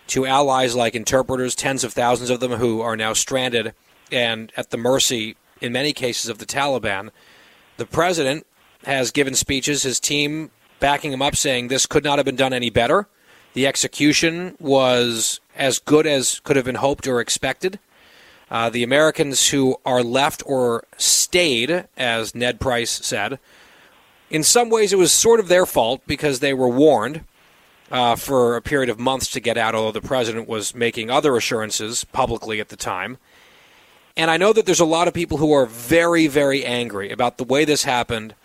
to 0.07 0.25
allies 0.25 0.75
like 0.75 0.95
interpreters, 0.95 1.55
tens 1.55 1.83
of 1.83 1.93
thousands 1.93 2.29
of 2.29 2.39
them 2.39 2.53
who 2.53 2.81
are 2.81 2.95
now 2.95 3.13
stranded 3.13 3.73
and 4.11 4.51
at 4.57 4.71
the 4.71 4.77
mercy, 4.77 5.35
in 5.61 5.71
many 5.71 5.93
cases, 5.93 6.29
of 6.29 6.39
the 6.39 6.45
Taliban, 6.45 7.11
the 7.77 7.85
president 7.85 8.45
has 8.85 9.11
given 9.11 9.35
speeches, 9.35 9.83
his 9.83 9.99
team 9.99 10.51
backing 10.79 11.11
him 11.11 11.21
up, 11.21 11.35
saying 11.35 11.67
this 11.67 11.85
could 11.85 12.03
not 12.03 12.17
have 12.17 12.25
been 12.25 12.35
done 12.35 12.53
any 12.53 12.69
better. 12.69 13.07
The 13.53 13.67
execution 13.67 14.55
was 14.59 15.39
as 15.55 15.79
good 15.79 16.07
as 16.07 16.39
could 16.39 16.55
have 16.55 16.65
been 16.65 16.75
hoped 16.75 17.07
or 17.07 17.19
expected. 17.19 17.79
Uh, 18.49 18.69
the 18.69 18.83
Americans 18.83 19.49
who 19.49 19.77
are 19.85 20.01
left 20.01 20.41
or 20.45 20.85
stayed, 20.97 21.85
as 21.97 22.33
Ned 22.33 22.59
Price 22.59 22.89
said, 22.89 23.39
in 24.29 24.43
some 24.43 24.69
ways 24.69 24.93
it 24.93 24.97
was 24.97 25.11
sort 25.11 25.39
of 25.39 25.47
their 25.47 25.65
fault 25.65 26.01
because 26.05 26.39
they 26.39 26.53
were 26.53 26.69
warned 26.69 27.23
uh, 27.91 28.15
for 28.15 28.55
a 28.55 28.61
period 28.61 28.89
of 28.89 28.99
months 28.99 29.29
to 29.31 29.39
get 29.39 29.57
out, 29.57 29.75
although 29.75 29.91
the 29.91 30.05
president 30.05 30.47
was 30.47 30.75
making 30.75 31.09
other 31.09 31.35
assurances 31.35 32.03
publicly 32.03 32.59
at 32.59 32.69
the 32.69 32.75
time. 32.75 33.17
And 34.15 34.29
I 34.29 34.37
know 34.37 34.53
that 34.53 34.65
there's 34.65 34.79
a 34.79 34.85
lot 34.85 35.07
of 35.07 35.13
people 35.13 35.37
who 35.37 35.53
are 35.53 35.65
very, 35.65 36.27
very 36.27 36.65
angry 36.65 37.09
about 37.09 37.37
the 37.37 37.43
way 37.43 37.65
this 37.65 37.83
happened 37.83 38.35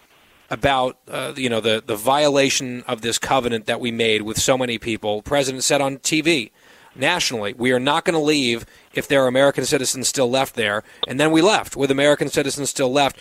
about 0.51 0.98
uh, 1.09 1.32
you 1.36 1.48
know 1.48 1.61
the 1.61 1.82
the 1.85 1.97
violation 1.97 2.82
of 2.86 3.01
this 3.01 3.19
covenant 3.19 3.66
that 3.66 3.81
we 3.81 3.90
made 3.90 4.23
with 4.23 4.39
so 4.39 4.56
many 4.56 4.78
people. 4.78 5.16
The 5.16 5.23
president 5.28 5.65
said 5.65 5.81
on 5.81 5.98
TV 5.98 6.51
nationally, 6.94 7.55
we 7.55 7.73
are 7.73 7.81
not 7.81 8.05
going 8.05 8.15
to 8.15 8.24
leave 8.24 8.65
if 8.93 9.09
there 9.09 9.24
are 9.24 9.27
American 9.27 9.65
citizens 9.65 10.06
still 10.06 10.31
left 10.31 10.55
there, 10.55 10.85
and 11.09 11.19
then 11.19 11.32
we 11.32 11.43
left 11.43 11.77
with 11.77 11.90
American 11.90 12.28
citizens 12.28 12.70
still 12.70 12.93
left. 12.93 13.19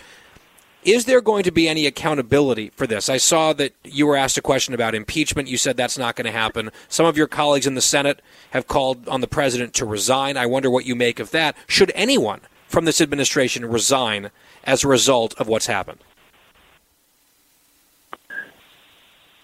Is 0.84 1.06
there 1.06 1.22
going 1.22 1.44
to 1.44 1.50
be 1.50 1.66
any 1.66 1.86
accountability 1.86 2.68
for 2.70 2.86
this? 2.86 3.08
I 3.08 3.16
saw 3.16 3.54
that 3.54 3.72
you 3.84 4.06
were 4.06 4.16
asked 4.16 4.36
a 4.36 4.42
question 4.42 4.74
about 4.74 4.94
impeachment. 4.94 5.48
You 5.48 5.56
said 5.56 5.78
that's 5.78 5.96
not 5.96 6.14
going 6.14 6.26
to 6.26 6.30
happen. 6.30 6.70
Some 6.88 7.06
of 7.06 7.16
your 7.16 7.26
colleagues 7.26 7.66
in 7.66 7.74
the 7.74 7.80
Senate 7.80 8.20
have 8.50 8.66
called 8.66 9.08
on 9.08 9.22
the 9.22 9.26
president 9.26 9.72
to 9.74 9.86
resign. 9.86 10.36
I 10.36 10.44
wonder 10.44 10.70
what 10.70 10.84
you 10.84 10.94
make 10.94 11.20
of 11.20 11.30
that. 11.30 11.56
Should 11.66 11.90
anyone 11.94 12.42
from 12.68 12.84
this 12.84 13.00
administration 13.00 13.64
resign 13.64 14.30
as 14.64 14.84
a 14.84 14.88
result 14.88 15.34
of 15.40 15.48
what's 15.48 15.66
happened? 15.66 16.00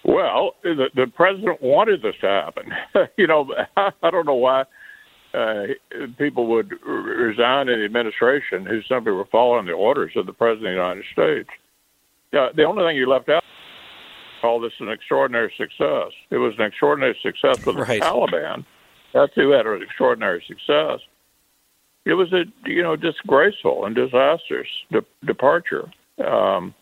Well, 0.05 0.57
the, 0.63 0.91
the 0.95 1.07
president 1.07 1.63
wanted 1.63 2.03
this 2.03 2.17
to 2.21 2.27
happen. 2.27 2.75
you 3.17 3.27
know, 3.27 3.51
I, 3.79 3.93
I 4.03 4.11
don't 4.11 4.27
know 4.27 4.35
why 4.35 4.65
uh, 5.35 5.67
people 6.19 6.47
would 6.49 6.73
resign 6.85 7.69
in 7.69 7.79
the 7.79 7.85
administration 7.85 8.67
who 8.67 8.81
simply 8.89 9.13
were 9.13 9.27
following 9.31 9.67
the 9.67 9.73
orders 9.73 10.13
of 10.17 10.27
the 10.27 10.33
president 10.33 10.69
of 10.69 10.73
the 10.75 10.83
United 10.83 11.05
States. 11.13 11.49
Yeah, 12.33 12.49
the 12.55 12.65
only 12.65 12.85
thing 12.85 12.97
you 12.97 13.09
left 13.09 13.29
out 13.29 13.43
call 14.41 14.61
this 14.61 14.73
an 14.81 14.89
extraordinary 14.89 15.53
success. 15.59 16.13
It 16.31 16.39
was 16.39 16.55
an 16.59 16.65
extraordinary 16.65 17.17
success 17.23 17.59
for 17.59 17.73
the 17.73 17.83
right. 17.83 18.01
Taliban. 18.01 18.65
That's 19.13 19.33
who 19.35 19.51
had 19.51 19.67
an 19.67 19.83
extraordinary 19.83 20.43
success. 20.47 21.01
It 22.07 22.15
was 22.15 22.33
a 22.33 22.45
you 22.65 22.83
know 22.83 22.97
disgraceful 22.97 23.85
and 23.85 23.95
disastrous 23.95 24.69
de- 24.91 25.27
departure. 25.27 25.91
Um, 26.25 26.75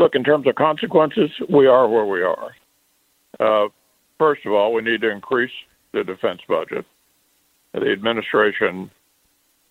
Look, 0.00 0.14
in 0.14 0.24
terms 0.24 0.46
of 0.46 0.54
consequences, 0.54 1.30
we 1.50 1.66
are 1.66 1.86
where 1.86 2.06
we 2.06 2.22
are. 2.22 2.54
Uh, 3.38 3.68
first 4.18 4.46
of 4.46 4.52
all, 4.52 4.72
we 4.72 4.80
need 4.80 5.02
to 5.02 5.10
increase 5.10 5.52
the 5.92 6.02
defense 6.02 6.40
budget. 6.48 6.86
The 7.72 7.92
administration 7.92 8.90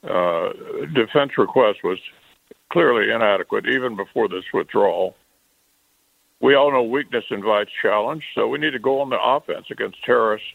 uh, 0.04 0.50
defense 0.94 1.32
request 1.38 1.80
was 1.84 1.98
clearly 2.72 3.12
inadequate 3.12 3.66
even 3.68 3.96
before 3.96 4.30
this 4.30 4.44
withdrawal. 4.54 5.16
We 6.42 6.56
all 6.56 6.72
know 6.72 6.84
weakness 6.84 7.26
invites 7.32 7.72
challenge, 7.82 8.24
so 8.34 8.48
we 8.48 8.60
need 8.60 8.72
to 8.72 8.80
go 8.80 9.02
on 9.02 9.10
the 9.10 9.22
offense 9.22 9.66
against 9.72 9.98
terrorists 10.06 10.48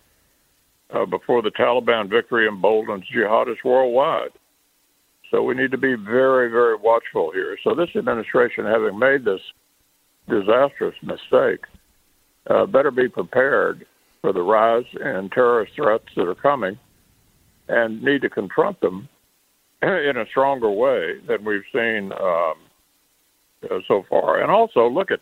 uh, 0.94 1.04
before 1.04 1.42
the 1.42 1.50
Taliban 1.50 2.08
victory 2.08 2.46
emboldens 2.46 3.04
jihadists 3.14 3.64
worldwide. 3.64 4.30
So 5.30 5.42
we 5.42 5.54
need 5.54 5.72
to 5.72 5.78
be 5.78 5.94
very, 5.94 6.50
very 6.50 6.76
watchful 6.76 7.32
here. 7.32 7.58
So 7.64 7.74
this 7.74 7.90
administration, 7.96 8.64
having 8.64 8.98
made 8.98 9.24
this 9.24 9.40
disastrous 10.28 10.94
mistake, 11.02 11.64
uh, 12.48 12.64
better 12.66 12.90
be 12.90 13.08
prepared 13.08 13.84
for 14.22 14.32
the 14.32 14.40
rise 14.40 14.84
in 14.94 15.28
terrorist 15.34 15.72
threats 15.76 16.04
that 16.16 16.28
are 16.28 16.34
coming 16.34 16.78
and 17.68 18.02
need 18.02 18.22
to 18.22 18.30
confront 18.30 18.80
them 18.80 19.08
in 19.82 20.16
a 20.16 20.26
stronger 20.30 20.70
way 20.70 21.14
than 21.26 21.44
we've 21.44 21.64
seen 21.72 22.12
um, 22.12 22.54
uh, 23.70 23.78
so 23.88 24.04
far. 24.08 24.40
And 24.40 24.50
also, 24.50 24.88
look 24.88 25.10
at 25.10 25.20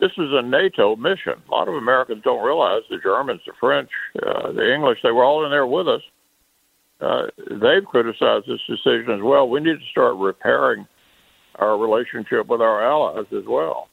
this 0.00 0.12
is 0.18 0.30
a 0.32 0.42
NATO 0.42 0.96
mission. 0.96 1.34
A 1.48 1.50
lot 1.50 1.68
of 1.68 1.74
Americans 1.74 2.22
don't 2.24 2.44
realize 2.44 2.82
the 2.90 2.98
Germans, 2.98 3.40
the 3.46 3.52
French, 3.60 3.90
uh, 4.26 4.52
the 4.52 4.74
English, 4.74 4.98
they 5.02 5.12
were 5.12 5.24
all 5.24 5.44
in 5.44 5.50
there 5.50 5.66
with 5.66 5.88
us. 5.88 6.02
Uh, 7.00 7.26
they've 7.36 7.84
criticized 7.84 8.46
this 8.46 8.60
decision 8.68 9.10
as 9.10 9.20
well. 9.22 9.48
We 9.48 9.60
need 9.60 9.78
to 9.78 9.86
start 9.90 10.16
repairing 10.16 10.86
our 11.56 11.76
relationship 11.76 12.46
with 12.46 12.60
our 12.60 12.82
allies 12.82 13.26
as 13.36 13.44
well. 13.46 13.88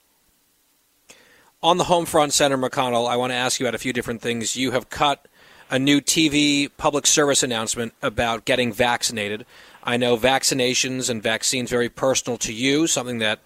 On 1.61 1.77
the 1.77 1.83
home 1.83 2.05
front, 2.05 2.33
Senator 2.33 2.61
McConnell, 2.61 3.07
I 3.07 3.17
want 3.17 3.31
to 3.31 3.35
ask 3.35 3.59
you 3.59 3.65
about 3.65 3.75
a 3.75 3.79
few 3.79 3.93
different 3.93 4.21
things. 4.21 4.55
You 4.55 4.71
have 4.71 4.89
cut 4.89 5.27
a 5.69 5.77
new 5.77 6.01
TV 6.01 6.69
public 6.77 7.05
service 7.05 7.43
announcement 7.43 7.93
about 8.01 8.45
getting 8.45 8.73
vaccinated. 8.73 9.45
I 9.83 9.97
know 9.97 10.17
vaccinations 10.17 11.09
and 11.09 11.21
vaccines 11.21 11.69
very 11.69 11.89
personal 11.89 12.37
to 12.39 12.53
you, 12.53 12.87
something 12.87 13.19
that 13.19 13.39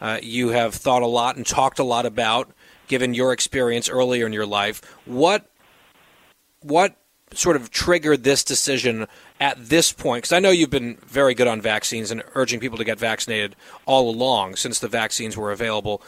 uh, 0.00 0.18
you 0.22 0.50
have 0.50 0.74
thought 0.74 1.02
a 1.02 1.06
lot 1.06 1.36
and 1.36 1.46
talked 1.46 1.78
a 1.78 1.84
lot 1.84 2.06
about, 2.06 2.50
given 2.86 3.14
your 3.14 3.32
experience 3.32 3.88
earlier 3.88 4.26
in 4.26 4.32
your 4.32 4.46
life. 4.46 4.80
What 5.04 5.50
what 6.60 6.96
sort 7.32 7.56
of 7.56 7.70
triggered 7.70 8.24
this 8.24 8.44
decision 8.44 9.06
at 9.40 9.68
this 9.68 9.92
point? 9.92 10.22
Because 10.22 10.32
I 10.32 10.38
know 10.38 10.50
you've 10.50 10.70
been 10.70 10.96
very 11.06 11.34
good 11.34 11.48
on 11.48 11.60
vaccines 11.60 12.10
and 12.10 12.22
urging 12.34 12.60
people 12.60 12.78
to 12.78 12.84
get 12.84 12.98
vaccinated 12.98 13.56
all 13.86 14.08
along 14.08 14.56
since 14.56 14.78
the 14.78 14.88
vaccines 14.88 15.36
were 15.36 15.52
available. 15.52 16.00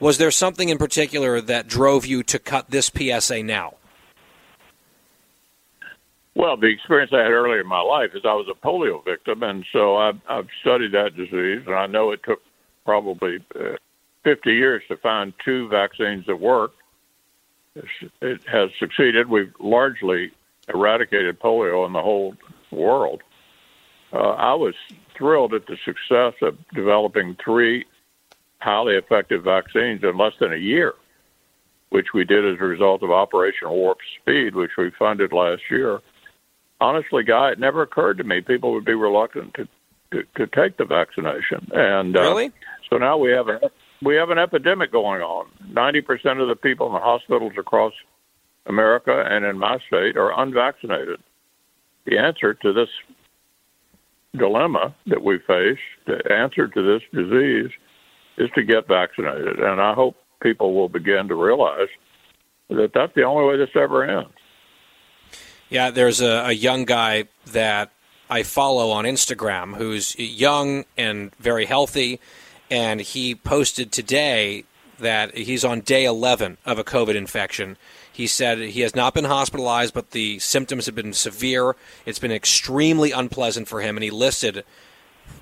Was 0.00 0.18
there 0.18 0.30
something 0.30 0.68
in 0.68 0.78
particular 0.78 1.40
that 1.40 1.68
drove 1.68 2.04
you 2.04 2.22
to 2.24 2.38
cut 2.38 2.70
this 2.70 2.90
PSA 2.94 3.42
now? 3.42 3.74
Well, 6.34 6.56
the 6.56 6.68
experience 6.68 7.12
I 7.12 7.18
had 7.18 7.30
earlier 7.30 7.60
in 7.60 7.66
my 7.66 7.80
life 7.80 8.10
is 8.14 8.22
I 8.24 8.32
was 8.32 8.46
a 8.50 8.66
polio 8.66 9.04
victim, 9.04 9.42
and 9.42 9.64
so 9.72 9.96
I've, 9.96 10.20
I've 10.28 10.48
studied 10.62 10.92
that 10.92 11.14
disease, 11.14 11.62
and 11.66 11.74
I 11.74 11.86
know 11.86 12.12
it 12.12 12.20
took 12.24 12.40
probably 12.84 13.44
uh, 13.54 13.76
50 14.24 14.50
years 14.52 14.82
to 14.88 14.96
find 14.96 15.34
two 15.44 15.68
vaccines 15.68 16.24
that 16.26 16.40
work. 16.40 16.72
It 18.20 18.42
has 18.46 18.70
succeeded. 18.78 19.28
We've 19.28 19.52
largely 19.58 20.32
eradicated 20.72 21.40
polio 21.40 21.86
in 21.86 21.92
the 21.92 22.02
whole 22.02 22.34
world. 22.70 23.22
Uh, 24.12 24.18
I 24.18 24.54
was 24.54 24.74
thrilled 25.16 25.54
at 25.54 25.66
the 25.66 25.76
success 25.84 26.34
of 26.42 26.56
developing 26.74 27.36
three 27.42 27.86
highly 28.58 28.94
effective 28.94 29.42
vaccines 29.42 30.02
in 30.02 30.16
less 30.16 30.34
than 30.38 30.52
a 30.52 30.56
year, 30.56 30.94
which 31.90 32.08
we 32.14 32.24
did 32.24 32.46
as 32.46 32.60
a 32.60 32.64
result 32.64 33.02
of 33.02 33.10
Operation 33.10 33.70
Warp 33.70 33.98
Speed, 34.20 34.54
which 34.54 34.72
we 34.78 34.90
funded 34.98 35.32
last 35.32 35.62
year. 35.70 36.00
Honestly, 36.82 37.22
Guy, 37.22 37.52
it 37.52 37.60
never 37.60 37.82
occurred 37.82 38.18
to 38.18 38.24
me 38.24 38.40
people 38.40 38.72
would 38.72 38.84
be 38.84 38.94
reluctant 38.94 39.54
to 39.54 39.68
to, 40.10 40.24
to 40.36 40.46
take 40.48 40.76
the 40.76 40.84
vaccination, 40.84 41.66
and 41.72 42.14
uh, 42.14 42.20
really, 42.20 42.52
so 42.90 42.98
now 42.98 43.16
we 43.16 43.30
have 43.30 43.48
a 43.48 43.60
we 44.02 44.14
have 44.16 44.30
an 44.30 44.38
epidemic 44.38 44.92
going 44.92 45.22
on. 45.22 45.46
Ninety 45.70 46.02
percent 46.02 46.40
of 46.40 46.48
the 46.48 46.56
people 46.56 46.88
in 46.88 46.92
the 46.92 46.98
hospitals 46.98 47.52
across 47.56 47.94
America 48.66 49.24
and 49.26 49.44
in 49.44 49.58
my 49.58 49.78
state 49.86 50.16
are 50.16 50.38
unvaccinated. 50.38 51.20
The 52.04 52.18
answer 52.18 52.52
to 52.52 52.72
this 52.72 52.88
dilemma 54.36 54.94
that 55.06 55.22
we 55.22 55.38
face, 55.46 55.78
the 56.06 56.20
answer 56.32 56.66
to 56.68 56.82
this 56.82 57.02
disease, 57.12 57.70
is 58.38 58.50
to 58.54 58.64
get 58.64 58.88
vaccinated. 58.88 59.60
And 59.60 59.80
I 59.80 59.94
hope 59.94 60.16
people 60.42 60.74
will 60.74 60.88
begin 60.88 61.28
to 61.28 61.34
realize 61.34 61.88
that 62.70 62.90
that's 62.94 63.14
the 63.14 63.22
only 63.22 63.46
way 63.46 63.56
this 63.56 63.74
ever 63.76 64.04
ends. 64.04 64.32
Yeah, 65.72 65.90
there's 65.90 66.20
a, 66.20 66.48
a 66.48 66.52
young 66.52 66.84
guy 66.84 67.28
that 67.46 67.92
I 68.28 68.42
follow 68.42 68.90
on 68.90 69.06
Instagram 69.06 69.76
who's 69.76 70.14
young 70.18 70.84
and 70.98 71.34
very 71.36 71.64
healthy, 71.64 72.20
and 72.70 73.00
he 73.00 73.34
posted 73.34 73.90
today 73.90 74.64
that 74.98 75.34
he's 75.34 75.64
on 75.64 75.80
day 75.80 76.04
11 76.04 76.58
of 76.66 76.78
a 76.78 76.84
COVID 76.84 77.14
infection. 77.14 77.78
He 78.12 78.26
said 78.26 78.58
he 78.58 78.82
has 78.82 78.94
not 78.94 79.14
been 79.14 79.24
hospitalized, 79.24 79.94
but 79.94 80.10
the 80.10 80.38
symptoms 80.40 80.84
have 80.84 80.94
been 80.94 81.14
severe. 81.14 81.74
It's 82.04 82.18
been 82.18 82.32
extremely 82.32 83.10
unpleasant 83.10 83.66
for 83.66 83.80
him, 83.80 83.96
and 83.96 84.04
he 84.04 84.10
listed 84.10 84.64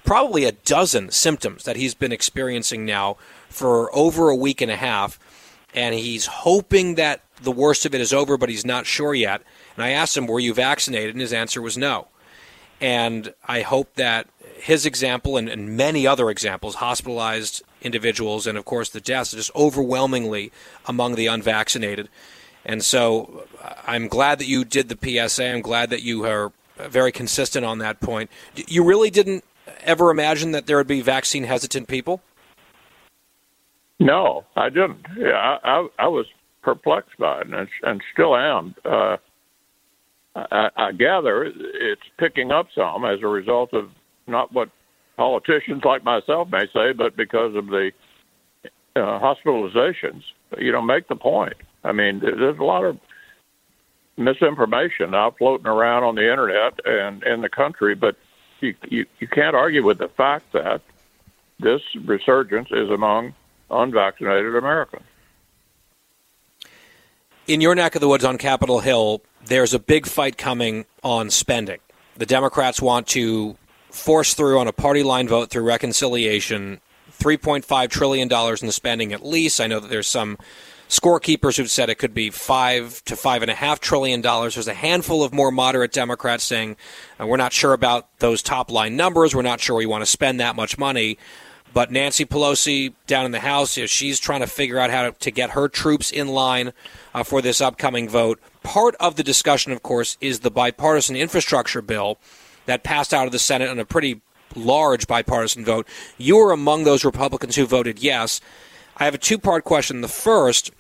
probably 0.05 0.45
a 0.45 0.53
dozen 0.53 1.11
symptoms 1.11 1.65
that 1.65 1.75
he's 1.75 1.95
been 1.95 2.13
experiencing 2.13 2.85
now 2.85 3.17
for 3.49 3.93
over 3.93 4.29
a 4.29 4.37
week 4.37 4.61
and 4.61 4.71
a 4.71 4.77
half. 4.77 5.19
And 5.75 5.93
he's 5.93 6.27
hoping 6.27 6.95
that 6.95 7.25
the 7.43 7.51
worst 7.51 7.85
of 7.85 7.97
it 7.97 8.01
is 8.01 8.13
over, 8.13 8.37
but 8.39 8.49
he's 8.49 8.65
not 8.65 8.87
sure 8.87 9.13
yet. 9.13 9.43
And 9.77 9.85
I 9.85 9.91
asked 9.91 10.17
him, 10.17 10.27
Were 10.27 10.41
you 10.41 10.55
vaccinated? 10.55 11.15
And 11.15 11.21
his 11.21 11.33
answer 11.33 11.63
was 11.63 11.77
no. 11.79 12.09
And 12.81 13.35
I 13.47 13.63
hope 13.63 13.95
that 13.95 14.29
his 14.57 14.87
example 14.87 15.37
and, 15.37 15.49
and 15.49 15.77
many 15.77 16.07
other 16.07 16.31
examples, 16.31 16.77
hospitalized 16.77 17.63
individuals, 17.83 18.47
and 18.47 18.57
of 18.59 18.65
course 18.65 18.89
the 18.91 19.01
deaths, 19.01 19.35
are 19.35 19.39
just 19.39 19.55
overwhelmingly 19.55 20.53
among 20.87 21.15
the 21.15 21.27
unvaccinated. 21.27 22.09
And 22.65 22.85
so 22.85 23.47
I'm 23.87 24.09
glad 24.09 24.39
that 24.39 24.47
you 24.47 24.65
did 24.65 24.89
the 24.89 25.29
PSA. 25.29 25.47
I'm 25.47 25.63
glad 25.63 25.91
that 25.91 26.03
you 26.03 26.25
are 26.25 26.53
very 26.77 27.13
consistent 27.13 27.65
on 27.65 27.79
that 27.79 28.01
point. 28.01 28.31
You 28.55 28.85
really 28.85 29.11
didn't 29.11 29.45
ever 29.83 30.11
imagine 30.11 30.53
that 30.53 30.67
there 30.67 30.77
would 30.77 30.87
be 30.87 31.01
vaccine 31.01 31.45
hesitant 31.45 31.89
people? 31.89 32.21
No, 33.99 34.45
I 34.57 34.69
didn't. 34.69 35.07
Yeah, 35.17 35.33
I, 35.33 35.59
I, 35.63 35.89
I 35.99 36.09
was 36.09 36.27
perplexed 36.63 37.19
by 37.19 37.41
it, 37.41 37.49
and, 37.49 37.69
and 37.83 38.03
still 38.13 38.37
am. 38.37 38.75
Uh, 38.85 39.17
I, 40.35 40.71
I 40.77 40.93
gather 40.93 41.45
it's 41.45 42.03
picking 42.19 42.53
up 42.53 42.69
some 42.75 43.05
as 43.05 43.21
a 43.23 43.27
result 43.27 43.73
of 43.73 43.91
not 44.27 44.53
what 44.53 44.69
politicians 45.17 45.83
like 45.85 46.05
myself 46.05 46.49
may 46.51 46.67
say, 46.73 46.93
but 46.93 47.17
because 47.17 47.55
of 47.55 47.67
the 47.67 47.91
uh, 48.97 49.01
hospitalizations. 49.01 50.23
You 50.59 50.73
know, 50.73 50.83
make 50.83 51.09
the 51.09 51.17
point. 51.17 51.55
I 51.85 51.93
mean, 51.93 52.21
there's 52.21 52.59
a 52.59 52.65
lot 52.65 52.85
of 52.85 52.99
misinformation 54.17 55.15
out 55.15 55.39
floating 55.39 55.67
around 55.67 56.05
on 56.05 56.15
the 56.15 56.31
internet 56.31 56.75
and 56.85 57.23
in 57.23 57.41
the 57.41 57.49
country, 57.49 57.95
but 57.95 58.17
you, 58.61 58.75
you, 58.89 59.07
you 59.19 59.27
can't 59.27 59.57
argue 59.57 59.85
with 59.85 59.99
the 59.99 60.09
fact 60.09 60.53
that 60.53 60.83
this 61.59 61.81
resurgence 62.05 62.69
is 62.71 62.91
among 62.91 63.35
unvaccinated 63.71 64.57
Americans. 64.57 65.05
In 67.51 67.61
your 67.61 67.75
neck 67.75 67.97
of 67.97 68.01
the 68.01 68.07
woods 68.07 68.25
on 68.25 68.39
Capitol 68.39 68.79
Hill, 68.79 69.23
there's 69.45 69.75
a 69.75 69.81
big 69.81 70.07
fight 70.07 70.39
coming 70.39 70.85
on 71.03 71.31
spending. 71.31 71.81
The 72.17 72.25
Democrats 72.25 72.81
want 72.81 73.09
to 73.09 73.57
force 73.91 74.35
through 74.35 74.61
on 74.61 74.69
a 74.69 74.73
party 74.73 75.03
line 75.03 75.27
vote 75.27 75.51
through 75.51 75.65
reconciliation 75.65 76.81
$3.5 77.19 77.91
trillion 77.91 78.29
in 78.33 78.67
the 78.69 78.73
spending 78.73 79.13
at 79.13 79.27
least. 79.27 79.61
I 79.61 79.67
know 79.67 79.81
that 79.81 79.91
there's 79.91 80.07
some 80.07 80.39
scorekeepers 80.89 81.57
who've 81.57 81.69
said 81.69 81.91
it 81.91 81.97
could 81.97 82.15
be 82.15 82.31
five 82.31 83.03
to 83.07 83.17
five 83.17 83.43
and 83.43 83.51
a 83.51 83.55
half 83.55 83.81
trillion 83.81 84.21
dollars. 84.21 84.55
There's 84.55 84.69
a 84.69 84.75
handful 84.75 85.25
of 85.25 85.35
more 85.35 85.51
moderate 85.51 85.91
Democrats 85.91 86.45
saying 86.45 86.77
uh, 87.21 87.27
we're 87.27 87.37
not 87.37 87.53
sure 87.53 87.73
about 87.73 88.17
those 88.21 88.43
top 88.43 88.71
line 88.71 88.95
numbers. 88.95 89.35
We're 89.35 89.43
not 89.43 89.59
sure 89.59 89.75
we 89.75 89.87
want 89.87 90.03
to 90.03 90.07
spend 90.07 90.39
that 90.39 90.55
much 90.55 90.79
money. 90.79 91.19
But 91.73 91.93
Nancy 91.93 92.25
Pelosi 92.25 92.95
down 93.07 93.27
in 93.27 93.33
the 93.33 93.41
House, 93.41 93.77
you 93.77 93.85
know, 93.85 93.87
she's 93.87 94.19
trying 94.19 94.41
to 94.41 94.47
figure 94.47 94.79
out 94.79 94.91
how 94.91 95.11
to, 95.11 95.13
to 95.13 95.31
get 95.31 95.51
her 95.51 95.69
troops 95.69 96.11
in 96.11 96.29
line 96.29 96.73
uh, 97.15 97.23
for 97.23 97.41
this 97.41 97.61
upcoming 97.61 98.09
vote. 98.09 98.41
Part 98.63 98.97
of 98.97 99.17
the 99.17 99.23
discussion, 99.23 99.73
of 99.73 99.83
course, 99.83 100.19
is 100.21 100.41
the 100.41 100.51
bipartisan 100.51 101.17
infrastructure 101.17 101.81
bill 101.81 102.19
that 102.67 102.83
passed 102.83 103.15
out 103.15 103.27
of 103.27 103.33
the 103.33 103.39
Senate 103.39 103.69
on 103.69 103.79
a 103.79 103.85
pretty 103.85 104.21
large 104.55 105.07
bipartisan 105.07 105.65
vote. 105.65 105.87
You 106.19 106.37
were 106.37 106.53
among 106.53 106.85
those 106.85 107.05
Republicans 107.05 107.57
who 107.57 107.67
voted 107.67 108.01
yes. 108.01 108.41
I 108.97 109.05
have 109.05 109.15
a 109.15 109.19
two 109.19 109.39
part 109.39 109.65
question. 109.65 110.01
The 110.01 110.09
first, 110.09 110.73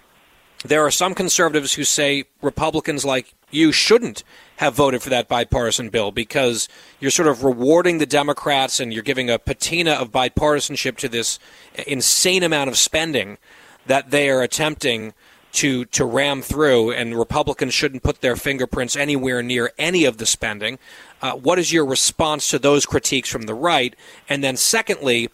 there 0.65 0.85
are 0.85 0.91
some 0.91 1.15
conservatives 1.15 1.75
who 1.75 1.85
say 1.85 2.25
Republicans 2.43 3.05
like 3.05 3.35
you 3.51 3.73
shouldn't 3.73 4.25
have 4.61 4.75
voted 4.75 5.03
for 5.03 5.09
that 5.09 5.27
bipartisan 5.27 5.89
bill 5.89 6.11
because 6.11 6.69
you're 7.01 7.11
sort 7.11 7.27
of 7.27 7.43
rewarding 7.43 7.97
the 7.97 8.05
Democrats 8.05 8.79
and 8.79 8.93
you're 8.93 9.03
giving 9.03 9.31
a 9.31 9.39
patina 9.39 9.93
of 9.93 10.13
bipartisanship 10.13 10.99
to 10.99 11.09
this 11.09 11.39
insane 11.87 12.43
amount 12.43 12.69
of 12.69 12.77
spending 12.77 13.39
that 13.87 14.11
they 14.11 14.29
are 14.29 14.43
attempting 14.43 15.15
to 15.53 15.87
to 15.87 16.05
ram 16.05 16.43
through, 16.43 16.93
and 16.93 17.19
Republicans 17.19 17.73
shouldn't 17.73 18.03
put 18.03 18.21
their 18.21 18.37
fingerprints 18.37 18.97
anywhere 18.97 19.43
near 19.43 19.73
any 19.79 20.05
of 20.05 20.19
the 20.19 20.27
spending. 20.27 20.79
Uh, 21.23 21.33
what 21.33 21.59
is 21.59 21.73
your 21.73 21.87
response 21.87 22.47
to 22.51 22.59
those 22.59 22.85
critiques 22.85 23.31
from 23.31 23.45
the 23.45 23.55
right? 23.55 23.97
And 24.29 24.45
then, 24.45 24.59
secondly, 24.59 25.31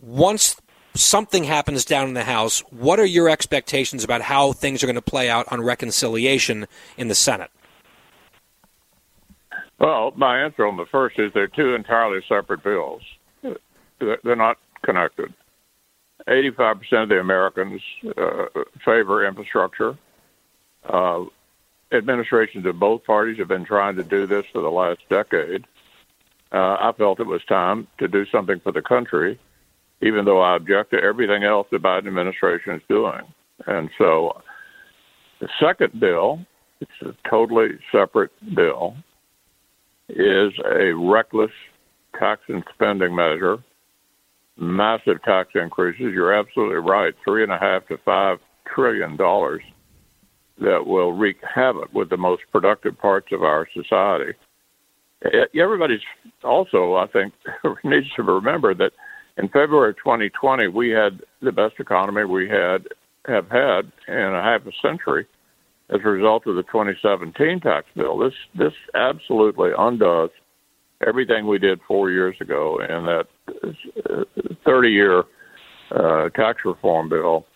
once 0.00 0.54
something 0.94 1.42
happens 1.44 1.84
down 1.84 2.06
in 2.06 2.14
the 2.14 2.22
House, 2.22 2.60
what 2.70 3.00
are 3.00 3.04
your 3.04 3.28
expectations 3.28 4.04
about 4.04 4.22
how 4.22 4.52
things 4.52 4.84
are 4.84 4.86
going 4.86 4.94
to 4.94 5.02
play 5.02 5.28
out 5.28 5.50
on 5.50 5.60
reconciliation 5.60 6.68
in 6.96 7.08
the 7.08 7.14
Senate? 7.16 7.50
Well, 9.78 10.12
my 10.16 10.42
answer 10.42 10.66
on 10.66 10.76
the 10.76 10.86
first 10.86 11.18
is 11.18 11.32
they're 11.34 11.48
two 11.48 11.74
entirely 11.74 12.20
separate 12.28 12.64
bills. 12.64 13.02
They're 14.00 14.36
not 14.36 14.58
connected. 14.84 15.32
85% 16.28 17.02
of 17.02 17.08
the 17.08 17.20
Americans 17.20 17.80
uh, 18.16 18.46
favor 18.84 19.26
infrastructure. 19.26 19.96
Uh, 20.88 21.24
administrations 21.92 22.66
of 22.66 22.78
both 22.78 23.04
parties 23.04 23.38
have 23.38 23.48
been 23.48 23.64
trying 23.64 23.96
to 23.96 24.02
do 24.02 24.26
this 24.26 24.44
for 24.52 24.62
the 24.62 24.70
last 24.70 25.00
decade. 25.08 25.64
Uh, 26.52 26.76
I 26.80 26.92
felt 26.96 27.20
it 27.20 27.26
was 27.26 27.44
time 27.44 27.86
to 27.98 28.08
do 28.08 28.24
something 28.26 28.60
for 28.60 28.72
the 28.72 28.82
country, 28.82 29.38
even 30.00 30.24
though 30.24 30.40
I 30.40 30.56
object 30.56 30.90
to 30.92 31.02
everything 31.02 31.44
else 31.44 31.66
the 31.70 31.78
Biden 31.78 32.06
administration 32.06 32.74
is 32.74 32.82
doing. 32.88 33.22
And 33.66 33.90
so 33.98 34.42
the 35.40 35.48
second 35.60 35.98
bill, 36.00 36.40
it's 36.80 36.90
a 37.02 37.14
totally 37.28 37.78
separate 37.92 38.32
bill, 38.54 38.96
is 40.08 40.52
a 40.64 40.92
reckless 40.92 41.50
tax 42.18 42.42
and 42.48 42.64
spending 42.74 43.14
measure, 43.14 43.58
massive 44.56 45.22
tax 45.24 45.50
increases. 45.54 46.12
You're 46.12 46.34
absolutely 46.34 46.76
right, 46.76 47.14
three 47.24 47.42
and 47.42 47.52
a 47.52 47.58
half 47.58 47.86
to 47.88 47.98
five 48.04 48.38
trillion 48.72 49.16
dollars 49.16 49.62
that 50.58 50.86
will 50.86 51.12
wreak 51.12 51.36
havoc 51.54 51.92
with 51.92 52.08
the 52.08 52.16
most 52.16 52.42
productive 52.50 52.98
parts 52.98 53.28
of 53.32 53.42
our 53.42 53.68
society. 53.74 54.32
Eh, 55.24 55.60
everybody's 55.60 56.00
also, 56.42 56.94
I 56.94 57.06
think, 57.08 57.34
needs 57.84 58.06
to 58.16 58.22
remember 58.22 58.74
that 58.74 58.92
In 59.38 59.48
February 59.48 59.90
of 59.90 59.96
2020, 59.98 60.68
we 60.68 60.88
had 60.88 61.20
the 61.42 61.52
best 61.52 61.74
economy 61.78 62.24
we 62.24 62.48
had 62.48 62.88
have 63.26 63.50
had 63.50 63.92
in 64.08 64.34
a 64.34 64.42
half 64.42 64.62
a 64.66 64.72
century 64.80 65.26
as 65.90 66.00
a 66.04 66.08
result 66.08 66.46
of 66.46 66.56
the 66.56 66.62
2017 66.64 67.60
tax 67.60 67.86
bill. 67.94 68.18
This 68.18 68.34
this 68.54 68.72
absolutely 68.94 69.70
undoes 69.76 70.30
everything 71.06 71.46
we 71.46 71.58
did 71.58 71.80
four 71.86 72.10
years 72.10 72.36
ago 72.40 72.80
in 72.80 73.04
that 73.06 73.26
30 74.64 74.88
year 74.88 75.24
uh, 75.94 76.28
tax 76.30 76.58
reform 76.64 77.08
bill. 77.08 77.46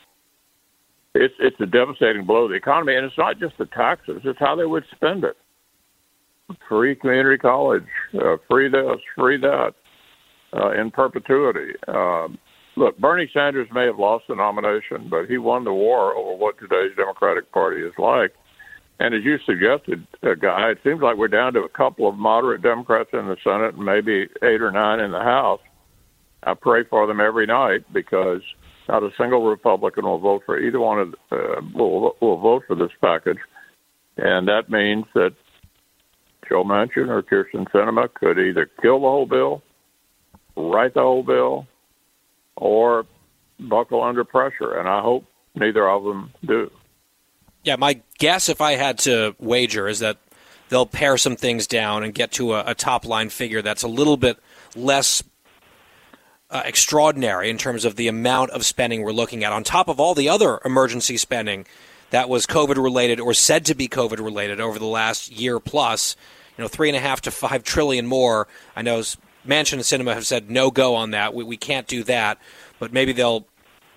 It's 1.15 1.35
it's 1.41 1.61
a 1.61 1.67
devastating 1.67 2.25
blow 2.25 2.47
to 2.47 2.53
the 2.53 2.57
economy, 2.57 2.95
and 2.95 3.05
it's 3.05 3.19
not 3.19 3.39
just 3.39 3.59
the 3.59 3.67
taxes; 3.67 4.21
it's 4.25 4.39
how 4.39 4.55
they 4.55 4.67
would 4.67 4.85
spend 4.95 5.25
it. 5.25 5.37
Free 6.69 6.95
community 6.95 7.39
college, 7.39 7.85
uh, 8.15 8.37
free 8.49 8.69
this, 8.69 9.01
free 9.17 9.41
that, 9.41 9.73
uh, 10.53 10.73
in 10.73 10.91
perpetuity. 10.91 11.75
Um, 11.89 12.39
look, 12.81 12.99
Bernie 12.99 13.31
Sanders 13.33 13.69
may 13.73 13.85
have 13.85 13.99
lost 13.99 14.25
the 14.29 14.35
nomination, 14.35 15.09
but 15.11 15.27
he 15.27 15.39
won 15.39 15.65
the 15.65 15.73
war 15.73 16.17
over 16.17 16.35
what 16.35 16.59
today's 16.59 16.97
Democratic 16.97 17.53
Party 17.53 17.83
is 17.83 17.93
like. 17.99 18.33
And 18.99 19.15
as 19.15 19.23
you 19.23 19.37
suggested, 19.47 20.07
uh, 20.23 20.35
Guy, 20.35 20.71
it 20.71 20.79
seems 20.83 21.01
like 21.01 21.17
we're 21.17 21.29
down 21.29 21.53
to 21.55 21.61
a 21.61 21.69
couple 21.69 22.09
of 22.09 22.17
moderate 22.17 22.63
Democrats 22.63 23.11
in 23.13 23.27
the 23.27 23.37
Senate 23.45 23.75
and 23.75 23.85
maybe 23.85 24.29
eight 24.43 24.63
or 24.63 24.73
nine 24.73 25.01
in 25.01 25.13
the 25.13 25.21
House. 25.21 25.61
I 26.43 26.55
pray 26.55 26.85
for 26.89 27.07
them 27.07 27.21
every 27.21 27.47
night 27.47 27.85
because 27.93 28.41
not 28.89 29.03
a 29.03 29.11
single 29.19 29.47
Republican 29.47 30.05
will 30.05 30.19
vote 30.19 30.43
for 30.47 30.59
either 30.59 30.81
one 30.81 30.99
of 30.99 31.15
uh, 31.31 31.61
will 31.75 32.17
will 32.21 32.39
vote 32.39 32.65
for 32.67 32.75
this 32.75 32.91
package, 33.03 33.39
and 34.17 34.49
that 34.49 34.71
means 34.71 35.05
that 35.15 35.35
Joe 36.49 36.65
Manchin 36.65 37.09
or 37.09 37.23
Kyrsten 37.23 37.71
Sinema 37.71 38.13
could 38.13 38.39
either 38.39 38.71
kill 38.81 39.01
the 39.01 39.07
whole 39.07 39.27
bill, 39.27 39.63
write 40.57 40.95
the 40.95 41.03
whole 41.03 41.23
bill, 41.23 41.67
or 42.57 43.07
buckle 43.59 44.03
under 44.03 44.25
pressure. 44.25 44.75
And 44.75 44.89
I 44.89 45.01
hope 45.01 45.25
neither 45.55 45.89
of 45.89 46.05
them 46.05 46.33
do. 46.45 46.71
Yeah, 47.63 47.77
my 47.77 48.01
guess, 48.19 48.49
if 48.49 48.61
I 48.61 48.73
had 48.73 48.99
to 49.01 49.35
wager, 49.39 49.87
is 49.87 49.99
that 49.99 50.17
they'll 50.71 50.87
pare 50.87 51.19
some 51.19 51.37
things 51.37 51.67
down 51.67 52.03
and 52.03 52.15
get 52.15 52.33
to 52.33 52.55
a, 52.55 52.71
a 52.71 52.75
top 52.75 53.05
line 53.05 53.29
figure 53.29 53.61
that's 53.61 53.83
a 53.83 53.89
little 53.89 54.17
bit 54.17 54.39
less 54.75 55.23
uh, 56.51 56.63
extraordinary 56.65 57.51
in 57.51 57.59
terms 57.59 57.85
of 57.85 57.97
the 57.97 58.09
amount 58.09 58.51
of 58.51 58.65
spending 58.65 59.03
we're 59.03 59.13
looking 59.13 59.45
at, 59.45 59.53
on 59.53 59.63
top 59.63 59.89
of 59.89 60.01
all 60.01 60.15
the 60.15 60.29
other 60.29 60.61
emergency 60.65 61.17
spending 61.17 61.67
that 62.11 62.29
was 62.29 62.47
COVID 62.47 62.83
related 62.83 63.21
or 63.21 63.35
said 63.35 63.65
to 63.67 63.75
be 63.75 63.89
COVID 63.89 64.19
related 64.19 64.61
over 64.61 64.79
the 64.79 64.87
last 64.87 65.31
year 65.31 65.61
plus. 65.61 66.17
You 66.57 66.63
know, 66.63 66.69
three 66.69 66.89
and 66.89 66.97
a 66.97 67.01
half 67.01 67.21
to 67.23 67.31
five 67.31 67.63
trillion 67.63 68.07
more. 68.07 68.49
I 68.75 68.83
know 68.83 69.03
Manchin 69.47 69.75
and 69.75 69.83
Sinema 69.83 70.15
have 70.15 70.27
said 70.27 70.51
no 70.51 70.71
go 70.71 70.95
on 70.95 71.11
that. 71.13 71.35
We, 71.35 71.45
we 71.45 71.57
can't 71.57 71.87
do 71.87 72.03
that, 72.05 72.39
but 72.79 72.93
maybe 72.93 73.13
they'll, 73.13 73.47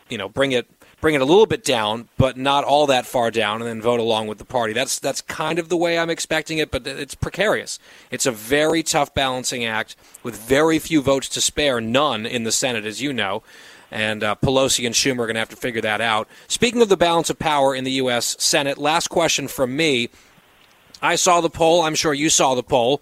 you 0.10 0.18
know, 0.18 0.30
bring 0.30 0.52
it 0.52 0.68
bring 1.04 1.16
it 1.16 1.22
a 1.22 1.26
little 1.26 1.46
bit 1.46 1.66
down, 1.66 2.08
but 2.18 2.38
not 2.38 2.64
all 2.64 2.88
that 2.88 3.06
far 3.06 3.30
down, 3.30 3.62
and 3.62 3.70
then 3.70 3.82
vote 3.82 4.00
along 4.00 4.26
with 4.28 4.38
the 4.38 4.46
party. 4.46 4.72
That's 4.72 5.00
that's 5.00 5.20
kind 5.20 5.60
of 5.60 5.68
the 5.68 5.76
way 5.76 6.00
I'm 6.00 6.10
expecting 6.10 6.60
it, 6.60 6.72
but 6.72 6.88
it's 6.88 7.14
precarious. 7.14 7.78
It's 8.10 8.26
a 8.26 8.32
very 8.32 8.84
tough 8.84 9.14
balancing 9.14 9.66
act 9.66 9.98
with 10.24 10.38
very 10.38 10.80
few 10.80 11.02
votes 11.02 11.28
to 11.30 11.42
spare, 11.42 11.82
none 11.82 12.26
in 12.26 12.46
the 12.46 12.54
Senate, 12.54 12.86
as 12.86 13.02
you 13.02 13.12
know. 13.12 13.44
And 13.92 14.24
uh, 14.24 14.36
Pelosi 14.42 14.86
and 14.86 14.96
Schumer 14.96 15.20
are 15.20 15.28
going 15.28 15.36
to 15.36 15.40
have 15.40 15.50
to 15.50 15.56
figure 15.58 15.82
that 15.82 16.00
out. 16.00 16.28
Speaking 16.48 16.82
of 16.82 16.88
the 16.88 16.98
balance 16.98 17.30
of 17.30 17.38
power 17.38 17.76
in 17.76 17.84
the 17.84 17.92
U.S. 17.92 18.38
Senate, 18.40 18.78
last 18.78 19.10
question 19.10 19.50
from 19.50 19.76
me. 19.76 20.10
I 21.02 21.16
saw 21.16 21.42
the 21.42 21.50
poll. 21.50 21.82
I'm 21.82 21.96
sure 21.96 22.14
you 22.14 22.30
saw 22.30 22.56
the 22.56 22.64
poll 22.64 23.02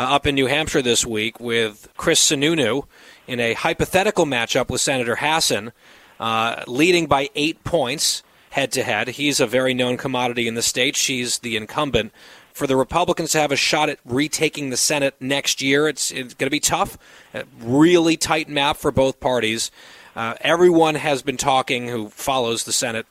uh, 0.00 0.14
up 0.14 0.26
in 0.26 0.34
New 0.34 0.46
Hampshire 0.46 0.80
this 0.80 1.04
week 1.04 1.38
with 1.38 1.88
Chris 1.98 2.26
Sununu 2.26 2.84
in 3.26 3.38
a 3.38 3.52
hypothetical 3.52 4.24
matchup 4.24 4.70
with 4.70 4.80
Senator 4.80 5.16
Hassan 5.16 5.72
uh, 6.18 6.64
leading 6.66 7.06
by 7.06 7.28
eight 7.34 7.62
points 7.64 8.22
head 8.48 8.72
to 8.72 8.82
head. 8.82 9.08
He's 9.08 9.40
a 9.40 9.46
very 9.46 9.74
known 9.74 9.98
commodity 9.98 10.48
in 10.48 10.54
the 10.54 10.62
state. 10.62 10.96
She's 10.96 11.40
the 11.40 11.54
incumbent. 11.54 12.12
For 12.54 12.66
the 12.66 12.76
Republicans 12.76 13.32
to 13.32 13.40
have 13.40 13.52
a 13.52 13.56
shot 13.56 13.90
at 13.90 13.98
retaking 14.06 14.70
the 14.70 14.76
Senate 14.78 15.14
next 15.20 15.60
year, 15.60 15.86
it's, 15.86 16.10
it's 16.10 16.32
going 16.32 16.46
to 16.46 16.50
be 16.50 16.60
tough. 16.60 16.96
A 17.34 17.44
really 17.60 18.16
tight 18.16 18.48
map 18.48 18.78
for 18.78 18.90
both 18.90 19.20
parties. 19.20 19.70
Uh, 20.16 20.34
everyone 20.40 20.94
has 20.94 21.20
been 21.20 21.36
talking 21.36 21.88
who 21.88 22.08
follows 22.08 22.64
the 22.64 22.72
Senate 22.72 23.06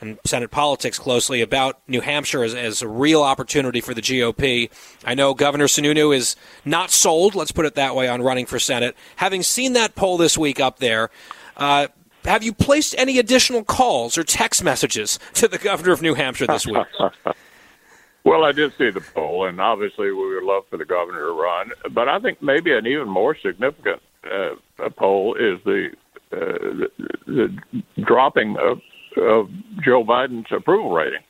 and 0.00 0.18
Senate 0.24 0.50
politics 0.50 0.98
closely 0.98 1.40
about 1.42 1.80
New 1.86 2.00
Hampshire 2.00 2.42
as, 2.42 2.54
as, 2.54 2.82
a 2.82 2.88
real 2.88 3.22
opportunity 3.22 3.80
for 3.80 3.94
the 3.94 4.00
GOP. 4.00 4.70
I 5.04 5.14
know 5.14 5.34
Governor 5.34 5.66
Sununu 5.66 6.14
is 6.14 6.36
not 6.64 6.90
sold, 6.90 7.34
let's 7.34 7.52
put 7.52 7.66
it 7.66 7.74
that 7.74 7.94
way, 7.94 8.08
on 8.08 8.22
running 8.22 8.46
for 8.46 8.58
Senate. 8.58 8.96
Having 9.16 9.42
seen 9.42 9.74
that 9.74 9.94
poll 9.94 10.16
this 10.16 10.38
week 10.38 10.58
up 10.60 10.78
there, 10.78 11.10
uh, 11.56 11.88
have 12.24 12.42
you 12.42 12.52
placed 12.52 12.94
any 12.98 13.18
additional 13.18 13.64
calls 13.64 14.18
or 14.18 14.24
text 14.24 14.62
messages 14.62 15.18
to 15.34 15.48
the 15.48 15.58
governor 15.58 15.92
of 15.92 16.02
New 16.02 16.14
Hampshire 16.14 16.46
this 16.46 16.66
week? 16.66 16.76
well, 18.24 18.44
I 18.44 18.52
did 18.52 18.72
see 18.78 18.90
the 18.90 19.00
poll, 19.00 19.46
and 19.46 19.60
obviously 19.60 20.10
we 20.10 20.34
would 20.34 20.44
love 20.44 20.64
for 20.70 20.76
the 20.76 20.84
governor 20.84 21.26
to 21.26 21.32
run. 21.32 21.72
But 21.92 22.08
I 22.08 22.18
think 22.18 22.42
maybe 22.42 22.72
an 22.72 22.86
even 22.86 23.08
more 23.08 23.36
significant 23.36 24.02
uh, 24.24 24.90
poll 24.96 25.34
is 25.34 25.58
the, 25.64 25.90
uh, 26.32 26.36
the, 26.36 26.90
the 27.26 27.82
dropping 28.02 28.56
of, 28.58 28.80
of 29.16 29.48
Joe 29.84 30.04
Biden's 30.04 30.50
approval 30.50 30.92
rating. 30.92 31.22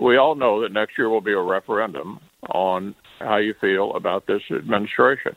We 0.00 0.16
all 0.16 0.34
know 0.34 0.62
that 0.62 0.72
next 0.72 0.96
year 0.96 1.08
will 1.08 1.20
be 1.20 1.32
a 1.32 1.40
referendum 1.40 2.20
on 2.50 2.94
how 3.18 3.36
you 3.36 3.54
feel 3.60 3.94
about 3.94 4.26
this 4.26 4.42
administration. 4.50 5.36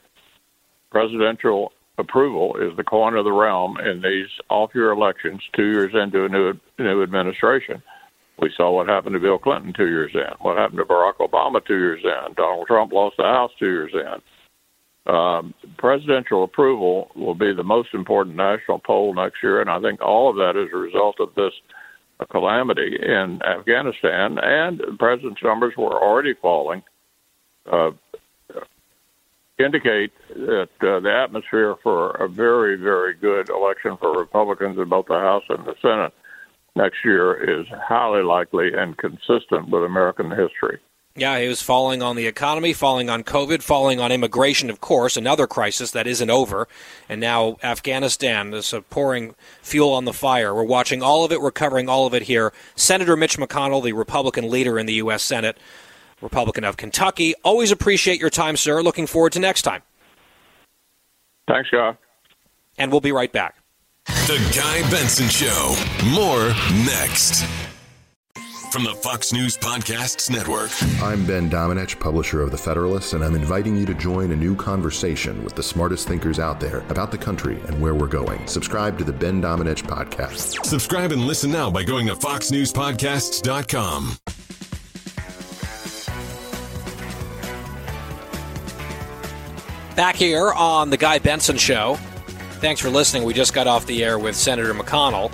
Presidential 0.90 1.74
approval 1.98 2.56
is 2.58 2.76
the 2.78 2.84
coin 2.84 3.16
of 3.16 3.26
the 3.26 3.32
realm 3.32 3.78
in 3.80 4.02
these 4.02 4.28
off-year 4.50 4.92
elections, 4.92 5.42
two 5.56 5.70
years 5.72 5.92
into 5.94 6.26
a 6.26 6.30
new 6.30 6.54
new 6.80 7.04
administration. 7.04 7.84
We 8.40 8.52
saw 8.56 8.72
what 8.72 8.88
happened 8.88 9.14
to 9.14 9.20
Bill 9.20 9.38
Clinton 9.38 9.74
two 9.74 9.90
years 9.90 10.12
in. 10.14 10.34
What 10.40 10.58
happened 10.58 10.80
to 10.80 10.86
Barack 10.86 11.18
Obama 11.18 11.64
two 11.66 11.78
years 11.78 12.02
in. 12.04 12.34
Donald 12.34 12.68
Trump 12.68 12.92
lost 12.92 13.18
the 13.18 13.24
House 13.24 13.52
two 13.60 13.68
years 13.68 13.92
in. 13.94 14.22
Um, 15.06 15.54
presidential 15.78 16.44
approval 16.44 17.12
will 17.16 17.36
be 17.36 17.54
the 17.54 17.64
most 17.64 17.94
important 17.94 18.38
national 18.38 18.80
poll 18.80 19.14
next 19.14 19.44
year, 19.44 19.60
and 19.60 19.70
I 19.70 19.82
think 19.82 20.02
all 20.02 20.30
of 20.30 20.38
that 20.38 20.56
is 20.56 20.70
a 20.74 20.78
result 20.78 21.20
of 21.20 21.36
this 21.36 21.54
calamity 22.30 22.98
in 23.02 23.42
Afghanistan. 23.44 24.40
And 24.40 24.80
the 24.80 24.96
president's 24.98 25.44
numbers 25.44 25.74
were 25.78 26.02
already 26.02 26.34
falling. 26.42 26.84
Uh, 27.70 27.92
indicate 29.60 30.12
that 30.30 30.70
uh, 30.82 31.00
the 31.00 31.14
atmosphere 31.14 31.76
for 31.84 32.12
a 32.12 32.28
very, 32.28 32.76
very 32.76 33.14
good 33.14 33.50
election 33.50 33.98
for 33.98 34.18
Republicans 34.18 34.78
in 34.78 34.90
both 34.90 35.06
the 35.08 35.14
House 35.14 35.44
and 35.50 35.66
the 35.66 35.76
Senate 35.82 36.14
next 36.76 36.98
year 37.06 37.62
is 37.62 37.68
highly 37.88 38.24
likely 38.24 38.74
and 38.74 38.98
consistent 38.98 39.70
with 39.70 39.84
American 39.84 40.30
history. 40.32 40.80
Yeah, 41.16 41.40
he 41.40 41.48
was 41.48 41.62
falling 41.62 42.02
on 42.02 42.16
the 42.16 42.26
economy, 42.26 42.74
falling 42.74 43.08
on 43.08 43.24
COVID, 43.24 43.62
falling 43.62 44.00
on 44.00 44.12
immigration, 44.12 44.72
of 44.72 44.82
course, 44.82 45.16
another 45.16 45.46
crisis 45.46 45.92
that 45.92 46.08
isn't 46.08 46.30
over. 46.32 46.68
And 47.08 47.22
now 47.22 47.58
Afghanistan 47.62 48.52
is 48.52 48.74
uh, 48.74 48.82
pouring 48.90 49.36
fuel 49.62 49.92
on 49.94 50.06
the 50.06 50.14
fire. 50.14 50.56
We're 50.56 50.64
watching 50.64 51.04
all 51.04 51.24
of 51.24 51.32
it, 51.32 51.40
we're 51.40 51.52
covering 51.52 51.88
all 51.88 52.08
of 52.08 52.16
it 52.16 52.24
here. 52.24 52.52
Senator 52.76 53.16
Mitch 53.16 53.38
McConnell, 53.38 53.84
the 53.84 53.94
Republican 53.94 54.50
leader 54.50 54.80
in 54.80 54.88
the 54.88 54.96
U.S. 54.96 55.22
Senate, 55.22 55.60
Republican 56.20 56.64
of 56.64 56.78
Kentucky. 56.78 57.36
Always 57.44 57.72
appreciate 57.72 58.20
your 58.20 58.32
time, 58.32 58.58
sir. 58.58 58.82
Looking 58.82 59.06
forward 59.06 59.34
to 59.34 59.40
next 59.40 59.62
time. 59.62 59.84
Thanks, 61.48 61.70
Guy. 61.70 61.96
And 62.80 62.92
we'll 62.92 63.02
be 63.02 63.12
right 63.12 63.32
back. 63.32 63.56
The 64.06 64.40
Guy 64.56 64.90
Benson 64.90 65.30
Show. 65.30 65.76
More 66.16 66.48
next. 66.86 67.46
From 68.74 68.86
the 68.86 68.96
Fox 68.96 69.32
News 69.32 69.56
Podcasts 69.56 70.32
Network. 70.32 70.72
I'm 71.00 71.28
Ben 71.28 71.48
Domenech, 71.48 72.00
publisher 72.00 72.42
of 72.42 72.50
The 72.50 72.58
Federalist, 72.58 73.14
and 73.14 73.24
I'm 73.24 73.36
inviting 73.36 73.78
you 73.78 73.86
to 73.86 73.94
join 73.94 74.32
a 74.32 74.36
new 74.36 74.56
conversation 74.56 75.44
with 75.44 75.54
the 75.54 75.62
smartest 75.62 76.08
thinkers 76.08 76.40
out 76.40 76.60
there 76.60 76.80
about 76.90 77.12
the 77.12 77.18
country 77.20 77.60
and 77.68 77.80
where 77.80 77.94
we're 77.94 78.08
going. 78.08 78.48
Subscribe 78.48 78.98
to 78.98 79.04
the 79.04 79.14
Ben 79.14 79.40
Domenech 79.40 79.84
Podcast. 79.84 80.66
Subscribe 80.66 81.12
and 81.12 81.28
listen 81.28 81.52
now 81.52 81.70
by 81.70 81.84
going 81.84 82.08
to 82.08 82.16
foxnewspodcasts.com. 82.16 84.18
Back 89.96 90.16
here 90.16 90.52
on 90.52 90.90
The 90.90 90.98
Guy 90.98 91.20
Benson 91.20 91.58
Show. 91.58 91.98
Thanks 92.54 92.82
for 92.82 92.90
listening. 92.90 93.22
We 93.22 93.36
just 93.36 93.54
got 93.54 93.68
off 93.68 93.86
the 93.86 94.04
air 94.04 94.18
with 94.18 94.36
Senator 94.36 94.74
McConnell. 94.74 95.32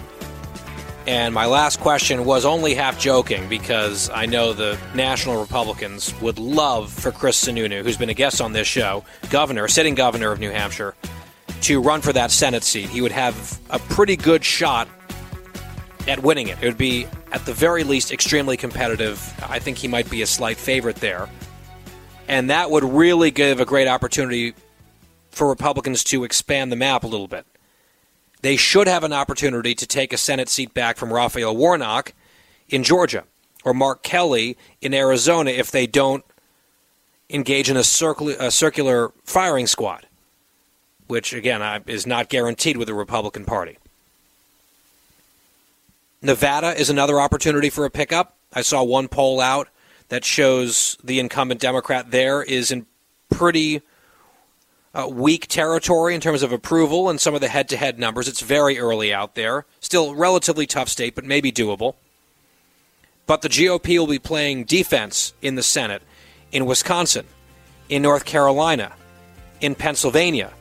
And 1.10 1.34
my 1.34 1.48
last 1.48 1.80
question 1.80 2.24
was 2.24 2.46
only 2.46 2.76
half 2.76 3.00
joking 3.00 3.50
because 3.50 4.12
I 4.12 4.28
know 4.28 4.54
the 4.54 4.78
National 4.94 5.42
Republicans 5.42 6.14
would 6.22 6.38
love 6.38 6.94
for 6.94 7.12
Chris 7.12 7.44
Sununu, 7.44 7.82
who's 7.82 7.98
been 7.98 8.12
a 8.12 8.14
guest 8.14 8.42
on 8.42 8.54
this 8.54 8.68
show, 8.68 9.04
governor, 9.32 9.68
sitting 9.68 9.96
governor 9.96 10.32
of 10.32 10.40
New 10.40 10.52
Hampshire, 10.52 10.94
to 11.62 11.82
run 11.82 12.02
for 12.02 12.14
that 12.14 12.30
Senate 12.30 12.64
seat. 12.64 12.90
He 12.90 13.02
would 13.02 13.12
have 13.12 13.60
a 13.72 13.80
pretty 13.80 14.18
good 14.18 14.46
shot 14.46 14.88
at 16.08 16.22
winning 16.22 16.48
it. 16.48 16.60
It 16.62 16.68
would 16.68 16.78
be, 16.78 17.08
at 17.32 17.44
the 17.44 17.54
very 17.56 17.84
least, 17.84 18.12
extremely 18.12 18.56
competitive. 18.56 19.34
I 19.50 19.58
think 19.58 19.80
he 19.80 19.88
might 19.88 20.12
be 20.12 20.22
a 20.22 20.28
slight 20.28 20.58
favorite 20.58 20.98
there. 20.98 21.28
And 22.28 22.52
that 22.52 22.70
would 22.70 22.84
really 22.84 23.32
give 23.32 23.60
a 23.60 23.66
great 23.66 23.88
opportunity 23.88 24.54
for 25.32 25.50
Republicans 25.50 26.04
to 26.04 26.24
expand 26.24 26.72
the 26.72 26.76
map 26.76 27.04
a 27.04 27.08
little 27.08 27.28
bit. 27.28 27.48
They 28.42 28.56
should 28.56 28.88
have 28.88 29.04
an 29.04 29.14
opportunity 29.14 29.76
to 29.76 29.86
take 29.86 30.14
a 30.14 30.18
Senate 30.18 30.50
seat 30.50 30.74
back 30.74 30.98
from 30.98 31.12
Raphael 31.12 31.56
Warnock 31.56 32.14
in 32.70 32.84
Georgia 32.84 33.24
or 33.66 33.74
Mark 33.74 34.04
Kelly 34.04 34.58
in 34.82 34.94
Arizona 34.94 35.52
if 35.52 35.72
they 35.72 35.88
don't 35.88 36.24
engage 37.30 37.70
in 37.70 37.78
a, 37.78 37.84
circular, 37.84 38.36
a 38.40 38.52
circular 38.52 39.12
firing 39.24 39.68
squad, 39.68 40.08
which, 41.08 41.34
again, 41.34 41.84
is 41.88 42.08
not 42.08 42.30
guaranteed 42.30 42.78
with 42.78 42.88
the 42.88 42.94
Republican 42.94 43.46
Party. 43.46 43.78
Nevada 46.22 46.78
is 46.80 46.90
another 46.90 47.20
opportunity 47.20 47.70
for 47.70 47.86
a 47.86 47.90
pickup. 47.90 48.36
I 48.54 48.62
saw 48.62 48.84
one 48.84 49.08
poll 49.08 49.40
out 49.40 49.70
that 50.10 50.26
shows 50.26 50.98
the 51.04 51.20
incumbent 51.20 51.62
Democrat 51.62 52.12
there 52.12 52.42
is 52.42 52.72
in 52.72 52.86
pretty 53.30 53.82
uh, 54.94 55.08
weak 55.10 55.48
territory 55.48 56.16
in 56.16 56.22
terms 56.22 56.44
of 56.44 56.52
approval 56.52 57.10
and 57.10 57.20
some 57.22 57.36
of 57.36 57.42
the 57.42 57.48
head 57.48 57.70
to 57.70 57.78
head 57.78 58.00
numbers. 58.00 58.28
It's 58.28 58.42
very 58.42 58.80
early 58.80 59.14
out 59.14 59.36
there. 59.36 59.66
Still 59.80 60.16
relatively 60.16 60.66
tough 60.66 60.90
state, 60.90 61.16
but 61.16 61.26
maybe 61.26 61.52
doable. 61.52 61.96
But 63.26 63.42
the 63.42 63.50
GOP 63.50 64.00
will 64.00 64.08
be 64.08 64.20
playing 64.20 64.64
defense 64.64 65.34
in 65.42 65.56
the 65.56 65.64
Senate 65.64 66.02
in 66.52 66.66
Wisconsin, 66.66 67.28
in 67.88 68.02
North 68.02 68.26
Carolina, 68.26 68.94
in 69.62 69.76
Pennsylvania. 69.76 70.52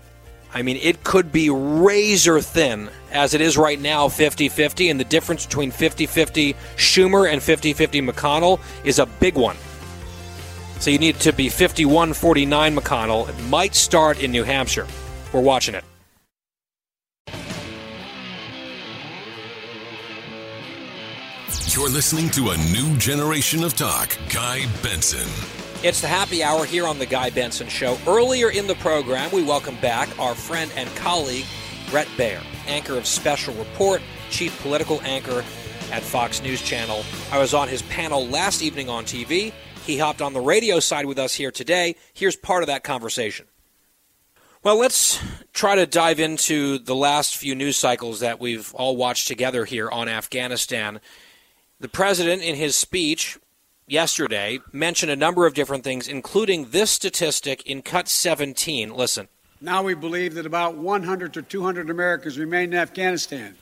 I 0.53 0.63
mean, 0.63 0.79
it 0.83 1.05
could 1.05 1.31
be 1.31 1.51
razor 1.51 2.41
thin 2.41 2.91
as 3.13 3.35
it 3.35 3.41
is 3.41 3.57
right 3.57 3.81
now 3.81 4.09
50 4.09 4.49
50, 4.49 4.91
and 4.91 4.99
the 4.99 5.05
difference 5.05 5.47
between 5.47 5.71
50 5.71 6.07
50 6.07 6.55
Schumer 6.77 7.31
and 7.31 7.43
50 7.43 7.73
50 7.73 8.03
McConnell 8.03 8.61
is 8.85 8.99
a 8.99 9.07
big 9.07 9.35
one. 9.35 9.57
So 10.81 10.91
you 10.91 10.99
need 10.99 11.19
to 11.21 11.33
be 11.33 11.49
51 11.49 12.13
49 12.13 12.77
McConnell. 12.77 13.29
It 13.29 13.39
might 13.49 13.75
start 13.75 14.23
in 14.23 14.31
New 14.31 14.45
Hampshire. 14.45 14.87
We're 15.33 15.41
watching 15.41 15.75
it. 15.75 15.85
You're 21.79 21.91
listening 21.91 22.29
to 22.31 22.51
a 22.51 22.57
new 22.73 22.97
generation 22.97 23.63
of 23.63 23.77
talk. 23.77 24.17
Guy 24.31 24.67
Benson. 24.83 25.29
It's 25.85 26.01
the 26.01 26.09
happy 26.09 26.43
hour 26.43 26.65
here 26.65 26.89
on 26.89 26.99
The 26.99 27.07
Guy 27.07 27.31
Benson 27.31 27.69
Show. 27.69 27.97
Earlier 28.07 28.51
in 28.51 28.67
the 28.67 28.75
program, 28.77 29.31
we 29.31 29.45
welcome 29.45 29.77
back 29.77 30.09
our 30.19 30.35
friend 30.35 30.73
and 30.75 30.89
colleague, 30.97 31.45
Bret 31.89 32.09
Baier, 32.17 32.43
anchor 32.67 32.99
of 32.99 33.07
Special 33.07 33.55
Report, 33.55 34.03
chief 34.29 34.61
political 34.61 35.01
anchor 35.03 35.45
at 35.93 36.03
Fox 36.03 36.43
News 36.43 36.61
Channel. 36.63 37.05
I 37.31 37.39
was 37.39 37.55
on 37.55 37.69
his 37.69 37.83
panel 37.83 38.27
last 38.27 38.61
evening 38.61 38.89
on 38.89 39.05
TV. 39.05 39.53
He 39.89 39.97
hopped 39.97 40.21
on 40.21 40.35
the 40.35 40.41
radio 40.43 40.81
side 40.81 41.07
with 41.07 41.19
us 41.19 41.35
here 41.35 41.51
today. 41.51 41.97
Here's 42.13 42.37
part 42.37 42.63
of 42.63 42.67
that 42.67 42.85
conversation. 42.85 43.47
Well, 44.63 44.77
let's 44.77 45.19
try 45.55 45.77
to 45.77 45.87
dive 45.87 46.21
into 46.21 46.79
the 46.79 46.95
last 46.95 47.39
few 47.39 47.55
news 47.55 47.79
cycles 47.79 48.21
that 48.21 48.39
we've 48.39 48.75
all 48.75 48.99
watched 48.99 49.29
together 49.29 49.65
here 49.65 49.89
on 49.89 50.07
Afghanistan. 50.07 51.01
The 51.81 51.89
president, 51.89 52.43
in 52.43 52.55
his 52.55 52.77
speech 52.77 53.39
yesterday, 53.87 54.59
mentioned 54.73 55.11
a 55.11 55.17
number 55.17 55.47
of 55.47 55.55
different 55.55 55.85
things, 55.85 56.07
including 56.07 56.69
this 56.69 56.91
statistic 56.91 57.63
in 57.63 57.81
Cut 57.81 58.09
17. 58.09 58.93
Listen. 58.93 59.29
Now 59.59 59.83
we 59.83 59.95
believe 59.95 60.35
that 60.35 60.45
about 60.45 60.75
100 60.75 61.33
to 61.33 61.41
200 61.41 61.89
Americans 61.89 62.39
remain 62.39 62.75
in 62.75 62.79
Afghanistan 62.79 63.57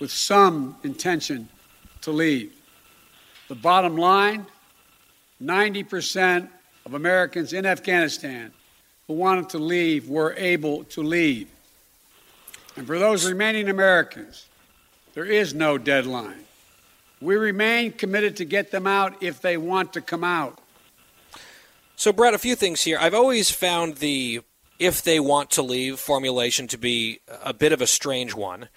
with 0.00 0.10
some 0.10 0.74
intention 0.82 1.48
to 2.00 2.10
leave. 2.10 2.52
The 3.46 3.54
bottom 3.54 3.96
line 3.96 4.46
90% 5.42 6.48
of 6.86 6.94
Americans 6.94 7.52
in 7.52 7.66
Afghanistan 7.66 8.52
who 9.06 9.14
wanted 9.14 9.48
to 9.50 9.58
leave 9.58 10.08
were 10.08 10.34
able 10.36 10.84
to 10.84 11.02
leave. 11.02 11.48
And 12.76 12.86
for 12.86 12.98
those 12.98 13.26
remaining 13.26 13.68
Americans, 13.68 14.46
there 15.14 15.24
is 15.24 15.54
no 15.54 15.78
deadline. 15.78 16.44
We 17.20 17.36
remain 17.36 17.92
committed 17.92 18.36
to 18.36 18.44
get 18.44 18.70
them 18.70 18.86
out 18.86 19.22
if 19.22 19.40
they 19.40 19.56
want 19.56 19.92
to 19.94 20.00
come 20.00 20.24
out. 20.24 20.58
So, 21.96 22.12
Bret, 22.12 22.32
a 22.32 22.38
few 22.38 22.54
things 22.54 22.82
here. 22.82 22.98
I've 22.98 23.14
always 23.14 23.50
found 23.50 23.96
the 23.96 24.40
if 24.78 25.02
they 25.02 25.20
want 25.20 25.50
to 25.50 25.62
leave 25.62 25.98
formulation 25.98 26.66
to 26.68 26.78
be 26.78 27.20
a 27.44 27.52
bit 27.52 27.72
of 27.72 27.82
a 27.82 27.86
strange 27.86 28.34
one. 28.34 28.68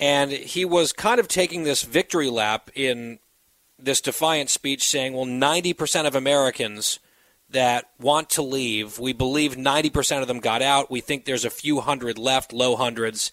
And 0.00 0.32
he 0.32 0.64
was 0.64 0.92
kind 0.92 1.20
of 1.20 1.28
taking 1.28 1.62
this 1.62 1.82
victory 1.82 2.28
lap 2.28 2.70
in 2.74 3.20
this 3.78 4.00
defiant 4.00 4.50
speech 4.50 4.86
saying, 4.86 5.14
well, 5.14 5.26
90% 5.26 6.06
of 6.06 6.14
Americans 6.14 6.98
that 7.50 7.90
want 8.00 8.30
to 8.30 8.42
leave, 8.42 8.98
we 8.98 9.12
believe 9.12 9.56
90% 9.56 10.22
of 10.22 10.28
them 10.28 10.40
got 10.40 10.62
out. 10.62 10.90
We 10.90 11.00
think 11.00 11.24
there's 11.24 11.44
a 11.44 11.50
few 11.50 11.80
hundred 11.80 12.18
left, 12.18 12.52
low 12.52 12.76
hundreds. 12.76 13.32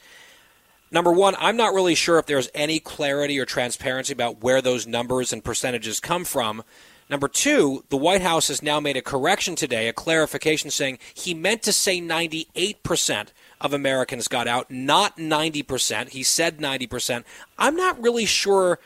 Number 0.91 1.11
one, 1.11 1.35
I'm 1.39 1.55
not 1.55 1.73
really 1.73 1.95
sure 1.95 2.19
if 2.19 2.25
there's 2.25 2.49
any 2.53 2.79
clarity 2.79 3.39
or 3.39 3.45
transparency 3.45 4.11
about 4.11 4.43
where 4.43 4.61
those 4.61 4.85
numbers 4.85 5.31
and 5.31 5.43
percentages 5.43 5.99
come 5.99 6.25
from. 6.25 6.63
Number 7.09 7.27
two, 7.27 7.83
the 7.89 7.97
White 7.97 8.21
House 8.21 8.47
has 8.47 8.61
now 8.61 8.79
made 8.79 8.95
a 8.95 9.01
correction 9.01 9.55
today, 9.55 9.87
a 9.87 9.93
clarification 9.93 10.69
saying 10.69 10.99
he 11.13 11.33
meant 11.33 11.61
to 11.63 11.73
say 11.73 11.99
98% 11.99 13.27
of 13.59 13.73
Americans 13.73 14.27
got 14.27 14.47
out, 14.47 14.71
not 14.71 15.17
90%. 15.17 16.09
He 16.09 16.23
said 16.23 16.59
90%. 16.59 17.23
I'm 17.57 17.75
not 17.75 18.01
really 18.01 18.25
sure 18.25 18.79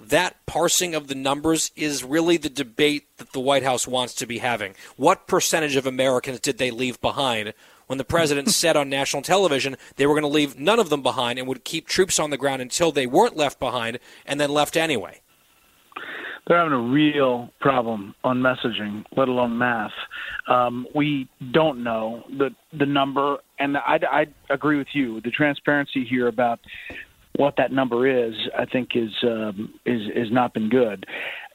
that 0.00 0.36
parsing 0.46 0.94
of 0.94 1.08
the 1.08 1.14
numbers 1.14 1.70
is 1.76 2.04
really 2.04 2.36
the 2.36 2.48
debate 2.48 3.04
that 3.18 3.32
the 3.32 3.40
White 3.40 3.62
House 3.62 3.86
wants 3.86 4.14
to 4.14 4.26
be 4.26 4.38
having. 4.38 4.74
What 4.96 5.26
percentage 5.26 5.76
of 5.76 5.86
Americans 5.86 6.40
did 6.40 6.58
they 6.58 6.70
leave 6.70 7.00
behind? 7.00 7.54
when 7.88 7.96
the 7.96 8.04
president 8.04 8.50
said 8.52 8.76
on 8.76 8.88
national 8.88 9.22
television 9.22 9.76
they 9.96 10.06
were 10.06 10.12
going 10.12 10.22
to 10.22 10.28
leave 10.28 10.58
none 10.58 10.78
of 10.78 10.90
them 10.90 11.02
behind 11.02 11.38
and 11.38 11.48
would 11.48 11.64
keep 11.64 11.88
troops 11.88 12.18
on 12.18 12.30
the 12.30 12.36
ground 12.36 12.62
until 12.62 12.92
they 12.92 13.06
weren't 13.06 13.36
left 13.36 13.58
behind 13.58 13.98
and 14.24 14.38
then 14.38 14.50
left 14.50 14.76
anyway. 14.76 15.20
They're 16.46 16.56
having 16.56 16.72
a 16.72 16.80
real 16.80 17.50
problem 17.60 18.14
on 18.24 18.40
messaging, 18.40 19.04
let 19.14 19.28
alone 19.28 19.58
math. 19.58 19.92
Um, 20.46 20.86
we 20.94 21.28
don't 21.52 21.84
know 21.84 22.24
the 22.38 22.50
the 22.72 22.86
number, 22.86 23.36
and 23.58 23.76
I, 23.76 24.00
I 24.10 24.26
agree 24.48 24.78
with 24.78 24.86
you. 24.94 25.20
The 25.20 25.30
transparency 25.30 26.06
here 26.08 26.26
about 26.26 26.58
what 27.38 27.54
that 27.56 27.72
number 27.72 28.06
is, 28.06 28.34
I 28.56 28.64
think, 28.66 28.90
is 28.94 29.10
um, 29.22 29.72
is 29.86 30.02
is 30.14 30.30
not 30.30 30.54
been 30.54 30.68
good 30.68 31.06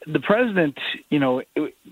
the 0.05 0.19
president, 0.19 0.77
you 1.09 1.19
know, 1.19 1.41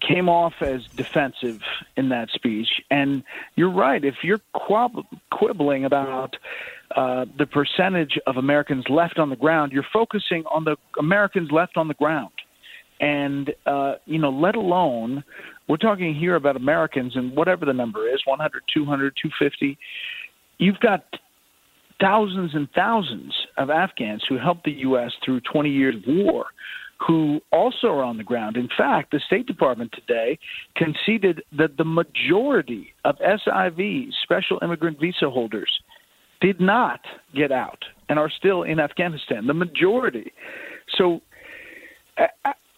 came 0.07 0.27
off 0.27 0.53
as 0.61 0.81
defensive 0.95 1.59
in 1.95 2.09
that 2.09 2.30
speech. 2.30 2.68
And 2.89 3.23
you're 3.55 3.72
right. 3.72 4.03
If 4.03 4.15
you're 4.23 4.41
quib- 4.55 5.05
quibbling 5.31 5.85
about 5.85 6.35
uh, 6.95 7.26
the 7.38 7.45
percentage 7.45 8.19
of 8.27 8.38
Americans 8.38 8.85
left 8.89 9.18
on 9.18 9.30
the 9.30 9.35
ground, 9.35 9.72
you're 9.72 9.85
focusing 9.93 10.43
on 10.51 10.65
the 10.65 10.76
Americans 10.99 11.51
left 11.51 11.77
on 11.77 11.88
the 11.88 11.93
ground. 11.93 12.31
And, 12.99 13.53
uh, 13.65 13.95
you 14.05 14.19
know, 14.19 14.30
let 14.30 14.55
alone, 14.55 15.23
we're 15.68 15.77
talking 15.77 16.13
here 16.13 16.35
about 16.35 16.55
Americans 16.55 17.15
and 17.15 17.35
whatever 17.35 17.65
the 17.65 17.73
number 17.73 18.07
is 18.09 18.22
100, 18.26 18.63
200, 18.73 19.13
250. 19.22 19.77
You've 20.59 20.80
got 20.80 21.05
thousands 22.02 22.52
and 22.53 22.68
thousands 22.76 23.34
of 23.57 23.69
Afghans 23.69 24.23
who 24.28 24.38
helped 24.38 24.65
the 24.65 24.72
U.S. 24.72 25.11
through 25.23 25.41
20 25.52 25.69
years 25.69 25.95
of 25.95 26.03
war 26.07 26.45
who 27.07 27.41
also 27.52 27.88
are 27.88 28.03
on 28.03 28.18
the 28.18 28.23
ground. 28.23 28.57
In 28.57 28.69
fact, 28.78 29.11
the 29.11 29.19
State 29.26 29.48
Department 29.48 29.91
today 29.94 30.38
conceded 30.76 31.41
that 31.57 31.78
the 31.78 31.84
majority 31.84 32.94
of 33.06 33.15
SIV, 33.18 34.10
special 34.23 34.60
immigrant 34.61 34.99
visa 34.99 35.30
holders, 35.30 35.72
did 36.41 36.60
not 36.60 36.99
get 37.36 37.52
out 37.52 37.84
and 38.10 38.19
are 38.19 38.30
still 38.30 38.64
in 38.64 38.80
Afghanistan. 38.80 39.48
The 39.48 39.53
majority. 39.53 40.32
So 40.98 41.22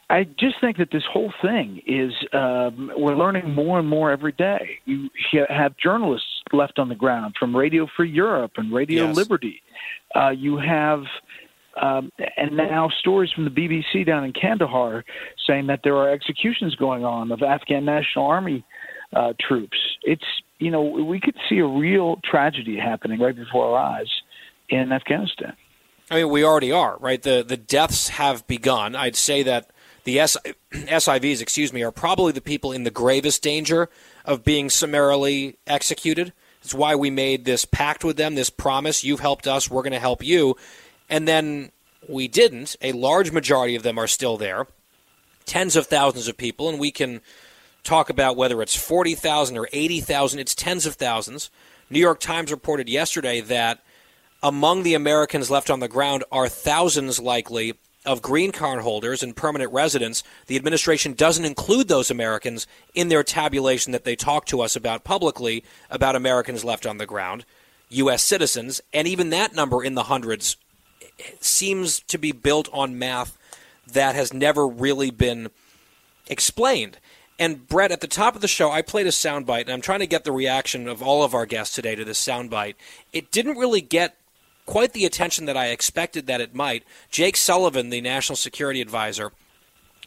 I, 0.09 0.23
just 0.23 0.59
think 0.61 0.77
that 0.77 0.89
this 0.91 1.03
whole 1.11 1.33
thing 1.41 1.81
is 1.87 2.11
um, 2.33 2.91
we're 2.95 3.15
learning 3.15 3.53
more 3.53 3.79
and 3.79 3.87
more 3.87 4.11
every 4.11 4.33
day. 4.33 4.79
You 4.85 5.09
have 5.49 5.75
journalists 5.77 6.27
left 6.51 6.79
on 6.79 6.89
the 6.89 6.95
ground 6.95 7.35
from 7.39 7.55
Radio 7.55 7.87
Free 7.95 8.11
Europe 8.11 8.53
and 8.57 8.73
Radio 8.73 9.07
yes. 9.07 9.15
Liberty. 9.15 9.61
Uh, 10.15 10.29
you 10.29 10.57
have 10.57 11.03
um, 11.81 12.11
and 12.37 12.55
now 12.55 12.89
stories 12.99 13.31
from 13.31 13.45
the 13.45 13.49
BBC 13.49 14.05
down 14.05 14.23
in 14.23 14.33
Kandahar 14.33 15.03
saying 15.47 15.67
that 15.67 15.81
there 15.83 15.95
are 15.95 16.11
executions 16.11 16.75
going 16.75 17.03
on 17.03 17.31
of 17.31 17.41
Afghan 17.41 17.85
National 17.85 18.27
Army 18.27 18.63
uh, 19.15 19.33
troops. 19.39 19.77
It's 20.03 20.23
you 20.59 20.71
know 20.71 20.83
we 20.83 21.19
could 21.19 21.35
see 21.49 21.59
a 21.59 21.67
real 21.67 22.19
tragedy 22.23 22.77
happening 22.77 23.19
right 23.19 23.35
before 23.35 23.75
our 23.75 23.97
eyes 23.97 24.09
in 24.69 24.91
Afghanistan. 24.91 25.53
I 26.11 26.17
mean, 26.17 26.29
we 26.29 26.43
already 26.43 26.71
are 26.71 26.97
right. 26.99 27.21
The 27.21 27.43
the 27.47 27.57
deaths 27.57 28.09
have 28.09 28.45
begun. 28.45 28.95
I'd 28.95 29.15
say 29.15 29.43
that 29.43 29.71
the 30.03 30.19
S- 30.19 30.37
SIVs, 30.71 31.41
excuse 31.41 31.73
me, 31.73 31.83
are 31.83 31.91
probably 31.91 32.31
the 32.31 32.41
people 32.41 32.71
in 32.71 32.83
the 32.83 32.91
gravest 32.91 33.41
danger 33.41 33.89
of 34.25 34.43
being 34.43 34.69
summarily 34.69 35.57
executed. 35.67 36.33
It's 36.61 36.73
why 36.73 36.95
we 36.95 37.09
made 37.09 37.45
this 37.45 37.65
pact 37.65 38.03
with 38.03 38.17
them, 38.17 38.35
this 38.35 38.49
promise. 38.49 39.03
You've 39.03 39.19
helped 39.19 39.47
us, 39.47 39.69
we're 39.69 39.81
going 39.81 39.93
to 39.93 39.99
help 39.99 40.23
you 40.23 40.55
and 41.09 41.27
then 41.27 41.71
we 42.07 42.27
didn't. 42.27 42.75
A 42.81 42.91
large 42.91 43.31
majority 43.31 43.75
of 43.75 43.83
them 43.83 43.97
are 43.97 44.07
still 44.07 44.37
there, 44.37 44.67
tens 45.45 45.75
of 45.75 45.87
thousands 45.87 46.27
of 46.27 46.37
people, 46.37 46.69
and 46.69 46.79
we 46.79 46.91
can 46.91 47.21
talk 47.83 48.09
about 48.09 48.37
whether 48.37 48.61
it's 48.61 48.75
40,000 48.75 49.57
or 49.57 49.67
80,000, 49.71 50.39
it's 50.39 50.55
tens 50.55 50.85
of 50.85 50.95
thousands. 50.95 51.49
New 51.89 51.99
York 51.99 52.19
Times 52.19 52.49
reported 52.49 52.89
yesterday 52.89 53.41
that 53.41 53.83
among 54.41 54.83
the 54.83 54.93
Americans 54.93 55.51
left 55.51 55.69
on 55.69 55.79
the 55.79 55.87
ground 55.87 56.23
are 56.31 56.49
thousands 56.49 57.19
likely 57.19 57.75
of 58.05 58.21
green 58.21 58.51
card 58.51 58.81
holders 58.81 59.23
and 59.23 59.35
permanent 59.35 59.71
residents. 59.71 60.23
The 60.47 60.55
administration 60.55 61.13
doesn't 61.13 61.45
include 61.45 61.87
those 61.87 62.11
Americans 62.11 62.67
in 62.93 63.09
their 63.09 63.23
tabulation 63.23 63.91
that 63.91 64.03
they 64.03 64.15
talk 64.15 64.45
to 64.47 64.61
us 64.61 64.75
about 64.75 65.03
publicly 65.03 65.63
about 65.89 66.15
Americans 66.15 66.63
left 66.63 66.85
on 66.85 66.97
the 66.97 67.05
ground, 67.05 67.45
U.S. 67.89 68.23
citizens, 68.23 68.81
and 68.93 69.07
even 69.07 69.29
that 69.29 69.55
number 69.55 69.83
in 69.83 69.95
the 69.95 70.03
hundreds 70.03 70.57
seems 71.39 71.99
to 72.01 72.17
be 72.17 72.31
built 72.31 72.69
on 72.73 72.97
math 72.97 73.37
that 73.87 74.15
has 74.15 74.33
never 74.33 74.67
really 74.67 75.11
been 75.11 75.49
explained. 76.27 76.97
And 77.39 77.67
Bret, 77.67 77.91
at 77.91 78.01
the 78.01 78.07
top 78.07 78.35
of 78.35 78.41
the 78.41 78.47
show, 78.47 78.71
I 78.71 78.81
played 78.81 79.07
a 79.07 79.11
soundbite, 79.11 79.61
and 79.61 79.71
I'm 79.71 79.81
trying 79.81 79.99
to 79.99 80.07
get 80.07 80.23
the 80.23 80.31
reaction 80.31 80.87
of 80.87 81.01
all 81.01 81.23
of 81.23 81.33
our 81.33 81.45
guests 81.45 81.75
today 81.75 81.95
to 81.95 82.05
this 82.05 82.25
soundbite. 82.25 82.75
It 83.11 83.31
didn't 83.31 83.57
really 83.57 83.81
get 83.81 84.17
quite 84.65 84.93
the 84.93 85.05
attention 85.05 85.45
that 85.45 85.57
I 85.57 85.67
expected 85.67 86.27
that 86.27 86.41
it 86.41 86.55
might. 86.55 86.83
Jake 87.09 87.37
Sullivan, 87.37 87.89
the 87.89 88.01
national 88.01 88.35
security 88.35 88.81
advisor 88.81 89.31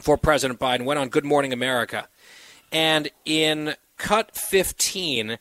for 0.01 0.17
President 0.17 0.59
Biden, 0.59 0.85
went 0.85 0.99
on 0.99 1.09
Good 1.09 1.25
Morning 1.25 1.53
America. 1.53 2.09
And 2.73 3.11
in 3.25 3.75
cut 3.97 4.35
15, 4.37 5.39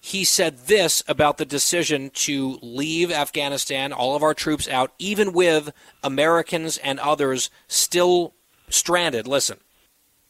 he 0.00 0.24
said 0.24 0.58
this 0.66 1.02
about 1.08 1.38
the 1.38 1.44
decision 1.44 2.10
to 2.10 2.58
leave 2.62 3.10
Afghanistan, 3.10 3.92
all 3.92 4.14
of 4.14 4.22
our 4.22 4.34
troops 4.34 4.68
out, 4.68 4.92
even 4.98 5.32
with 5.32 5.72
Americans 6.02 6.78
and 6.78 7.00
others 7.00 7.50
still 7.66 8.34
stranded. 8.68 9.26
Listen, 9.26 9.58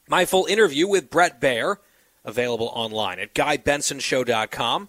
my 0.08 0.24
full 0.24 0.46
interview 0.46 0.88
with 0.88 1.10
Bret 1.10 1.40
Baier, 1.40 1.76
available 2.24 2.70
online 2.74 3.18
at 3.18 3.34
GuyBensonShow.com. 3.34 4.88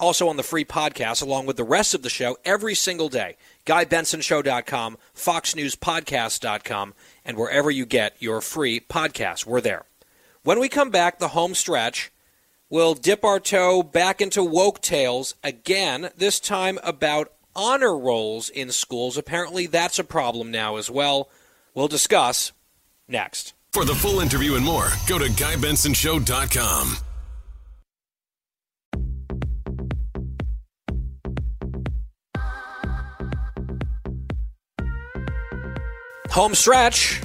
Also 0.00 0.28
on 0.28 0.38
the 0.38 0.42
free 0.42 0.64
podcast, 0.64 1.22
along 1.22 1.44
with 1.44 1.58
the 1.58 1.62
rest 1.62 1.94
of 1.94 2.02
the 2.02 2.08
show, 2.08 2.38
every 2.44 2.74
single 2.74 3.10
day. 3.10 3.36
GuyBensonShow.com, 3.66 4.96
FoxNewsPodcast.com, 5.14 6.94
and 7.24 7.36
wherever 7.36 7.70
you 7.70 7.84
get 7.84 8.16
your 8.18 8.40
free 8.40 8.80
podcasts. 8.80 9.44
We're 9.44 9.60
there. 9.60 9.84
When 10.42 10.58
we 10.58 10.70
come 10.70 10.88
back, 10.88 11.18
the 11.18 11.28
home 11.28 11.54
stretch, 11.54 12.10
we'll 12.70 12.94
dip 12.94 13.24
our 13.24 13.38
toe 13.38 13.82
back 13.82 14.22
into 14.22 14.42
woke 14.42 14.80
tales 14.80 15.34
again, 15.44 16.08
this 16.16 16.40
time 16.40 16.78
about 16.82 17.30
honor 17.54 17.96
rolls 17.96 18.48
in 18.48 18.72
schools. 18.72 19.18
Apparently, 19.18 19.66
that's 19.66 19.98
a 19.98 20.04
problem 20.04 20.50
now 20.50 20.76
as 20.76 20.90
well. 20.90 21.28
We'll 21.74 21.88
discuss 21.88 22.52
next. 23.06 23.52
For 23.72 23.84
the 23.84 23.94
full 23.94 24.20
interview 24.20 24.54
and 24.54 24.64
more, 24.64 24.88
go 25.06 25.18
to 25.18 25.26
GuyBensonShow.com. 25.26 27.09
Home 36.30 36.54
stretch 36.54 37.20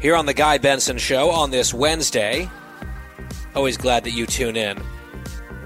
here 0.00 0.16
on 0.16 0.24
the 0.24 0.32
Guy 0.32 0.56
Benson 0.56 0.96
Show 0.96 1.28
on 1.30 1.50
this 1.50 1.74
Wednesday. 1.74 2.50
Always 3.54 3.76
glad 3.76 4.04
that 4.04 4.12
you 4.12 4.24
tune 4.24 4.56
in. 4.56 4.82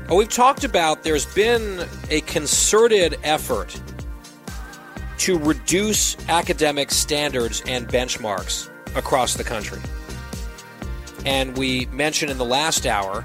Well, 0.09 0.17
we've 0.17 0.29
talked 0.29 0.65
about 0.65 1.05
there's 1.05 1.33
been 1.33 1.87
a 2.11 2.23
concerted 2.23 3.21
effort 3.23 3.81
to 5.19 5.39
reduce 5.39 6.17
academic 6.29 6.91
standards 6.91 7.63
and 7.69 7.87
benchmarks 7.87 8.69
across 8.97 9.35
the 9.35 9.45
country. 9.45 9.81
And 11.25 11.57
we 11.57 11.87
mentioned 11.87 12.33
in 12.33 12.39
the 12.39 12.45
last 12.45 12.85
hour 12.85 13.23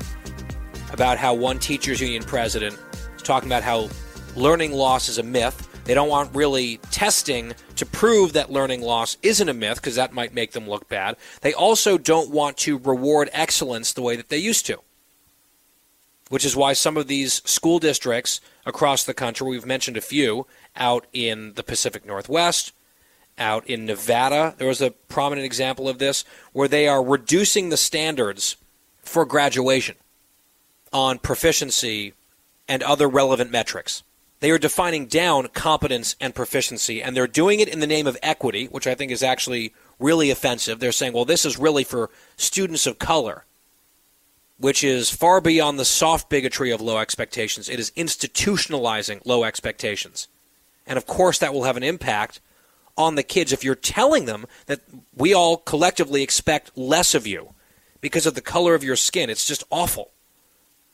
about 0.91 1.17
how 1.17 1.33
one 1.33 1.57
teachers 1.57 1.99
union 1.99 2.21
president 2.21 2.77
is 3.15 3.23
talking 3.23 3.49
about 3.49 3.63
how 3.63 3.89
learning 4.35 4.73
loss 4.73 5.09
is 5.09 5.17
a 5.17 5.23
myth. 5.23 5.67
They 5.87 5.93
don't 5.93 6.09
want 6.09 6.35
really 6.35 6.81
testing 6.91 7.53
to 7.77 7.85
prove 7.85 8.33
that 8.33 8.51
learning 8.51 8.81
loss 8.81 9.15
isn't 9.23 9.47
a 9.47 9.53
myth 9.53 9.77
because 9.77 9.95
that 9.95 10.11
might 10.11 10.33
make 10.33 10.51
them 10.51 10.69
look 10.69 10.89
bad. 10.89 11.15
They 11.39 11.53
also 11.53 11.97
don't 11.97 12.29
want 12.29 12.57
to 12.57 12.77
reward 12.77 13.29
excellence 13.31 13.93
the 13.93 14.01
way 14.01 14.17
that 14.17 14.27
they 14.27 14.37
used 14.37 14.65
to, 14.65 14.81
which 16.27 16.43
is 16.43 16.57
why 16.57 16.73
some 16.73 16.97
of 16.97 17.07
these 17.07 17.41
school 17.49 17.79
districts 17.79 18.41
across 18.65 19.05
the 19.05 19.13
country, 19.13 19.47
we've 19.47 19.65
mentioned 19.65 19.95
a 19.95 20.01
few 20.01 20.45
out 20.75 21.07
in 21.13 21.53
the 21.53 21.63
Pacific 21.63 22.05
Northwest, 22.05 22.73
out 23.37 23.65
in 23.65 23.85
Nevada, 23.85 24.55
there 24.57 24.67
was 24.67 24.81
a 24.81 24.91
prominent 24.91 25.45
example 25.45 25.87
of 25.87 25.99
this, 25.99 26.25
where 26.51 26.67
they 26.67 26.89
are 26.89 27.01
reducing 27.01 27.69
the 27.69 27.77
standards 27.77 28.57
for 29.03 29.23
graduation 29.23 29.95
on 30.91 31.17
proficiency 31.17 32.11
and 32.67 32.83
other 32.83 33.07
relevant 33.07 33.51
metrics. 33.51 34.03
They 34.39 34.51
are 34.51 34.59
defining 34.59 35.07
down 35.07 35.47
competence 35.47 36.15
and 36.21 36.35
proficiency, 36.35 37.01
and 37.01 37.15
they're 37.15 37.27
doing 37.27 37.59
it 37.59 37.69
in 37.69 37.79
the 37.79 37.87
name 37.87 38.05
of 38.05 38.17
equity, 38.21 38.65
which 38.65 38.85
I 38.85 38.93
think 38.93 39.11
is 39.11 39.23
actually 39.23 39.73
really 39.99 40.29
offensive. 40.29 40.79
They're 40.79 40.91
saying, 40.91 41.13
well, 41.13 41.25
this 41.25 41.45
is 41.45 41.57
really 41.57 41.83
for 41.83 42.11
students 42.35 42.85
of 42.85 42.99
color, 42.99 43.45
which 44.59 44.83
is 44.83 45.09
far 45.09 45.41
beyond 45.41 45.79
the 45.79 45.85
soft 45.85 46.29
bigotry 46.29 46.69
of 46.69 46.81
low 46.81 46.99
expectations. 46.99 47.67
It 47.67 47.79
is 47.79 47.91
institutionalizing 47.91 49.21
low 49.25 49.43
expectations. 49.43 50.27
And 50.85 50.97
of 50.97 51.07
course, 51.07 51.39
that 51.39 51.53
will 51.53 51.63
have 51.63 51.77
an 51.77 51.83
impact 51.83 52.39
on 52.95 53.15
the 53.15 53.23
kids 53.23 53.51
if 53.51 53.63
you're 53.63 53.75
telling 53.75 54.25
them 54.25 54.45
that 54.67 54.81
we 55.15 55.33
all 55.33 55.57
collectively 55.57 56.21
expect 56.21 56.77
less 56.77 57.15
of 57.15 57.25
you 57.27 57.53
because 58.01 58.25
of 58.25 58.35
the 58.35 58.41
color 58.41 58.75
of 58.75 58.83
your 58.83 58.95
skin. 58.95 59.29
It's 59.29 59.45
just 59.45 59.63
awful. 59.71 60.11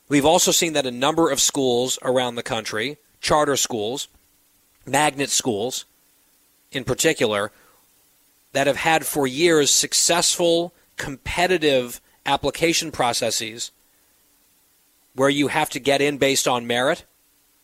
We've 0.10 0.26
also 0.26 0.52
seen 0.52 0.74
that 0.74 0.86
a 0.86 0.92
number 0.92 1.30
of 1.30 1.40
schools 1.40 1.98
around 2.02 2.36
the 2.36 2.44
country 2.44 2.98
charter 3.24 3.56
schools, 3.56 4.10
magnet 4.86 5.32
schools 5.32 5.86
in 6.72 6.84
particular, 6.84 7.52
that 8.52 8.68
have 8.68 8.76
had 8.76 9.06
for 9.06 9.26
years 9.26 9.72
successful 9.72 10.74
competitive 10.98 12.00
application 12.26 12.92
processes 12.92 13.72
where 15.16 15.30
you 15.30 15.48
have 15.48 15.70
to 15.70 15.80
get 15.80 16.02
in 16.02 16.18
based 16.18 16.48
on 16.48 16.68
merit, 16.68 17.06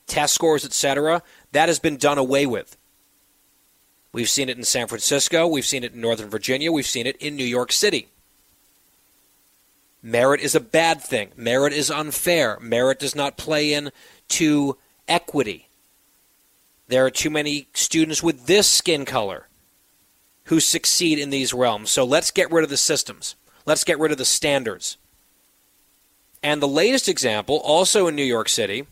test 0.07 0.33
scores, 0.33 0.65
etc., 0.65 1.21
that 1.51 1.67
has 1.67 1.77
been 1.77 1.97
done 1.97 2.17
away 2.17 2.45
with. 2.45 2.77
We've 4.11 4.29
seen 4.29 4.49
it 4.49 4.57
in 4.57 4.63
San 4.63 4.87
Francisco, 4.87 5.45
we've 5.45 5.65
seen 5.65 5.83
it 5.83 5.93
in 5.93 6.01
Northern 6.01 6.29
Virginia, 6.29 6.71
we've 6.71 6.87
seen 6.87 7.05
it 7.05 7.17
in 7.17 7.35
New 7.35 7.45
York 7.45 7.71
City. 7.71 8.07
Merit 10.01 10.39
is 10.39 10.55
a 10.55 10.61
bad 10.61 11.01
thing. 11.01 11.31
Merit 11.35 11.73
is 11.73 11.91
unfair. 11.91 12.57
Merit 12.61 12.99
does 12.99 13.15
not 13.15 13.35
play 13.35 13.73
in 13.73 13.91
to 14.29 14.77
equity. 15.09 15.67
There 16.87 17.05
are 17.05 17.11
too 17.11 17.29
many 17.29 17.67
students 17.73 18.23
with 18.23 18.45
this 18.45 18.67
skin 18.67 19.03
color 19.05 19.47
who 20.45 20.59
succeed 20.59 21.19
in 21.19 21.29
these 21.29 21.53
realms. 21.53 21.91
So 21.91 22.03
let's 22.03 22.31
get 22.31 22.51
rid 22.51 22.63
of 22.63 22.69
the 22.69 22.77
systems. 22.77 23.35
Let's 23.65 23.83
get 23.83 23.99
rid 23.99 24.11
of 24.11 24.17
the 24.17 24.25
standards. 24.25 24.97
And 26.41 26.61
the 26.61 26.67
latest 26.67 27.09
example, 27.09 27.57
also 27.57 28.07
in 28.07 28.15
New 28.15 28.23
York 28.23 28.49
City, 28.49 28.87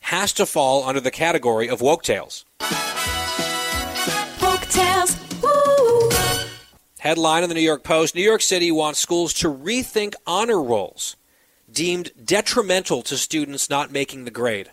has 0.00 0.32
to 0.34 0.46
fall 0.46 0.84
under 0.84 1.00
the 1.00 1.10
category 1.10 1.68
of 1.68 1.80
woke 1.80 2.02
tales. 2.02 2.44
Woke 4.40 4.66
tales. 4.70 5.16
Woo. 5.42 6.10
Headline 7.00 7.42
in 7.42 7.48
the 7.48 7.54
New 7.54 7.60
York 7.60 7.82
Post 7.82 8.14
New 8.14 8.22
York 8.22 8.40
City 8.40 8.70
wants 8.70 9.00
schools 9.00 9.34
to 9.34 9.52
rethink 9.52 10.14
honor 10.26 10.62
rolls 10.62 11.16
deemed 11.74 12.12
detrimental 12.24 13.02
to 13.02 13.16
students 13.16 13.68
not 13.68 13.92
making 13.92 14.24
the 14.24 14.30
grade. 14.30 14.70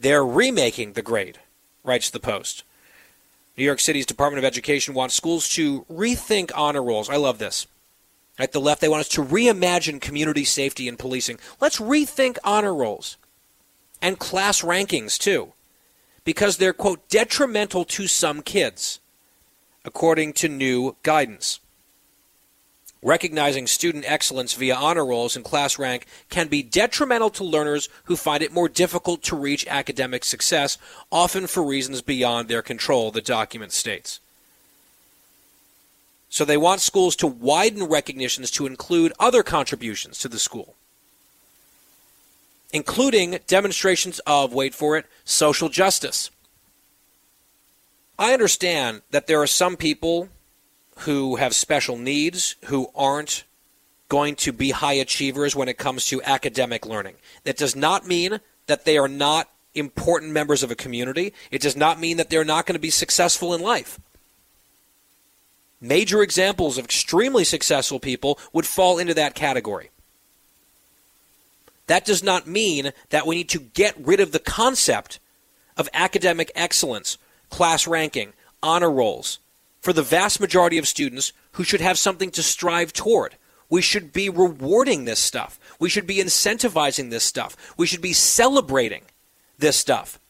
They're 0.00 0.24
remaking 0.24 0.94
the 0.94 1.02
grade, 1.02 1.38
writes 1.84 2.10
the 2.10 2.20
Post. 2.20 2.64
New 3.56 3.64
York 3.64 3.80
City's 3.80 4.06
Department 4.06 4.38
of 4.38 4.44
Education 4.44 4.94
wants 4.94 5.14
schools 5.14 5.48
to 5.50 5.82
rethink 5.84 6.50
honor 6.54 6.82
rolls. 6.82 7.10
I 7.10 7.16
love 7.16 7.38
this. 7.38 7.66
At 8.38 8.52
the 8.52 8.60
left, 8.60 8.80
they 8.80 8.88
want 8.88 9.00
us 9.00 9.08
to 9.10 9.24
reimagine 9.24 10.00
community 10.00 10.44
safety 10.44 10.88
and 10.88 10.98
policing. 10.98 11.40
Let's 11.60 11.80
rethink 11.80 12.38
honor 12.44 12.72
rolls 12.72 13.16
and 14.00 14.18
class 14.20 14.62
rankings, 14.62 15.18
too, 15.18 15.54
because 16.24 16.56
they're, 16.56 16.72
quote, 16.72 17.08
detrimental 17.08 17.84
to 17.86 18.06
some 18.06 18.42
kids, 18.42 19.00
according 19.84 20.34
to 20.34 20.48
new 20.48 20.94
guidance. 21.02 21.58
Recognizing 23.02 23.68
student 23.68 24.04
excellence 24.10 24.54
via 24.54 24.74
honor 24.74 25.06
rolls 25.06 25.36
and 25.36 25.44
class 25.44 25.78
rank 25.78 26.06
can 26.30 26.48
be 26.48 26.64
detrimental 26.64 27.30
to 27.30 27.44
learners 27.44 27.88
who 28.04 28.16
find 28.16 28.42
it 28.42 28.52
more 28.52 28.68
difficult 28.68 29.22
to 29.24 29.36
reach 29.36 29.66
academic 29.68 30.24
success, 30.24 30.78
often 31.12 31.46
for 31.46 31.62
reasons 31.62 32.02
beyond 32.02 32.48
their 32.48 32.62
control, 32.62 33.12
the 33.12 33.20
document 33.20 33.70
states. 33.70 34.18
So 36.28 36.44
they 36.44 36.56
want 36.56 36.80
schools 36.80 37.14
to 37.16 37.26
widen 37.26 37.84
recognitions 37.84 38.50
to 38.52 38.66
include 38.66 39.12
other 39.20 39.44
contributions 39.44 40.18
to 40.18 40.28
the 40.28 40.38
school, 40.38 40.74
including 42.72 43.38
demonstrations 43.46 44.18
of, 44.26 44.52
wait 44.52 44.74
for 44.74 44.96
it, 44.96 45.06
social 45.24 45.68
justice. 45.68 46.30
I 48.18 48.32
understand 48.32 49.02
that 49.12 49.28
there 49.28 49.40
are 49.40 49.46
some 49.46 49.76
people 49.76 50.28
who 50.98 51.36
have 51.36 51.54
special 51.54 51.96
needs 51.96 52.56
who 52.66 52.90
aren't 52.94 53.44
going 54.08 54.34
to 54.34 54.52
be 54.52 54.70
high 54.70 54.94
achievers 54.94 55.54
when 55.54 55.68
it 55.68 55.78
comes 55.78 56.06
to 56.06 56.22
academic 56.22 56.86
learning. 56.86 57.14
That 57.44 57.56
does 57.56 57.76
not 57.76 58.06
mean 58.06 58.40
that 58.66 58.84
they 58.84 58.98
are 58.98 59.08
not 59.08 59.48
important 59.74 60.32
members 60.32 60.62
of 60.62 60.70
a 60.70 60.76
community. 60.76 61.34
It 61.50 61.62
does 61.62 61.76
not 61.76 62.00
mean 62.00 62.16
that 62.16 62.30
they're 62.30 62.44
not 62.44 62.66
going 62.66 62.74
to 62.74 62.80
be 62.80 62.90
successful 62.90 63.54
in 63.54 63.60
life. 63.60 64.00
Major 65.80 66.22
examples 66.22 66.78
of 66.78 66.86
extremely 66.86 67.44
successful 67.44 68.00
people 68.00 68.38
would 68.52 68.66
fall 68.66 68.98
into 68.98 69.14
that 69.14 69.34
category. 69.34 69.90
That 71.86 72.04
does 72.04 72.22
not 72.22 72.46
mean 72.46 72.92
that 73.10 73.26
we 73.26 73.36
need 73.36 73.48
to 73.50 73.60
get 73.60 73.94
rid 73.98 74.20
of 74.20 74.32
the 74.32 74.40
concept 74.40 75.20
of 75.76 75.88
academic 75.94 76.50
excellence, 76.56 77.18
class 77.50 77.86
ranking, 77.86 78.32
honor 78.62 78.90
rolls 78.90 79.38
for 79.88 79.94
the 79.94 80.02
vast 80.02 80.38
majority 80.38 80.76
of 80.76 80.86
students 80.86 81.32
who 81.52 81.64
should 81.64 81.80
have 81.80 81.98
something 81.98 82.30
to 82.30 82.42
strive 82.42 82.92
toward. 82.92 83.36
We 83.70 83.80
should 83.80 84.12
be 84.12 84.28
rewarding 84.28 85.06
this 85.06 85.18
stuff. 85.18 85.58
We 85.80 85.88
should 85.88 86.06
be 86.06 86.16
incentivizing 86.16 87.08
this 87.08 87.24
stuff. 87.24 87.56
We 87.78 87.86
should 87.86 88.02
be 88.02 88.12
celebrating 88.12 89.04
this 89.56 89.78
stuff. 89.78 90.20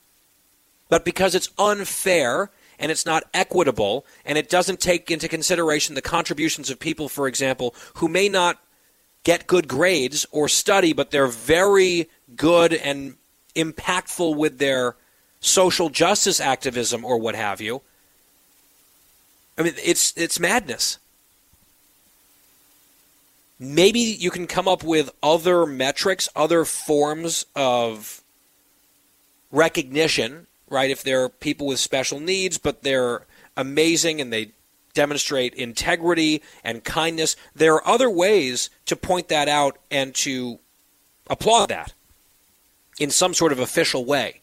But 0.88 1.04
because 1.04 1.34
it's 1.34 1.50
unfair 1.58 2.52
and 2.78 2.92
it's 2.92 3.04
not 3.04 3.24
equitable 3.34 4.06
and 4.24 4.38
it 4.38 4.48
doesn't 4.48 4.78
take 4.78 5.10
into 5.10 5.26
consideration 5.26 5.96
the 5.96 6.02
contributions 6.02 6.70
of 6.70 6.78
people, 6.78 7.08
for 7.08 7.26
example, 7.26 7.74
who 7.94 8.06
may 8.06 8.28
not 8.28 8.62
get 9.24 9.48
good 9.48 9.66
grades 9.66 10.24
or 10.30 10.46
study, 10.48 10.92
but 10.92 11.10
they're 11.10 11.26
very 11.26 12.08
good 12.36 12.72
and 12.72 13.16
impactful 13.56 14.36
with 14.36 14.60
their 14.60 14.94
social 15.40 15.90
justice 15.90 16.38
activism 16.38 17.04
or 17.04 17.18
what 17.18 17.34
have 17.34 17.60
you. 17.60 17.82
I 19.58 19.62
mean, 19.62 19.74
it's 19.84 20.14
it's 20.16 20.38
madness. 20.38 20.98
Maybe 23.58 23.98
you 23.98 24.30
can 24.30 24.46
come 24.46 24.68
up 24.68 24.84
with 24.84 25.10
other 25.20 25.66
metrics, 25.66 26.28
other 26.36 26.64
forms 26.64 27.44
of 27.56 28.22
recognition, 29.50 30.46
right? 30.70 30.90
If 30.90 31.02
they're 31.02 31.28
people 31.28 31.66
with 31.66 31.80
special 31.80 32.20
needs, 32.20 32.56
but 32.56 32.84
they're 32.84 33.26
amazing 33.56 34.20
and 34.20 34.32
they 34.32 34.52
demonstrate 34.94 35.54
integrity 35.54 36.40
and 36.62 36.84
kindness, 36.84 37.34
there 37.54 37.74
are 37.74 37.86
other 37.86 38.08
ways 38.08 38.70
to 38.86 38.94
point 38.94 39.26
that 39.28 39.48
out 39.48 39.76
and 39.90 40.14
to 40.14 40.60
applaud 41.28 41.66
that 41.66 41.92
in 43.00 43.10
some 43.10 43.34
sort 43.34 43.50
of 43.50 43.58
official 43.58 44.04
way. 44.04 44.40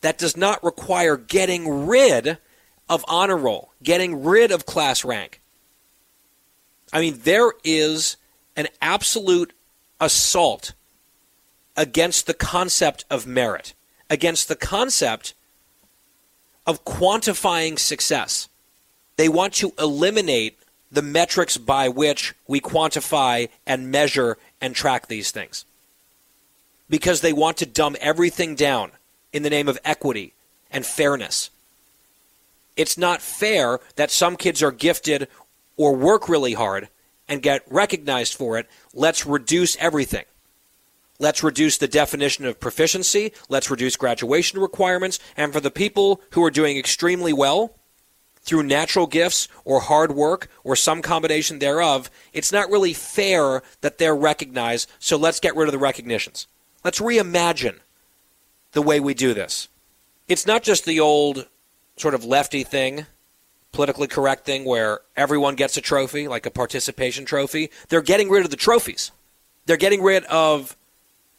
That 0.00 0.16
does 0.16 0.38
not 0.38 0.64
require 0.64 1.18
getting 1.18 1.86
rid 1.86 2.38
of 2.88 3.04
honor 3.08 3.36
roll, 3.36 3.72
getting 3.82 4.24
rid 4.24 4.50
of 4.50 4.66
class 4.66 5.04
rank. 5.04 5.40
I 6.92 7.00
mean, 7.00 7.20
there 7.24 7.52
is 7.64 8.16
an 8.56 8.68
absolute 8.80 9.52
assault 10.00 10.72
against 11.76 12.26
the 12.26 12.34
concept 12.34 13.04
of 13.10 13.26
merit, 13.26 13.74
against 14.08 14.48
the 14.48 14.56
concept 14.56 15.34
of 16.66 16.84
quantifying 16.84 17.78
success. 17.78 18.48
They 19.16 19.28
want 19.28 19.54
to 19.54 19.72
eliminate 19.78 20.58
the 20.90 21.02
metrics 21.02 21.56
by 21.56 21.88
which 21.88 22.34
we 22.46 22.60
quantify 22.60 23.48
and 23.66 23.90
measure 23.90 24.38
and 24.60 24.74
track 24.74 25.08
these 25.08 25.30
things. 25.30 25.64
Because 26.88 27.20
they 27.20 27.32
want 27.32 27.56
to 27.58 27.66
dumb 27.66 27.96
everything 28.00 28.54
down 28.54 28.92
in 29.32 29.42
the 29.42 29.50
name 29.50 29.68
of 29.68 29.78
equity 29.84 30.34
and 30.70 30.86
fairness. 30.86 31.50
It's 32.76 32.98
not 32.98 33.22
fair 33.22 33.80
that 33.96 34.10
some 34.10 34.36
kids 34.36 34.62
are 34.62 34.72
gifted 34.72 35.28
or 35.76 35.94
work 35.94 36.28
really 36.28 36.52
hard 36.52 36.88
and 37.28 37.42
get 37.42 37.62
recognized 37.68 38.34
for 38.34 38.58
it. 38.58 38.68
Let's 38.94 39.26
reduce 39.26 39.76
everything. 39.76 40.24
Let's 41.18 41.42
reduce 41.42 41.78
the 41.78 41.88
definition 41.88 42.44
of 42.44 42.60
proficiency. 42.60 43.32
Let's 43.48 43.70
reduce 43.70 43.96
graduation 43.96 44.60
requirements. 44.60 45.18
And 45.36 45.52
for 45.52 45.60
the 45.60 45.70
people 45.70 46.20
who 46.30 46.44
are 46.44 46.50
doing 46.50 46.76
extremely 46.76 47.32
well 47.32 47.74
through 48.42 48.62
natural 48.62 49.06
gifts 49.06 49.48
or 49.64 49.80
hard 49.80 50.14
work 50.14 50.48
or 50.62 50.76
some 50.76 51.00
combination 51.02 51.58
thereof, 51.58 52.10
it's 52.32 52.52
not 52.52 52.70
really 52.70 52.92
fair 52.92 53.62
that 53.80 53.98
they're 53.98 54.14
recognized. 54.14 54.90
So 54.98 55.16
let's 55.16 55.40
get 55.40 55.56
rid 55.56 55.68
of 55.68 55.72
the 55.72 55.78
recognitions. 55.78 56.46
Let's 56.84 57.00
reimagine 57.00 57.78
the 58.72 58.82
way 58.82 59.00
we 59.00 59.14
do 59.14 59.32
this. 59.32 59.68
It's 60.28 60.46
not 60.46 60.62
just 60.62 60.84
the 60.84 61.00
old 61.00 61.46
sort 61.96 62.14
of 62.14 62.24
lefty 62.24 62.62
thing, 62.62 63.06
politically 63.72 64.06
correct 64.06 64.46
thing 64.46 64.64
where 64.64 65.00
everyone 65.16 65.54
gets 65.54 65.76
a 65.76 65.80
trophy, 65.80 66.28
like 66.28 66.46
a 66.46 66.50
participation 66.50 67.24
trophy. 67.24 67.70
They're 67.88 68.02
getting 68.02 68.30
rid 68.30 68.44
of 68.44 68.50
the 68.50 68.56
trophies. 68.56 69.10
They're 69.66 69.76
getting 69.76 70.02
rid 70.02 70.24
of 70.24 70.76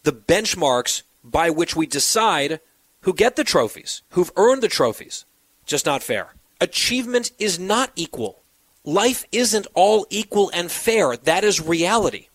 the 0.03 0.11
benchmarks 0.13 1.03
by 1.23 1.49
which 1.49 1.75
we 1.75 1.85
decide 1.85 2.59
who 3.01 3.13
get 3.13 3.35
the 3.35 3.43
trophies, 3.43 4.01
who've 4.11 4.31
earned 4.35 4.61
the 4.61 4.67
trophies. 4.67 5.25
Just 5.65 5.85
not 5.85 6.03
fair. 6.03 6.33
Achievement 6.59 7.31
is 7.39 7.59
not 7.59 7.91
equal. 7.95 8.41
Life 8.83 9.25
isn't 9.31 9.67
all 9.73 10.07
equal 10.09 10.49
and 10.53 10.71
fair. 10.71 11.17
That 11.17 11.43
is 11.43 11.61
reality. 11.61 12.27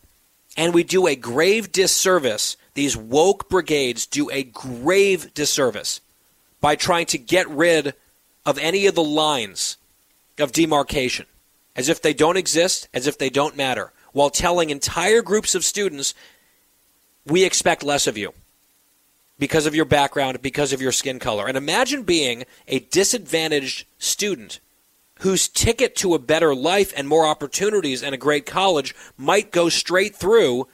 And 0.56 0.74
we 0.74 0.84
do 0.84 1.06
a 1.06 1.16
grave 1.16 1.72
disservice. 1.72 2.56
These 2.74 2.96
woke 2.96 3.48
brigades 3.48 4.06
do 4.06 4.30
a 4.30 4.42
grave 4.42 5.32
disservice 5.34 6.00
by 6.60 6.76
trying 6.76 7.06
to 7.06 7.18
get 7.18 7.48
rid 7.48 7.94
of 8.44 8.58
any 8.58 8.86
of 8.86 8.94
the 8.94 9.04
lines 9.04 9.76
of 10.38 10.52
demarcation, 10.52 11.26
as 11.76 11.88
if 11.88 12.02
they 12.02 12.12
don't 12.12 12.36
exist, 12.36 12.88
as 12.92 13.06
if 13.06 13.18
they 13.18 13.30
don't 13.30 13.56
matter, 13.56 13.92
while 14.12 14.30
telling 14.30 14.70
entire 14.70 15.22
groups 15.22 15.54
of 15.54 15.64
students, 15.64 16.14
we 17.26 17.44
expect 17.44 17.82
less 17.82 18.06
of 18.06 18.18
you 18.18 18.32
because 19.38 19.66
of 19.66 19.74
your 19.74 19.84
background, 19.84 20.40
because 20.42 20.72
of 20.72 20.82
your 20.82 20.92
skin 20.92 21.18
color. 21.18 21.46
And 21.46 21.56
imagine 21.56 22.02
being 22.02 22.44
a 22.68 22.80
disadvantaged 22.80 23.86
student 23.98 24.60
whose 25.20 25.48
ticket 25.48 25.94
to 25.96 26.14
a 26.14 26.18
better 26.18 26.54
life 26.54 26.92
and 26.96 27.08
more 27.08 27.26
opportunities 27.26 28.02
and 28.02 28.14
a 28.14 28.18
great 28.18 28.44
college 28.44 28.94
might 29.16 29.50
go 29.52 29.68
straight 29.68 30.16
through 30.16 30.66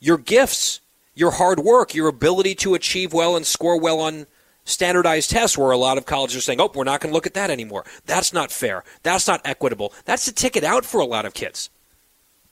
your 0.00 0.18
gifts, 0.18 0.80
your 1.14 1.32
hard 1.32 1.60
work, 1.60 1.94
your 1.94 2.08
ability 2.08 2.56
to 2.56 2.74
achieve 2.74 3.12
well 3.12 3.36
and 3.36 3.46
score 3.46 3.78
well 3.78 4.00
on 4.00 4.26
standardized 4.64 5.30
tests 5.30 5.58
where 5.58 5.70
a 5.70 5.76
lot 5.76 5.98
of 5.98 6.06
colleges 6.06 6.36
are 6.36 6.40
saying, 6.40 6.60
oh, 6.60 6.70
we're 6.74 6.84
not 6.84 7.00
going 7.00 7.10
to 7.10 7.14
look 7.14 7.26
at 7.26 7.34
that 7.34 7.50
anymore. 7.50 7.84
That's 8.06 8.32
not 8.32 8.52
fair. 8.52 8.84
That's 9.02 9.26
not 9.26 9.40
equitable. 9.44 9.92
That's 10.04 10.26
the 10.26 10.32
ticket 10.32 10.64
out 10.64 10.84
for 10.84 11.00
a 11.00 11.06
lot 11.06 11.24
of 11.24 11.34
kids. 11.34 11.70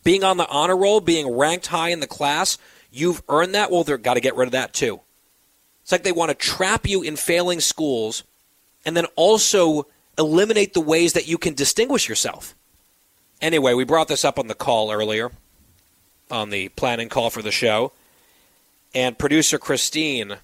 Being 0.03 0.24
on 0.24 0.37
the 0.37 0.49
honor 0.49 0.77
roll, 0.77 1.01
being 1.01 1.37
ranked 1.37 1.69
high 1.69 1.91
in 1.91 2.01
the 2.01 2.07
class, 2.07 2.59
you've 2.91 3.23
earned 3.28 3.55
that. 3.55 3.70
Well, 3.70 3.85
they've 3.85 4.01
got 4.01 4.15
to 4.15 4.20
get 4.20 4.37
rid 4.37 4.47
of 4.47 4.53
that 4.53 4.73
too. 4.73 5.01
It's 5.82 5.93
like 5.93 6.03
they 6.03 6.12
want 6.12 6.31
to 6.31 6.35
trap 6.35 6.89
you 6.89 7.03
in 7.03 7.16
failing 7.16 7.61
schools 7.61 8.24
and 8.85 8.97
then 8.97 9.07
also 9.16 9.87
eliminate 10.19 10.74
the 10.74 10.81
ways 10.81 11.12
that 11.12 11.28
you 11.28 11.39
can 11.39 11.55
distinguish 11.55 12.09
yourself. 12.09 12.55
Anyway, 13.41 13.74
we 13.74 13.85
brought 13.85 14.09
this 14.09 14.24
up 14.24 14.39
on 14.39 14.49
the 14.49 14.55
call 14.55 14.91
earlier, 14.91 15.31
on 16.31 16.51
the 16.51 16.69
planning 16.70 17.09
call 17.09 17.31
for 17.31 17.43
the 17.43 17.51
show. 17.51 17.93
And 18.95 19.16
producer 19.19 19.59
Christine 19.59 20.37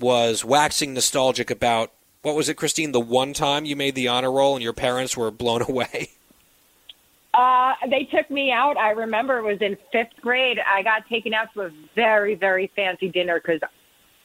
was 0.00 0.44
waxing 0.44 0.94
nostalgic 0.94 1.50
about 1.50 1.92
what 2.22 2.34
was 2.34 2.48
it, 2.48 2.54
Christine? 2.54 2.92
The 2.92 3.00
one 3.00 3.32
time 3.32 3.64
you 3.64 3.76
made 3.76 3.94
the 3.94 4.08
honor 4.08 4.30
roll 4.30 4.54
and 4.54 4.62
your 4.62 4.72
parents 4.72 5.16
were 5.16 5.30
blown 5.30 5.62
away. 5.68 6.10
Uh, 7.32 7.74
they 7.88 8.04
took 8.04 8.28
me 8.30 8.50
out. 8.50 8.76
I 8.76 8.90
remember 8.90 9.38
it 9.38 9.44
was 9.44 9.62
in 9.62 9.76
fifth 9.92 10.20
grade. 10.20 10.58
I 10.58 10.82
got 10.82 11.06
taken 11.08 11.32
out 11.32 11.48
to 11.54 11.62
a 11.62 11.70
very, 11.94 12.34
very 12.34 12.70
fancy 12.74 13.08
dinner 13.08 13.40
because 13.40 13.60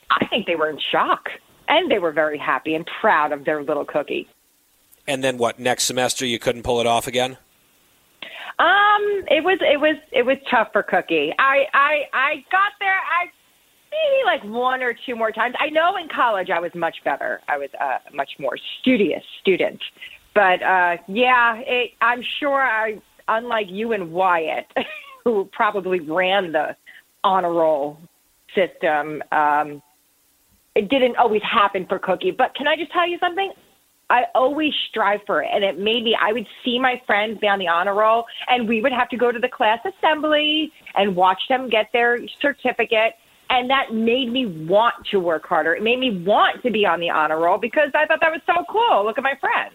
I 0.10 0.26
think 0.28 0.48
they 0.48 0.56
were 0.56 0.70
in 0.70 0.80
shock 0.92 1.30
and 1.68 1.90
they 1.90 2.00
were 2.00 2.12
very 2.12 2.38
happy 2.38 2.74
and 2.76 2.88
proud 3.00 3.32
of 3.32 3.46
their 3.46 3.64
little 3.64 3.86
cookie. 3.86 4.28
And 5.08 5.24
then 5.24 5.38
what? 5.38 5.60
Next 5.60 5.84
semester 5.84 6.26
you 6.26 6.40
couldn't 6.40 6.64
pull 6.64 6.82
it 6.82 6.88
off 6.88 7.08
again? 7.08 7.38
Um, 8.58 9.26
it 9.28 9.44
was 9.44 9.60
it 9.62 9.80
was 9.80 9.98
it 10.12 10.26
was 10.26 10.38
tough 10.50 10.70
for 10.72 10.82
Cookie. 10.82 11.34
I 11.38 11.66
I 11.74 12.04
I 12.14 12.46
got 12.50 12.72
there. 12.80 12.96
I 12.96 13.30
maybe 13.96 14.24
like 14.26 14.44
one 14.44 14.82
or 14.84 14.94
two 15.06 15.16
more 15.16 15.32
times. 15.32 15.56
I 15.60 15.70
know 15.70 15.96
in 15.98 16.08
college 16.08 16.50
I 16.50 16.60
was 16.60 16.74
much 16.76 16.98
better. 17.04 17.42
I 17.48 17.58
was 17.58 17.70
a 17.80 18.16
much 18.16 18.32
more 18.40 18.58
studious 18.80 19.24
student. 19.42 19.82
But 20.34 20.62
uh, 20.62 20.98
yeah, 21.08 21.62
it, 21.66 21.92
I'm 22.02 22.22
sure 22.40 22.62
I, 22.62 23.02
unlike 23.28 23.68
you 23.70 23.94
and 23.94 24.12
Wyatt, 24.12 24.66
who 25.24 25.50
probably 25.52 26.00
ran 26.00 26.52
the 26.52 26.76
honor 27.24 27.54
roll 27.54 27.98
system, 28.54 29.24
um, 29.32 29.82
it 30.76 30.90
didn't 30.90 31.16
always 31.16 31.42
happen 31.42 31.86
for 31.88 32.00
Cookie. 32.00 32.32
But 32.32 32.54
can 32.56 32.68
I 32.68 32.76
just 32.76 32.92
tell 32.92 33.08
you 33.08 33.18
something? 33.20 33.52
I 34.10 34.26
always 34.36 34.74
strive 34.90 35.22
for 35.26 35.42
it. 35.42 35.50
And 35.52 35.64
it 35.64 35.80
made 35.80 36.04
me, 36.04 36.16
I 36.20 36.32
would 36.32 36.46
see 36.64 36.78
my 36.80 37.02
friends 37.08 37.40
be 37.40 37.48
on 37.48 37.58
the 37.58 37.68
honor 37.68 37.96
roll, 37.96 38.26
and 38.48 38.68
we 38.68 38.82
would 38.82 38.92
have 38.92 39.10
to 39.10 39.18
go 39.18 39.32
to 39.32 39.40
the 39.40 39.50
class 39.50 39.80
assembly 39.86 40.72
and 40.96 41.16
watch 41.16 41.42
them 41.50 41.70
get 41.70 41.90
their 41.92 42.20
certificate 42.40 43.14
and 43.50 43.70
that 43.70 43.94
made 43.94 44.32
me 44.32 44.46
want 44.46 44.96
to 45.12 45.20
work 45.20 45.46
harder. 45.46 45.76
It 45.76 45.84
made 45.84 46.00
me 46.00 46.24
want 46.24 46.64
to 46.64 46.72
be 46.72 46.86
on 46.86 47.00
the 47.00 47.10
honor 47.10 47.40
roll 47.40 47.58
because 47.58 47.90
I 47.94 48.06
thought 48.06 48.20
that 48.22 48.32
was 48.32 48.42
so 48.46 48.64
cool. 48.70 49.06
Look 49.06 49.18
at 49.18 49.24
my 49.24 49.36
friends. 49.40 49.74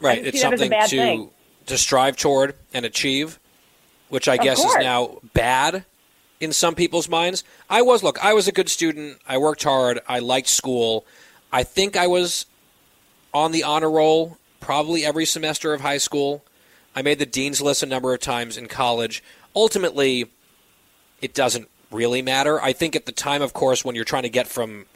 Right, 0.00 0.24
it's 0.26 0.40
something 0.40 0.70
to 0.70 0.86
thing. 0.88 1.30
to 1.66 1.78
strive 1.78 2.16
toward 2.16 2.54
and 2.72 2.84
achieve, 2.84 3.38
which 4.08 4.28
I 4.28 4.34
Of 4.34 4.40
guess 4.40 4.60
course. 4.60 4.74
is 4.74 4.80
now 4.82 5.18
bad 5.32 5.84
in 6.40 6.52
some 6.52 6.74
people's 6.74 7.08
minds. 7.08 7.44
I 7.70 7.82
was, 7.82 8.02
look, 8.02 8.22
I 8.22 8.34
was 8.34 8.48
a 8.48 8.52
good 8.52 8.68
student. 8.68 9.18
I 9.26 9.38
worked 9.38 9.62
hard. 9.64 10.00
I 10.08 10.18
liked 10.18 10.48
school. 10.48 11.06
I 11.52 11.62
think 11.62 11.96
I 11.96 12.06
was 12.06 12.46
on 13.32 13.52
the 13.52 13.62
honor 13.62 13.90
roll 13.90 14.38
probably 14.60 15.04
every 15.04 15.24
semester 15.26 15.72
of 15.72 15.80
high 15.80 15.98
school. 15.98 16.44
I 16.96 17.02
made 17.02 17.18
the 17.18 17.26
dean's 17.26 17.60
list 17.60 17.82
a 17.82 17.86
number 17.86 18.12
of 18.12 18.20
times 18.20 18.56
in 18.56 18.66
college. 18.66 19.22
Ultimately, 19.54 20.30
it 21.20 21.34
doesn't 21.34 21.68
really 21.94 22.22
matter. 22.22 22.60
I 22.60 22.72
think 22.72 22.96
at 22.96 23.06
the 23.06 23.12
time, 23.12 23.42
of 23.42 23.52
course, 23.52 23.84
when 23.84 23.94
you're 23.94 24.04
trying 24.04 24.24
to 24.24 24.28
get 24.28 24.46
from 24.48 24.86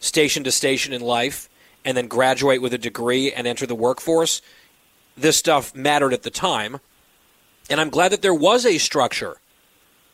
station 0.00 0.44
to 0.44 0.50
station 0.50 0.92
in 0.92 1.00
life 1.00 1.48
and 1.84 1.96
then 1.96 2.08
graduate 2.08 2.60
with 2.60 2.74
a 2.74 2.78
degree 2.78 3.32
and 3.32 3.46
enter 3.46 3.66
the 3.66 3.74
workforce, 3.74 4.42
this 5.16 5.36
stuff 5.36 5.74
mattered 5.74 6.12
at 6.12 6.22
the 6.22 6.30
time. 6.30 6.80
And 7.70 7.80
I'm 7.80 7.90
glad 7.90 8.12
that 8.12 8.22
there 8.22 8.34
was 8.34 8.64
a 8.66 8.78
structure 8.78 9.36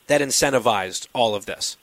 that 0.07 0.21
incentivized 0.21 1.07
all 1.13 1.35
of 1.35 1.47
this. 1.47 1.77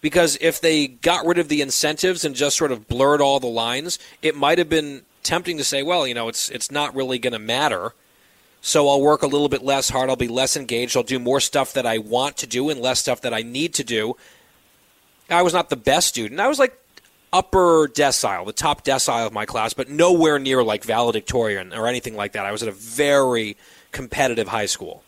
Because 0.00 0.36
if 0.40 0.60
they 0.60 0.88
got 0.88 1.24
rid 1.24 1.38
of 1.38 1.48
the 1.48 1.62
incentives 1.62 2.24
and 2.24 2.34
just 2.34 2.56
sort 2.56 2.72
of 2.72 2.88
blurred 2.88 3.20
all 3.20 3.38
the 3.38 3.46
lines, 3.46 3.98
it 4.20 4.34
might 4.34 4.58
have 4.58 4.68
been 4.68 5.02
tempting 5.22 5.56
to 5.58 5.64
say, 5.64 5.82
well, 5.82 6.06
you 6.06 6.14
know, 6.14 6.28
it's 6.28 6.50
it's 6.50 6.70
not 6.70 6.94
really 6.94 7.18
going 7.18 7.32
to 7.32 7.38
matter. 7.38 7.94
So 8.64 8.88
I'll 8.88 9.02
work 9.02 9.22
a 9.22 9.26
little 9.26 9.48
bit 9.48 9.62
less 9.62 9.90
hard, 9.90 10.08
I'll 10.08 10.16
be 10.16 10.28
less 10.28 10.56
engaged, 10.56 10.96
I'll 10.96 11.02
do 11.02 11.18
more 11.18 11.40
stuff 11.40 11.72
that 11.72 11.84
I 11.84 11.98
want 11.98 12.36
to 12.38 12.46
do 12.46 12.70
and 12.70 12.80
less 12.80 13.00
stuff 13.00 13.20
that 13.22 13.34
I 13.34 13.42
need 13.42 13.74
to 13.74 13.84
do. 13.84 14.16
I 15.28 15.42
was 15.42 15.52
not 15.52 15.68
the 15.68 15.76
best 15.76 16.08
student. 16.08 16.40
I 16.40 16.46
was 16.46 16.60
like 16.60 16.78
upper 17.32 17.88
decile, 17.88 18.46
the 18.46 18.52
top 18.52 18.84
decile 18.84 19.26
of 19.26 19.32
my 19.32 19.46
class, 19.46 19.74
but 19.74 19.90
nowhere 19.90 20.38
near 20.38 20.62
like 20.62 20.84
valedictorian 20.84 21.74
or 21.74 21.88
anything 21.88 22.14
like 22.14 22.32
that. 22.32 22.46
I 22.46 22.52
was 22.52 22.62
at 22.62 22.68
a 22.68 22.72
very 22.72 23.56
competitive 23.90 24.48
high 24.48 24.66
school. 24.66 25.02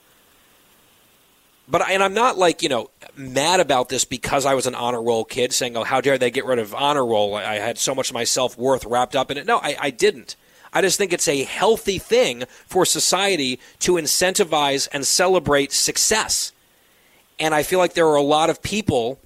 But 1.68 1.89
and 1.89 2.02
I'm 2.02 2.12
not 2.12 2.36
like 2.36 2.62
you 2.62 2.68
know 2.68 2.90
mad 3.16 3.60
about 3.60 3.89
this 3.89 4.05
because 4.05 4.44
I 4.44 4.55
was 4.55 4.66
an 4.66 4.74
honor 4.74 5.02
roll 5.02 5.24
kid, 5.24 5.52
saying, 5.52 5.76
"Oh, 5.76 5.85
how 5.85 6.01
dare 6.01 6.18
they 6.18 6.31
get 6.31 6.44
rid 6.44 6.59
of 6.59 6.74
honor 6.74 7.06
roll?" 7.06 7.36
I 7.36 7.55
had 7.55 7.78
so 7.78 7.94
much 7.94 8.10
of 8.10 8.14
my 8.14 8.24
self 8.24 8.59
worth 8.59 8.85
wrapped 8.85 9.16
up 9.16 9.31
in 9.31 9.39
it. 9.39 9.47
No, 9.47 9.59
I, 9.59 9.76
I 9.81 9.90
didn't. 9.90 10.36
I 10.74 10.82
just 10.82 10.98
think 10.98 11.12
it's 11.12 11.28
a 11.28 11.44
healthy 11.44 11.98
thing 11.98 12.44
for 12.66 12.84
society 12.84 13.60
to 13.78 13.92
incentivize 13.92 14.88
and 14.92 15.06
celebrate 15.06 15.72
success. 15.72 16.52
And 17.38 17.55
I 17.55 17.62
feel 17.62 17.78
like 17.78 17.94
there 17.94 18.09
are 18.09 18.16
a 18.16 18.22
lot 18.22 18.51
of 18.51 18.60
people 18.60 19.20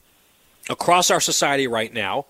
across 0.68 1.10
our 1.10 1.20
society 1.20 1.66
right 1.66 1.92
now, 1.92 2.26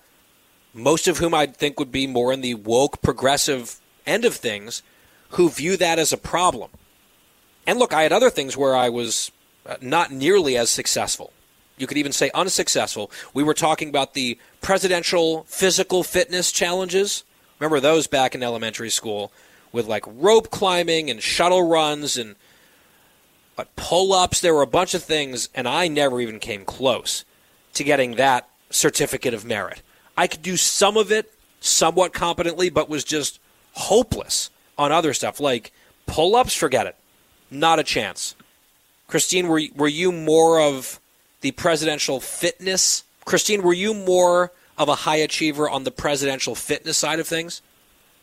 most 0.72 1.08
of 1.08 1.18
whom 1.18 1.34
I 1.34 1.46
think 1.46 1.80
would 1.80 1.90
be 1.90 2.06
more 2.06 2.32
in 2.32 2.40
the 2.40 2.54
woke, 2.54 3.02
progressive 3.02 3.80
end 4.06 4.24
of 4.24 4.36
things, 4.36 4.82
who 5.30 5.50
view 5.50 5.76
that 5.76 5.98
as 5.98 6.12
a 6.12 6.16
problem. 6.16 6.70
And 7.66 7.78
look, 7.78 7.92
I 7.92 8.02
had 8.02 8.12
other 8.12 8.30
things 8.30 8.56
where 8.56 8.74
I 8.74 8.88
was 8.88 9.30
uh, 9.66 9.76
not 9.80 10.10
nearly 10.12 10.56
as 10.56 10.70
successful. 10.70 11.32
You 11.76 11.86
could 11.86 11.98
even 11.98 12.12
say 12.12 12.30
unsuccessful. 12.34 13.10
We 13.34 13.42
were 13.42 13.54
talking 13.54 13.88
about 13.88 14.14
the 14.14 14.38
presidential 14.60 15.44
physical 15.44 16.02
fitness 16.02 16.50
challenges. 16.50 17.24
Remember 17.58 17.80
those 17.80 18.06
back 18.06 18.34
in 18.34 18.42
elementary 18.42 18.90
school 18.90 19.32
with 19.72 19.86
like 19.86 20.04
rope 20.06 20.50
climbing 20.50 21.10
and 21.10 21.22
shuttle 21.22 21.68
runs 21.68 22.16
and 22.16 22.36
pull 23.76 24.12
ups. 24.12 24.40
There 24.40 24.54
were 24.54 24.62
a 24.62 24.66
bunch 24.66 24.94
of 24.94 25.02
things, 25.02 25.48
and 25.54 25.66
I 25.66 25.88
never 25.88 26.20
even 26.20 26.38
came 26.38 26.64
close 26.64 27.24
to 27.74 27.84
getting 27.84 28.14
that 28.14 28.48
certificate 28.70 29.34
of 29.34 29.44
merit. 29.44 29.82
I 30.16 30.26
could 30.26 30.42
do 30.42 30.56
some 30.56 30.96
of 30.96 31.10
it 31.10 31.32
somewhat 31.60 32.12
competently, 32.12 32.70
but 32.70 32.88
was 32.88 33.04
just 33.04 33.40
hopeless 33.72 34.50
on 34.76 34.92
other 34.92 35.12
stuff 35.14 35.40
like 35.40 35.72
pull 36.06 36.36
ups. 36.36 36.54
Forget 36.54 36.86
it, 36.86 36.96
not 37.50 37.78
a 37.78 37.84
chance. 37.84 38.34
Christine, 39.06 39.48
were 39.48 39.62
were 39.74 39.88
you 39.88 40.12
more 40.12 40.60
of 40.60 41.00
the 41.40 41.52
presidential 41.52 42.20
fitness? 42.20 43.04
Christine, 43.24 43.62
were 43.62 43.74
you 43.74 43.94
more 43.94 44.52
of 44.78 44.88
a 44.88 44.94
high 44.94 45.16
achiever 45.16 45.68
on 45.68 45.84
the 45.84 45.90
presidential 45.90 46.54
fitness 46.54 46.96
side 46.96 47.18
of 47.18 47.26
things? 47.26 47.62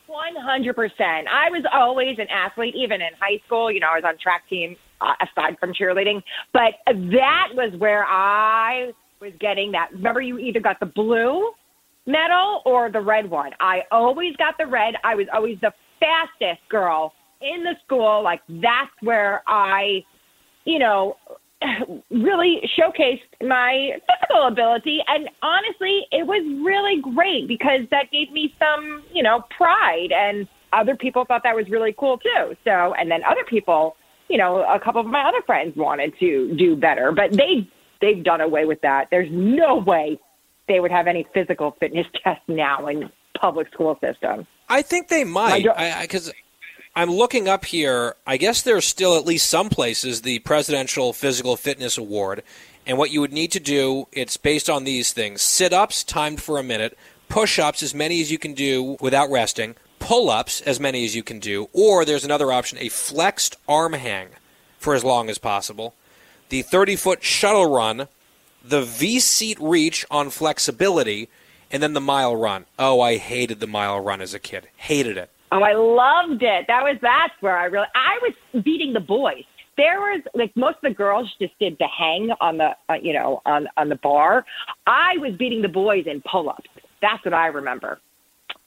One 0.06 0.36
hundred 0.36 0.74
percent. 0.74 1.28
I 1.28 1.50
was 1.50 1.64
always 1.72 2.18
an 2.18 2.28
athlete, 2.28 2.74
even 2.74 3.00
in 3.00 3.08
high 3.20 3.40
school. 3.46 3.70
You 3.70 3.80
know, 3.80 3.88
I 3.88 3.96
was 3.96 4.04
on 4.06 4.18
track 4.18 4.48
team 4.48 4.76
uh, 5.00 5.14
aside 5.20 5.58
from 5.58 5.72
cheerleading, 5.72 6.22
but 6.52 6.74
that 6.86 7.48
was 7.54 7.74
where 7.78 8.04
I 8.04 8.92
was 9.20 9.32
getting 9.40 9.72
that. 9.72 9.90
Remember, 9.92 10.20
you 10.20 10.38
either 10.38 10.60
got 10.60 10.80
the 10.80 10.86
blue 10.86 11.50
medal 12.06 12.62
or 12.64 12.90
the 12.90 13.00
red 13.00 13.28
one. 13.28 13.52
I 13.60 13.82
always 13.90 14.36
got 14.36 14.56
the 14.58 14.66
red. 14.66 14.94
I 15.04 15.14
was 15.14 15.26
always 15.32 15.58
the 15.60 15.72
fastest 16.00 16.66
girl 16.68 17.12
in 17.40 17.64
the 17.64 17.74
school. 17.84 18.22
Like 18.22 18.40
that's 18.48 18.92
where 19.02 19.42
I 19.46 20.04
you 20.66 20.80
know, 20.80 21.16
really 22.10 22.68
showcased 22.78 23.46
my 23.46 23.92
physical 24.06 24.46
ability. 24.46 25.00
And 25.08 25.28
honestly, 25.42 26.06
it 26.12 26.26
was 26.26 26.42
really 26.64 27.00
great 27.14 27.48
because 27.48 27.80
that 27.90 28.10
gave 28.10 28.30
me 28.32 28.54
some, 28.58 29.02
you 29.12 29.22
know, 29.22 29.42
pride. 29.56 30.08
And 30.12 30.48
other 30.72 30.96
people 30.96 31.24
thought 31.24 31.42
that 31.44 31.54
was 31.54 31.68
really 31.68 31.94
cool 31.98 32.18
too. 32.18 32.56
So, 32.64 32.94
and 32.94 33.10
then 33.10 33.22
other 33.24 33.44
people, 33.48 33.96
you 34.28 34.38
know, 34.38 34.62
a 34.62 34.80
couple 34.80 35.00
of 35.00 35.06
my 35.06 35.22
other 35.22 35.42
friends 35.46 35.76
wanted 35.76 36.18
to 36.20 36.54
do 36.56 36.76
better, 36.76 37.12
but 37.12 37.32
they 37.32 37.68
they've 38.00 38.22
done 38.22 38.40
away 38.40 38.64
with 38.64 38.80
that. 38.82 39.08
There's 39.10 39.30
no 39.30 39.76
way 39.76 40.18
they 40.68 40.80
would 40.80 40.90
have 40.90 41.06
any 41.06 41.26
physical 41.32 41.76
fitness 41.80 42.06
tests 42.24 42.44
now 42.48 42.86
in 42.88 43.10
public 43.40 43.72
school 43.72 43.98
system. 44.02 44.46
I 44.68 44.82
think 44.82 45.08
they 45.08 45.24
might, 45.24 45.64
because 46.02 46.32
I'm 46.98 47.10
looking 47.10 47.46
up 47.46 47.66
here. 47.66 48.16
I 48.26 48.38
guess 48.38 48.62
there's 48.62 48.86
still 48.86 49.18
at 49.18 49.26
least 49.26 49.50
some 49.50 49.68
places 49.68 50.22
the 50.22 50.38
Presidential 50.38 51.12
Physical 51.12 51.54
Fitness 51.54 51.98
Award. 51.98 52.42
And 52.86 52.96
what 52.96 53.10
you 53.10 53.20
would 53.20 53.34
need 53.34 53.52
to 53.52 53.60
do, 53.60 54.08
it's 54.12 54.38
based 54.38 54.70
on 54.70 54.84
these 54.84 55.12
things 55.12 55.42
sit 55.42 55.74
ups, 55.74 56.02
timed 56.02 56.40
for 56.40 56.58
a 56.58 56.62
minute, 56.62 56.96
push 57.28 57.58
ups, 57.58 57.82
as 57.82 57.94
many 57.94 58.22
as 58.22 58.32
you 58.32 58.38
can 58.38 58.54
do 58.54 58.96
without 58.98 59.30
resting, 59.30 59.76
pull 59.98 60.30
ups, 60.30 60.62
as 60.62 60.80
many 60.80 61.04
as 61.04 61.14
you 61.14 61.22
can 61.22 61.38
do, 61.38 61.68
or 61.74 62.06
there's 62.06 62.24
another 62.24 62.50
option 62.50 62.78
a 62.78 62.88
flexed 62.88 63.58
arm 63.68 63.92
hang 63.92 64.28
for 64.78 64.94
as 64.94 65.04
long 65.04 65.28
as 65.28 65.36
possible, 65.36 65.92
the 66.48 66.62
30 66.62 66.96
foot 66.96 67.22
shuttle 67.22 67.70
run, 67.70 68.08
the 68.64 68.80
V 68.80 69.20
seat 69.20 69.58
reach 69.60 70.06
on 70.10 70.30
flexibility, 70.30 71.28
and 71.70 71.82
then 71.82 71.92
the 71.92 72.00
mile 72.00 72.34
run. 72.34 72.64
Oh, 72.78 73.02
I 73.02 73.18
hated 73.18 73.60
the 73.60 73.66
mile 73.66 74.00
run 74.00 74.22
as 74.22 74.32
a 74.32 74.38
kid. 74.38 74.68
Hated 74.76 75.18
it. 75.18 75.30
Oh, 75.52 75.62
I 75.62 75.74
loved 75.74 76.42
it. 76.42 76.66
That 76.66 76.82
was 76.82 76.96
that's 77.00 77.34
where 77.40 77.56
I 77.56 77.66
really 77.66 77.86
I 77.94 78.18
was 78.22 78.62
beating 78.64 78.92
the 78.92 79.00
boys. 79.00 79.44
There 79.76 80.00
was 80.00 80.22
like 80.34 80.56
most 80.56 80.76
of 80.76 80.82
the 80.82 80.94
girls 80.94 81.32
just 81.40 81.58
did 81.58 81.76
the 81.78 81.86
hang 81.86 82.30
on 82.40 82.58
the 82.58 82.70
uh, 82.88 82.94
you 83.00 83.12
know 83.12 83.42
on 83.46 83.68
on 83.76 83.88
the 83.88 83.96
bar. 83.96 84.44
I 84.86 85.16
was 85.18 85.34
beating 85.38 85.62
the 85.62 85.68
boys 85.68 86.06
in 86.06 86.22
pull 86.22 86.48
ups. 86.48 86.68
That's 87.00 87.24
what 87.24 87.34
I 87.34 87.46
remember. 87.46 88.00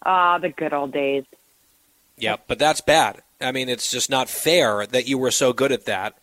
Ah, 0.05 0.37
the 0.37 0.49
good 0.49 0.73
old 0.73 0.93
days. 0.93 1.25
Yeah, 2.17 2.37
but 2.47 2.59
that's 2.59 2.81
bad. 2.81 3.21
I 3.41 3.51
mean, 3.51 3.69
it's 3.69 3.91
just 3.91 4.09
not 4.09 4.29
fair 4.29 4.85
that 4.85 5.07
you 5.07 5.17
were 5.17 5.31
so 5.31 5.53
good 5.53 5.71
at 5.71 5.85
that, 5.85 6.17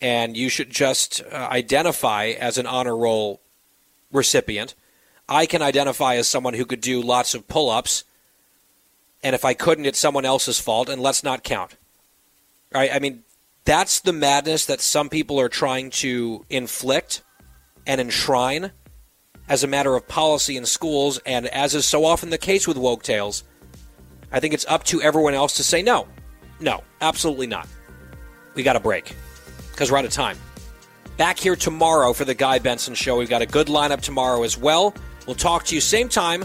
and 0.00 0.36
you 0.36 0.48
should 0.48 0.70
just 0.70 1.22
uh, 1.30 1.48
identify 1.50 2.26
as 2.26 2.58
an 2.58 2.66
honor 2.66 2.96
roll 2.96 3.40
recipient. 4.12 4.74
I 5.28 5.46
can 5.46 5.62
identify 5.62 6.16
as 6.16 6.28
someone 6.28 6.54
who 6.54 6.64
could 6.64 6.80
do 6.80 7.00
lots 7.00 7.34
of 7.34 7.48
pull 7.48 7.70
ups 7.70 8.04
and 9.22 9.34
if 9.34 9.44
I 9.44 9.54
couldn't, 9.54 9.86
it's 9.86 9.98
someone 9.98 10.24
else's 10.24 10.60
fault, 10.60 10.88
and 10.88 11.00
let's 11.00 11.22
not 11.22 11.42
count. 11.42 11.76
Right? 12.72 12.90
I 12.92 12.98
mean, 12.98 13.24
that's 13.64 14.00
the 14.00 14.12
madness 14.12 14.66
that 14.66 14.80
some 14.80 15.08
people 15.08 15.38
are 15.40 15.48
trying 15.48 15.90
to 15.90 16.44
inflict 16.50 17.22
and 17.86 18.00
enshrine 18.00 18.72
as 19.48 19.64
a 19.64 19.66
matter 19.66 19.94
of 19.94 20.08
policy 20.08 20.56
in 20.56 20.64
schools, 20.64 21.18
and 21.26 21.46
as 21.48 21.74
is 21.74 21.84
so 21.84 22.04
often 22.04 22.30
the 22.30 22.38
case 22.38 22.66
with 22.66 22.76
woke 22.76 23.02
tales, 23.02 23.44
I 24.30 24.40
think 24.40 24.54
it's 24.54 24.66
up 24.66 24.84
to 24.84 25.02
everyone 25.02 25.34
else 25.34 25.54
to 25.56 25.64
say 25.64 25.82
no. 25.82 26.08
No, 26.60 26.82
absolutely 27.00 27.46
not. 27.46 27.68
We 28.54 28.62
got 28.62 28.76
a 28.76 28.80
break 28.80 29.14
because 29.70 29.90
we're 29.90 29.98
out 29.98 30.04
of 30.04 30.12
time. 30.12 30.38
Back 31.16 31.38
here 31.38 31.56
tomorrow 31.56 32.12
for 32.12 32.24
the 32.24 32.34
Guy 32.34 32.58
Benson 32.58 32.94
Show. 32.94 33.18
We've 33.18 33.28
got 33.28 33.42
a 33.42 33.46
good 33.46 33.66
lineup 33.66 34.00
tomorrow 34.00 34.42
as 34.42 34.56
well. 34.56 34.94
We'll 35.26 35.36
talk 35.36 35.64
to 35.66 35.74
you 35.74 35.80
same 35.80 36.08
time, 36.08 36.44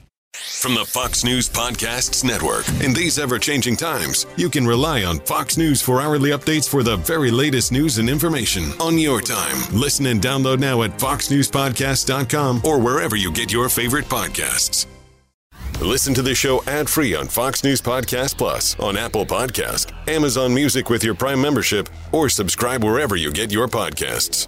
From 0.41 0.73
the 0.75 0.85
Fox 0.85 1.23
News 1.23 1.47
Podcasts 1.47 2.23
Network. 2.23 2.67
In 2.83 2.93
these 2.93 3.19
ever 3.19 3.37
changing 3.37 3.75
times, 3.75 4.25
you 4.37 4.49
can 4.49 4.65
rely 4.65 5.03
on 5.03 5.19
Fox 5.19 5.55
News 5.57 5.81
for 5.81 6.01
hourly 6.01 6.31
updates 6.31 6.67
for 6.67 6.83
the 6.83 6.97
very 6.97 7.31
latest 7.31 7.71
news 7.71 7.99
and 7.99 8.09
information 8.09 8.71
on 8.79 8.97
your 8.97 9.21
time. 9.21 9.57
Listen 9.71 10.07
and 10.07 10.21
download 10.21 10.59
now 10.59 10.81
at 10.81 10.97
foxnewspodcast.com 10.97 12.61
or 12.65 12.79
wherever 12.79 13.15
you 13.15 13.31
get 13.31 13.51
your 13.51 13.69
favorite 13.69 14.05
podcasts. 14.05 14.87
Listen 15.79 16.13
to 16.13 16.21
the 16.21 16.35
show 16.35 16.63
ad-free 16.65 17.15
on 17.15 17.27
Fox 17.27 17.63
News 17.63 17.81
Podcast 17.81 18.37
Plus, 18.37 18.79
on 18.79 18.97
Apple 18.97 19.25
Podcast, 19.25 19.93
Amazon 20.07 20.53
Music 20.53 20.89
with 20.89 21.03
your 21.03 21.15
Prime 21.15 21.41
membership, 21.41 21.89
or 22.11 22.29
subscribe 22.29 22.83
wherever 22.83 23.15
you 23.15 23.31
get 23.31 23.51
your 23.51 23.67
podcasts. 23.67 24.47